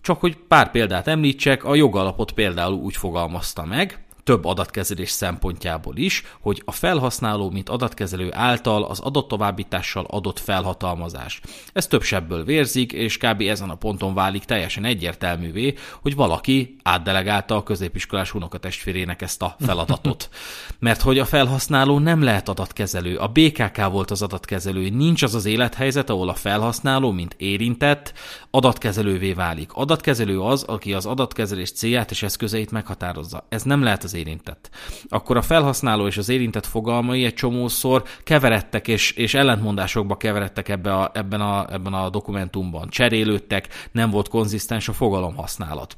csak 0.00 0.20
hogy 0.20 0.36
pár 0.36 0.70
példát 0.70 1.06
említsek, 1.06 1.64
a 1.64 1.74
jogalapot 1.74 2.32
például 2.32 2.74
úgy 2.74 2.96
fogalmazta 2.96 3.64
meg, 3.64 4.04
több 4.24 4.44
adatkezelés 4.44 5.10
szempontjából 5.10 5.96
is, 5.96 6.22
hogy 6.40 6.62
a 6.64 6.72
felhasználó, 6.72 7.50
mint 7.50 7.68
adatkezelő 7.68 8.28
által 8.34 8.84
az 8.84 9.00
adattovábbítással 9.00 10.06
adott 10.08 10.38
felhatalmazás. 10.38 11.40
Ez 11.72 11.86
több 11.86 12.02
sebből 12.02 12.44
vérzik, 12.44 12.92
és 12.92 13.16
kb. 13.16 13.40
ezen 13.40 13.70
a 13.70 13.74
ponton 13.74 14.14
válik 14.14 14.44
teljesen 14.44 14.84
egyértelművé, 14.84 15.74
hogy 16.00 16.14
valaki 16.14 16.76
átdelegálta 16.82 17.56
a 17.56 17.62
középiskolás 17.62 18.34
unokatestvérének 18.34 19.22
ezt 19.22 19.42
a 19.42 19.56
feladatot. 19.60 20.28
Mert 20.78 21.00
hogy 21.00 21.18
a 21.18 21.24
felhasználó 21.24 21.98
nem 21.98 22.22
lehet 22.22 22.48
adatkezelő, 22.48 23.16
a 23.16 23.28
BKK 23.28 23.86
volt 23.90 24.10
az 24.10 24.22
adatkezelő, 24.22 24.88
nincs 24.88 25.22
az 25.22 25.34
az 25.34 25.44
élethelyzet, 25.44 26.10
ahol 26.10 26.28
a 26.28 26.34
felhasználó, 26.34 27.10
mint 27.10 27.34
érintett, 27.38 28.12
adatkezelővé 28.50 29.32
válik. 29.32 29.72
Adatkezelő 29.72 30.40
az, 30.40 30.62
aki 30.62 30.92
az 30.92 31.06
adatkezelés 31.06 31.72
célját 31.72 32.10
és 32.10 32.22
eszközeit 32.22 32.70
meghatározza. 32.70 33.46
Ez 33.48 33.62
nem 33.62 33.82
lehet 33.82 34.04
az 34.04 34.11
érintett. 34.14 34.70
Akkor 35.08 35.36
a 35.36 35.42
felhasználó 35.42 36.06
és 36.06 36.16
az 36.16 36.28
érintett 36.28 36.66
fogalmai 36.66 37.24
egy 37.24 37.34
csomószor 37.34 38.02
keveredtek 38.24 38.88
és, 38.88 39.10
és 39.10 39.34
ellentmondásokba 39.34 40.16
keveredtek 40.16 40.68
ebbe 40.68 40.94
a, 40.94 41.10
ebben, 41.14 41.40
a, 41.40 41.72
ebben 41.72 41.92
a 41.92 42.10
dokumentumban. 42.10 42.88
Cserélődtek, 42.88 43.68
nem 43.92 44.10
volt 44.10 44.28
konzisztens 44.28 44.88
a 44.88 44.92
fogalomhasználat 44.92 45.96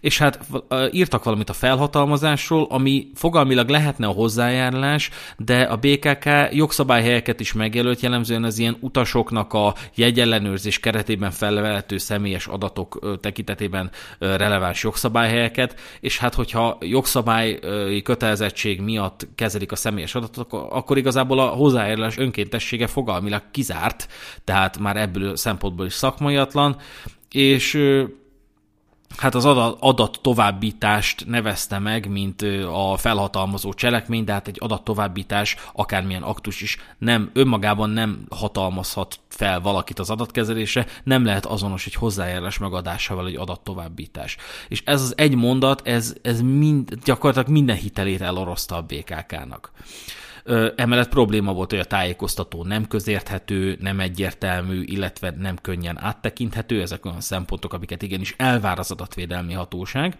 és 0.00 0.18
hát 0.18 0.46
írtak 0.90 1.24
valamit 1.24 1.48
a 1.50 1.52
felhatalmazásról, 1.52 2.66
ami 2.70 3.06
fogalmilag 3.14 3.68
lehetne 3.68 4.06
a 4.06 4.10
hozzájárulás, 4.10 5.10
de 5.36 5.60
a 5.60 5.76
BKK 5.76 6.28
jogszabályhelyeket 6.50 7.40
is 7.40 7.52
megjelölt, 7.52 8.00
jellemzően 8.00 8.44
az 8.44 8.58
ilyen 8.58 8.76
utasoknak 8.80 9.52
a 9.52 9.74
jegyellenőrzés 9.94 10.80
keretében 10.80 11.30
felvehető 11.30 11.98
személyes 11.98 12.46
adatok 12.46 13.18
tekintetében 13.20 13.90
releváns 14.18 14.82
jogszabályhelyeket, 14.82 15.80
és 16.00 16.18
hát 16.18 16.34
hogyha 16.34 16.78
jogszabályi 16.80 17.58
kötelezettség 18.02 18.80
miatt 18.80 19.28
kezelik 19.34 19.72
a 19.72 19.76
személyes 19.76 20.14
adatot, 20.14 20.52
akkor 20.52 20.98
igazából 20.98 21.38
a 21.38 21.46
hozzájárulás 21.46 22.18
önkéntessége 22.18 22.86
fogalmilag 22.86 23.42
kizárt, 23.50 24.08
tehát 24.44 24.78
már 24.78 24.96
ebből 24.96 25.36
szempontból 25.36 25.86
is 25.86 25.92
szakmaiatlan, 25.92 26.76
és 27.30 27.78
hát 29.16 29.34
az 29.34 29.44
adat, 29.44 30.18
továbbítást 30.22 31.26
nevezte 31.26 31.78
meg, 31.78 32.10
mint 32.10 32.42
a 32.72 32.96
felhatalmazó 32.96 33.72
cselekmény, 33.72 34.24
de 34.24 34.32
hát 34.32 34.48
egy 34.48 34.56
adat 34.60 34.84
továbbítás, 34.84 35.56
akármilyen 35.72 36.22
aktus 36.22 36.60
is 36.60 36.78
nem 36.98 37.30
önmagában 37.32 37.90
nem 37.90 38.26
hatalmazhat 38.30 39.20
fel 39.28 39.60
valakit 39.60 39.98
az 39.98 40.10
adatkezelésre, 40.10 40.86
nem 41.04 41.24
lehet 41.24 41.46
azonos 41.46 41.86
egy 41.86 41.94
hozzájárulás 41.94 42.58
megadásával 42.58 43.26
egy 43.26 43.36
adat 43.36 43.60
továbbítás. 43.60 44.36
És 44.68 44.82
ez 44.84 45.02
az 45.02 45.14
egy 45.16 45.34
mondat, 45.34 45.86
ez, 45.86 46.14
ez 46.22 46.40
mind, 46.40 46.94
gyakorlatilag 47.04 47.48
minden 47.48 47.76
hitelét 47.76 48.20
eloroszta 48.20 48.76
a 48.76 48.82
BKK-nak. 48.82 49.72
Emellett 50.76 51.08
probléma 51.08 51.52
volt, 51.52 51.70
hogy 51.70 51.78
a 51.78 51.84
tájékoztató 51.84 52.64
nem 52.64 52.86
közérthető, 52.86 53.76
nem 53.80 54.00
egyértelmű, 54.00 54.82
illetve 54.82 55.34
nem 55.38 55.56
könnyen 55.56 55.98
áttekinthető. 55.98 56.80
Ezek 56.80 57.04
olyan 57.04 57.20
szempontok, 57.20 57.72
amiket 57.72 58.02
igenis 58.02 58.34
elvár 58.38 58.78
az 58.78 58.90
adatvédelmi 58.90 59.52
hatóság. 59.52 60.18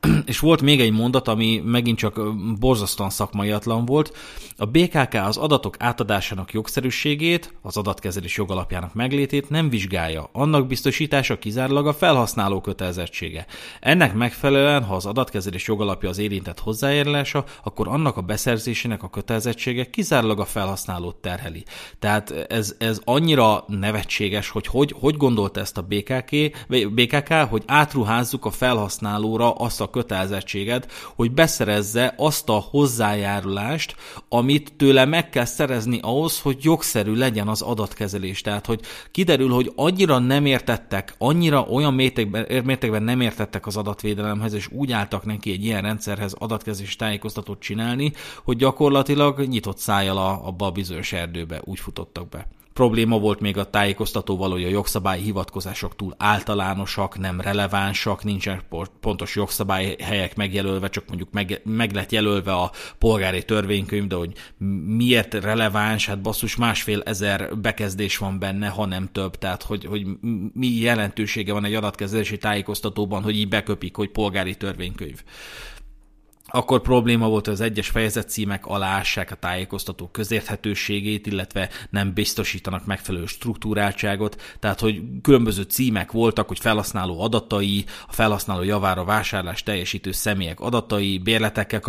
És 0.26 0.38
volt 0.38 0.62
még 0.62 0.80
egy 0.80 0.92
mondat, 0.92 1.28
ami 1.28 1.62
megint 1.64 1.98
csak 1.98 2.36
borzasztóan 2.58 3.10
szakmaiatlan 3.10 3.84
volt. 3.84 4.16
A 4.56 4.66
BKK 4.66 5.14
az 5.14 5.36
adatok 5.36 5.76
átadásának 5.78 6.52
jogszerűségét, 6.52 7.54
az 7.62 7.76
adatkezelés 7.76 8.36
jogalapjának 8.36 8.94
meglétét 8.94 9.50
nem 9.50 9.68
vizsgálja. 9.68 10.28
Annak 10.32 10.66
biztosítása 10.66 11.38
kizárólag 11.38 11.86
a 11.86 11.92
felhasználó 11.92 12.60
kötelezettsége. 12.60 13.46
Ennek 13.80 14.14
megfelelően, 14.14 14.84
ha 14.84 14.94
az 14.94 15.06
adatkezelés 15.06 15.66
jogalapja 15.66 16.08
az 16.08 16.18
érintett 16.18 16.58
hozzájárulása, 16.58 17.44
akkor 17.64 17.88
annak 17.88 18.16
a 18.16 18.20
beszerzésének 18.20 19.02
a 19.02 19.10
kötelezettsége 19.10 19.90
kizárólag 19.90 20.40
a 20.40 20.44
felhasználót 20.44 21.16
terheli. 21.16 21.64
Tehát 21.98 22.30
ez, 22.30 22.74
ez 22.78 23.00
annyira 23.04 23.64
nevetséges, 23.66 24.48
hogy 24.48 24.66
hogy, 24.66 24.94
hogy 25.00 25.16
gondolta 25.16 25.60
ezt 25.60 25.78
a 25.78 25.82
BKK, 25.82 26.36
BKK, 26.68 27.32
hogy 27.32 27.62
átruházzuk 27.66 28.44
a 28.44 28.50
felhasználóra 28.50 29.52
azt 29.52 29.80
a 29.80 29.89
kötelezettséged, 29.90 30.86
hogy 31.14 31.32
beszerezze 31.32 32.14
azt 32.16 32.48
a 32.48 32.64
hozzájárulást, 32.70 33.94
amit 34.28 34.72
tőle 34.76 35.04
meg 35.04 35.28
kell 35.28 35.44
szerezni 35.44 35.98
ahhoz, 36.02 36.40
hogy 36.40 36.56
jogszerű 36.60 37.14
legyen 37.14 37.48
az 37.48 37.62
adatkezelés. 37.62 38.40
Tehát, 38.40 38.66
hogy 38.66 38.80
kiderül, 39.10 39.50
hogy 39.50 39.72
annyira 39.76 40.18
nem 40.18 40.46
értettek, 40.46 41.14
annyira 41.18 41.60
olyan 41.60 41.94
mértékben, 41.94 42.64
mértékben 42.64 43.02
nem 43.02 43.20
értettek 43.20 43.66
az 43.66 43.76
adatvédelemhez, 43.76 44.52
és 44.52 44.68
úgy 44.72 44.92
álltak 44.92 45.24
neki 45.24 45.52
egy 45.52 45.64
ilyen 45.64 45.82
rendszerhez 45.82 46.34
adatkezelés 46.38 46.96
tájékoztatót 46.96 47.60
csinálni, 47.60 48.12
hogy 48.44 48.56
gyakorlatilag 48.56 49.40
nyitott 49.40 49.78
szájjal 49.78 50.18
abba 50.18 50.66
a 50.66 50.70
bizonyos 50.70 51.12
erdőbe 51.12 51.60
úgy 51.64 51.78
futottak 51.78 52.28
be. 52.28 52.46
Probléma 52.80 53.18
volt 53.18 53.40
még 53.40 53.58
a 53.58 53.70
tájékoztatóval, 53.70 54.50
hogy 54.50 54.64
a 54.64 54.68
jogszabályi 54.68 55.22
hivatkozások 55.22 55.96
túl 55.96 56.14
általánosak, 56.18 57.18
nem 57.18 57.40
relevánsak, 57.40 58.24
nincsen 58.24 58.62
pontos 59.00 59.36
jogszabályhelyek 59.36 60.36
megjelölve, 60.36 60.88
csak 60.88 61.06
mondjuk 61.06 61.28
meg, 61.32 61.60
meg 61.64 61.92
lett 61.92 62.12
jelölve 62.12 62.52
a 62.52 62.70
polgári 62.98 63.44
törvénykönyv, 63.44 64.06
de 64.06 64.14
hogy 64.14 64.32
miért 64.86 65.34
releváns, 65.34 66.06
hát 66.06 66.20
basszus 66.20 66.56
másfél 66.56 67.02
ezer 67.04 67.58
bekezdés 67.58 68.16
van 68.16 68.38
benne, 68.38 68.68
ha 68.68 68.86
nem 68.86 69.08
több, 69.12 69.36
tehát 69.36 69.62
hogy, 69.62 69.84
hogy 69.84 70.06
mi 70.52 70.66
jelentősége 70.66 71.52
van 71.52 71.64
egy 71.64 71.74
adatkezelési 71.74 72.38
tájékoztatóban, 72.38 73.22
hogy 73.22 73.36
így 73.36 73.48
beköpik, 73.48 73.96
hogy 73.96 74.10
polgári 74.10 74.56
törvénykönyv. 74.56 75.22
Akkor 76.50 76.80
probléma 76.80 77.28
volt, 77.28 77.44
hogy 77.44 77.54
az 77.54 77.60
egyes 77.60 77.88
fejezet 77.88 78.30
címek 78.30 78.66
alássák 78.66 79.30
a 79.30 79.34
tájékoztató 79.34 80.08
közérthetőségét, 80.08 81.26
illetve 81.26 81.68
nem 81.90 82.14
biztosítanak 82.14 82.86
megfelelő 82.86 83.26
struktúráltságot, 83.26 84.42
tehát 84.58 84.80
hogy 84.80 85.02
különböző 85.22 85.62
címek 85.62 86.12
voltak, 86.12 86.48
hogy 86.48 86.58
felhasználó 86.58 87.20
adatai, 87.20 87.84
a 88.06 88.12
felhasználó 88.12 88.62
javára 88.62 89.04
vásárlás 89.04 89.62
teljesítő 89.62 90.12
személyek 90.12 90.60
adatai, 90.60 91.18
bérletekkel 91.18 91.80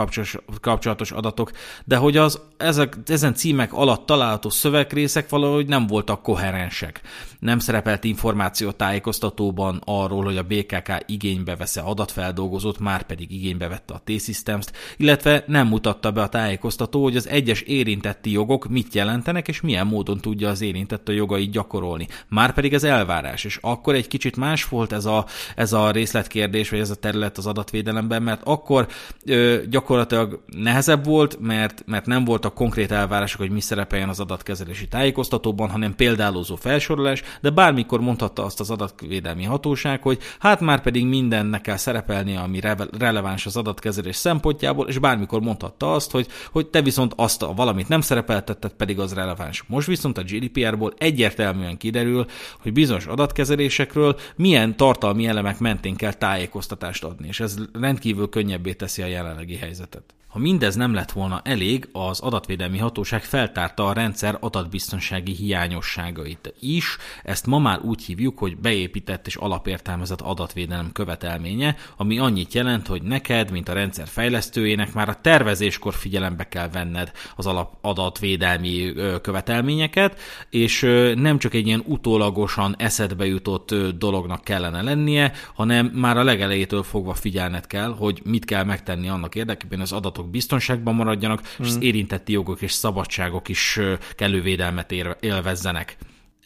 kapcsolatos, 0.62 1.12
adatok, 1.12 1.52
de 1.86 1.96
hogy 1.96 2.18
az, 2.18 2.42
ezek, 2.58 2.98
ezen 3.06 3.34
címek 3.34 3.74
alatt 3.74 4.06
található 4.06 4.50
szövegrészek 4.50 5.30
valahogy 5.30 5.68
nem 5.68 5.88
voltak 5.88 6.22
koherensek. 6.22 7.02
Nem 7.42 7.60
szerepelt 7.60 8.04
információ 8.04 8.72
tájékoztatóban 8.72 9.82
arról, 9.86 10.24
hogy 10.24 10.38
a 10.38 10.44
BKK 10.44 11.04
igénybe 11.06 11.56
vesz-e 11.56 11.82
adatfeldolgozót, 11.82 12.80
már 12.80 13.04
pedig 13.04 13.32
igénybe 13.32 13.68
vette 13.68 13.94
a 13.94 14.02
T-System, 14.04 14.62
systems 14.62 14.66
illetve 14.98 15.44
nem 15.48 15.68
mutatta 15.68 16.12
be 16.12 16.22
a 16.22 16.30
tájékoztató, 16.30 17.04
hogy 17.04 17.16
az 17.16 17.28
egyes 17.28 17.62
érintetti 17.62 18.32
jogok 18.32 18.68
mit 18.68 18.94
jelentenek, 18.94 19.48
és 19.48 19.62
milyen 19.62 19.88
módon 19.88 20.20
tudja 20.20 20.50
az 20.50 20.62
érintett 20.62 21.08
a 21.08 21.12
jogait 21.12 21.52
gyakorolni. 21.52 22.08
Márpedig 22.28 22.74
ez 22.74 22.84
elvárás, 22.84 23.44
és 23.44 23.58
akkor 23.62 23.96
egy 23.96 24.08
kicsit 24.08 24.36
más 24.36 24.66
volt 24.66 24.92
ez 24.92 25.06
a, 25.06 25.26
ez 25.56 25.74
a 25.74 25.92
részletkérdés, 25.92 26.70
vagy 26.70 26.80
ez 26.80 26.90
a 26.90 26.96
terület 26.96 27.38
az 27.38 27.48
adatvédelemben, 27.48 28.24
mert 28.24 28.42
akkor 28.44 28.88
ö, 29.26 29.58
gyakorlatilag 29.70 30.44
nehezebb 30.46 31.06
volt, 31.06 31.40
mert, 31.40 31.84
mert 31.86 32.06
nem 32.06 32.26
voltak 32.26 32.54
konkrét 32.54 32.92
elvárások, 32.92 33.40
hogy 33.40 33.52
mi 33.52 33.62
szerepeljen 33.62 34.10
az 34.10 34.20
adatkezelési 34.20 34.88
tájékoztatóban, 34.88 35.70
hanem 35.70 35.96
példálózó 35.96 36.56
felsorolás, 36.56 37.24
de 37.42 37.50
bármikor 37.50 38.00
mondhatta 38.02 38.46
azt 38.46 38.60
az 38.60 38.70
adatvédelmi 38.70 39.44
hatóság, 39.44 40.02
hogy 40.02 40.20
hát 40.40 40.60
már 40.60 40.82
pedig 40.82 41.06
mindennek 41.06 41.62
kell 41.62 41.78
szerepelnie, 41.78 42.40
ami 42.40 42.60
releváns 42.98 43.46
az 43.46 43.58
adatkezelés 43.58 44.16
szempontjából, 44.16 44.88
és 44.88 44.98
bármikor 44.98 45.42
mondhatta 45.42 45.94
azt, 45.94 46.12
hogy, 46.12 46.28
hogy 46.52 46.68
te 46.68 46.82
viszont 46.82 47.14
azt 47.16 47.42
a 47.44 47.54
valamit 47.54 47.88
nem 47.88 48.02
szerepeltetted, 48.02 48.72
pedig 48.72 49.00
az 49.00 49.14
releváns. 49.14 49.64
Most 49.68 49.88
viszont 49.88 50.18
a 50.18 50.24
GDPR-ból 50.24 50.94
egyértelműen 50.98 51.78
kiderül, 51.78 52.26
hogy 52.62 52.74
bizonyos 52.74 53.06
adatkezelésekről 53.06 54.20
milyen 54.36 54.78
tartalmi 54.78 55.28
elemek 55.28 55.60
mentén 55.60 55.96
kell 55.96 56.14
tájékoztatást 56.14 57.04
adni, 57.04 57.28
és 57.28 57.40
ez 57.40 57.56
rendkívül 57.74 58.30
könnyebbé 58.30 58.74
teszi 58.74 59.02
a 59.02 59.06
jelenlegi 59.06 59.56
helyzetet. 59.56 60.04
Ha 60.32 60.40
mindez 60.40 60.76
nem 60.76 60.94
lett 60.94 61.12
volna 61.12 61.42
elég, 61.44 61.90
az 61.92 62.20
adatvédelmi 62.20 62.78
hatóság 62.78 63.24
feltárta 63.24 63.88
a 63.88 63.94
rendszer 63.94 64.38
adatbiztonsági 64.40 65.32
hiányosságait 65.32 66.54
is. 66.60 66.98
Ezt 67.24 67.46
ma 67.46 67.60
már 67.60 67.80
úgy 67.80 68.04
hívjuk, 68.04 68.38
hogy 68.40 68.58
beépített 68.58 69.28
és 69.28 69.36
alapértelmezett 69.36 70.22
adatvédelem 70.22 70.92
követelménye, 70.92 71.76
ami 71.98 72.20
annyit 72.20 72.54
jelent, 72.54 72.88
hogy 72.88 73.02
neked, 73.02 73.52
mint 73.52 73.70
a 73.70 73.74
rendszer 73.74 74.08
fejlesztőjének 74.08 74.94
már 74.94 75.10
a 75.10 75.22
tervezéskor 75.22 75.94
figyelembe 75.94 76.48
kell 76.48 76.70
venned 76.70 77.12
az 77.36 77.46
alap 77.46 77.78
adatvédelmi 77.82 78.94
követelményeket, 79.22 80.20
és 80.50 80.82
nem 81.16 81.38
csak 81.38 81.54
egy 81.54 81.68
ilyen 81.68 81.84
utólagosan 81.86 82.76
eszedbe 82.78 83.26
jutott 83.26 83.76
dolognak 83.98 84.44
kellene 84.44 84.82
lennie, 84.82 85.32
hanem 85.54 85.86
már 85.86 86.18
a 86.18 86.24
legelejétől 86.24 86.84
fogva 86.84 87.14
figyelned 87.14 87.68
kell, 87.68 87.96
hogy 87.98 88.22
mit 88.24 88.46
kell 88.46 88.64
megtenni 88.64 89.10
annak 89.10 89.36
érdekében, 89.36 89.80
az 89.80 89.92
adatok 89.92 90.20
adatok 90.22 90.30
biztonságban 90.30 90.96
maradjanak, 90.96 91.42
mm. 91.42 91.64
és 91.64 91.68
az 91.68 91.74
hmm. 91.74 91.82
érintetti 91.82 92.32
jogok 92.32 92.62
és 92.62 92.72
szabadságok 92.72 93.50
is 93.50 93.80
kellő 94.16 94.42
védelmet 94.42 94.92
élvezzenek. 95.20 95.98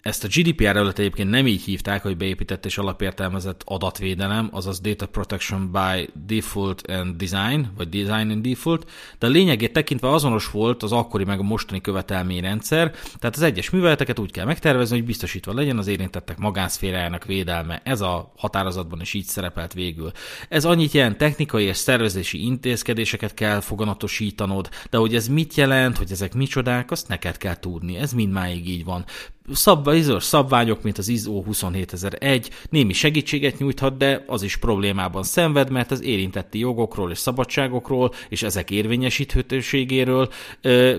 Ezt 0.06 0.24
a 0.24 0.28
GDPR 0.28 0.76
előtt 0.76 0.98
egyébként 0.98 1.30
nem 1.30 1.48
így 1.48 1.62
hívták, 1.62 2.02
hogy 2.02 2.18
beépített 2.18 2.66
és 2.66 2.78
alapértelmezett 2.78 3.62
adatvédelem, 3.66 4.50
azaz 4.52 4.80
Data 4.80 5.08
Protection 5.08 5.72
by 5.72 6.10
Default 6.26 6.88
and 6.88 7.16
Design, 7.16 7.68
vagy 7.78 7.90
Design 7.90 8.30
and 8.30 8.48
Default, 8.48 8.92
de 9.20 9.28
a 9.28 9.30
lényegét 9.30 9.74
tekintve 9.74 10.10
azonos 10.10 10.52
volt 10.52 10.84
az 10.84 10.92
akkori 10.92 11.24
meg 11.24 11.40
a 11.40 11.44
mostani 11.44 11.82
követelményrendszer, 11.82 12.92
tehát 13.20 13.36
az 13.36 13.42
egyes 13.42 13.70
műveleteket 13.70 14.20
úgy 14.20 14.32
kell 14.32 14.46
megtervezni, 14.46 14.96
hogy 14.96 15.06
biztosítva 15.06 15.54
legyen 15.54 15.78
az 15.78 15.88
érintettek 15.88 16.38
magánszférájának 16.38 17.26
védelme. 17.26 17.82
Ez 17.84 18.02
a 18.02 18.34
határozatban 18.38 19.02
is 19.02 19.14
így 19.14 19.26
szerepelt 19.26 19.74
végül. 19.74 20.12
Ez 20.50 20.66
annyit 20.66 20.92
jelent, 20.92 21.18
technikai 21.18 21.64
és 21.64 21.78
szervezési 21.78 22.46
intézkedéseket 22.46 23.34
kell 23.34 23.60
foganatosítanod, 23.60 24.70
de 24.90 24.98
hogy 24.98 25.16
ez 25.16 25.28
mit 25.28 25.56
jelent, 25.56 25.98
hogy 25.98 26.12
ezek 26.12 26.34
micsodák, 26.34 26.92
azt 26.92 27.08
neked 27.08 27.38
kell 27.38 27.60
tudni. 27.60 27.98
Ez 27.98 28.14
mindmáig 28.14 28.70
így 28.70 28.84
van 28.84 29.06
szabványos 29.52 30.24
szabványok, 30.24 30.84
mint 30.84 30.98
az 30.98 31.08
ISO 31.08 31.42
27001 31.42 32.50
némi 32.70 32.94
segítséget 32.94 33.58
nyújthat, 33.58 33.98
de 33.98 34.24
az 34.28 34.44
is 34.44 34.58
problémában 34.58 35.24
szenved, 35.24 35.70
mert 35.70 35.92
az 35.92 36.04
érintetti 36.04 36.60
jogokról 36.60 37.12
és 37.12 37.18
szabadságokról 37.18 38.12
és 38.30 38.44
ezek 38.44 38.72
érvényesíthetőségéről 38.72 40.30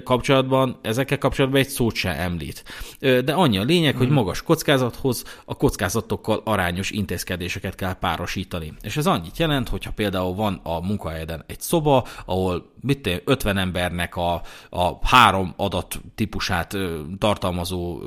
kapcsolatban, 0.04 0.78
ezekkel 0.82 1.18
kapcsolatban 1.18 1.60
egy 1.60 1.68
szót 1.68 1.94
sem 1.94 2.14
említ. 2.18 2.64
De 2.98 3.32
annyi 3.32 3.58
a 3.58 3.62
lényeg, 3.62 3.94
mm. 3.94 3.98
hogy 3.98 4.06
mhm. 4.06 4.16
magas 4.16 4.42
kockázathoz 4.42 5.24
a 5.44 5.56
kockázatokkal 5.56 6.40
arányos 6.44 6.90
intézkedéseket 6.90 7.74
kell 7.74 7.94
párosítani. 7.94 8.72
És 8.82 8.96
ez 8.96 9.06
annyit 9.06 9.38
jelent, 9.38 9.68
hogyha 9.68 9.90
például 9.90 10.34
van 10.34 10.60
a 10.62 10.86
munkahelyeden 10.86 11.44
egy 11.46 11.60
szoba, 11.60 12.06
ahol 12.24 12.74
mit 12.80 13.22
50 13.24 13.58
embernek 13.58 14.16
a, 14.16 14.42
a 14.70 15.06
három 15.06 15.54
adat 15.56 16.00
típusát 16.14 16.76
tartalmazó 17.18 18.00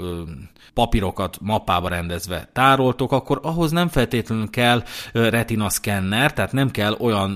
papírokat 0.74 1.38
mappába 1.42 1.88
rendezve 1.88 2.50
tároltok, 2.54 3.12
akkor 3.12 3.40
ahhoz 3.44 3.72
nem 3.72 3.88
feltétlenül 3.88 4.50
kell 4.50 4.84
retina 5.12 5.70
szkenner, 5.70 6.34
tehát 6.34 6.52
nem 6.52 6.72
kell 6.72 6.96
olyan 7.00 7.30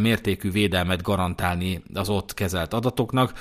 mértékű 0.00 0.50
védelmet 0.50 1.02
garantálni 1.02 1.82
az 1.94 2.08
ott 2.08 2.34
kezelt 2.34 2.74
adatoknak, 2.74 3.32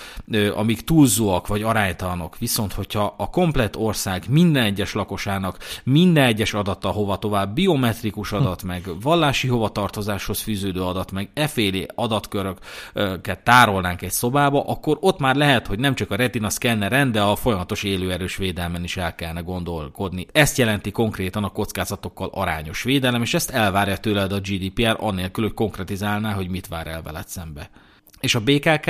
amik 0.55 0.81
túlzóak 0.81 1.47
vagy 1.47 1.61
aránytalanok. 1.61 2.38
Viszont, 2.38 2.73
hogyha 2.73 3.13
a 3.18 3.30
komplet 3.30 3.76
ország 3.76 4.23
minden 4.30 4.63
egyes 4.63 4.93
lakosának 4.93 5.57
minden 5.84 6.23
egyes 6.23 6.53
adata 6.53 6.89
hova 6.89 7.18
tovább, 7.18 7.53
biometrikus 7.53 8.31
adat, 8.31 8.63
meg 8.63 8.89
vallási 9.01 9.47
hovatartozáshoz 9.47 10.41
fűződő 10.41 10.81
adat, 10.81 11.11
meg 11.11 11.30
eféli 11.34 11.88
adatköröket 11.95 13.43
tárolnánk 13.43 14.01
egy 14.01 14.11
szobába, 14.11 14.63
akkor 14.68 14.97
ott 14.99 15.19
már 15.19 15.35
lehet, 15.35 15.68
hogy 15.68 15.80
nem 15.80 15.95
csak 15.95 16.11
a 16.11 16.15
retina 16.15 16.49
szkenneren, 16.49 17.11
de 17.11 17.22
a 17.22 17.35
folyamatos 17.35 17.84
élőerős 17.84 18.35
védelmen 18.81 18.83
is 18.83 18.97
el 18.97 19.15
kellene 19.15 19.41
gondolkodni. 19.41 20.25
Ezt 20.31 20.57
jelenti 20.57 20.91
konkrétan 20.91 21.43
a 21.43 21.49
kockázatokkal 21.49 22.29
arányos 22.33 22.83
védelem, 22.83 23.21
és 23.21 23.33
ezt 23.33 23.49
elvárja 23.49 23.97
tőled 23.97 24.31
a 24.31 24.39
GDPR, 24.39 24.95
annélkül, 24.99 25.43
hogy 25.43 25.53
konkretizálná, 25.53 26.33
hogy 26.33 26.49
mit 26.49 26.67
vár 26.67 26.87
el 26.87 27.01
veled 27.01 27.27
szembe. 27.27 27.69
És 28.19 28.35
a 28.35 28.41
BKK 28.41 28.89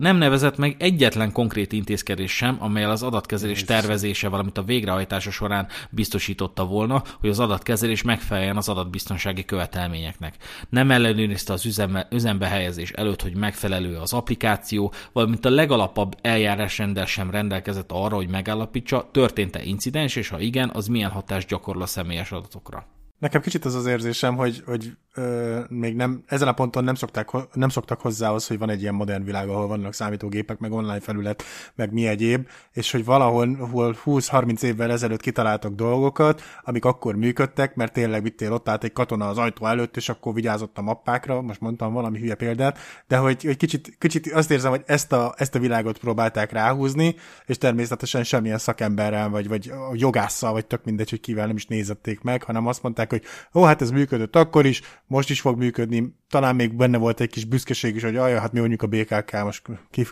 nem 0.00 0.16
nevezett 0.16 0.56
meg 0.56 0.76
egyetlen 0.78 1.32
konkrét 1.32 1.72
intézkedés 1.72 2.36
sem, 2.36 2.56
amelyel 2.58 2.90
az 2.90 3.02
adatkezelés 3.02 3.64
tervezése, 3.64 4.28
valamint 4.28 4.58
a 4.58 4.62
végrehajtása 4.62 5.30
során 5.30 5.66
biztosította 5.90 6.66
volna, 6.66 7.02
hogy 7.20 7.28
az 7.28 7.40
adatkezelés 7.40 8.02
megfeleljen 8.02 8.56
az 8.56 8.68
adatbiztonsági 8.68 9.44
követelményeknek. 9.44 10.34
Nem 10.68 10.90
ellenőrizte 10.90 11.52
az 11.52 11.66
üzembe, 11.66 12.08
üzembe 12.10 12.46
helyezés 12.46 12.90
előtt, 12.90 13.22
hogy 13.22 13.34
megfelelő 13.34 13.96
az 13.96 14.12
applikáció, 14.12 14.92
valamint 15.12 15.44
a 15.44 15.50
legalapabb 15.50 16.16
eljárásrendel 16.20 17.06
sem 17.06 17.30
rendelkezett 17.30 17.92
arra, 17.92 18.16
hogy 18.16 18.28
megállapítsa, 18.28 19.08
történt-e 19.12 19.62
incidens, 19.62 20.16
és 20.16 20.28
ha 20.28 20.40
igen, 20.40 20.70
az 20.74 20.86
milyen 20.86 21.10
hatást 21.10 21.48
gyakorol 21.48 21.82
a 21.82 21.86
személyes 21.86 22.32
adatokra. 22.32 22.86
Nekem 23.20 23.40
kicsit 23.40 23.64
az 23.64 23.74
az 23.74 23.86
érzésem, 23.86 24.36
hogy, 24.36 24.62
hogy 24.66 24.96
ö, 25.14 25.60
még 25.68 25.96
nem, 25.96 26.22
ezen 26.26 26.48
a 26.48 26.52
ponton 26.52 26.84
nem, 26.84 26.94
szokták, 26.94 27.28
nem 27.52 27.68
szoktak 27.68 28.00
hozzához, 28.00 28.46
hogy 28.46 28.58
van 28.58 28.70
egy 28.70 28.80
ilyen 28.80 28.94
modern 28.94 29.24
világ, 29.24 29.48
ahol 29.48 29.66
vannak 29.66 29.94
számítógépek, 29.94 30.58
meg 30.58 30.72
online 30.72 31.00
felület, 31.00 31.42
meg 31.74 31.92
mi 31.92 32.06
egyéb, 32.06 32.48
és 32.72 32.90
hogy 32.90 33.04
valahol 33.04 33.54
hol 33.54 33.96
20-30 34.04 34.62
évvel 34.62 34.90
ezelőtt 34.90 35.20
kitaláltak 35.20 35.74
dolgokat, 35.74 36.42
amik 36.62 36.84
akkor 36.84 37.14
működtek, 37.14 37.74
mert 37.74 37.92
tényleg 37.92 38.22
vittél 38.22 38.52
ott 38.52 38.68
állt 38.68 38.84
egy 38.84 38.92
katona 38.92 39.28
az 39.28 39.38
ajtó 39.38 39.66
előtt, 39.66 39.96
és 39.96 40.08
akkor 40.08 40.34
vigyázott 40.34 40.78
a 40.78 40.82
mappákra, 40.82 41.40
most 41.40 41.60
mondtam 41.60 41.92
valami 41.92 42.18
hülye 42.18 42.34
példát, 42.34 42.78
de 43.08 43.16
hogy, 43.16 43.44
hogy 43.44 43.56
kicsit, 43.56 43.96
kicsit 43.98 44.32
azt 44.32 44.50
érzem, 44.50 44.70
hogy 44.70 44.82
ezt 44.86 45.12
a, 45.12 45.34
ezt 45.36 45.54
a 45.54 45.58
világot 45.58 45.98
próbálták 45.98 46.52
ráhúzni, 46.52 47.14
és 47.46 47.58
természetesen 47.58 48.24
semmilyen 48.24 48.58
szakemberrel, 48.58 49.28
vagy, 49.28 49.48
vagy 49.48 49.72
jogásszal, 49.92 50.52
vagy 50.52 50.66
tök 50.66 50.84
mindegy, 50.84 51.10
hogy 51.10 51.20
kivel 51.20 51.46
nem 51.46 51.56
is 51.56 51.66
nézették 51.66 52.20
meg, 52.20 52.42
hanem 52.42 52.66
azt 52.66 52.82
mondták, 52.82 53.09
hogy 53.10 53.22
ó, 53.54 53.62
hát 53.62 53.82
ez 53.82 53.90
működött 53.90 54.36
akkor 54.36 54.66
is, 54.66 54.80
most 55.06 55.30
is 55.30 55.40
fog 55.40 55.58
működni, 55.58 56.14
talán 56.28 56.54
még 56.54 56.74
benne 56.74 56.98
volt 56.98 57.20
egy 57.20 57.30
kis 57.30 57.44
büszkeség 57.44 57.94
is, 57.94 58.02
hogy 58.02 58.16
ajaj, 58.16 58.38
hát 58.38 58.52
mi 58.52 58.58
mondjuk 58.58 58.82
a 58.82 58.86
BKK, 58.86 59.42
most 59.42 59.62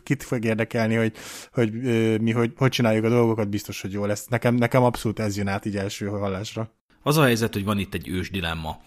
kit 0.02 0.22
fog 0.22 0.44
érdekelni, 0.44 0.94
hogy, 0.94 1.12
hogy 1.52 1.72
mi 2.20 2.30
hogy, 2.30 2.52
hogy 2.56 2.70
csináljuk 2.70 3.04
a 3.04 3.08
dolgokat, 3.08 3.48
biztos, 3.48 3.80
hogy 3.80 3.92
jó 3.92 4.04
lesz. 4.04 4.26
Nekem, 4.26 4.54
nekem 4.54 4.82
abszolút 4.82 5.18
ez 5.18 5.36
jön 5.36 5.48
át 5.48 5.64
így 5.64 5.76
első 5.76 6.06
hallásra. 6.06 6.72
Az 7.02 7.16
a 7.16 7.22
helyzet, 7.22 7.52
hogy 7.52 7.64
van 7.64 7.78
itt 7.78 7.94
egy 7.94 8.08
ős 8.08 8.30
dilemma. 8.30 8.80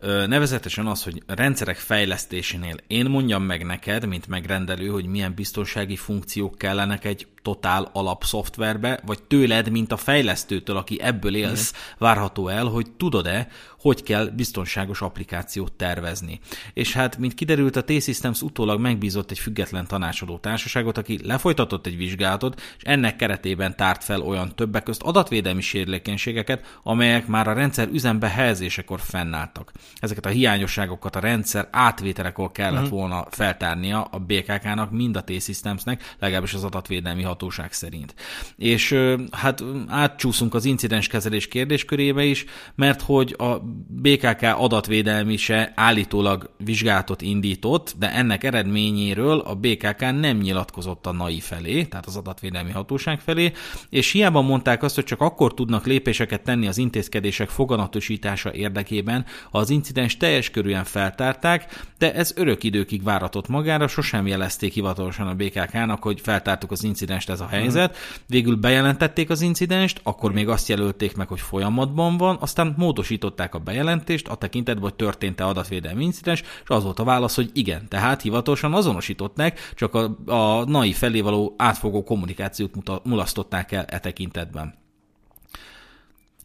Nevezetesen 0.00 0.86
az, 0.86 1.02
hogy 1.02 1.22
rendszerek 1.26 1.76
fejlesztésénél 1.76 2.76
én 2.86 3.06
mondjam 3.06 3.42
meg 3.42 3.64
neked, 3.64 4.06
mint 4.06 4.26
megrendelő, 4.26 4.88
hogy 4.88 5.06
milyen 5.06 5.34
biztonsági 5.34 5.96
funkciók 5.96 6.58
kellenek 6.58 7.04
egy 7.04 7.26
totál 7.42 7.90
alap 7.92 8.24
szoftverbe, 8.24 9.00
vagy 9.06 9.22
tőled, 9.22 9.70
mint 9.70 9.92
a 9.92 9.96
fejlesztőtől, 9.96 10.76
aki 10.76 11.00
ebből 11.00 11.34
élsz, 11.34 11.72
várható 11.98 12.48
el, 12.48 12.64
hogy 12.64 12.90
tudod-e, 12.90 13.48
hogy 13.78 14.02
kell 14.02 14.26
biztonságos 14.26 15.00
applikációt 15.00 15.72
tervezni. 15.72 16.40
És 16.74 16.92
hát, 16.92 17.18
mint 17.18 17.34
kiderült, 17.34 17.76
a 17.76 17.84
T-Systems 17.84 18.42
utólag 18.42 18.80
megbízott 18.80 19.30
egy 19.30 19.38
független 19.38 19.86
tanácsadó 19.86 20.38
társaságot, 20.38 20.98
aki 20.98 21.18
lefolytatott 21.24 21.86
egy 21.86 21.96
vizsgálatot, 21.96 22.60
és 22.76 22.82
ennek 22.82 23.16
keretében 23.16 23.76
tárt 23.76 24.04
fel 24.04 24.20
olyan 24.20 24.54
többek 24.54 24.82
közt 24.82 25.02
adatvédelmi 25.02 25.60
sérülékenységeket, 25.60 26.78
amelyek 26.82 27.26
már 27.26 27.48
a 27.48 27.52
rendszer 27.52 27.88
üzembe 27.92 28.28
helyezésekor 28.28 29.00
fennálltak. 29.00 29.72
Ezeket 30.00 30.26
a 30.26 30.28
hiányosságokat 30.28 31.16
a 31.16 31.20
rendszer 31.20 31.68
átvételekor 31.70 32.52
kellett 32.52 32.82
uh-huh. 32.82 32.98
volna 32.98 33.26
feltárnia 33.30 34.02
a 34.02 34.18
BKK-nak, 34.18 34.90
mind 34.90 35.16
a 35.16 35.24
T-Systemsnek, 35.24 36.14
legalábbis 36.18 36.54
az 36.54 36.64
adatvédelmi 36.64 37.22
hatóság 37.22 37.72
szerint. 37.72 38.14
És 38.56 38.98
hát 39.30 39.64
átcsúszunk 39.88 40.54
az 40.54 40.64
incidens 40.64 41.06
kezelés 41.06 41.48
kérdéskörébe 41.48 42.24
is, 42.24 42.44
mert 42.74 43.02
hogy 43.02 43.34
a 43.38 43.58
BKK 43.88 44.42
adatvédelmi 44.42 45.36
se 45.36 45.72
állítólag 45.74 46.50
vizsgálatot 46.64 47.22
indított, 47.22 47.94
de 47.98 48.12
ennek 48.12 48.44
eredményéről 48.44 49.38
a 49.38 49.54
BKK 49.54 50.00
nem 50.00 50.36
nyilatkozott 50.36 51.06
a 51.06 51.12
NAI 51.12 51.40
felé, 51.40 51.84
tehát 51.84 52.06
az 52.06 52.16
adatvédelmi 52.16 52.70
hatóság 52.70 53.20
felé, 53.20 53.52
és 53.90 54.12
hiába 54.12 54.40
mondták 54.40 54.82
azt, 54.82 54.94
hogy 54.94 55.04
csak 55.04 55.20
akkor 55.20 55.54
tudnak 55.54 55.86
lépéseket 55.86 56.42
tenni 56.42 56.66
az 56.66 56.78
intézkedések 56.78 57.48
foganatosítása 57.48 58.54
érdekében, 58.54 59.24
ha 59.50 59.58
az 59.58 59.70
incidens 59.76 60.16
teljes 60.16 60.50
körűen 60.50 60.84
feltárták, 60.84 61.84
de 61.98 62.14
ez 62.14 62.32
örök 62.36 62.62
időkig 62.62 63.02
váratott 63.02 63.48
magára, 63.48 63.88
sosem 63.88 64.26
jelezték 64.26 64.72
hivatalosan 64.72 65.26
a 65.26 65.34
BKK-nak, 65.34 66.02
hogy 66.02 66.20
feltártuk 66.20 66.70
az 66.70 66.84
incidenst 66.84 67.30
ez 67.30 67.40
a 67.40 67.46
helyzet. 67.46 67.96
Végül 68.26 68.56
bejelentették 68.56 69.30
az 69.30 69.40
incidenst, 69.40 70.00
akkor 70.02 70.32
még 70.32 70.48
azt 70.48 70.68
jelölték 70.68 71.16
meg, 71.16 71.28
hogy 71.28 71.40
folyamatban 71.40 72.16
van, 72.16 72.36
aztán 72.40 72.74
módosították 72.76 73.54
a 73.54 73.58
bejelentést, 73.58 74.28
a 74.28 74.34
tekintetben, 74.34 74.82
hogy 74.82 74.94
történt-e 74.94 75.46
adatvédelmi 75.46 76.04
incidens, 76.04 76.40
és 76.40 76.68
az 76.68 76.82
volt 76.82 76.98
a 76.98 77.04
válasz, 77.04 77.34
hogy 77.34 77.50
igen, 77.52 77.88
tehát 77.88 78.22
hivatalosan 78.22 78.74
azonosították, 78.74 79.72
csak 79.74 79.94
a, 79.94 80.16
a 80.26 80.64
NAI 80.64 80.92
felé 80.92 81.20
való 81.20 81.54
átfogó 81.56 82.02
kommunikációt 82.02 83.04
mulasztották 83.04 83.72
el 83.72 83.84
e 83.84 83.98
tekintetben 83.98 84.84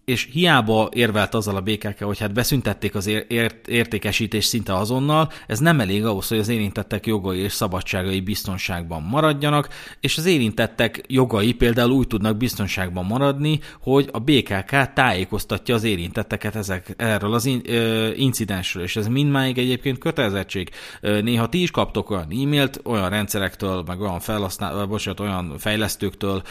és 0.06 0.28
hiába 0.32 0.90
érvelt 0.94 1.34
azzal 1.34 1.56
a 1.56 1.61
BKK, 1.61 2.03
hogy 2.03 2.19
hát 2.19 2.34
beszüntették 2.34 2.95
az 2.95 3.07
ért- 3.07 3.68
értékesítést 3.68 4.48
szinte 4.48 4.76
azonnal, 4.76 5.32
ez 5.48 5.60
nem 5.60 5.80
elég 5.80 6.06
ahhoz, 6.06 6.28
hogy 6.28 6.38
az 6.38 6.48
érintettek 6.48 7.06
jogai 7.06 7.40
és 7.40 7.52
szabadságai 7.52 8.19
biztonságban 8.19 9.02
maradjanak, 9.02 9.69
és 9.99 10.18
az 10.18 10.26
érintettek 10.26 11.02
jogai 11.07 11.53
például 11.53 11.91
úgy 11.91 12.07
tudnak 12.07 12.38
biztonságban 12.38 13.06
maradni, 13.06 13.60
hogy 13.82 14.10
a 14.11 14.19
BKK 14.19 14.94
tájékoztatja 14.94 15.76
az 15.76 15.84
érintetteket 15.84 16.56
ezek, 16.56 16.94
erről 16.98 17.34
az 17.34 17.45
in, 17.45 17.61
ö, 17.65 18.10
incidensről, 18.15 18.84
és 18.84 18.95
ez 18.95 19.07
mindmáig 19.07 19.57
egyébként 19.57 19.98
kötelezettség. 19.98 20.69
Néha 21.02 21.49
ti 21.49 21.61
is 21.61 21.72
kaptok 21.72 22.10
olyan 22.10 22.28
e-mailt 22.32 22.80
olyan 22.84 23.10
rendszerektől, 23.10 23.84
meg 23.88 24.02
olyan, 24.02 24.19
felhasznál, 24.19 24.86
bocsánat, 24.86 25.19
olyan 25.19 25.57
fejlesztőktől, 25.57 26.41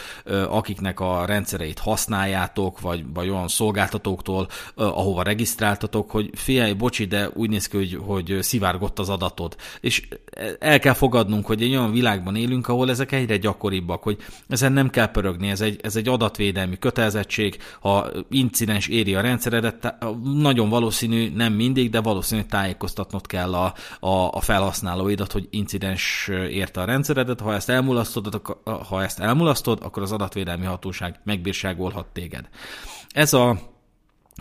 akiknek 0.49 0.99
a 0.99 1.25
rendszereit 1.25 1.79
használjátok, 1.79 2.79
vagy, 2.79 3.03
vagy 3.13 3.29
olyan 3.29 3.47
szolgáltatóktól, 3.51 4.47
ahova 4.75 5.23
regisztráltatok, 5.23 6.11
hogy 6.11 6.29
figyelj, 6.33 6.73
bocsi, 6.73 7.05
de 7.05 7.29
úgy 7.33 7.49
néz 7.49 7.67
ki, 7.67 7.77
hogy, 7.77 7.99
hogy 8.05 8.37
szivárgott 8.41 8.99
az 8.99 9.09
adatod. 9.09 9.55
És 9.81 10.07
el 10.59 10.79
kell 10.79 10.93
fogadnunk, 10.93 11.45
hogy 11.45 11.61
egy 11.61 11.71
olyan 11.71 11.91
világban 11.91 12.35
élünk, 12.35 12.67
ahol 12.67 12.89
ezek 12.89 13.11
egyre 13.11 13.37
gyakoribbak, 13.37 14.03
hogy 14.03 14.17
ezen 14.47 14.73
nem 14.73 14.89
kell 14.89 15.11
pörögni, 15.11 15.49
ez 15.49 15.61
egy, 15.61 15.79
ez 15.83 15.95
egy 15.95 16.07
adatvédelmi 16.07 16.79
kötelezettség, 16.79 17.57
ha 17.79 18.09
incidens 18.29 18.87
éri 18.87 19.15
a 19.15 19.21
rendszeredet, 19.21 19.95
nagyon 20.33 20.69
valószínű, 20.69 21.31
nem 21.35 21.53
mindig, 21.53 21.89
de 21.89 22.01
valószínű 22.01 22.41
tájékoztatnod 22.41 23.27
kell 23.27 23.53
a, 23.53 23.73
a, 23.99 24.27
a 24.31 24.39
felhasználóidat, 24.39 25.31
hogy 25.31 25.47
incidens 25.49 26.29
érte 26.49 26.81
a 26.81 26.85
rendszeredet, 26.85 27.39
ha 27.39 27.53
ezt 27.53 27.69
elmulasztod, 27.69 28.41
ha 28.89 29.03
ezt 29.03 29.19
elmulasztod, 29.19 29.79
akkor 29.81 30.03
az 30.03 30.11
adatvédelmi 30.11 30.65
hatóság 30.65 31.19
megbírságolhat 31.23 32.05
téged. 32.13 32.49
Ez 33.13 33.33
a 33.33 33.59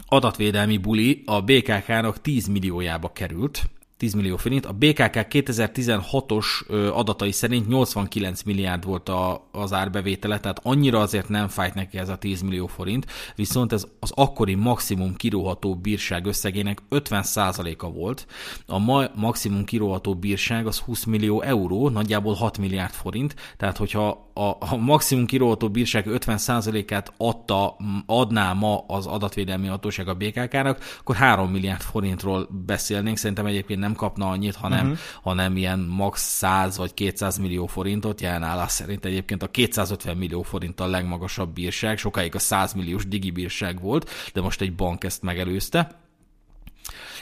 adatvédelmi 0.06 0.76
buli 0.76 1.22
a 1.26 1.42
BKK-nak 1.42 2.20
10 2.20 2.46
milliójába 2.46 3.12
került, 3.12 3.70
10 4.00 4.14
millió 4.14 4.36
forint. 4.36 4.66
A 4.66 4.72
BKK 4.72 5.26
2016-os 5.30 6.66
adatai 6.92 7.32
szerint 7.32 7.68
89 7.68 8.42
milliárd 8.42 8.84
volt 8.84 9.08
a, 9.08 9.48
az 9.52 9.72
árbevétele, 9.72 10.40
tehát 10.40 10.60
annyira 10.62 11.00
azért 11.00 11.28
nem 11.28 11.48
fájt 11.48 11.74
neki 11.74 11.98
ez 11.98 12.08
a 12.08 12.16
10 12.16 12.42
millió 12.42 12.66
forint, 12.66 13.06
viszont 13.36 13.72
ez 13.72 13.86
az 13.98 14.12
akkori 14.14 14.54
maximum 14.54 15.14
kiróható 15.14 15.76
bírság 15.76 16.26
összegének 16.26 16.78
50%-a 16.90 17.90
volt. 17.90 18.26
A 18.66 18.78
ma 18.78 19.04
maximum 19.14 19.64
kiróható 19.64 20.14
bírság 20.14 20.66
az 20.66 20.78
20 20.78 21.04
millió 21.04 21.40
euró, 21.42 21.88
nagyjából 21.88 22.34
6 22.34 22.58
milliárd 22.58 22.92
forint, 22.92 23.34
tehát 23.56 23.76
hogyha 23.76 24.30
a, 24.34 24.56
a 24.58 24.76
maximum 24.76 25.26
kiróható 25.26 25.68
bírság 25.68 26.04
50%-át 26.08 27.12
adta, 27.16 27.76
adná 28.06 28.52
ma 28.52 28.84
az 28.86 29.06
adatvédelmi 29.06 29.66
hatóság 29.66 30.08
a 30.08 30.14
BKK-nak, 30.14 30.78
akkor 31.00 31.16
3 31.16 31.50
milliárd 31.50 31.80
forintról 31.80 32.48
beszélnénk, 32.66 33.16
szerintem 33.16 33.46
egyébként 33.46 33.80
nem 33.80 33.89
nem 33.90 33.98
kapna 33.98 34.28
annyit, 34.28 34.54
hanem, 34.54 34.84
uh-huh. 34.84 34.98
hanem 35.22 35.56
ilyen 35.56 35.78
max 35.78 36.20
100 36.20 36.76
vagy 36.76 36.94
200 36.94 37.38
millió 37.38 37.66
forintot, 37.66 38.20
jelen 38.20 38.42
állás 38.42 38.70
szerint 38.70 39.04
egyébként 39.04 39.42
a 39.42 39.50
250 39.50 40.16
millió 40.16 40.42
forint 40.42 40.80
a 40.80 40.86
legmagasabb 40.86 41.52
bírság, 41.52 41.98
sokáig 41.98 42.34
a 42.34 42.38
100 42.38 42.72
milliós 42.72 43.06
digibírság 43.06 43.80
volt, 43.80 44.10
de 44.32 44.40
most 44.40 44.60
egy 44.60 44.74
bank 44.74 45.04
ezt 45.04 45.22
megelőzte 45.22 45.98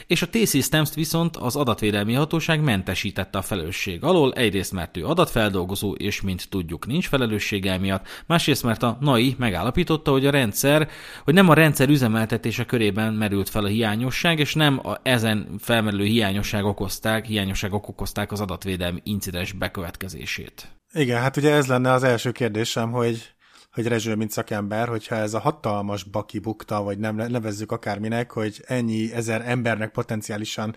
és 0.07 0.21
a 0.21 0.29
T-Systems-t 0.29 0.93
viszont 0.93 1.37
az 1.37 1.55
adatvédelmi 1.55 2.13
hatóság 2.13 2.61
mentesítette 2.61 3.37
a 3.37 3.41
felelősség 3.41 4.03
alól, 4.03 4.33
egyrészt 4.33 4.71
mert 4.71 4.97
ő 4.97 5.05
adatfeldolgozó, 5.05 5.93
és 5.93 6.21
mint 6.21 6.49
tudjuk 6.49 6.87
nincs 6.87 7.07
felelőssége 7.07 7.77
miatt, 7.77 8.07
másrészt 8.25 8.63
mert 8.63 8.83
a 8.83 8.97
NAI 8.99 9.35
megállapította, 9.37 10.11
hogy 10.11 10.25
a 10.25 10.31
rendszer, 10.31 10.89
hogy 11.23 11.33
nem 11.33 11.49
a 11.49 11.53
rendszer 11.53 11.89
üzemeltetése 11.89 12.65
körében 12.65 13.13
merült 13.13 13.49
fel 13.49 13.63
a 13.63 13.67
hiányosság, 13.67 14.39
és 14.39 14.53
nem 14.53 14.87
a 14.87 14.99
ezen 15.03 15.47
felmerülő 15.59 16.03
hiányosság 16.03 16.65
okozták, 16.65 17.25
hiányosságok 17.25 17.87
okozták 17.87 18.31
az 18.31 18.41
adatvédelmi 18.41 19.01
incidens 19.03 19.51
bekövetkezését. 19.51 20.67
Igen, 20.93 21.21
hát 21.21 21.37
ugye 21.37 21.53
ez 21.53 21.67
lenne 21.67 21.91
az 21.91 22.03
első 22.03 22.31
kérdésem, 22.31 22.91
hogy 22.91 23.33
hogy 23.79 23.87
Rezső, 23.87 24.15
mint 24.15 24.31
szakember, 24.31 24.87
hogyha 24.87 25.15
ez 25.15 25.33
a 25.33 25.39
hatalmas 25.39 26.03
baki 26.03 26.39
bukta, 26.39 26.81
vagy 26.81 26.97
nem 26.97 27.15
nevezzük 27.15 27.71
akárminek, 27.71 28.31
hogy 28.31 28.63
ennyi 28.67 29.13
ezer 29.13 29.41
embernek 29.45 29.91
potenciálisan 29.91 30.75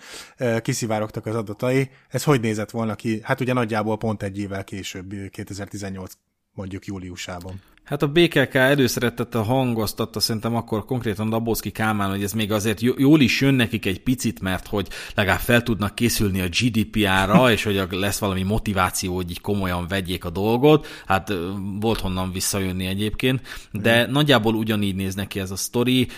kiszivárogtak 0.62 1.26
az 1.26 1.34
adatai, 1.34 1.90
ez 2.08 2.24
hogy 2.24 2.40
nézett 2.40 2.70
volna 2.70 2.94
ki? 2.94 3.20
Hát 3.22 3.40
ugye 3.40 3.52
nagyjából 3.52 3.98
pont 3.98 4.22
egy 4.22 4.38
évvel 4.38 4.64
később, 4.64 5.14
2018 5.30 6.12
mondjuk 6.52 6.86
júliusában. 6.86 7.60
Hát 7.84 8.02
a 8.02 8.08
BKK 8.08 8.54
előszeretettel 8.54 9.42
hangoztatta 9.42 10.20
szerintem 10.20 10.54
akkor 10.54 10.84
konkrétan 10.84 11.30
Dabowski 11.30 11.70
Kálmán, 11.70 12.10
hogy 12.10 12.22
ez 12.22 12.32
még 12.32 12.52
azért 12.52 12.80
jól 12.80 13.20
is 13.20 13.40
jön 13.40 13.54
nekik 13.54 13.86
egy 13.86 14.00
picit, 14.00 14.40
mert 14.40 14.66
hogy 14.66 14.88
legalább 15.14 15.40
fel 15.40 15.62
tudnak 15.62 15.94
készülni 15.94 16.40
a 16.40 16.48
GDPR-ra, 16.48 17.50
és 17.52 17.62
hogy 17.62 17.86
lesz 17.90 18.18
valami 18.18 18.42
motiváció, 18.42 19.14
hogy 19.14 19.30
így 19.30 19.40
komolyan 19.40 19.86
vegyék 19.88 20.24
a 20.24 20.30
dolgot. 20.30 20.86
Hát 21.06 21.32
volt 21.80 22.00
honnan 22.00 22.32
visszajönni 22.32 22.86
egyébként, 22.86 23.40
de 23.72 24.06
mm. 24.06 24.12
nagyjából 24.12 24.54
ugyanígy 24.54 24.94
néz 24.94 25.14
neki 25.14 25.40
ez 25.40 25.50
a 25.50 25.56
sztori. 25.56 26.08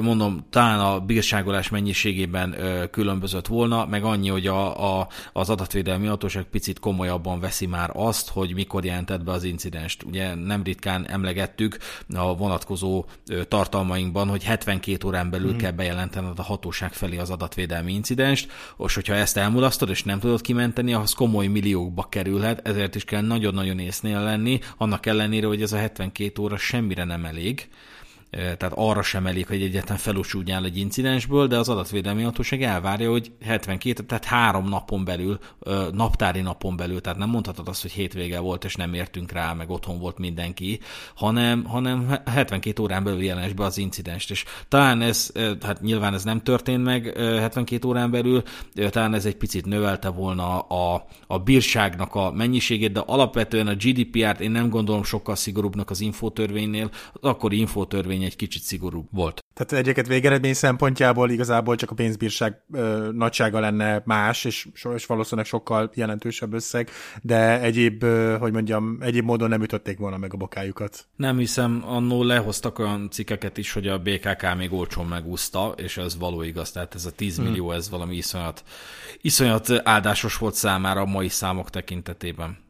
Mondom, 0.00 0.46
talán 0.50 0.80
a 0.80 1.00
bírságolás 1.00 1.68
mennyiségében 1.68 2.56
különbözött 2.90 3.46
volna, 3.46 3.86
meg 3.86 4.04
annyi, 4.04 4.28
hogy 4.28 4.46
a, 4.46 4.98
a, 4.98 5.08
az 5.32 5.50
adatvédelmi 5.50 6.06
hatóság 6.06 6.44
picit 6.44 6.78
komolyabban 6.78 7.40
veszi 7.40 7.66
már 7.66 7.90
azt, 7.92 8.28
hogy 8.28 8.54
mikor 8.54 8.84
jelentett 8.84 9.24
be 9.24 9.32
az 9.32 9.44
incidenst. 9.44 10.02
Ugye 10.02 10.34
nem 10.34 10.62
ritkán 10.62 11.12
emlegettük 11.14 11.78
a 12.14 12.36
vonatkozó 12.36 13.04
tartalmainkban, 13.48 14.28
hogy 14.28 14.44
72 14.44 15.06
órán 15.06 15.30
belül 15.30 15.52
mm. 15.52 15.56
kell 15.56 15.70
bejelentened 15.70 16.38
a 16.38 16.42
hatóság 16.42 16.92
felé 16.92 17.16
az 17.16 17.30
adatvédelmi 17.30 17.92
incidenst, 17.92 18.52
és 18.78 18.94
hogyha 18.94 19.14
ezt 19.14 19.36
elmulasztod, 19.36 19.88
és 19.88 20.02
nem 20.02 20.18
tudod 20.18 20.40
kimenteni, 20.40 20.94
ahhoz 20.94 21.12
komoly 21.12 21.46
milliókba 21.46 22.06
kerülhet, 22.08 22.68
ezért 22.68 22.94
is 22.94 23.04
kell 23.04 23.22
nagyon-nagyon 23.22 23.78
észnél 23.78 24.20
lenni, 24.20 24.58
annak 24.76 25.06
ellenére, 25.06 25.46
hogy 25.46 25.62
ez 25.62 25.72
a 25.72 25.76
72 25.76 26.42
óra 26.42 26.56
semmire 26.56 27.04
nem 27.04 27.24
elég 27.24 27.68
tehát 28.34 28.72
arra 28.74 29.02
sem 29.02 29.26
elég, 29.26 29.46
hogy 29.46 29.62
egyetlen 29.62 29.96
felúsúdjál 29.96 30.64
egy 30.64 30.76
incidensből, 30.76 31.46
de 31.46 31.58
az 31.58 31.68
adatvédelmi 31.68 32.22
hatóság 32.22 32.62
elvárja, 32.62 33.10
hogy 33.10 33.32
72, 33.44 34.02
tehát 34.02 34.24
három 34.24 34.68
napon 34.68 35.04
belül, 35.04 35.38
naptári 35.92 36.40
napon 36.40 36.76
belül, 36.76 37.00
tehát 37.00 37.18
nem 37.18 37.28
mondhatod 37.28 37.68
azt, 37.68 37.82
hogy 37.82 37.92
hétvége 37.92 38.38
volt, 38.38 38.64
és 38.64 38.74
nem 38.74 38.94
értünk 38.94 39.32
rá, 39.32 39.52
meg 39.52 39.70
otthon 39.70 39.98
volt 39.98 40.18
mindenki, 40.18 40.80
hanem, 41.14 41.64
hanem 41.64 42.18
72 42.24 42.82
órán 42.82 43.04
belül 43.04 43.22
jelens 43.22 43.52
be 43.52 43.64
az 43.64 43.78
incidenst, 43.78 44.30
és 44.30 44.44
talán 44.68 45.00
ez, 45.00 45.32
hát 45.62 45.80
nyilván 45.80 46.14
ez 46.14 46.24
nem 46.24 46.42
történt 46.42 46.84
meg 46.84 47.12
72 47.16 47.88
órán 47.88 48.10
belül, 48.10 48.42
talán 48.90 49.14
ez 49.14 49.24
egy 49.24 49.36
picit 49.36 49.66
növelte 49.66 50.08
volna 50.08 50.58
a, 50.58 51.06
a 51.26 51.38
bírságnak 51.38 52.14
a 52.14 52.30
mennyiségét, 52.30 52.92
de 52.92 53.00
alapvetően 53.06 53.66
a 53.66 53.74
GDPR-t 53.74 54.40
én 54.40 54.50
nem 54.50 54.68
gondolom 54.68 55.04
sokkal 55.04 55.36
szigorúbbnak 55.36 55.90
az 55.90 56.00
infótörvénynél, 56.00 56.90
az 57.12 57.28
akkori 57.28 57.58
infótörvény 58.24 58.26
egy 58.26 58.36
kicsit 58.36 58.62
szigorúbb 58.62 59.08
volt. 59.10 59.42
Tehát 59.54 59.84
egyeket 59.84 60.06
végeredmény 60.06 60.54
szempontjából 60.54 61.30
igazából 61.30 61.76
csak 61.76 61.90
a 61.90 61.94
pénzbírság 61.94 62.62
ö, 62.72 63.10
nagysága 63.12 63.60
lenne 63.60 64.02
más, 64.04 64.44
és, 64.44 64.68
és 64.94 65.06
valószínűleg 65.06 65.46
sokkal 65.46 65.90
jelentősebb 65.94 66.52
összeg, 66.52 66.90
de 67.22 67.60
egyéb, 67.60 68.02
ö, 68.02 68.36
hogy 68.38 68.52
mondjam, 68.52 68.98
egyéb 69.00 69.24
módon 69.24 69.48
nem 69.48 69.62
ütötték 69.62 69.98
volna 69.98 70.16
meg 70.16 70.34
a 70.34 70.36
bokájukat. 70.36 71.06
Nem 71.16 71.38
hiszem, 71.38 71.82
annó 71.86 72.22
lehoztak 72.22 72.78
olyan 72.78 73.10
cikkeket 73.10 73.58
is, 73.58 73.72
hogy 73.72 73.88
a 73.88 73.98
BKK 73.98 74.56
még 74.56 74.72
olcsón 74.72 75.06
megúszta, 75.06 75.74
és 75.76 75.96
ez 75.96 76.18
való 76.18 76.42
igaz, 76.42 76.70
tehát 76.70 76.94
ez 76.94 77.04
a 77.04 77.10
10 77.10 77.36
hmm. 77.36 77.44
millió, 77.44 77.72
ez 77.72 77.90
valami 77.90 78.16
iszonyat, 78.16 78.64
iszonyat 79.20 79.68
áldásos 79.84 80.36
volt 80.36 80.54
számára 80.54 81.00
a 81.00 81.04
mai 81.04 81.28
számok 81.28 81.70
tekintetében. 81.70 82.62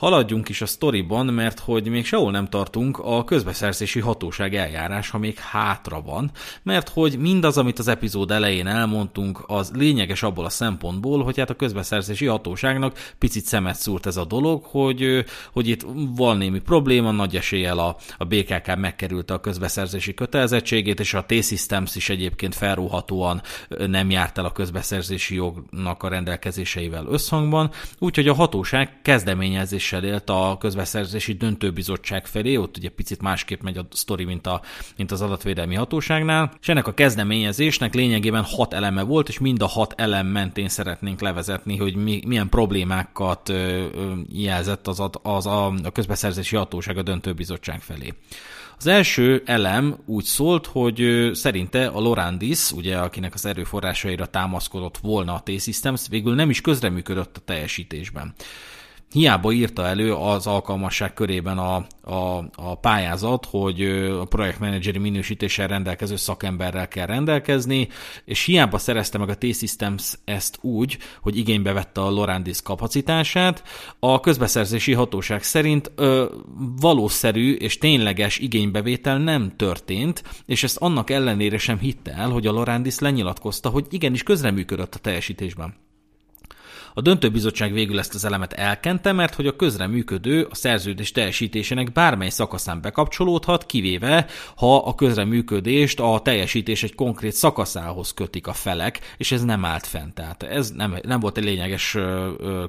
Haladjunk 0.00 0.48
is 0.48 0.60
a 0.60 0.66
sztoriban, 0.66 1.26
mert 1.26 1.58
hogy 1.58 1.88
még 1.88 2.06
sehol 2.06 2.30
nem 2.30 2.48
tartunk, 2.48 2.98
a 2.98 3.24
közbeszerzési 3.24 4.00
hatóság 4.00 4.54
eljárása 4.54 5.18
még 5.18 5.38
hátra 5.38 6.00
van, 6.00 6.30
mert 6.62 6.88
hogy 6.88 7.18
mindaz, 7.18 7.58
amit 7.58 7.78
az 7.78 7.88
epizód 7.88 8.30
elején 8.30 8.66
elmondtunk, 8.66 9.42
az 9.46 9.70
lényeges 9.74 10.22
abból 10.22 10.44
a 10.44 10.48
szempontból, 10.48 11.24
hogy 11.24 11.38
hát 11.38 11.50
a 11.50 11.54
közbeszerzési 11.54 12.26
hatóságnak 12.26 13.14
picit 13.18 13.44
szemet 13.44 13.76
szúrt 13.76 14.06
ez 14.06 14.16
a 14.16 14.24
dolog, 14.24 14.64
hogy, 14.64 15.24
hogy 15.52 15.68
itt 15.68 15.86
van 16.16 16.36
némi 16.36 16.60
probléma, 16.60 17.10
nagy 17.10 17.36
eséllyel 17.36 17.78
a, 17.78 17.96
a 18.18 18.24
BKK 18.24 18.76
megkerülte 18.76 19.34
a 19.34 19.40
közbeszerzési 19.40 20.14
kötelezettségét, 20.14 21.00
és 21.00 21.14
a 21.14 21.24
T-Systems 21.26 21.96
is 21.96 22.08
egyébként 22.08 22.54
felróhatóan 22.54 23.42
nem 23.68 24.10
járt 24.10 24.38
el 24.38 24.44
a 24.44 24.52
közbeszerzési 24.52 25.34
jognak 25.34 26.02
a 26.02 26.08
rendelkezéseivel 26.08 27.06
összhangban, 27.06 27.70
úgyhogy 27.98 28.28
a 28.28 28.34
hatóság 28.34 29.02
kezdeményezés 29.02 29.89
döntéssel 29.90 30.04
élt 30.04 30.30
a 30.30 30.56
közbeszerzési 30.58 31.32
döntőbizottság 31.32 32.26
felé, 32.26 32.56
ott 32.56 32.76
ugye 32.76 32.88
picit 32.88 33.22
másképp 33.22 33.62
megy 33.62 33.78
a 33.78 33.86
sztori, 33.90 34.24
mint, 34.24 34.46
a, 34.46 34.60
mint 34.96 35.10
az 35.10 35.20
adatvédelmi 35.20 35.74
hatóságnál, 35.74 36.52
és 36.60 36.68
ennek 36.68 36.86
a 36.86 36.94
kezdeményezésnek 36.94 37.94
lényegében 37.94 38.44
hat 38.44 38.74
eleme 38.74 39.02
volt, 39.02 39.28
és 39.28 39.38
mind 39.38 39.62
a 39.62 39.66
hat 39.66 39.94
elem 39.96 40.26
mentén 40.26 40.68
szeretnénk 40.68 41.20
levezetni, 41.20 41.76
hogy 41.76 41.96
mi, 41.96 42.22
milyen 42.26 42.48
problémákat 42.48 43.48
ö, 43.48 43.86
ö, 43.92 44.12
jelzett 44.28 44.86
az, 44.86 45.02
az 45.22 45.46
a, 45.46 45.66
a 45.66 45.90
közbeszerzési 45.92 46.56
hatóság 46.56 46.96
a 46.98 47.02
döntőbizottság 47.02 47.80
felé. 47.80 48.14
Az 48.78 48.86
első 48.86 49.42
elem 49.44 49.96
úgy 50.06 50.24
szólt, 50.24 50.66
hogy 50.66 51.30
szerinte 51.32 51.86
a 51.86 52.00
Lorandis, 52.00 52.72
ugye 52.72 52.98
akinek 52.98 53.34
az 53.34 53.46
erőforrásaira 53.46 54.26
támaszkodott 54.26 54.98
volna 54.98 55.34
a 55.34 55.42
T-Systems, 55.44 56.08
végül 56.08 56.34
nem 56.34 56.50
is 56.50 56.60
közreműködött 56.60 57.36
a 57.36 57.40
teljesítésben. 57.40 58.34
Hiába 59.12 59.52
írta 59.52 59.86
elő 59.86 60.14
az 60.14 60.46
alkalmasság 60.46 61.14
körében 61.14 61.58
a, 61.58 61.86
a, 62.02 62.50
a 62.54 62.74
pályázat, 62.74 63.46
hogy 63.50 63.82
a 64.20 64.24
projektmenedzseri 64.24 64.98
minősítéssel 64.98 65.66
rendelkező 65.66 66.16
szakemberrel 66.16 66.88
kell 66.88 67.06
rendelkezni, 67.06 67.88
és 68.24 68.44
hiába 68.44 68.78
szerezte 68.78 69.18
meg 69.18 69.28
a 69.28 69.38
T-Systems 69.38 70.18
ezt 70.24 70.58
úgy, 70.60 70.98
hogy 71.22 71.36
igénybe 71.36 71.72
vette 71.72 72.00
a 72.00 72.10
Lorandis 72.10 72.62
kapacitását, 72.62 73.62
a 73.98 74.20
közbeszerzési 74.20 74.92
hatóság 74.92 75.42
szerint 75.42 75.92
ö, 75.94 76.34
valószerű 76.80 77.54
és 77.54 77.78
tényleges 77.78 78.38
igénybevétel 78.38 79.18
nem 79.18 79.52
történt, 79.56 80.22
és 80.46 80.62
ezt 80.62 80.76
annak 80.76 81.10
ellenére 81.10 81.58
sem 81.58 81.78
hitte 81.78 82.12
el, 82.12 82.30
hogy 82.30 82.46
a 82.46 82.52
Lorandis 82.52 82.98
lenyilatkozta, 82.98 83.68
hogy 83.68 83.86
igenis 83.90 84.22
közreműködött 84.22 84.94
a 84.94 84.98
teljesítésben. 84.98 85.74
A 86.94 87.00
döntőbizottság 87.00 87.72
végül 87.72 87.98
ezt 87.98 88.14
az 88.14 88.24
elemet 88.24 88.52
elkente, 88.52 89.12
mert 89.12 89.34
hogy 89.34 89.46
a 89.46 89.56
közreműködő 89.56 90.46
a 90.50 90.54
szerződés 90.54 91.12
teljesítésének 91.12 91.92
bármely 91.92 92.28
szakaszán 92.28 92.80
bekapcsolódhat, 92.80 93.66
kivéve 93.66 94.26
ha 94.56 94.76
a 94.76 94.94
közreműködést 94.94 96.00
a 96.00 96.20
teljesítés 96.24 96.82
egy 96.82 96.94
konkrét 96.94 97.32
szakaszához 97.32 98.14
kötik 98.14 98.46
a 98.46 98.52
felek, 98.52 99.14
és 99.16 99.32
ez 99.32 99.44
nem 99.44 99.64
állt 99.64 99.86
fent. 99.86 100.14
Tehát 100.14 100.42
ez 100.42 100.70
nem, 100.70 100.96
nem 101.02 101.20
volt 101.20 101.36
egy 101.36 101.44
lényeges 101.44 101.96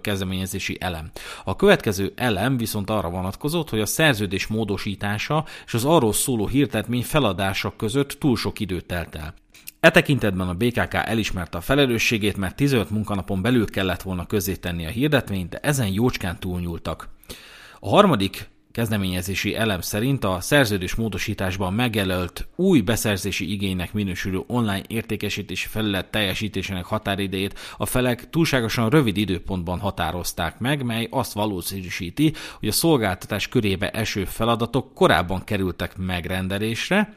kezdeményezési 0.02 0.78
elem. 0.80 1.12
A 1.44 1.56
következő 1.56 2.14
elem 2.16 2.58
viszont 2.58 2.90
arra 2.90 3.10
vonatkozott, 3.10 3.70
hogy 3.70 3.80
a 3.80 3.86
szerződés 3.86 4.48
módosítása 4.48 5.46
és 5.66 5.74
az 5.74 5.86
arról 5.86 6.14
szóló 6.14 6.48
hirtetmény 6.48 7.04
feladása 7.04 7.74
között 7.78 8.10
túl 8.10 8.38
sok 8.38 8.60
időt 8.60 8.86
telt 8.86 9.16
el. 9.16 9.34
E 9.82 9.92
tekintetben 9.92 10.48
a 10.48 10.54
BKK 10.54 10.94
elismerte 10.94 11.58
a 11.58 11.62
felelősségét, 11.62 12.38
mert 12.38 12.56
15 12.56 12.90
munkanapon 12.90 13.42
belül 13.42 13.70
kellett 13.70 14.02
volna 14.02 14.26
közzétenni 14.26 14.86
a 14.86 14.90
hirdetvényt, 14.90 15.50
de 15.50 15.58
ezen 15.58 15.88
jócskán 15.88 16.40
túlnyúltak. 16.40 17.10
A 17.80 17.90
harmadik 17.90 18.50
kezdeményezési 18.72 19.56
elem 19.56 19.82
szerint 19.82 20.24
a 20.24 20.38
szerződés 20.40 20.96
módosításban 20.96 21.74
megjelölt 21.74 22.48
új 22.56 22.82
beszerzési 22.82 23.52
igénynek 23.52 23.94
minősülő 23.94 24.44
online 24.48 24.82
értékesítési 24.88 25.68
felület 25.68 26.12
teljesítésének 26.12 26.86
határidejét 26.86 27.60
a 27.78 27.86
felek 27.86 28.30
túlságosan 28.30 28.90
rövid 28.90 29.18
időpontban 29.18 29.80
határozták 29.80 30.60
meg, 30.60 30.84
mely 30.84 31.08
azt 31.10 31.34
valószínűsíti, 31.34 32.34
hogy 32.60 32.70
a 32.70 32.72
szolgáltatás 32.72 33.48
körébe 33.48 33.90
eső 33.90 34.26
feladatok 34.26 34.94
korábban 34.94 35.44
kerültek 35.44 35.98
megrendelésre, 35.98 37.14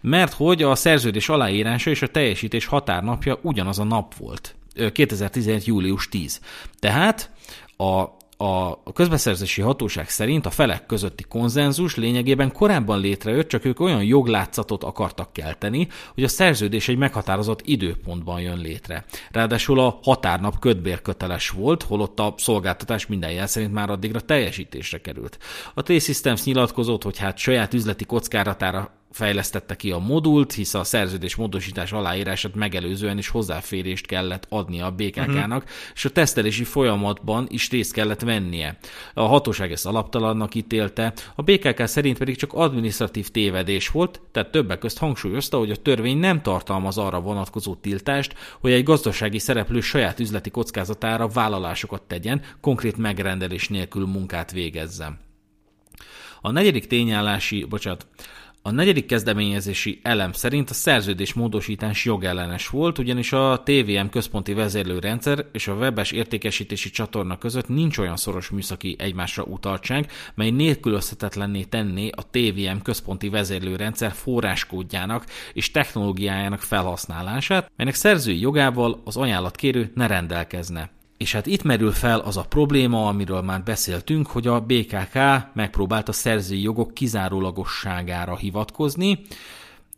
mert 0.00 0.32
hogy 0.32 0.62
a 0.62 0.74
szerződés 0.74 1.28
aláírása 1.28 1.90
és 1.90 2.02
a 2.02 2.08
teljesítés 2.08 2.66
határnapja 2.66 3.38
ugyanaz 3.42 3.78
a 3.78 3.84
nap 3.84 4.14
volt. 4.14 4.54
2017. 4.92 5.64
július 5.64 6.08
10. 6.08 6.40
Tehát 6.78 7.30
a 7.76 8.04
a 8.36 8.92
közbeszerzési 8.92 9.62
hatóság 9.62 10.08
szerint 10.08 10.46
a 10.46 10.50
felek 10.50 10.86
közötti 10.86 11.22
konzenzus 11.22 11.96
lényegében 11.96 12.52
korábban 12.52 13.00
létrejött, 13.00 13.48
csak 13.48 13.64
ők 13.64 13.80
olyan 13.80 14.04
joglátszatot 14.04 14.84
akartak 14.84 15.32
kelteni, 15.32 15.88
hogy 16.14 16.24
a 16.24 16.28
szerződés 16.28 16.88
egy 16.88 16.96
meghatározott 16.96 17.60
időpontban 17.64 18.40
jön 18.40 18.58
létre. 18.58 19.04
Ráadásul 19.30 19.80
a 19.80 19.98
határnap 20.02 20.58
kötbérköteles 20.58 21.50
volt, 21.50 21.82
holott 21.82 22.20
a 22.20 22.34
szolgáltatás 22.36 23.06
minden 23.06 23.30
jel 23.30 23.46
szerint 23.46 23.72
már 23.72 23.90
addigra 23.90 24.20
teljesítésre 24.20 25.00
került. 25.00 25.38
A 25.74 25.82
T-Systems 25.82 26.44
nyilatkozott, 26.44 27.02
hogy 27.02 27.18
hát 27.18 27.38
saját 27.38 27.74
üzleti 27.74 28.04
kockáratára 28.04 28.90
fejlesztette 29.16 29.76
ki 29.76 29.90
a 29.90 29.98
modult, 29.98 30.52
hisz 30.52 30.74
a 30.74 30.84
szerződés 30.84 31.34
módosítás 31.34 31.92
aláírását 31.92 32.54
megelőzően 32.54 33.18
is 33.18 33.28
hozzáférést 33.28 34.06
kellett 34.06 34.46
adnia 34.48 34.86
a 34.86 34.90
BKK-nak, 34.90 35.62
uh-huh. 35.62 35.62
És 35.94 36.04
a 36.04 36.10
tesztelési 36.10 36.64
folyamatban 36.64 37.46
is 37.50 37.70
részt 37.70 37.92
kellett 37.92 38.20
vennie. 38.20 38.78
A 39.14 39.22
hatóság 39.22 39.72
ezt 39.72 39.86
alaptalannak 39.86 40.54
ítélte, 40.54 41.12
a 41.34 41.42
BKK 41.42 41.86
szerint 41.86 42.18
pedig 42.18 42.36
csak 42.36 42.52
administratív 42.52 43.28
tévedés 43.28 43.88
volt, 43.88 44.20
tehát 44.32 44.50
többek 44.50 44.78
közt 44.78 44.98
hangsúlyozta, 44.98 45.58
hogy 45.58 45.70
a 45.70 45.76
törvény 45.76 46.18
nem 46.18 46.42
tartalmaz 46.42 46.98
arra 46.98 47.20
vonatkozó 47.20 47.74
tiltást, 47.74 48.34
hogy 48.60 48.72
egy 48.72 48.84
gazdasági 48.84 49.38
szereplő 49.38 49.80
saját 49.80 50.20
üzleti 50.20 50.50
kockázatára 50.50 51.28
vállalásokat 51.28 52.02
tegyen, 52.02 52.42
konkrét 52.60 52.96
megrendelés 52.96 53.68
nélkül 53.68 54.06
munkát 54.06 54.52
végezzen. 54.52 55.24
A 56.40 56.50
negyedik 56.50 56.86
tényállási, 56.86 57.64
bocsánat, 57.64 58.06
a 58.66 58.70
negyedik 58.70 59.06
kezdeményezési 59.06 60.00
elem 60.02 60.32
szerint 60.32 60.70
a 60.70 60.74
szerződés 60.74 61.32
módosítás 61.32 62.04
jogellenes 62.04 62.68
volt, 62.68 62.98
ugyanis 62.98 63.32
a 63.32 63.62
TVM 63.64 64.06
központi 64.10 64.52
vezérlőrendszer 64.52 65.46
és 65.52 65.68
a 65.68 65.74
webes 65.74 66.10
értékesítési 66.10 66.90
csatorna 66.90 67.38
között 67.38 67.68
nincs 67.68 67.98
olyan 67.98 68.16
szoros 68.16 68.48
műszaki 68.48 68.96
egymásra 68.98 69.42
utaltság, 69.42 70.10
mely 70.34 70.50
nélkülözhetetlenné 70.50 71.62
tenné 71.62 72.10
a 72.16 72.30
TVM 72.30 72.82
központi 72.82 73.28
vezérlőrendszer 73.28 74.12
forráskódjának 74.12 75.24
és 75.52 75.70
technológiájának 75.70 76.60
felhasználását, 76.60 77.70
melynek 77.76 77.94
szerzői 77.94 78.40
jogával 78.40 79.00
az 79.04 79.16
ajánlatkérő 79.16 79.90
ne 79.94 80.06
rendelkezne. 80.06 80.95
És 81.16 81.32
hát 81.32 81.46
itt 81.46 81.62
merül 81.62 81.92
fel 81.92 82.18
az 82.20 82.36
a 82.36 82.44
probléma, 82.44 83.06
amiről 83.06 83.40
már 83.40 83.62
beszéltünk, 83.62 84.26
hogy 84.26 84.46
a 84.46 84.60
BKK 84.60 85.14
megpróbált 85.54 86.08
a 86.08 86.12
szerzői 86.12 86.62
jogok 86.62 86.94
kizárólagosságára 86.94 88.36
hivatkozni, 88.36 89.20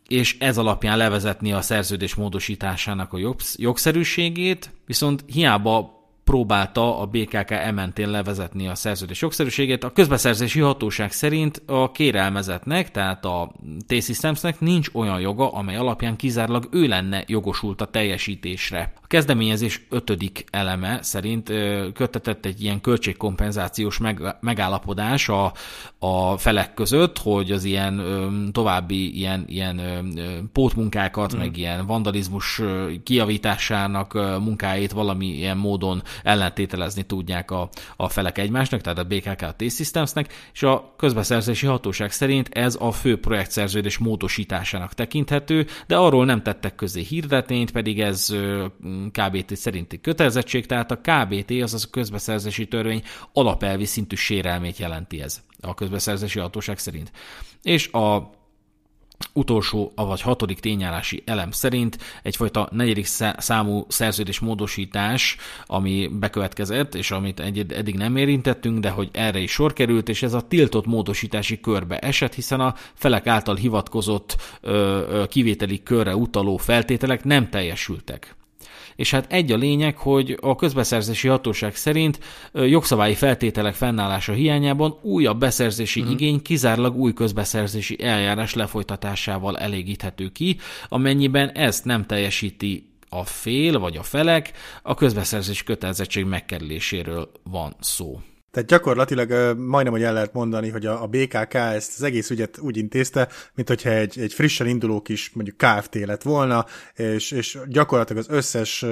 és 0.07 0.37
ez 0.39 0.57
alapján 0.57 0.97
levezetni 0.97 1.51
a 1.51 1.61
szerződés 1.61 2.15
módosításának 2.15 3.13
a 3.13 3.35
jogszerűségét, 3.55 4.71
viszont 4.85 5.23
hiába 5.27 5.98
próbálta 6.29 6.99
a 6.99 7.05
BKK 7.05 7.51
ementén 7.51 8.09
levezetni 8.09 8.67
a 8.67 8.75
szerződés 8.75 9.21
jogszerűségét. 9.21 9.83
A 9.83 9.91
közbeszerzési 9.91 10.59
hatóság 10.59 11.11
szerint 11.11 11.61
a 11.65 11.91
kérelmezetnek, 11.91 12.91
tehát 12.91 13.25
a 13.25 13.51
T-Systemsnek 13.87 14.59
nincs 14.59 14.89
olyan 14.93 15.19
joga, 15.19 15.51
amely 15.51 15.75
alapján 15.75 16.15
kizárólag 16.15 16.67
ő 16.71 16.87
lenne 16.87 17.23
jogosult 17.27 17.81
a 17.81 17.85
teljesítésre. 17.85 18.93
A 19.01 19.07
kezdeményezés 19.07 19.85
ötödik 19.89 20.43
eleme 20.51 20.99
szerint 21.01 21.51
kötetett 21.93 22.45
egy 22.45 22.63
ilyen 22.63 22.81
költségkompenzációs 22.81 23.99
megállapodás 24.39 25.29
a, 25.29 25.53
a 25.99 26.37
felek 26.37 26.73
között, 26.73 27.17
hogy 27.17 27.51
az 27.51 27.63
ilyen 27.63 28.01
további 28.51 29.17
ilyen, 29.17 29.43
ilyen 29.47 29.81
pótmunkákat, 30.53 31.35
mm. 31.35 31.39
meg 31.39 31.57
ilyen 31.57 31.85
vandalizmus 31.85 32.61
kiavításának 33.03 34.13
munkáit 34.39 34.91
valami 34.91 35.25
ilyen 35.25 35.57
módon 35.57 36.01
ellentételezni 36.23 37.03
tudják 37.03 37.51
a, 37.51 37.69
a 37.95 38.09
felek 38.09 38.37
egymásnak, 38.37 38.81
tehát 38.81 38.99
a 38.99 39.03
BKK 39.03 39.41
a 39.41 39.53
T-Systemsnek, 39.57 40.33
és 40.53 40.63
a 40.63 40.93
közbeszerzési 40.97 41.65
hatóság 41.65 42.11
szerint 42.11 42.49
ez 42.51 42.77
a 42.79 42.91
fő 42.91 43.19
projektszerződés 43.19 43.97
módosításának 43.97 44.93
tekinthető, 44.93 45.67
de 45.87 45.97
arról 45.97 46.25
nem 46.25 46.43
tettek 46.43 46.75
közé 46.75 47.01
hirdetményt, 47.01 47.71
pedig 47.71 48.01
ez 48.01 48.35
KBT 49.11 49.55
szerinti 49.55 50.01
kötelezettség, 50.01 50.65
tehát 50.65 50.91
a 50.91 51.01
KBT, 51.01 51.51
azaz 51.51 51.83
a 51.85 51.89
közbeszerzési 51.91 52.67
törvény 52.67 53.03
alapelvi 53.33 53.85
szintű 53.85 54.15
sérelmét 54.15 54.77
jelenti 54.77 55.21
ez 55.21 55.41
a 55.61 55.73
közbeszerzési 55.73 56.39
hatóság 56.39 56.77
szerint. 56.77 57.11
És 57.63 57.87
a 57.87 58.37
utolsó, 59.33 59.91
vagy 59.95 60.21
hatodik 60.21 60.59
tényállási 60.59 61.23
elem 61.25 61.51
szerint 61.51 61.97
egyfajta 62.23 62.69
negyedik 62.71 63.05
számú 63.37 63.85
szerződés 63.87 64.39
módosítás, 64.39 65.37
ami 65.65 66.09
bekövetkezett, 66.11 66.95
és 66.95 67.11
amit 67.11 67.39
eddig 67.39 67.95
nem 67.95 68.15
érintettünk, 68.15 68.79
de 68.79 68.89
hogy 68.89 69.09
erre 69.11 69.39
is 69.39 69.51
sor 69.51 69.73
került, 69.73 70.09
és 70.09 70.23
ez 70.23 70.33
a 70.33 70.47
tiltott 70.47 70.85
módosítási 70.85 71.59
körbe 71.59 71.99
esett, 71.99 72.33
hiszen 72.33 72.59
a 72.59 72.75
felek 72.93 73.27
által 73.27 73.55
hivatkozott 73.55 74.35
ö, 74.61 74.71
ö, 74.71 75.25
kivételi 75.27 75.83
körre 75.83 76.15
utaló 76.15 76.57
feltételek 76.57 77.23
nem 77.23 77.49
teljesültek 77.49 78.37
és 78.99 79.11
hát 79.11 79.31
egy 79.31 79.51
a 79.51 79.57
lényeg, 79.57 79.97
hogy 79.97 80.37
a 80.41 80.55
közbeszerzési 80.55 81.27
hatóság 81.27 81.75
szerint 81.75 82.19
jogszabályi 82.53 83.13
feltételek 83.13 83.73
fennállása 83.73 84.33
hiányában 84.33 84.97
újabb 85.01 85.39
beszerzési 85.39 85.99
uh-huh. 85.99 86.15
igény 86.15 86.41
kizárólag 86.41 86.95
új 86.95 87.13
közbeszerzési 87.13 88.03
eljárás 88.03 88.53
lefolytatásával 88.53 89.57
elégíthető 89.57 90.27
ki, 90.27 90.57
amennyiben 90.89 91.49
ezt 91.49 91.85
nem 91.85 92.05
teljesíti 92.05 92.89
a 93.09 93.23
fél 93.23 93.79
vagy 93.79 93.97
a 93.97 94.03
felek, 94.03 94.51
a 94.83 94.93
közbeszerzés 94.93 95.63
kötelezettség 95.63 96.25
megkerüléséről 96.25 97.31
van 97.43 97.75
szó. 97.79 98.19
Tehát 98.59 98.73
gyakorlatilag 98.73 99.57
majdnem, 99.57 99.93
hogy 99.93 100.03
el 100.03 100.13
lehet 100.13 100.33
mondani, 100.33 100.69
hogy 100.69 100.85
a, 100.85 101.03
a 101.03 101.07
BKK 101.07 101.53
ezt 101.53 101.93
az 101.95 102.03
egész 102.03 102.29
ügyet 102.29 102.57
úgy 102.57 102.77
intézte, 102.77 103.27
mint 103.55 103.67
hogyha 103.67 103.89
egy, 103.89 104.19
egy 104.19 104.33
frissen 104.33 104.67
induló 104.67 105.01
kis 105.01 105.31
mondjuk 105.33 105.57
KFT 105.57 105.95
lett 105.95 106.21
volna, 106.21 106.65
és, 106.95 107.31
és 107.31 107.59
gyakorlatilag 107.67 108.21
az 108.21 108.35
összes 108.35 108.85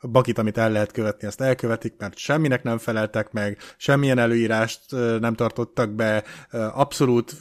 bakit, 0.00 0.38
amit 0.38 0.58
el 0.58 0.72
lehet 0.72 0.92
követni, 0.92 1.26
azt 1.26 1.40
elkövetik, 1.40 1.94
mert 1.98 2.18
semminek 2.18 2.62
nem 2.62 2.78
feleltek 2.78 3.32
meg, 3.32 3.58
semmilyen 3.76 4.18
előírást 4.18 4.80
nem 5.20 5.34
tartottak 5.34 5.90
be, 5.90 6.24
abszolút 6.72 7.36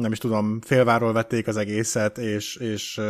nem 0.00 0.12
is 0.12 0.18
tudom, 0.18 0.60
félváról 0.60 1.12
vették 1.12 1.46
az 1.46 1.56
egészet, 1.56 2.18
és, 2.18 2.56
és 2.56 3.00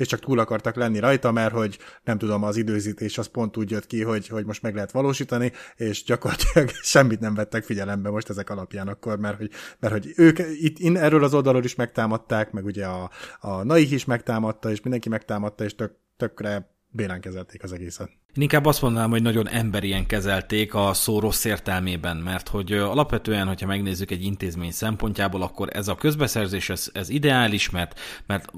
és 0.00 0.06
csak 0.06 0.20
túl 0.20 0.38
akartak 0.38 0.74
lenni 0.74 0.98
rajta, 0.98 1.32
mert 1.32 1.52
hogy 1.52 1.78
nem 2.04 2.18
tudom, 2.18 2.42
az 2.42 2.56
időzítés 2.56 3.18
az 3.18 3.26
pont 3.26 3.56
úgy 3.56 3.70
jött 3.70 3.86
ki, 3.86 4.02
hogy, 4.02 4.28
hogy 4.28 4.44
most 4.44 4.62
meg 4.62 4.74
lehet 4.74 4.90
valósítani, 4.90 5.52
és 5.76 6.04
gyakorlatilag 6.04 6.70
semmit 6.82 7.20
nem 7.20 7.34
vettek 7.34 7.64
figyelembe 7.64 8.10
most 8.10 8.28
ezek 8.28 8.50
alapján 8.50 8.88
akkor, 8.88 9.18
mert 9.18 9.36
hogy, 9.36 9.50
mert 9.78 9.92
hogy 9.92 10.12
ők 10.16 10.38
itt 10.60 10.78
in, 10.78 10.96
erről 10.96 11.24
az 11.24 11.34
oldalról 11.34 11.64
is 11.64 11.74
megtámadták, 11.74 12.50
meg 12.50 12.64
ugye 12.64 12.86
a, 12.86 13.10
a 13.40 13.62
Naik 13.62 13.90
is 13.90 14.04
megtámadta, 14.04 14.70
és 14.70 14.80
mindenki 14.80 15.08
megtámadta, 15.08 15.64
és 15.64 15.74
tök, 15.74 15.92
tökre 16.16 16.70
bélán 16.88 17.20
kezelték 17.20 17.62
az 17.62 17.72
egészet. 17.72 18.10
Én 18.36 18.42
inkább 18.42 18.66
azt 18.66 18.82
mondanám, 18.82 19.10
hogy 19.10 19.22
nagyon 19.22 19.48
emberien 19.48 20.06
kezelték 20.06 20.74
a 20.74 20.94
szó 20.94 21.20
rossz 21.20 21.44
értelmében, 21.44 22.16
mert 22.16 22.48
hogy 22.48 22.72
alapvetően, 22.72 23.46
hogyha 23.46 23.66
megnézzük 23.66 24.10
egy 24.10 24.24
intézmény 24.24 24.70
szempontjából, 24.70 25.42
akkor 25.42 25.68
ez 25.72 25.88
a 25.88 25.94
közbeszerzés, 25.94 26.68
ez, 26.68 26.90
ez 26.92 27.08
ideális, 27.08 27.70
mert, 27.70 28.00
mert 28.26 28.52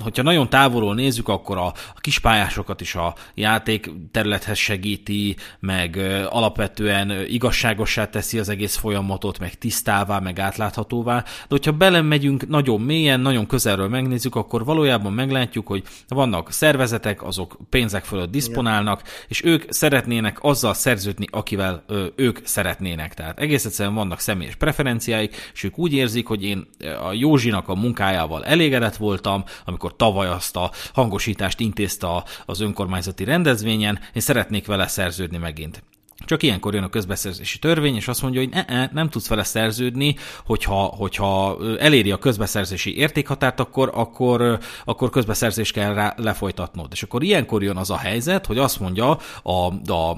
hogyha 0.00 0.22
nagyon 0.22 0.48
távolról 0.48 0.94
nézzük, 0.94 1.28
akkor 1.28 1.56
a, 1.56 1.66
a 1.66 2.00
kispályásokat 2.00 2.80
is 2.80 2.94
a 2.94 3.14
játék 3.34 3.90
területhez 4.10 4.58
segíti, 4.58 5.36
meg 5.60 5.96
alapvetően 6.30 7.10
igazságossá 7.28 8.10
teszi 8.10 8.38
az 8.38 8.48
egész 8.48 8.76
folyamatot, 8.76 9.38
meg 9.38 9.54
tisztává, 9.54 10.18
meg 10.18 10.38
átláthatóvá, 10.38 11.20
de 11.22 11.46
hogyha 11.48 11.72
belemegyünk 11.72 12.48
nagyon 12.48 12.80
mélyen, 12.80 13.20
nagyon 13.20 13.46
közelről 13.46 13.88
megnézzük, 13.88 14.34
akkor 14.34 14.64
valójában 14.64 15.12
meglátjuk, 15.12 15.66
hogy 15.66 15.82
vannak 16.08 16.52
szervezetek, 16.52 17.22
azok 17.22 17.56
pénzek 17.70 18.04
fölött 18.04 18.30
diszponálnak, 18.30 18.74
csinálnak, 18.76 19.02
és 19.28 19.44
ők 19.44 19.64
szeretnének 19.68 20.38
azzal 20.40 20.74
szerződni, 20.74 21.26
akivel 21.30 21.82
ö, 21.86 22.06
ők 22.16 22.38
szeretnének. 22.44 23.14
Tehát 23.14 23.38
egész 23.38 23.64
egyszerűen 23.64 23.94
vannak 23.94 24.20
személyes 24.20 24.54
preferenciáik, 24.54 25.50
és 25.54 25.62
ők 25.62 25.78
úgy 25.78 25.92
érzik, 25.92 26.26
hogy 26.26 26.44
én 26.44 26.66
a 27.02 27.12
Józsinak 27.12 27.68
a 27.68 27.74
munkájával 27.74 28.44
elégedett 28.44 28.96
voltam, 28.96 29.44
amikor 29.64 29.96
tavaly 29.96 30.28
azt 30.28 30.56
a 30.56 30.70
hangosítást 30.92 31.60
intézte 31.60 32.24
az 32.46 32.60
önkormányzati 32.60 33.24
rendezvényen, 33.24 33.98
én 34.12 34.22
szeretnék 34.22 34.66
vele 34.66 34.86
szerződni 34.86 35.38
megint. 35.38 35.82
Csak 36.24 36.42
ilyenkor 36.42 36.74
jön 36.74 36.82
a 36.82 36.88
közbeszerzési 36.88 37.58
törvény, 37.58 37.96
és 37.96 38.08
azt 38.08 38.22
mondja, 38.22 38.40
hogy 38.40 38.48
ne, 38.48 38.64
ne, 38.68 38.88
nem 38.92 39.08
tudsz 39.08 39.28
vele 39.28 39.44
szerződni, 39.44 40.16
hogyha, 40.44 40.74
hogyha 40.74 41.58
eléri 41.78 42.10
a 42.10 42.18
közbeszerzési 42.18 42.96
értékhatárt, 42.96 43.60
akkor, 43.60 43.90
akkor, 43.94 44.58
akkor 44.84 45.10
közbeszerzést 45.10 45.72
kell 45.72 45.94
rá 45.94 46.14
lefolytatnod. 46.16 46.88
És 46.90 47.02
akkor 47.02 47.22
ilyenkor 47.22 47.62
jön 47.62 47.76
az 47.76 47.90
a 47.90 47.96
helyzet, 47.96 48.46
hogy 48.46 48.58
azt 48.58 48.80
mondja 48.80 49.18
a, 49.42 49.92
a 49.92 50.16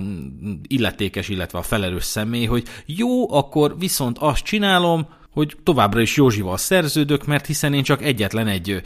illetékes, 0.66 1.28
illetve 1.28 1.58
a 1.58 1.62
felelős 1.62 2.04
személy, 2.04 2.44
hogy 2.44 2.64
jó, 2.86 3.32
akkor 3.34 3.78
viszont 3.78 4.18
azt 4.18 4.44
csinálom, 4.44 5.06
hogy 5.38 5.56
továbbra 5.62 6.00
is 6.00 6.16
Józsival 6.16 6.56
szerződök, 6.56 7.26
mert 7.26 7.46
hiszen 7.46 7.74
én 7.74 7.82
csak 7.82 8.02
egyetlen 8.02 8.46
egy 8.46 8.82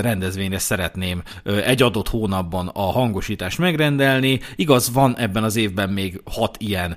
rendezvényre 0.00 0.58
szeretném 0.58 1.22
egy 1.64 1.82
adott 1.82 2.08
hónapban 2.08 2.68
a 2.68 2.80
hangosítást 2.80 3.58
megrendelni. 3.58 4.40
Igaz, 4.56 4.92
van 4.92 5.16
ebben 5.16 5.44
az 5.44 5.56
évben 5.56 5.90
még 5.90 6.20
hat 6.24 6.56
ilyen 6.58 6.96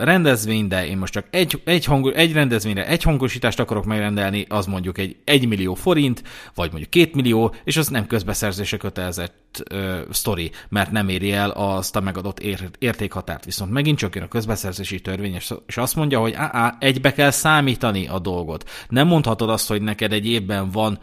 rendezvény, 0.00 0.68
de 0.68 0.86
én 0.86 0.98
most 0.98 1.12
csak 1.12 1.26
egy, 1.30 1.60
egy, 1.64 1.84
hang, 1.84 2.12
egy 2.16 2.32
rendezvényre 2.32 2.86
egy 2.86 3.02
hangosítást 3.02 3.60
akarok 3.60 3.84
megrendelni, 3.84 4.46
az 4.48 4.66
mondjuk 4.66 4.98
egy 4.98 5.16
1 5.24 5.48
millió 5.48 5.74
forint, 5.74 6.22
vagy 6.54 6.70
mondjuk 6.70 6.90
2 6.90 7.10
millió, 7.14 7.54
és 7.64 7.76
az 7.76 7.88
nem 7.88 8.06
közbeszerzése 8.06 8.76
kötelezett 8.76 9.49
ö, 9.70 10.00
sztori, 10.10 10.50
mert 10.68 10.90
nem 10.90 11.08
éri 11.08 11.32
el 11.32 11.50
azt 11.50 11.96
a 11.96 12.00
megadott 12.00 12.40
ér, 12.40 12.70
értékhatárt. 12.78 13.44
Viszont 13.44 13.70
megint 13.70 13.98
csak 13.98 14.14
jön 14.14 14.24
a 14.24 14.28
közbeszerzési 14.28 15.00
törvény, 15.00 15.34
és 15.66 15.76
azt 15.76 15.96
mondja, 15.96 16.20
hogy 16.20 16.32
á, 16.32 16.50
á, 16.52 16.76
egybe 16.80 17.12
kell 17.12 17.30
számítani 17.30 18.06
a 18.06 18.18
dolgot. 18.18 18.70
Nem 18.88 19.06
mondhatod 19.06 19.50
azt, 19.50 19.68
hogy 19.68 19.82
neked 19.82 20.12
egy 20.12 20.26
évben 20.26 20.70
van 20.70 20.98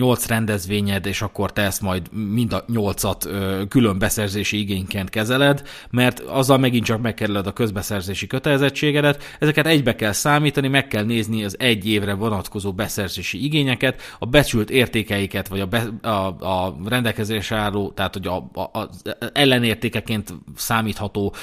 nyolc 0.00 0.26
rendezvényed, 0.26 1.06
és 1.06 1.22
akkor 1.22 1.52
te 1.52 1.62
ezt 1.62 1.80
majd 1.80 2.12
mind 2.12 2.52
a 2.52 2.64
nyolcat 2.66 3.28
külön 3.68 3.98
beszerzési 3.98 4.58
igényként 4.58 5.10
kezeled, 5.10 5.62
mert 5.90 6.20
azzal 6.20 6.58
megint 6.58 6.84
csak 6.84 7.00
megkerüled 7.00 7.46
a 7.46 7.52
közbeszerzési 7.52 8.26
kötelezettségedet. 8.26 9.22
Ezeket 9.38 9.66
egybe 9.66 9.94
kell 9.94 10.12
számítani, 10.12 10.68
meg 10.68 10.86
kell 10.88 11.04
nézni 11.04 11.44
az 11.44 11.56
egy 11.58 11.88
évre 11.88 12.14
vonatkozó 12.14 12.72
beszerzési 12.72 13.44
igényeket, 13.44 14.02
a 14.18 14.26
becsült 14.26 14.70
értékeiket, 14.70 15.48
vagy 15.48 15.60
a, 15.60 15.66
be, 15.66 16.08
a, 16.08 16.26
a 16.46 16.76
rendelkezésre 16.84 17.56
álló, 17.56 17.90
tehát 17.90 18.14
hogy 18.14 18.26
a, 18.26 18.50
a, 18.52 18.78
a 18.78 18.90
ellenértékeként 19.32 20.34
számítható 20.56 21.34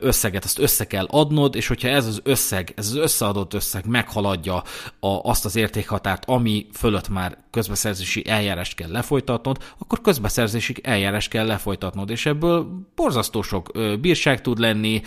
összeget, 0.00 0.44
azt 0.44 0.58
össze 0.58 0.86
kell 0.86 1.06
adnod, 1.08 1.54
és 1.54 1.66
hogyha 1.66 1.88
ez 1.88 2.06
az 2.06 2.20
összeg, 2.24 2.72
ez 2.76 2.86
az 2.86 2.96
összeadott 2.96 3.54
összeg 3.54 3.86
meghaladja 3.86 4.54
a, 5.00 5.06
azt 5.30 5.44
az 5.44 5.56
értékhatárt, 5.56 6.24
ami 6.26 6.66
fölött 6.72 7.08
már 7.08 7.36
közbeszerzési 7.50 8.01
közbeszerzési 8.02 8.28
eljárást 8.28 8.74
kell 8.74 8.90
lefolytatnod, 8.90 9.58
akkor 9.78 10.00
közbeszerzési 10.00 10.74
eljárást 10.82 11.30
kell 11.30 11.46
lefolytatnod, 11.46 12.10
és 12.10 12.26
ebből 12.26 12.66
borzasztó 12.94 13.42
sok 13.42 13.70
bírság 14.00 14.40
tud 14.40 14.58
lenni, 14.58 15.02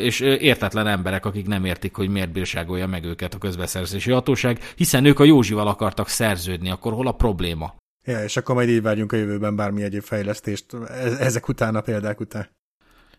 és 0.00 0.20
értetlen 0.20 0.86
emberek, 0.86 1.26
akik 1.26 1.46
nem 1.46 1.64
értik, 1.64 1.94
hogy 1.94 2.08
miért 2.08 2.32
bírságolja 2.32 2.86
meg 2.86 3.04
őket 3.04 3.34
a 3.34 3.38
közbeszerzési 3.38 4.10
hatóság, 4.10 4.58
hiszen 4.76 5.04
ők 5.04 5.18
a 5.18 5.24
Józsival 5.24 5.66
akartak 5.66 6.08
szerződni, 6.08 6.70
akkor 6.70 6.92
hol 6.92 7.06
a 7.06 7.12
probléma? 7.12 7.74
Ja, 8.06 8.24
és 8.24 8.36
akkor 8.36 8.54
majd 8.54 8.68
így 8.68 8.82
várjunk 8.82 9.12
a 9.12 9.16
jövőben 9.16 9.56
bármi 9.56 9.82
egyéb 9.82 10.02
fejlesztést 10.02 10.72
e-, 10.72 11.16
ezek 11.18 11.48
után, 11.48 11.74
a 11.74 11.80
példák 11.80 12.20
után. 12.20 12.48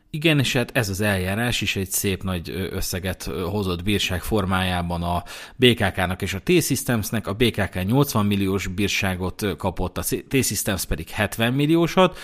Igen, 0.10 0.40
és 0.40 0.54
hát 0.54 0.72
ez 0.74 0.90
az 0.90 1.02
eljárás 1.02 1.62
is 1.62 1.76
egy 1.76 1.90
szép 1.90 2.24
nagy 2.24 2.70
összeget 2.72 3.24
hozott 3.24 3.84
bírság 3.84 4.22
formájában 4.22 5.04
a 5.04 5.24
BKK-nak 5.56 6.22
és 6.22 6.34
a 6.34 6.42
T-Systemsnek. 6.44 7.28
A 7.28 7.34
BKK 7.34 7.86
80 7.86 8.26
milliós 8.26 8.68
bírságot 8.68 9.46
kapott, 9.58 9.98
a 9.98 10.04
T-Systems 10.28 10.86
pedig 10.86 11.10
70 11.10 11.54
milliósat. 11.54 12.18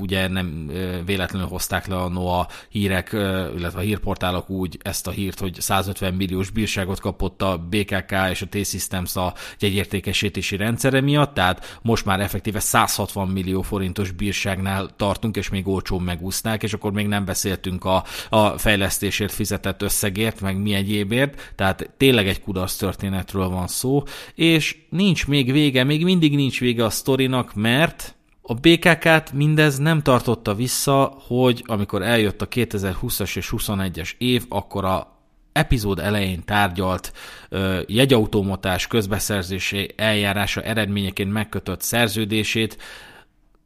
Ugye 0.00 0.28
nem 0.28 0.70
véletlenül 1.06 1.48
hozták 1.48 1.86
le 1.86 1.96
a 1.96 2.40
a 2.40 2.48
hírek, 2.68 3.10
illetve 3.56 3.78
a 3.78 3.82
hírportálok 3.82 4.50
úgy 4.50 4.78
ezt 4.82 5.06
a 5.06 5.10
hírt, 5.10 5.38
hogy 5.38 5.60
150 5.60 6.14
milliós 6.14 6.50
bírságot 6.50 7.00
kapott 7.00 7.42
a 7.42 7.58
BKK 7.58 8.14
és 8.30 8.42
a 8.42 8.48
T-Systems 8.48 9.16
a 9.16 9.34
jegyértékesítési 9.58 10.56
rendszere 10.56 11.00
miatt, 11.00 11.34
tehát 11.34 11.78
most 11.82 12.04
már 12.04 12.20
effektíve 12.20 12.60
160 12.60 13.28
millió 13.28 13.62
forintos 13.62 14.10
bírságnál 14.10 14.90
tartunk, 14.96 15.36
és 15.36 15.48
még 15.48 15.68
olcsón 15.68 16.02
megúszták, 16.02 16.62
és 16.62 16.72
akkor 16.72 16.92
még 16.92 17.01
nem 17.08 17.24
beszéltünk 17.24 17.84
a, 17.84 18.04
a 18.28 18.58
fejlesztésért 18.58 19.32
fizetett 19.32 19.82
összegért, 19.82 20.40
meg 20.40 20.56
mi 20.56 20.74
egyébért, 20.74 21.52
tehát 21.54 21.90
tényleg 21.96 22.28
egy 22.28 22.42
kudarc 22.42 22.76
történetről 22.76 23.48
van 23.48 23.66
szó, 23.66 24.02
és 24.34 24.76
nincs 24.90 25.26
még 25.26 25.52
vége, 25.52 25.84
még 25.84 26.04
mindig 26.04 26.34
nincs 26.34 26.60
vége 26.60 26.84
a 26.84 26.90
sztorinak, 26.90 27.54
mert 27.54 28.14
a 28.42 28.54
BKK-t 28.54 29.32
mindez 29.32 29.78
nem 29.78 30.02
tartotta 30.02 30.54
vissza, 30.54 31.14
hogy 31.26 31.62
amikor 31.66 32.02
eljött 32.02 32.42
a 32.42 32.48
2020-as 32.48 33.36
és 33.36 33.52
21-es 33.56 34.10
év, 34.18 34.44
akkor 34.48 34.84
a 34.84 35.12
epizód 35.52 35.98
elején 35.98 36.44
tárgyalt 36.44 37.12
ö, 37.48 37.80
jegyautomatás 37.86 38.86
közbeszerzési 38.86 39.92
eljárása 39.96 40.62
eredményeként 40.62 41.32
megkötött 41.32 41.80
szerződését 41.80 42.76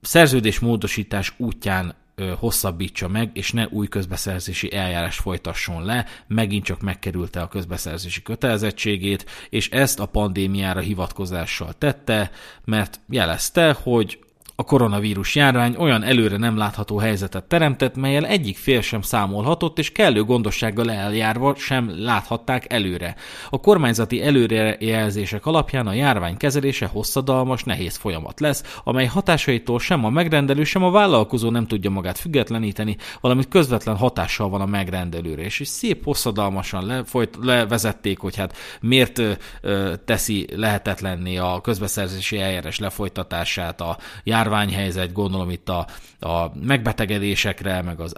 szerződésmódosítás 0.00 1.34
útján 1.36 1.94
hosszabbítsa 2.38 3.08
meg, 3.08 3.30
és 3.32 3.52
ne 3.52 3.66
új 3.68 3.88
közbeszerzési 3.88 4.72
eljárás 4.72 5.16
folytasson 5.16 5.84
le, 5.84 6.06
megint 6.26 6.64
csak 6.64 6.80
megkerülte 6.80 7.40
a 7.40 7.48
közbeszerzési 7.48 8.22
kötelezettségét, 8.22 9.26
és 9.50 9.70
ezt 9.70 10.00
a 10.00 10.06
pandémiára 10.06 10.80
hivatkozással 10.80 11.72
tette, 11.72 12.30
mert 12.64 13.00
jelezte, 13.08 13.72
hogy 13.82 14.18
a 14.58 14.64
koronavírus 14.64 15.34
járvány 15.34 15.74
olyan 15.78 16.02
előre 16.02 16.36
nem 16.36 16.56
látható 16.56 16.98
helyzetet 16.98 17.44
teremtett, 17.44 17.96
melyel 17.96 18.26
egyik 18.26 18.56
fél 18.56 18.80
sem 18.80 19.02
számolhatott, 19.02 19.78
és 19.78 19.92
kellő 19.92 20.24
gondossággal 20.24 20.90
eljárva 20.90 21.54
sem 21.56 21.92
láthatták 21.96 22.72
előre. 22.72 23.14
A 23.50 23.60
kormányzati 23.60 24.22
előrejelzések 24.22 25.46
alapján 25.46 25.86
a 25.86 25.92
járvány 25.92 26.36
kezelése 26.36 26.86
hosszadalmas, 26.86 27.64
nehéz 27.64 27.96
folyamat 27.96 28.40
lesz, 28.40 28.80
amely 28.84 29.06
hatásaitól 29.06 29.78
sem 29.78 30.04
a 30.04 30.10
megrendelő, 30.10 30.64
sem 30.64 30.82
a 30.82 30.90
vállalkozó 30.90 31.50
nem 31.50 31.66
tudja 31.66 31.90
magát 31.90 32.18
függetleníteni, 32.18 32.96
valamint 33.20 33.48
közvetlen 33.48 33.96
hatással 33.96 34.48
van 34.48 34.60
a 34.60 34.66
megrendelőre. 34.66 35.42
És 35.42 35.62
szép 35.64 36.04
hosszadalmasan 36.04 36.86
lefolyt, 36.86 37.38
levezették, 37.42 38.18
hogy 38.18 38.36
hát 38.36 38.56
miért 38.80 39.18
ö, 39.60 39.92
teszi 40.04 40.46
lehetetlenné 40.54 41.36
a 41.36 41.60
közbeszerzési 41.62 42.40
eljárás 42.40 42.78
lefolytatását 42.78 43.80
a 43.80 43.96
járvány 44.24 44.44
járványhelyzet, 44.46 45.12
gondolom 45.12 45.50
itt 45.50 45.68
a, 45.68 45.86
a 46.20 46.50
megbetegedésekre, 46.62 47.82
meg 47.82 48.00
az 48.00 48.14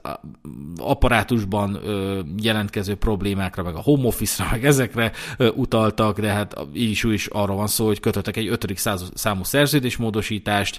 apparátusban 0.76 1.80
jelentkező 2.42 2.94
problémákra, 2.94 3.62
meg 3.62 3.74
a 3.74 3.80
home 3.80 4.06
office-ra, 4.06 4.48
meg 4.50 4.64
ezekre 4.64 5.12
utaltak, 5.54 6.20
de 6.20 6.28
hát 6.28 6.56
így 6.74 6.90
is, 6.90 7.04
is 7.04 7.26
arra 7.26 7.54
van 7.54 7.66
szó, 7.66 7.86
hogy 7.86 8.00
kötöttek 8.00 8.36
egy 8.36 8.48
ötödik 8.48 8.78
számú 9.14 9.44
szerződésmódosítást, 9.44 10.78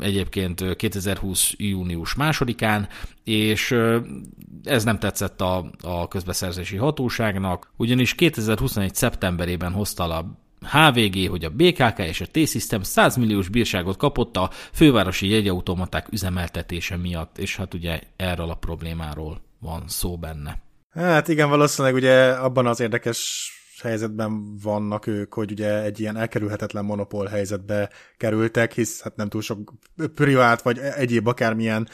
egyébként 0.00 0.76
2020. 0.76 1.54
június 1.56 2.14
másodikán, 2.14 2.88
és 3.24 3.76
ez 4.64 4.84
nem 4.84 4.98
tetszett 4.98 5.40
a, 5.40 5.70
a 5.82 6.08
közbeszerzési 6.08 6.76
hatóságnak, 6.76 7.72
ugyanis 7.76 8.14
2021. 8.14 8.94
szeptemberében 8.94 9.72
hozta 9.72 10.04
a 10.04 10.40
HVG, 10.70 11.28
hogy 11.28 11.44
a 11.44 11.50
BKK 11.50 11.98
és 11.98 12.20
a 12.20 12.26
T-System 12.30 12.82
100 12.82 13.16
milliós 13.16 13.48
bírságot 13.48 13.96
kapott 13.96 14.36
a 14.36 14.50
fővárosi 14.72 15.28
jegyautomaták 15.28 16.12
üzemeltetése 16.12 16.96
miatt, 16.96 17.38
és 17.38 17.56
hát 17.56 17.74
ugye 17.74 18.00
erről 18.16 18.50
a 18.50 18.54
problémáról 18.54 19.42
van 19.60 19.82
szó 19.86 20.18
benne. 20.18 20.58
Hát 20.94 21.28
igen, 21.28 21.48
valószínűleg 21.48 21.96
ugye 21.96 22.30
abban 22.30 22.66
az 22.66 22.80
érdekes 22.80 23.50
helyzetben 23.82 24.58
vannak 24.62 25.06
ők, 25.06 25.34
hogy 25.34 25.50
ugye 25.50 25.82
egy 25.82 26.00
ilyen 26.00 26.16
elkerülhetetlen 26.16 26.84
monopól 26.84 27.26
helyzetbe 27.26 27.90
kerültek, 28.16 28.72
hisz 28.72 29.02
hát 29.02 29.16
nem 29.16 29.28
túl 29.28 29.40
sok 29.40 29.72
privát 30.14 30.62
vagy 30.62 30.78
egyéb 30.78 31.26
akármilyen 31.26 31.88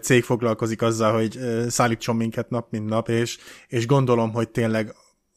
cég 0.00 0.22
foglalkozik 0.22 0.82
azzal, 0.82 1.12
hogy 1.12 1.38
szállítson 1.68 2.16
minket 2.16 2.50
nap, 2.50 2.70
mint 2.70 2.88
nap, 2.88 3.08
és, 3.08 3.38
és 3.68 3.86
gondolom, 3.86 4.32
hogy 4.32 4.48
tényleg 4.48 4.94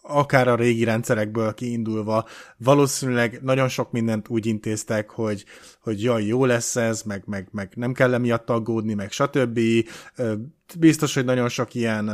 akár 0.08 0.48
a 0.48 0.56
régi 0.56 0.84
rendszerekből 0.84 1.54
kiindulva, 1.54 2.26
valószínűleg 2.58 3.40
nagyon 3.42 3.68
sok 3.68 3.92
mindent 3.92 4.30
úgy 4.30 4.46
intéztek, 4.46 5.10
hogy, 5.10 5.46
hogy 5.82 6.04
jaj, 6.04 6.24
jó 6.24 6.46
lesz 6.46 6.76
ez, 6.76 7.02
meg, 7.02 7.24
meg, 7.26 7.48
meg 7.52 7.72
nem 7.76 7.94
kell 7.94 8.14
emiatt 8.14 8.50
aggódni, 8.50 8.94
meg 8.94 9.12
stb. 9.12 9.60
Biztos, 10.80 11.14
hogy 11.14 11.26
nagyon 11.26 11.50
sok 11.50 11.74
ilyen 11.74 12.12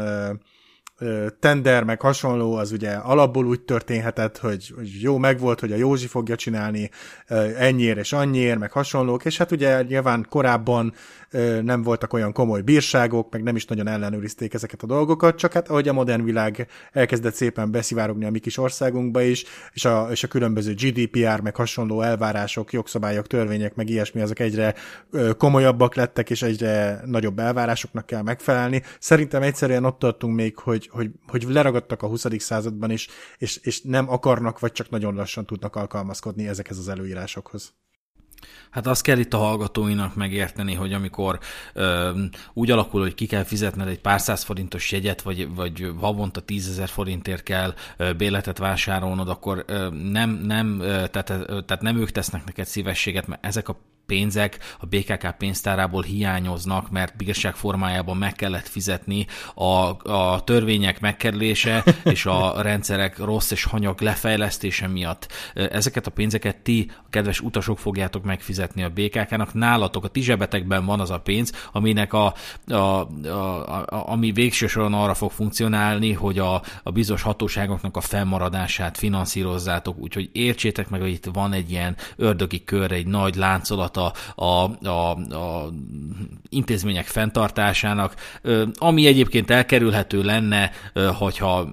tender, 1.40 1.84
meg 1.84 2.02
hasonló, 2.02 2.56
az 2.56 2.72
ugye 2.72 2.91
alapból 2.91 3.45
úgy 3.45 3.61
történhetett, 3.61 4.38
hogy, 4.38 4.72
hogy 4.76 5.02
jó, 5.02 5.18
megvolt, 5.18 5.60
hogy 5.60 5.72
a 5.72 5.76
Józsi 5.76 6.07
fogja 6.07 6.36
csinálni 6.36 6.90
ennyiért 7.57 7.98
és 7.98 8.14
annyiért, 8.14 8.60
meg 8.60 8.72
hasonlók, 8.72 9.26
és 9.26 9.38
hát 9.38 9.52
ugye 9.52 9.82
nyilván 9.82 10.26
korábban 10.30 10.94
nem 11.64 11.81
voltak 11.81 12.14
olyan 12.14 12.34
komoly 12.34 12.61
bírságok, 12.61 13.31
meg 13.31 13.43
nem 13.43 13.55
is 13.55 13.65
nagyon 13.65 13.88
ellenőrizték 13.88 14.53
ezeket 14.53 14.84
a 14.84 14.85
dolgokat, 14.85 15.38
csak 15.38 15.53
hát 15.53 15.69
ahogy 15.69 15.88
a 15.88 15.93
modern 15.93 16.23
világ 16.23 16.68
elkezdett 16.91 17.34
szépen 17.34 17.72
beszivárogni 17.72 18.26
a 18.26 18.30
mi 18.30 18.39
kis 18.39 18.57
országunkba 18.57 19.22
is, 19.22 19.43
és 19.73 19.85
a, 19.85 20.07
és 20.11 20.23
a 20.23 20.27
különböző 20.27 20.73
GDPR, 20.73 21.39
meg 21.41 21.55
hasonló 21.55 22.01
elvárások, 22.01 22.73
jogszabályok, 22.73 23.27
törvények, 23.27 23.76
meg 23.76 23.89
ilyesmi, 23.89 24.22
azok 24.22 24.39
egyre 24.39 24.76
komolyabbak 25.38 25.95
lettek, 25.95 26.30
és 26.30 26.41
egyre 26.41 27.01
nagyobb 27.05 27.39
elvárásoknak 27.39 28.05
kell 28.05 28.22
megfelelni. 28.22 28.84
Szerintem 28.99 29.41
egyszerűen 29.41 29.85
ott 29.85 29.99
tartunk 29.99 30.35
még, 30.35 30.57
hogy, 30.57 30.89
hogy, 30.91 31.10
hogy 31.27 31.43
leragadtak 31.47 32.01
a 32.01 32.07
20. 32.07 32.26
században 32.38 32.91
is, 32.91 33.07
és, 33.38 33.60
és 33.64 33.81
nem 33.81 34.10
akarnak, 34.10 34.60
vagy 34.60 34.72
csak 34.72 34.89
nagyon 34.89 35.15
lassan 35.15 35.45
tudnak 35.45 35.76
alkalmazkodni 35.76 36.47
ezekhez 36.47 36.77
az 36.77 36.88
előírásokhoz. 36.88 37.73
Hát 38.70 38.88
azt 38.88 39.02
kell 39.02 39.18
itt 39.18 39.34
a 39.34 39.38
hallgatóinak 39.38 40.15
megérteni, 40.15 40.74
hogy 40.74 40.94
amikor 40.94 41.40
ö, 41.74 42.20
úgy 42.53 42.72
alakul, 42.72 43.02
hogy 43.02 43.14
ki 43.14 43.26
kell 43.26 43.44
fizetned 43.44 43.88
egy 43.88 43.99
pár 43.99 44.22
száz 44.22 44.44
forintos 44.44 44.91
jegyet, 44.91 45.22
vagy, 45.22 45.56
vagy 45.56 45.91
havonta 45.99 46.41
tízezer 46.41 46.90
forintért 46.90 47.44
kell 47.44 47.74
ö, 47.98 48.14
béletet 48.14 48.57
vásárolnod, 48.57 49.30
akkor 49.30 49.64
ö, 49.68 49.90
nem, 49.90 50.30
nem, 50.30 50.80
ö, 50.80 51.07
tehát, 51.07 51.30
ö, 51.30 51.61
tehát 51.61 51.82
nem 51.82 51.98
ők 51.98 52.11
tesznek 52.11 52.45
neked 52.45 52.65
szívességet, 52.65 53.28
mert 53.28 53.45
ezek 53.45 53.70
a 53.70 53.80
pénzek 54.05 54.57
a 54.80 54.85
BKK 54.85 55.38
pénztárából 55.38 56.01
hiányoznak, 56.01 56.91
mert 56.91 57.17
bigasság 57.17 57.55
formájában 57.55 58.17
meg 58.17 58.34
kellett 58.34 58.67
fizetni 58.67 59.27
a, 59.55 60.09
a 60.11 60.41
törvények 60.43 60.99
megkerülése 60.99 61.84
és 62.03 62.25
a 62.25 62.61
rendszerek 62.61 63.17
rossz 63.17 63.51
és 63.51 63.63
hanyag 63.63 64.01
lefejlesztése 64.01 64.88
miatt. 64.88 65.31
Ezeket 65.53 66.07
a 66.07 66.11
pénzeket 66.11 66.57
ti, 66.57 66.91
a 66.97 67.09
kedves 67.09 67.39
utasok 67.39 67.80
fogjátok 67.80 68.23
megfizetni 68.23 68.84
a 68.84 68.89
BKK-nak. 68.89 69.53
Nálatok 69.53 70.03
a 70.03 70.07
ti 70.07 70.21
zsebetekben 70.21 70.85
van 70.85 70.99
az 70.99 71.09
a 71.09 71.19
pénz, 71.19 71.51
aminek 71.71 72.13
a, 72.13 72.34
a, 72.67 72.73
a, 72.73 73.85
a, 73.85 74.09
ami 74.09 74.31
végső 74.31 74.67
soron 74.67 74.93
arra 74.93 75.13
fog 75.13 75.31
funkcionálni, 75.31 76.13
hogy 76.13 76.39
a, 76.39 76.61
a 76.84 76.91
bizonyos 76.91 77.21
hatóságoknak 77.21 77.97
a 77.97 78.01
fennmaradását 78.01 78.97
finanszírozzátok. 78.97 79.97
Úgyhogy 79.97 80.30
értsétek 80.31 80.89
meg, 80.89 81.01
hogy 81.01 81.11
itt 81.11 81.25
van 81.34 81.53
egy 81.53 81.71
ilyen 81.71 81.95
ördögi 82.15 82.63
kör, 82.63 82.91
egy 82.91 83.07
nagy 83.07 83.35
láncolat 83.35 83.93
a, 83.98 84.14
a, 84.36 84.86
a, 84.88 85.11
a 85.36 85.70
intézmények 86.49 87.06
fenntartásának, 87.06 88.15
ami 88.74 89.06
egyébként 89.06 89.49
elkerülhető 89.49 90.22
lenne, 90.22 90.72
hogyha 91.14 91.70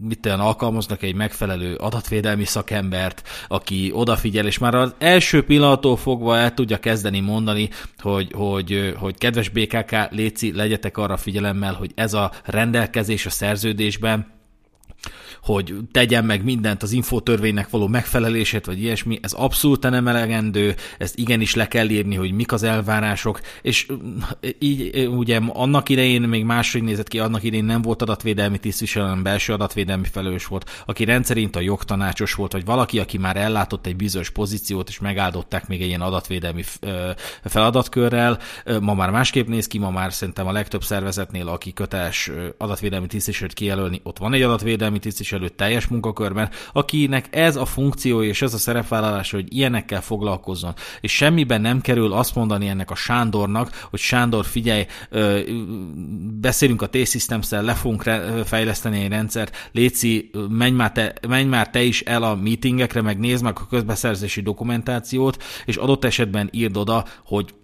mit 0.00 0.26
alkalmaznak 0.26 1.02
egy 1.02 1.14
megfelelő 1.14 1.74
adatvédelmi 1.74 2.44
szakembert, 2.44 3.28
aki 3.48 3.90
odafigyel, 3.94 4.46
és 4.46 4.58
már 4.58 4.74
az 4.74 4.94
első 4.98 5.44
pillanattól 5.44 5.96
fogva 5.96 6.36
el 6.36 6.54
tudja 6.54 6.78
kezdeni 6.78 7.20
mondani, 7.20 7.68
hogy, 7.98 8.32
hogy, 8.32 8.94
hogy 8.98 9.18
kedves 9.18 9.48
BKK, 9.48 9.96
léci, 10.10 10.52
legyetek 10.54 10.96
arra 10.96 11.16
figyelemmel, 11.16 11.74
hogy 11.74 11.90
ez 11.94 12.14
a 12.14 12.32
rendelkezés 12.44 13.26
a 13.26 13.30
szerződésben 13.30 14.39
hogy 15.42 15.74
tegyen 15.92 16.24
meg 16.24 16.44
mindent 16.44 16.82
az 16.82 16.92
infotörvénynek 16.92 17.70
való 17.70 17.86
megfelelését, 17.86 18.66
vagy 18.66 18.82
ilyesmi, 18.82 19.18
ez 19.22 19.32
abszolút 19.32 19.82
nem 19.82 20.08
elegendő, 20.08 20.74
ezt 20.98 21.18
igenis 21.18 21.54
le 21.54 21.68
kell 21.68 21.88
írni, 21.88 22.14
hogy 22.14 22.32
mik 22.32 22.52
az 22.52 22.62
elvárások, 22.62 23.40
és 23.62 23.86
így 24.58 25.08
ugye 25.08 25.40
annak 25.48 25.88
idején 25.88 26.22
még 26.22 26.44
máshogy 26.44 26.82
nézett 26.82 27.08
ki, 27.08 27.18
annak 27.18 27.42
idején 27.42 27.64
nem 27.64 27.82
volt 27.82 28.02
adatvédelmi 28.02 28.58
tisztviselő, 28.58 29.22
belső 29.22 29.52
adatvédelmi 29.52 30.06
felelős 30.12 30.46
volt, 30.46 30.70
aki 30.86 31.04
rendszerint 31.04 31.56
a 31.56 31.60
jogtanácsos 31.60 32.34
volt, 32.34 32.52
vagy 32.52 32.64
valaki, 32.64 32.98
aki 32.98 33.18
már 33.18 33.36
ellátott 33.36 33.86
egy 33.86 33.96
bizonyos 33.96 34.30
pozíciót, 34.30 34.88
és 34.88 34.98
megáldották 34.98 35.68
még 35.68 35.80
egy 35.80 35.88
ilyen 35.88 36.00
adatvédelmi 36.00 36.62
feladatkörrel. 37.44 38.38
Ma 38.80 38.94
már 38.94 39.10
másképp 39.10 39.48
néz 39.48 39.66
ki, 39.66 39.78
ma 39.78 39.90
már 39.90 40.12
szerintem 40.12 40.46
a 40.46 40.52
legtöbb 40.52 40.82
szervezetnél, 40.82 41.48
aki 41.48 41.72
köteles 41.72 42.30
adatvédelmi 42.58 43.06
tisztviselőt 43.06 43.54
kijelölni, 43.54 44.00
ott 44.02 44.18
van 44.18 44.32
egy 44.32 44.42
adatvédelmi 44.42 44.98
tisztviselő, 44.98 45.28
képviselő 45.30 45.48
teljes 45.48 45.86
munkakörben, 45.86 46.50
akinek 46.72 47.28
ez 47.30 47.56
a 47.56 47.64
funkció 47.64 48.22
és 48.22 48.42
ez 48.42 48.54
a 48.54 48.58
szerepvállalás, 48.58 49.30
hogy 49.30 49.54
ilyenekkel 49.54 50.00
foglalkozzon. 50.00 50.74
És 51.00 51.12
semmiben 51.12 51.60
nem 51.60 51.80
kerül 51.80 52.12
azt 52.12 52.34
mondani 52.34 52.68
ennek 52.68 52.90
a 52.90 52.94
Sándornak, 52.94 53.86
hogy 53.90 53.98
Sándor, 53.98 54.44
figyelj, 54.44 54.86
beszélünk 56.40 56.82
a 56.82 56.86
T-Systems-szel, 56.86 57.62
le 57.62 57.74
fogunk 57.74 58.02
fejleszteni 58.44 59.02
egy 59.02 59.08
rendszert, 59.08 59.70
Léci, 59.72 60.30
menj 60.48 60.74
már, 60.74 60.92
te, 60.92 61.14
menj 61.28 61.48
már 61.48 61.70
te 61.70 61.82
is 61.82 62.00
el 62.00 62.22
a 62.22 62.34
meetingekre, 62.34 63.02
meg 63.02 63.18
nézd 63.18 63.42
meg 63.42 63.58
a 63.60 63.66
közbeszerzési 63.66 64.40
dokumentációt, 64.40 65.42
és 65.64 65.76
adott 65.76 66.04
esetben 66.04 66.48
írd 66.52 66.76
oda, 66.76 67.04
hogy 67.24 67.54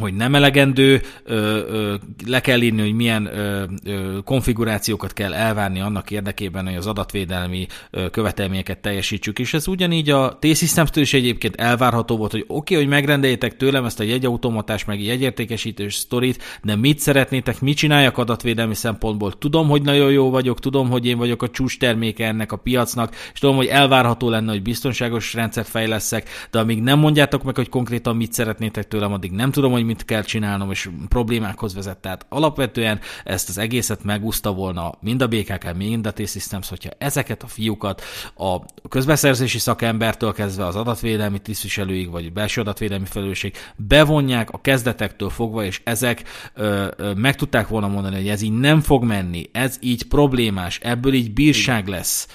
hogy 0.00 0.14
nem 0.14 0.34
elegendő, 0.34 1.02
ö, 1.24 1.34
ö, 1.34 1.94
le 2.26 2.40
kell 2.40 2.60
írni, 2.60 2.80
hogy 2.80 2.94
milyen 2.94 3.26
ö, 3.26 3.64
ö, 3.84 4.18
konfigurációkat 4.24 5.12
kell 5.12 5.34
elvárni 5.34 5.80
annak 5.80 6.10
érdekében, 6.10 6.66
hogy 6.66 6.74
az 6.74 6.86
adatvédelmi 6.86 7.66
ö, 7.90 8.10
követelményeket 8.10 8.78
teljesítsük, 8.78 9.38
és 9.38 9.54
ez 9.54 9.66
ugyanígy 9.66 10.10
a 10.10 10.38
T-Systems-től 10.40 11.02
is 11.02 11.14
egyébként 11.14 11.56
elvárható 11.56 12.16
volt, 12.16 12.30
hogy 12.30 12.44
oké, 12.46 12.74
okay, 12.74 12.76
hogy 12.76 12.94
megrendeljétek 12.94 13.56
tőlem 13.56 13.84
ezt 13.84 14.00
a 14.00 14.02
jegyautomatás, 14.02 14.84
meg 14.84 15.02
jegyértékesítős 15.02 15.94
sztorit, 15.94 16.42
de 16.62 16.76
mit 16.76 16.98
szeretnétek, 16.98 17.60
mit 17.60 17.76
csináljak 17.76 18.18
adatvédelmi 18.18 18.74
szempontból? 18.74 19.32
Tudom, 19.32 19.68
hogy 19.68 19.82
nagyon 19.82 20.10
jó 20.10 20.30
vagyok, 20.30 20.60
tudom, 20.60 20.90
hogy 20.90 21.06
én 21.06 21.18
vagyok 21.18 21.42
a 21.42 21.50
csúcs 21.50 21.78
terméke 21.78 22.26
ennek 22.26 22.52
a 22.52 22.56
piacnak, 22.56 23.14
és 23.32 23.38
tudom, 23.38 23.56
hogy 23.56 23.66
elvárható 23.66 24.28
lenne, 24.28 24.50
hogy 24.50 24.62
biztonságos 24.62 25.34
rendszert 25.34 25.68
fejleszek, 25.68 26.28
de 26.50 26.58
amíg 26.58 26.82
nem 26.82 26.98
mondjátok 26.98 27.42
meg, 27.42 27.56
hogy 27.56 27.68
konkrétan 27.68 28.16
mit 28.16 28.32
szeretnétek 28.32 28.88
tőlem, 28.88 29.12
addig 29.12 29.30
nem 29.30 29.50
tudom, 29.50 29.72
hogy 29.72 29.82
hogy 29.84 29.94
mit 29.94 30.04
kell 30.04 30.22
csinálnom, 30.22 30.70
és 30.70 30.90
problémákhoz 31.08 31.74
vezet. 31.74 31.98
Tehát 31.98 32.26
alapvetően 32.28 33.00
ezt 33.24 33.48
az 33.48 33.58
egészet 33.58 34.04
megúszta 34.04 34.52
volna 34.52 34.92
mind 35.00 35.22
a 35.22 35.26
BKK, 35.26 35.76
mind 35.76 36.06
a 36.06 36.12
T-Systems, 36.12 36.68
hogyha 36.68 36.90
ezeket 36.98 37.42
a 37.42 37.46
fiúkat 37.46 38.02
a 38.36 38.58
közbeszerzési 38.88 39.58
szakembertől 39.58 40.32
kezdve 40.32 40.66
az 40.66 40.76
adatvédelmi 40.76 41.38
tisztviselőig, 41.38 42.10
vagy 42.10 42.32
belső 42.32 42.60
adatvédelmi 42.60 43.06
felelősség 43.06 43.56
bevonják 43.76 44.50
a 44.50 44.60
kezdetektől 44.60 45.30
fogva, 45.30 45.64
és 45.64 45.80
ezek 45.84 46.22
ö, 46.54 46.86
ö, 46.96 47.12
meg 47.12 47.36
tudták 47.36 47.68
volna 47.68 47.88
mondani, 47.88 48.16
hogy 48.16 48.28
ez 48.28 48.42
így 48.42 48.58
nem 48.58 48.80
fog 48.80 49.04
menni, 49.04 49.48
ez 49.52 49.76
így 49.80 50.02
problémás, 50.02 50.78
ebből 50.82 51.12
így 51.12 51.32
bírság 51.32 51.88
lesz 51.88 52.28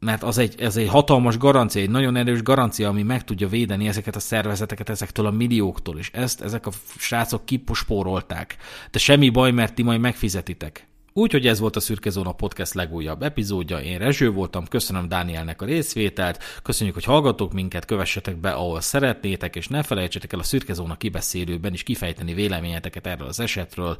mert 0.00 0.22
az 0.22 0.38
egy, 0.38 0.60
ez 0.60 0.76
egy 0.76 0.88
hatalmas 0.88 1.38
garancia, 1.38 1.82
egy 1.82 1.90
nagyon 1.90 2.16
erős 2.16 2.42
garancia, 2.42 2.88
ami 2.88 3.02
meg 3.02 3.24
tudja 3.24 3.48
védeni 3.48 3.88
ezeket 3.88 4.16
a 4.16 4.20
szervezeteket 4.20 4.88
ezektől 4.88 5.26
a 5.26 5.30
millióktól, 5.30 5.98
és 5.98 6.10
ezt 6.12 6.40
ezek 6.40 6.66
a 6.66 6.70
srácok 6.98 7.44
kipospórolták. 7.44 8.56
De 8.90 8.98
semmi 8.98 9.28
baj, 9.28 9.50
mert 9.50 9.74
ti 9.74 9.82
majd 9.82 10.00
megfizetitek. 10.00 10.86
Úgyhogy 11.12 11.46
ez 11.46 11.58
volt 11.58 11.76
a 11.76 11.80
Szürke 11.80 12.10
Zóna 12.10 12.32
Podcast 12.32 12.74
legújabb 12.74 13.22
epizódja. 13.22 13.80
Én 13.80 13.98
Rezső 13.98 14.30
voltam, 14.30 14.66
köszönöm 14.66 15.08
Dánielnek 15.08 15.62
a 15.62 15.64
részvételt, 15.64 16.42
köszönjük, 16.62 16.94
hogy 16.94 17.04
hallgatok 17.04 17.52
minket, 17.52 17.84
kövessetek 17.84 18.36
be, 18.36 18.50
ahol 18.50 18.80
szeretnétek, 18.80 19.56
és 19.56 19.68
ne 19.68 19.82
felejtsetek 19.82 20.32
el 20.32 20.38
a 20.38 20.42
Szürke 20.42 20.72
Zóna 20.72 20.96
kibeszélőben 20.96 21.72
is 21.72 21.82
kifejteni 21.82 22.34
véleményeteket 22.34 23.06
erről 23.06 23.28
az 23.28 23.40
esetről. 23.40 23.96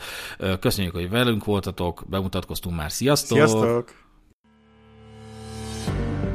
Köszönjük, 0.60 0.94
hogy 0.94 1.10
velünk 1.10 1.44
voltatok, 1.44 2.04
bemutatkoztunk 2.06 2.76
már, 2.76 2.92
sziasztok! 2.92 3.36
Sziasztok! 3.36 4.07
Podcast. 5.88 6.27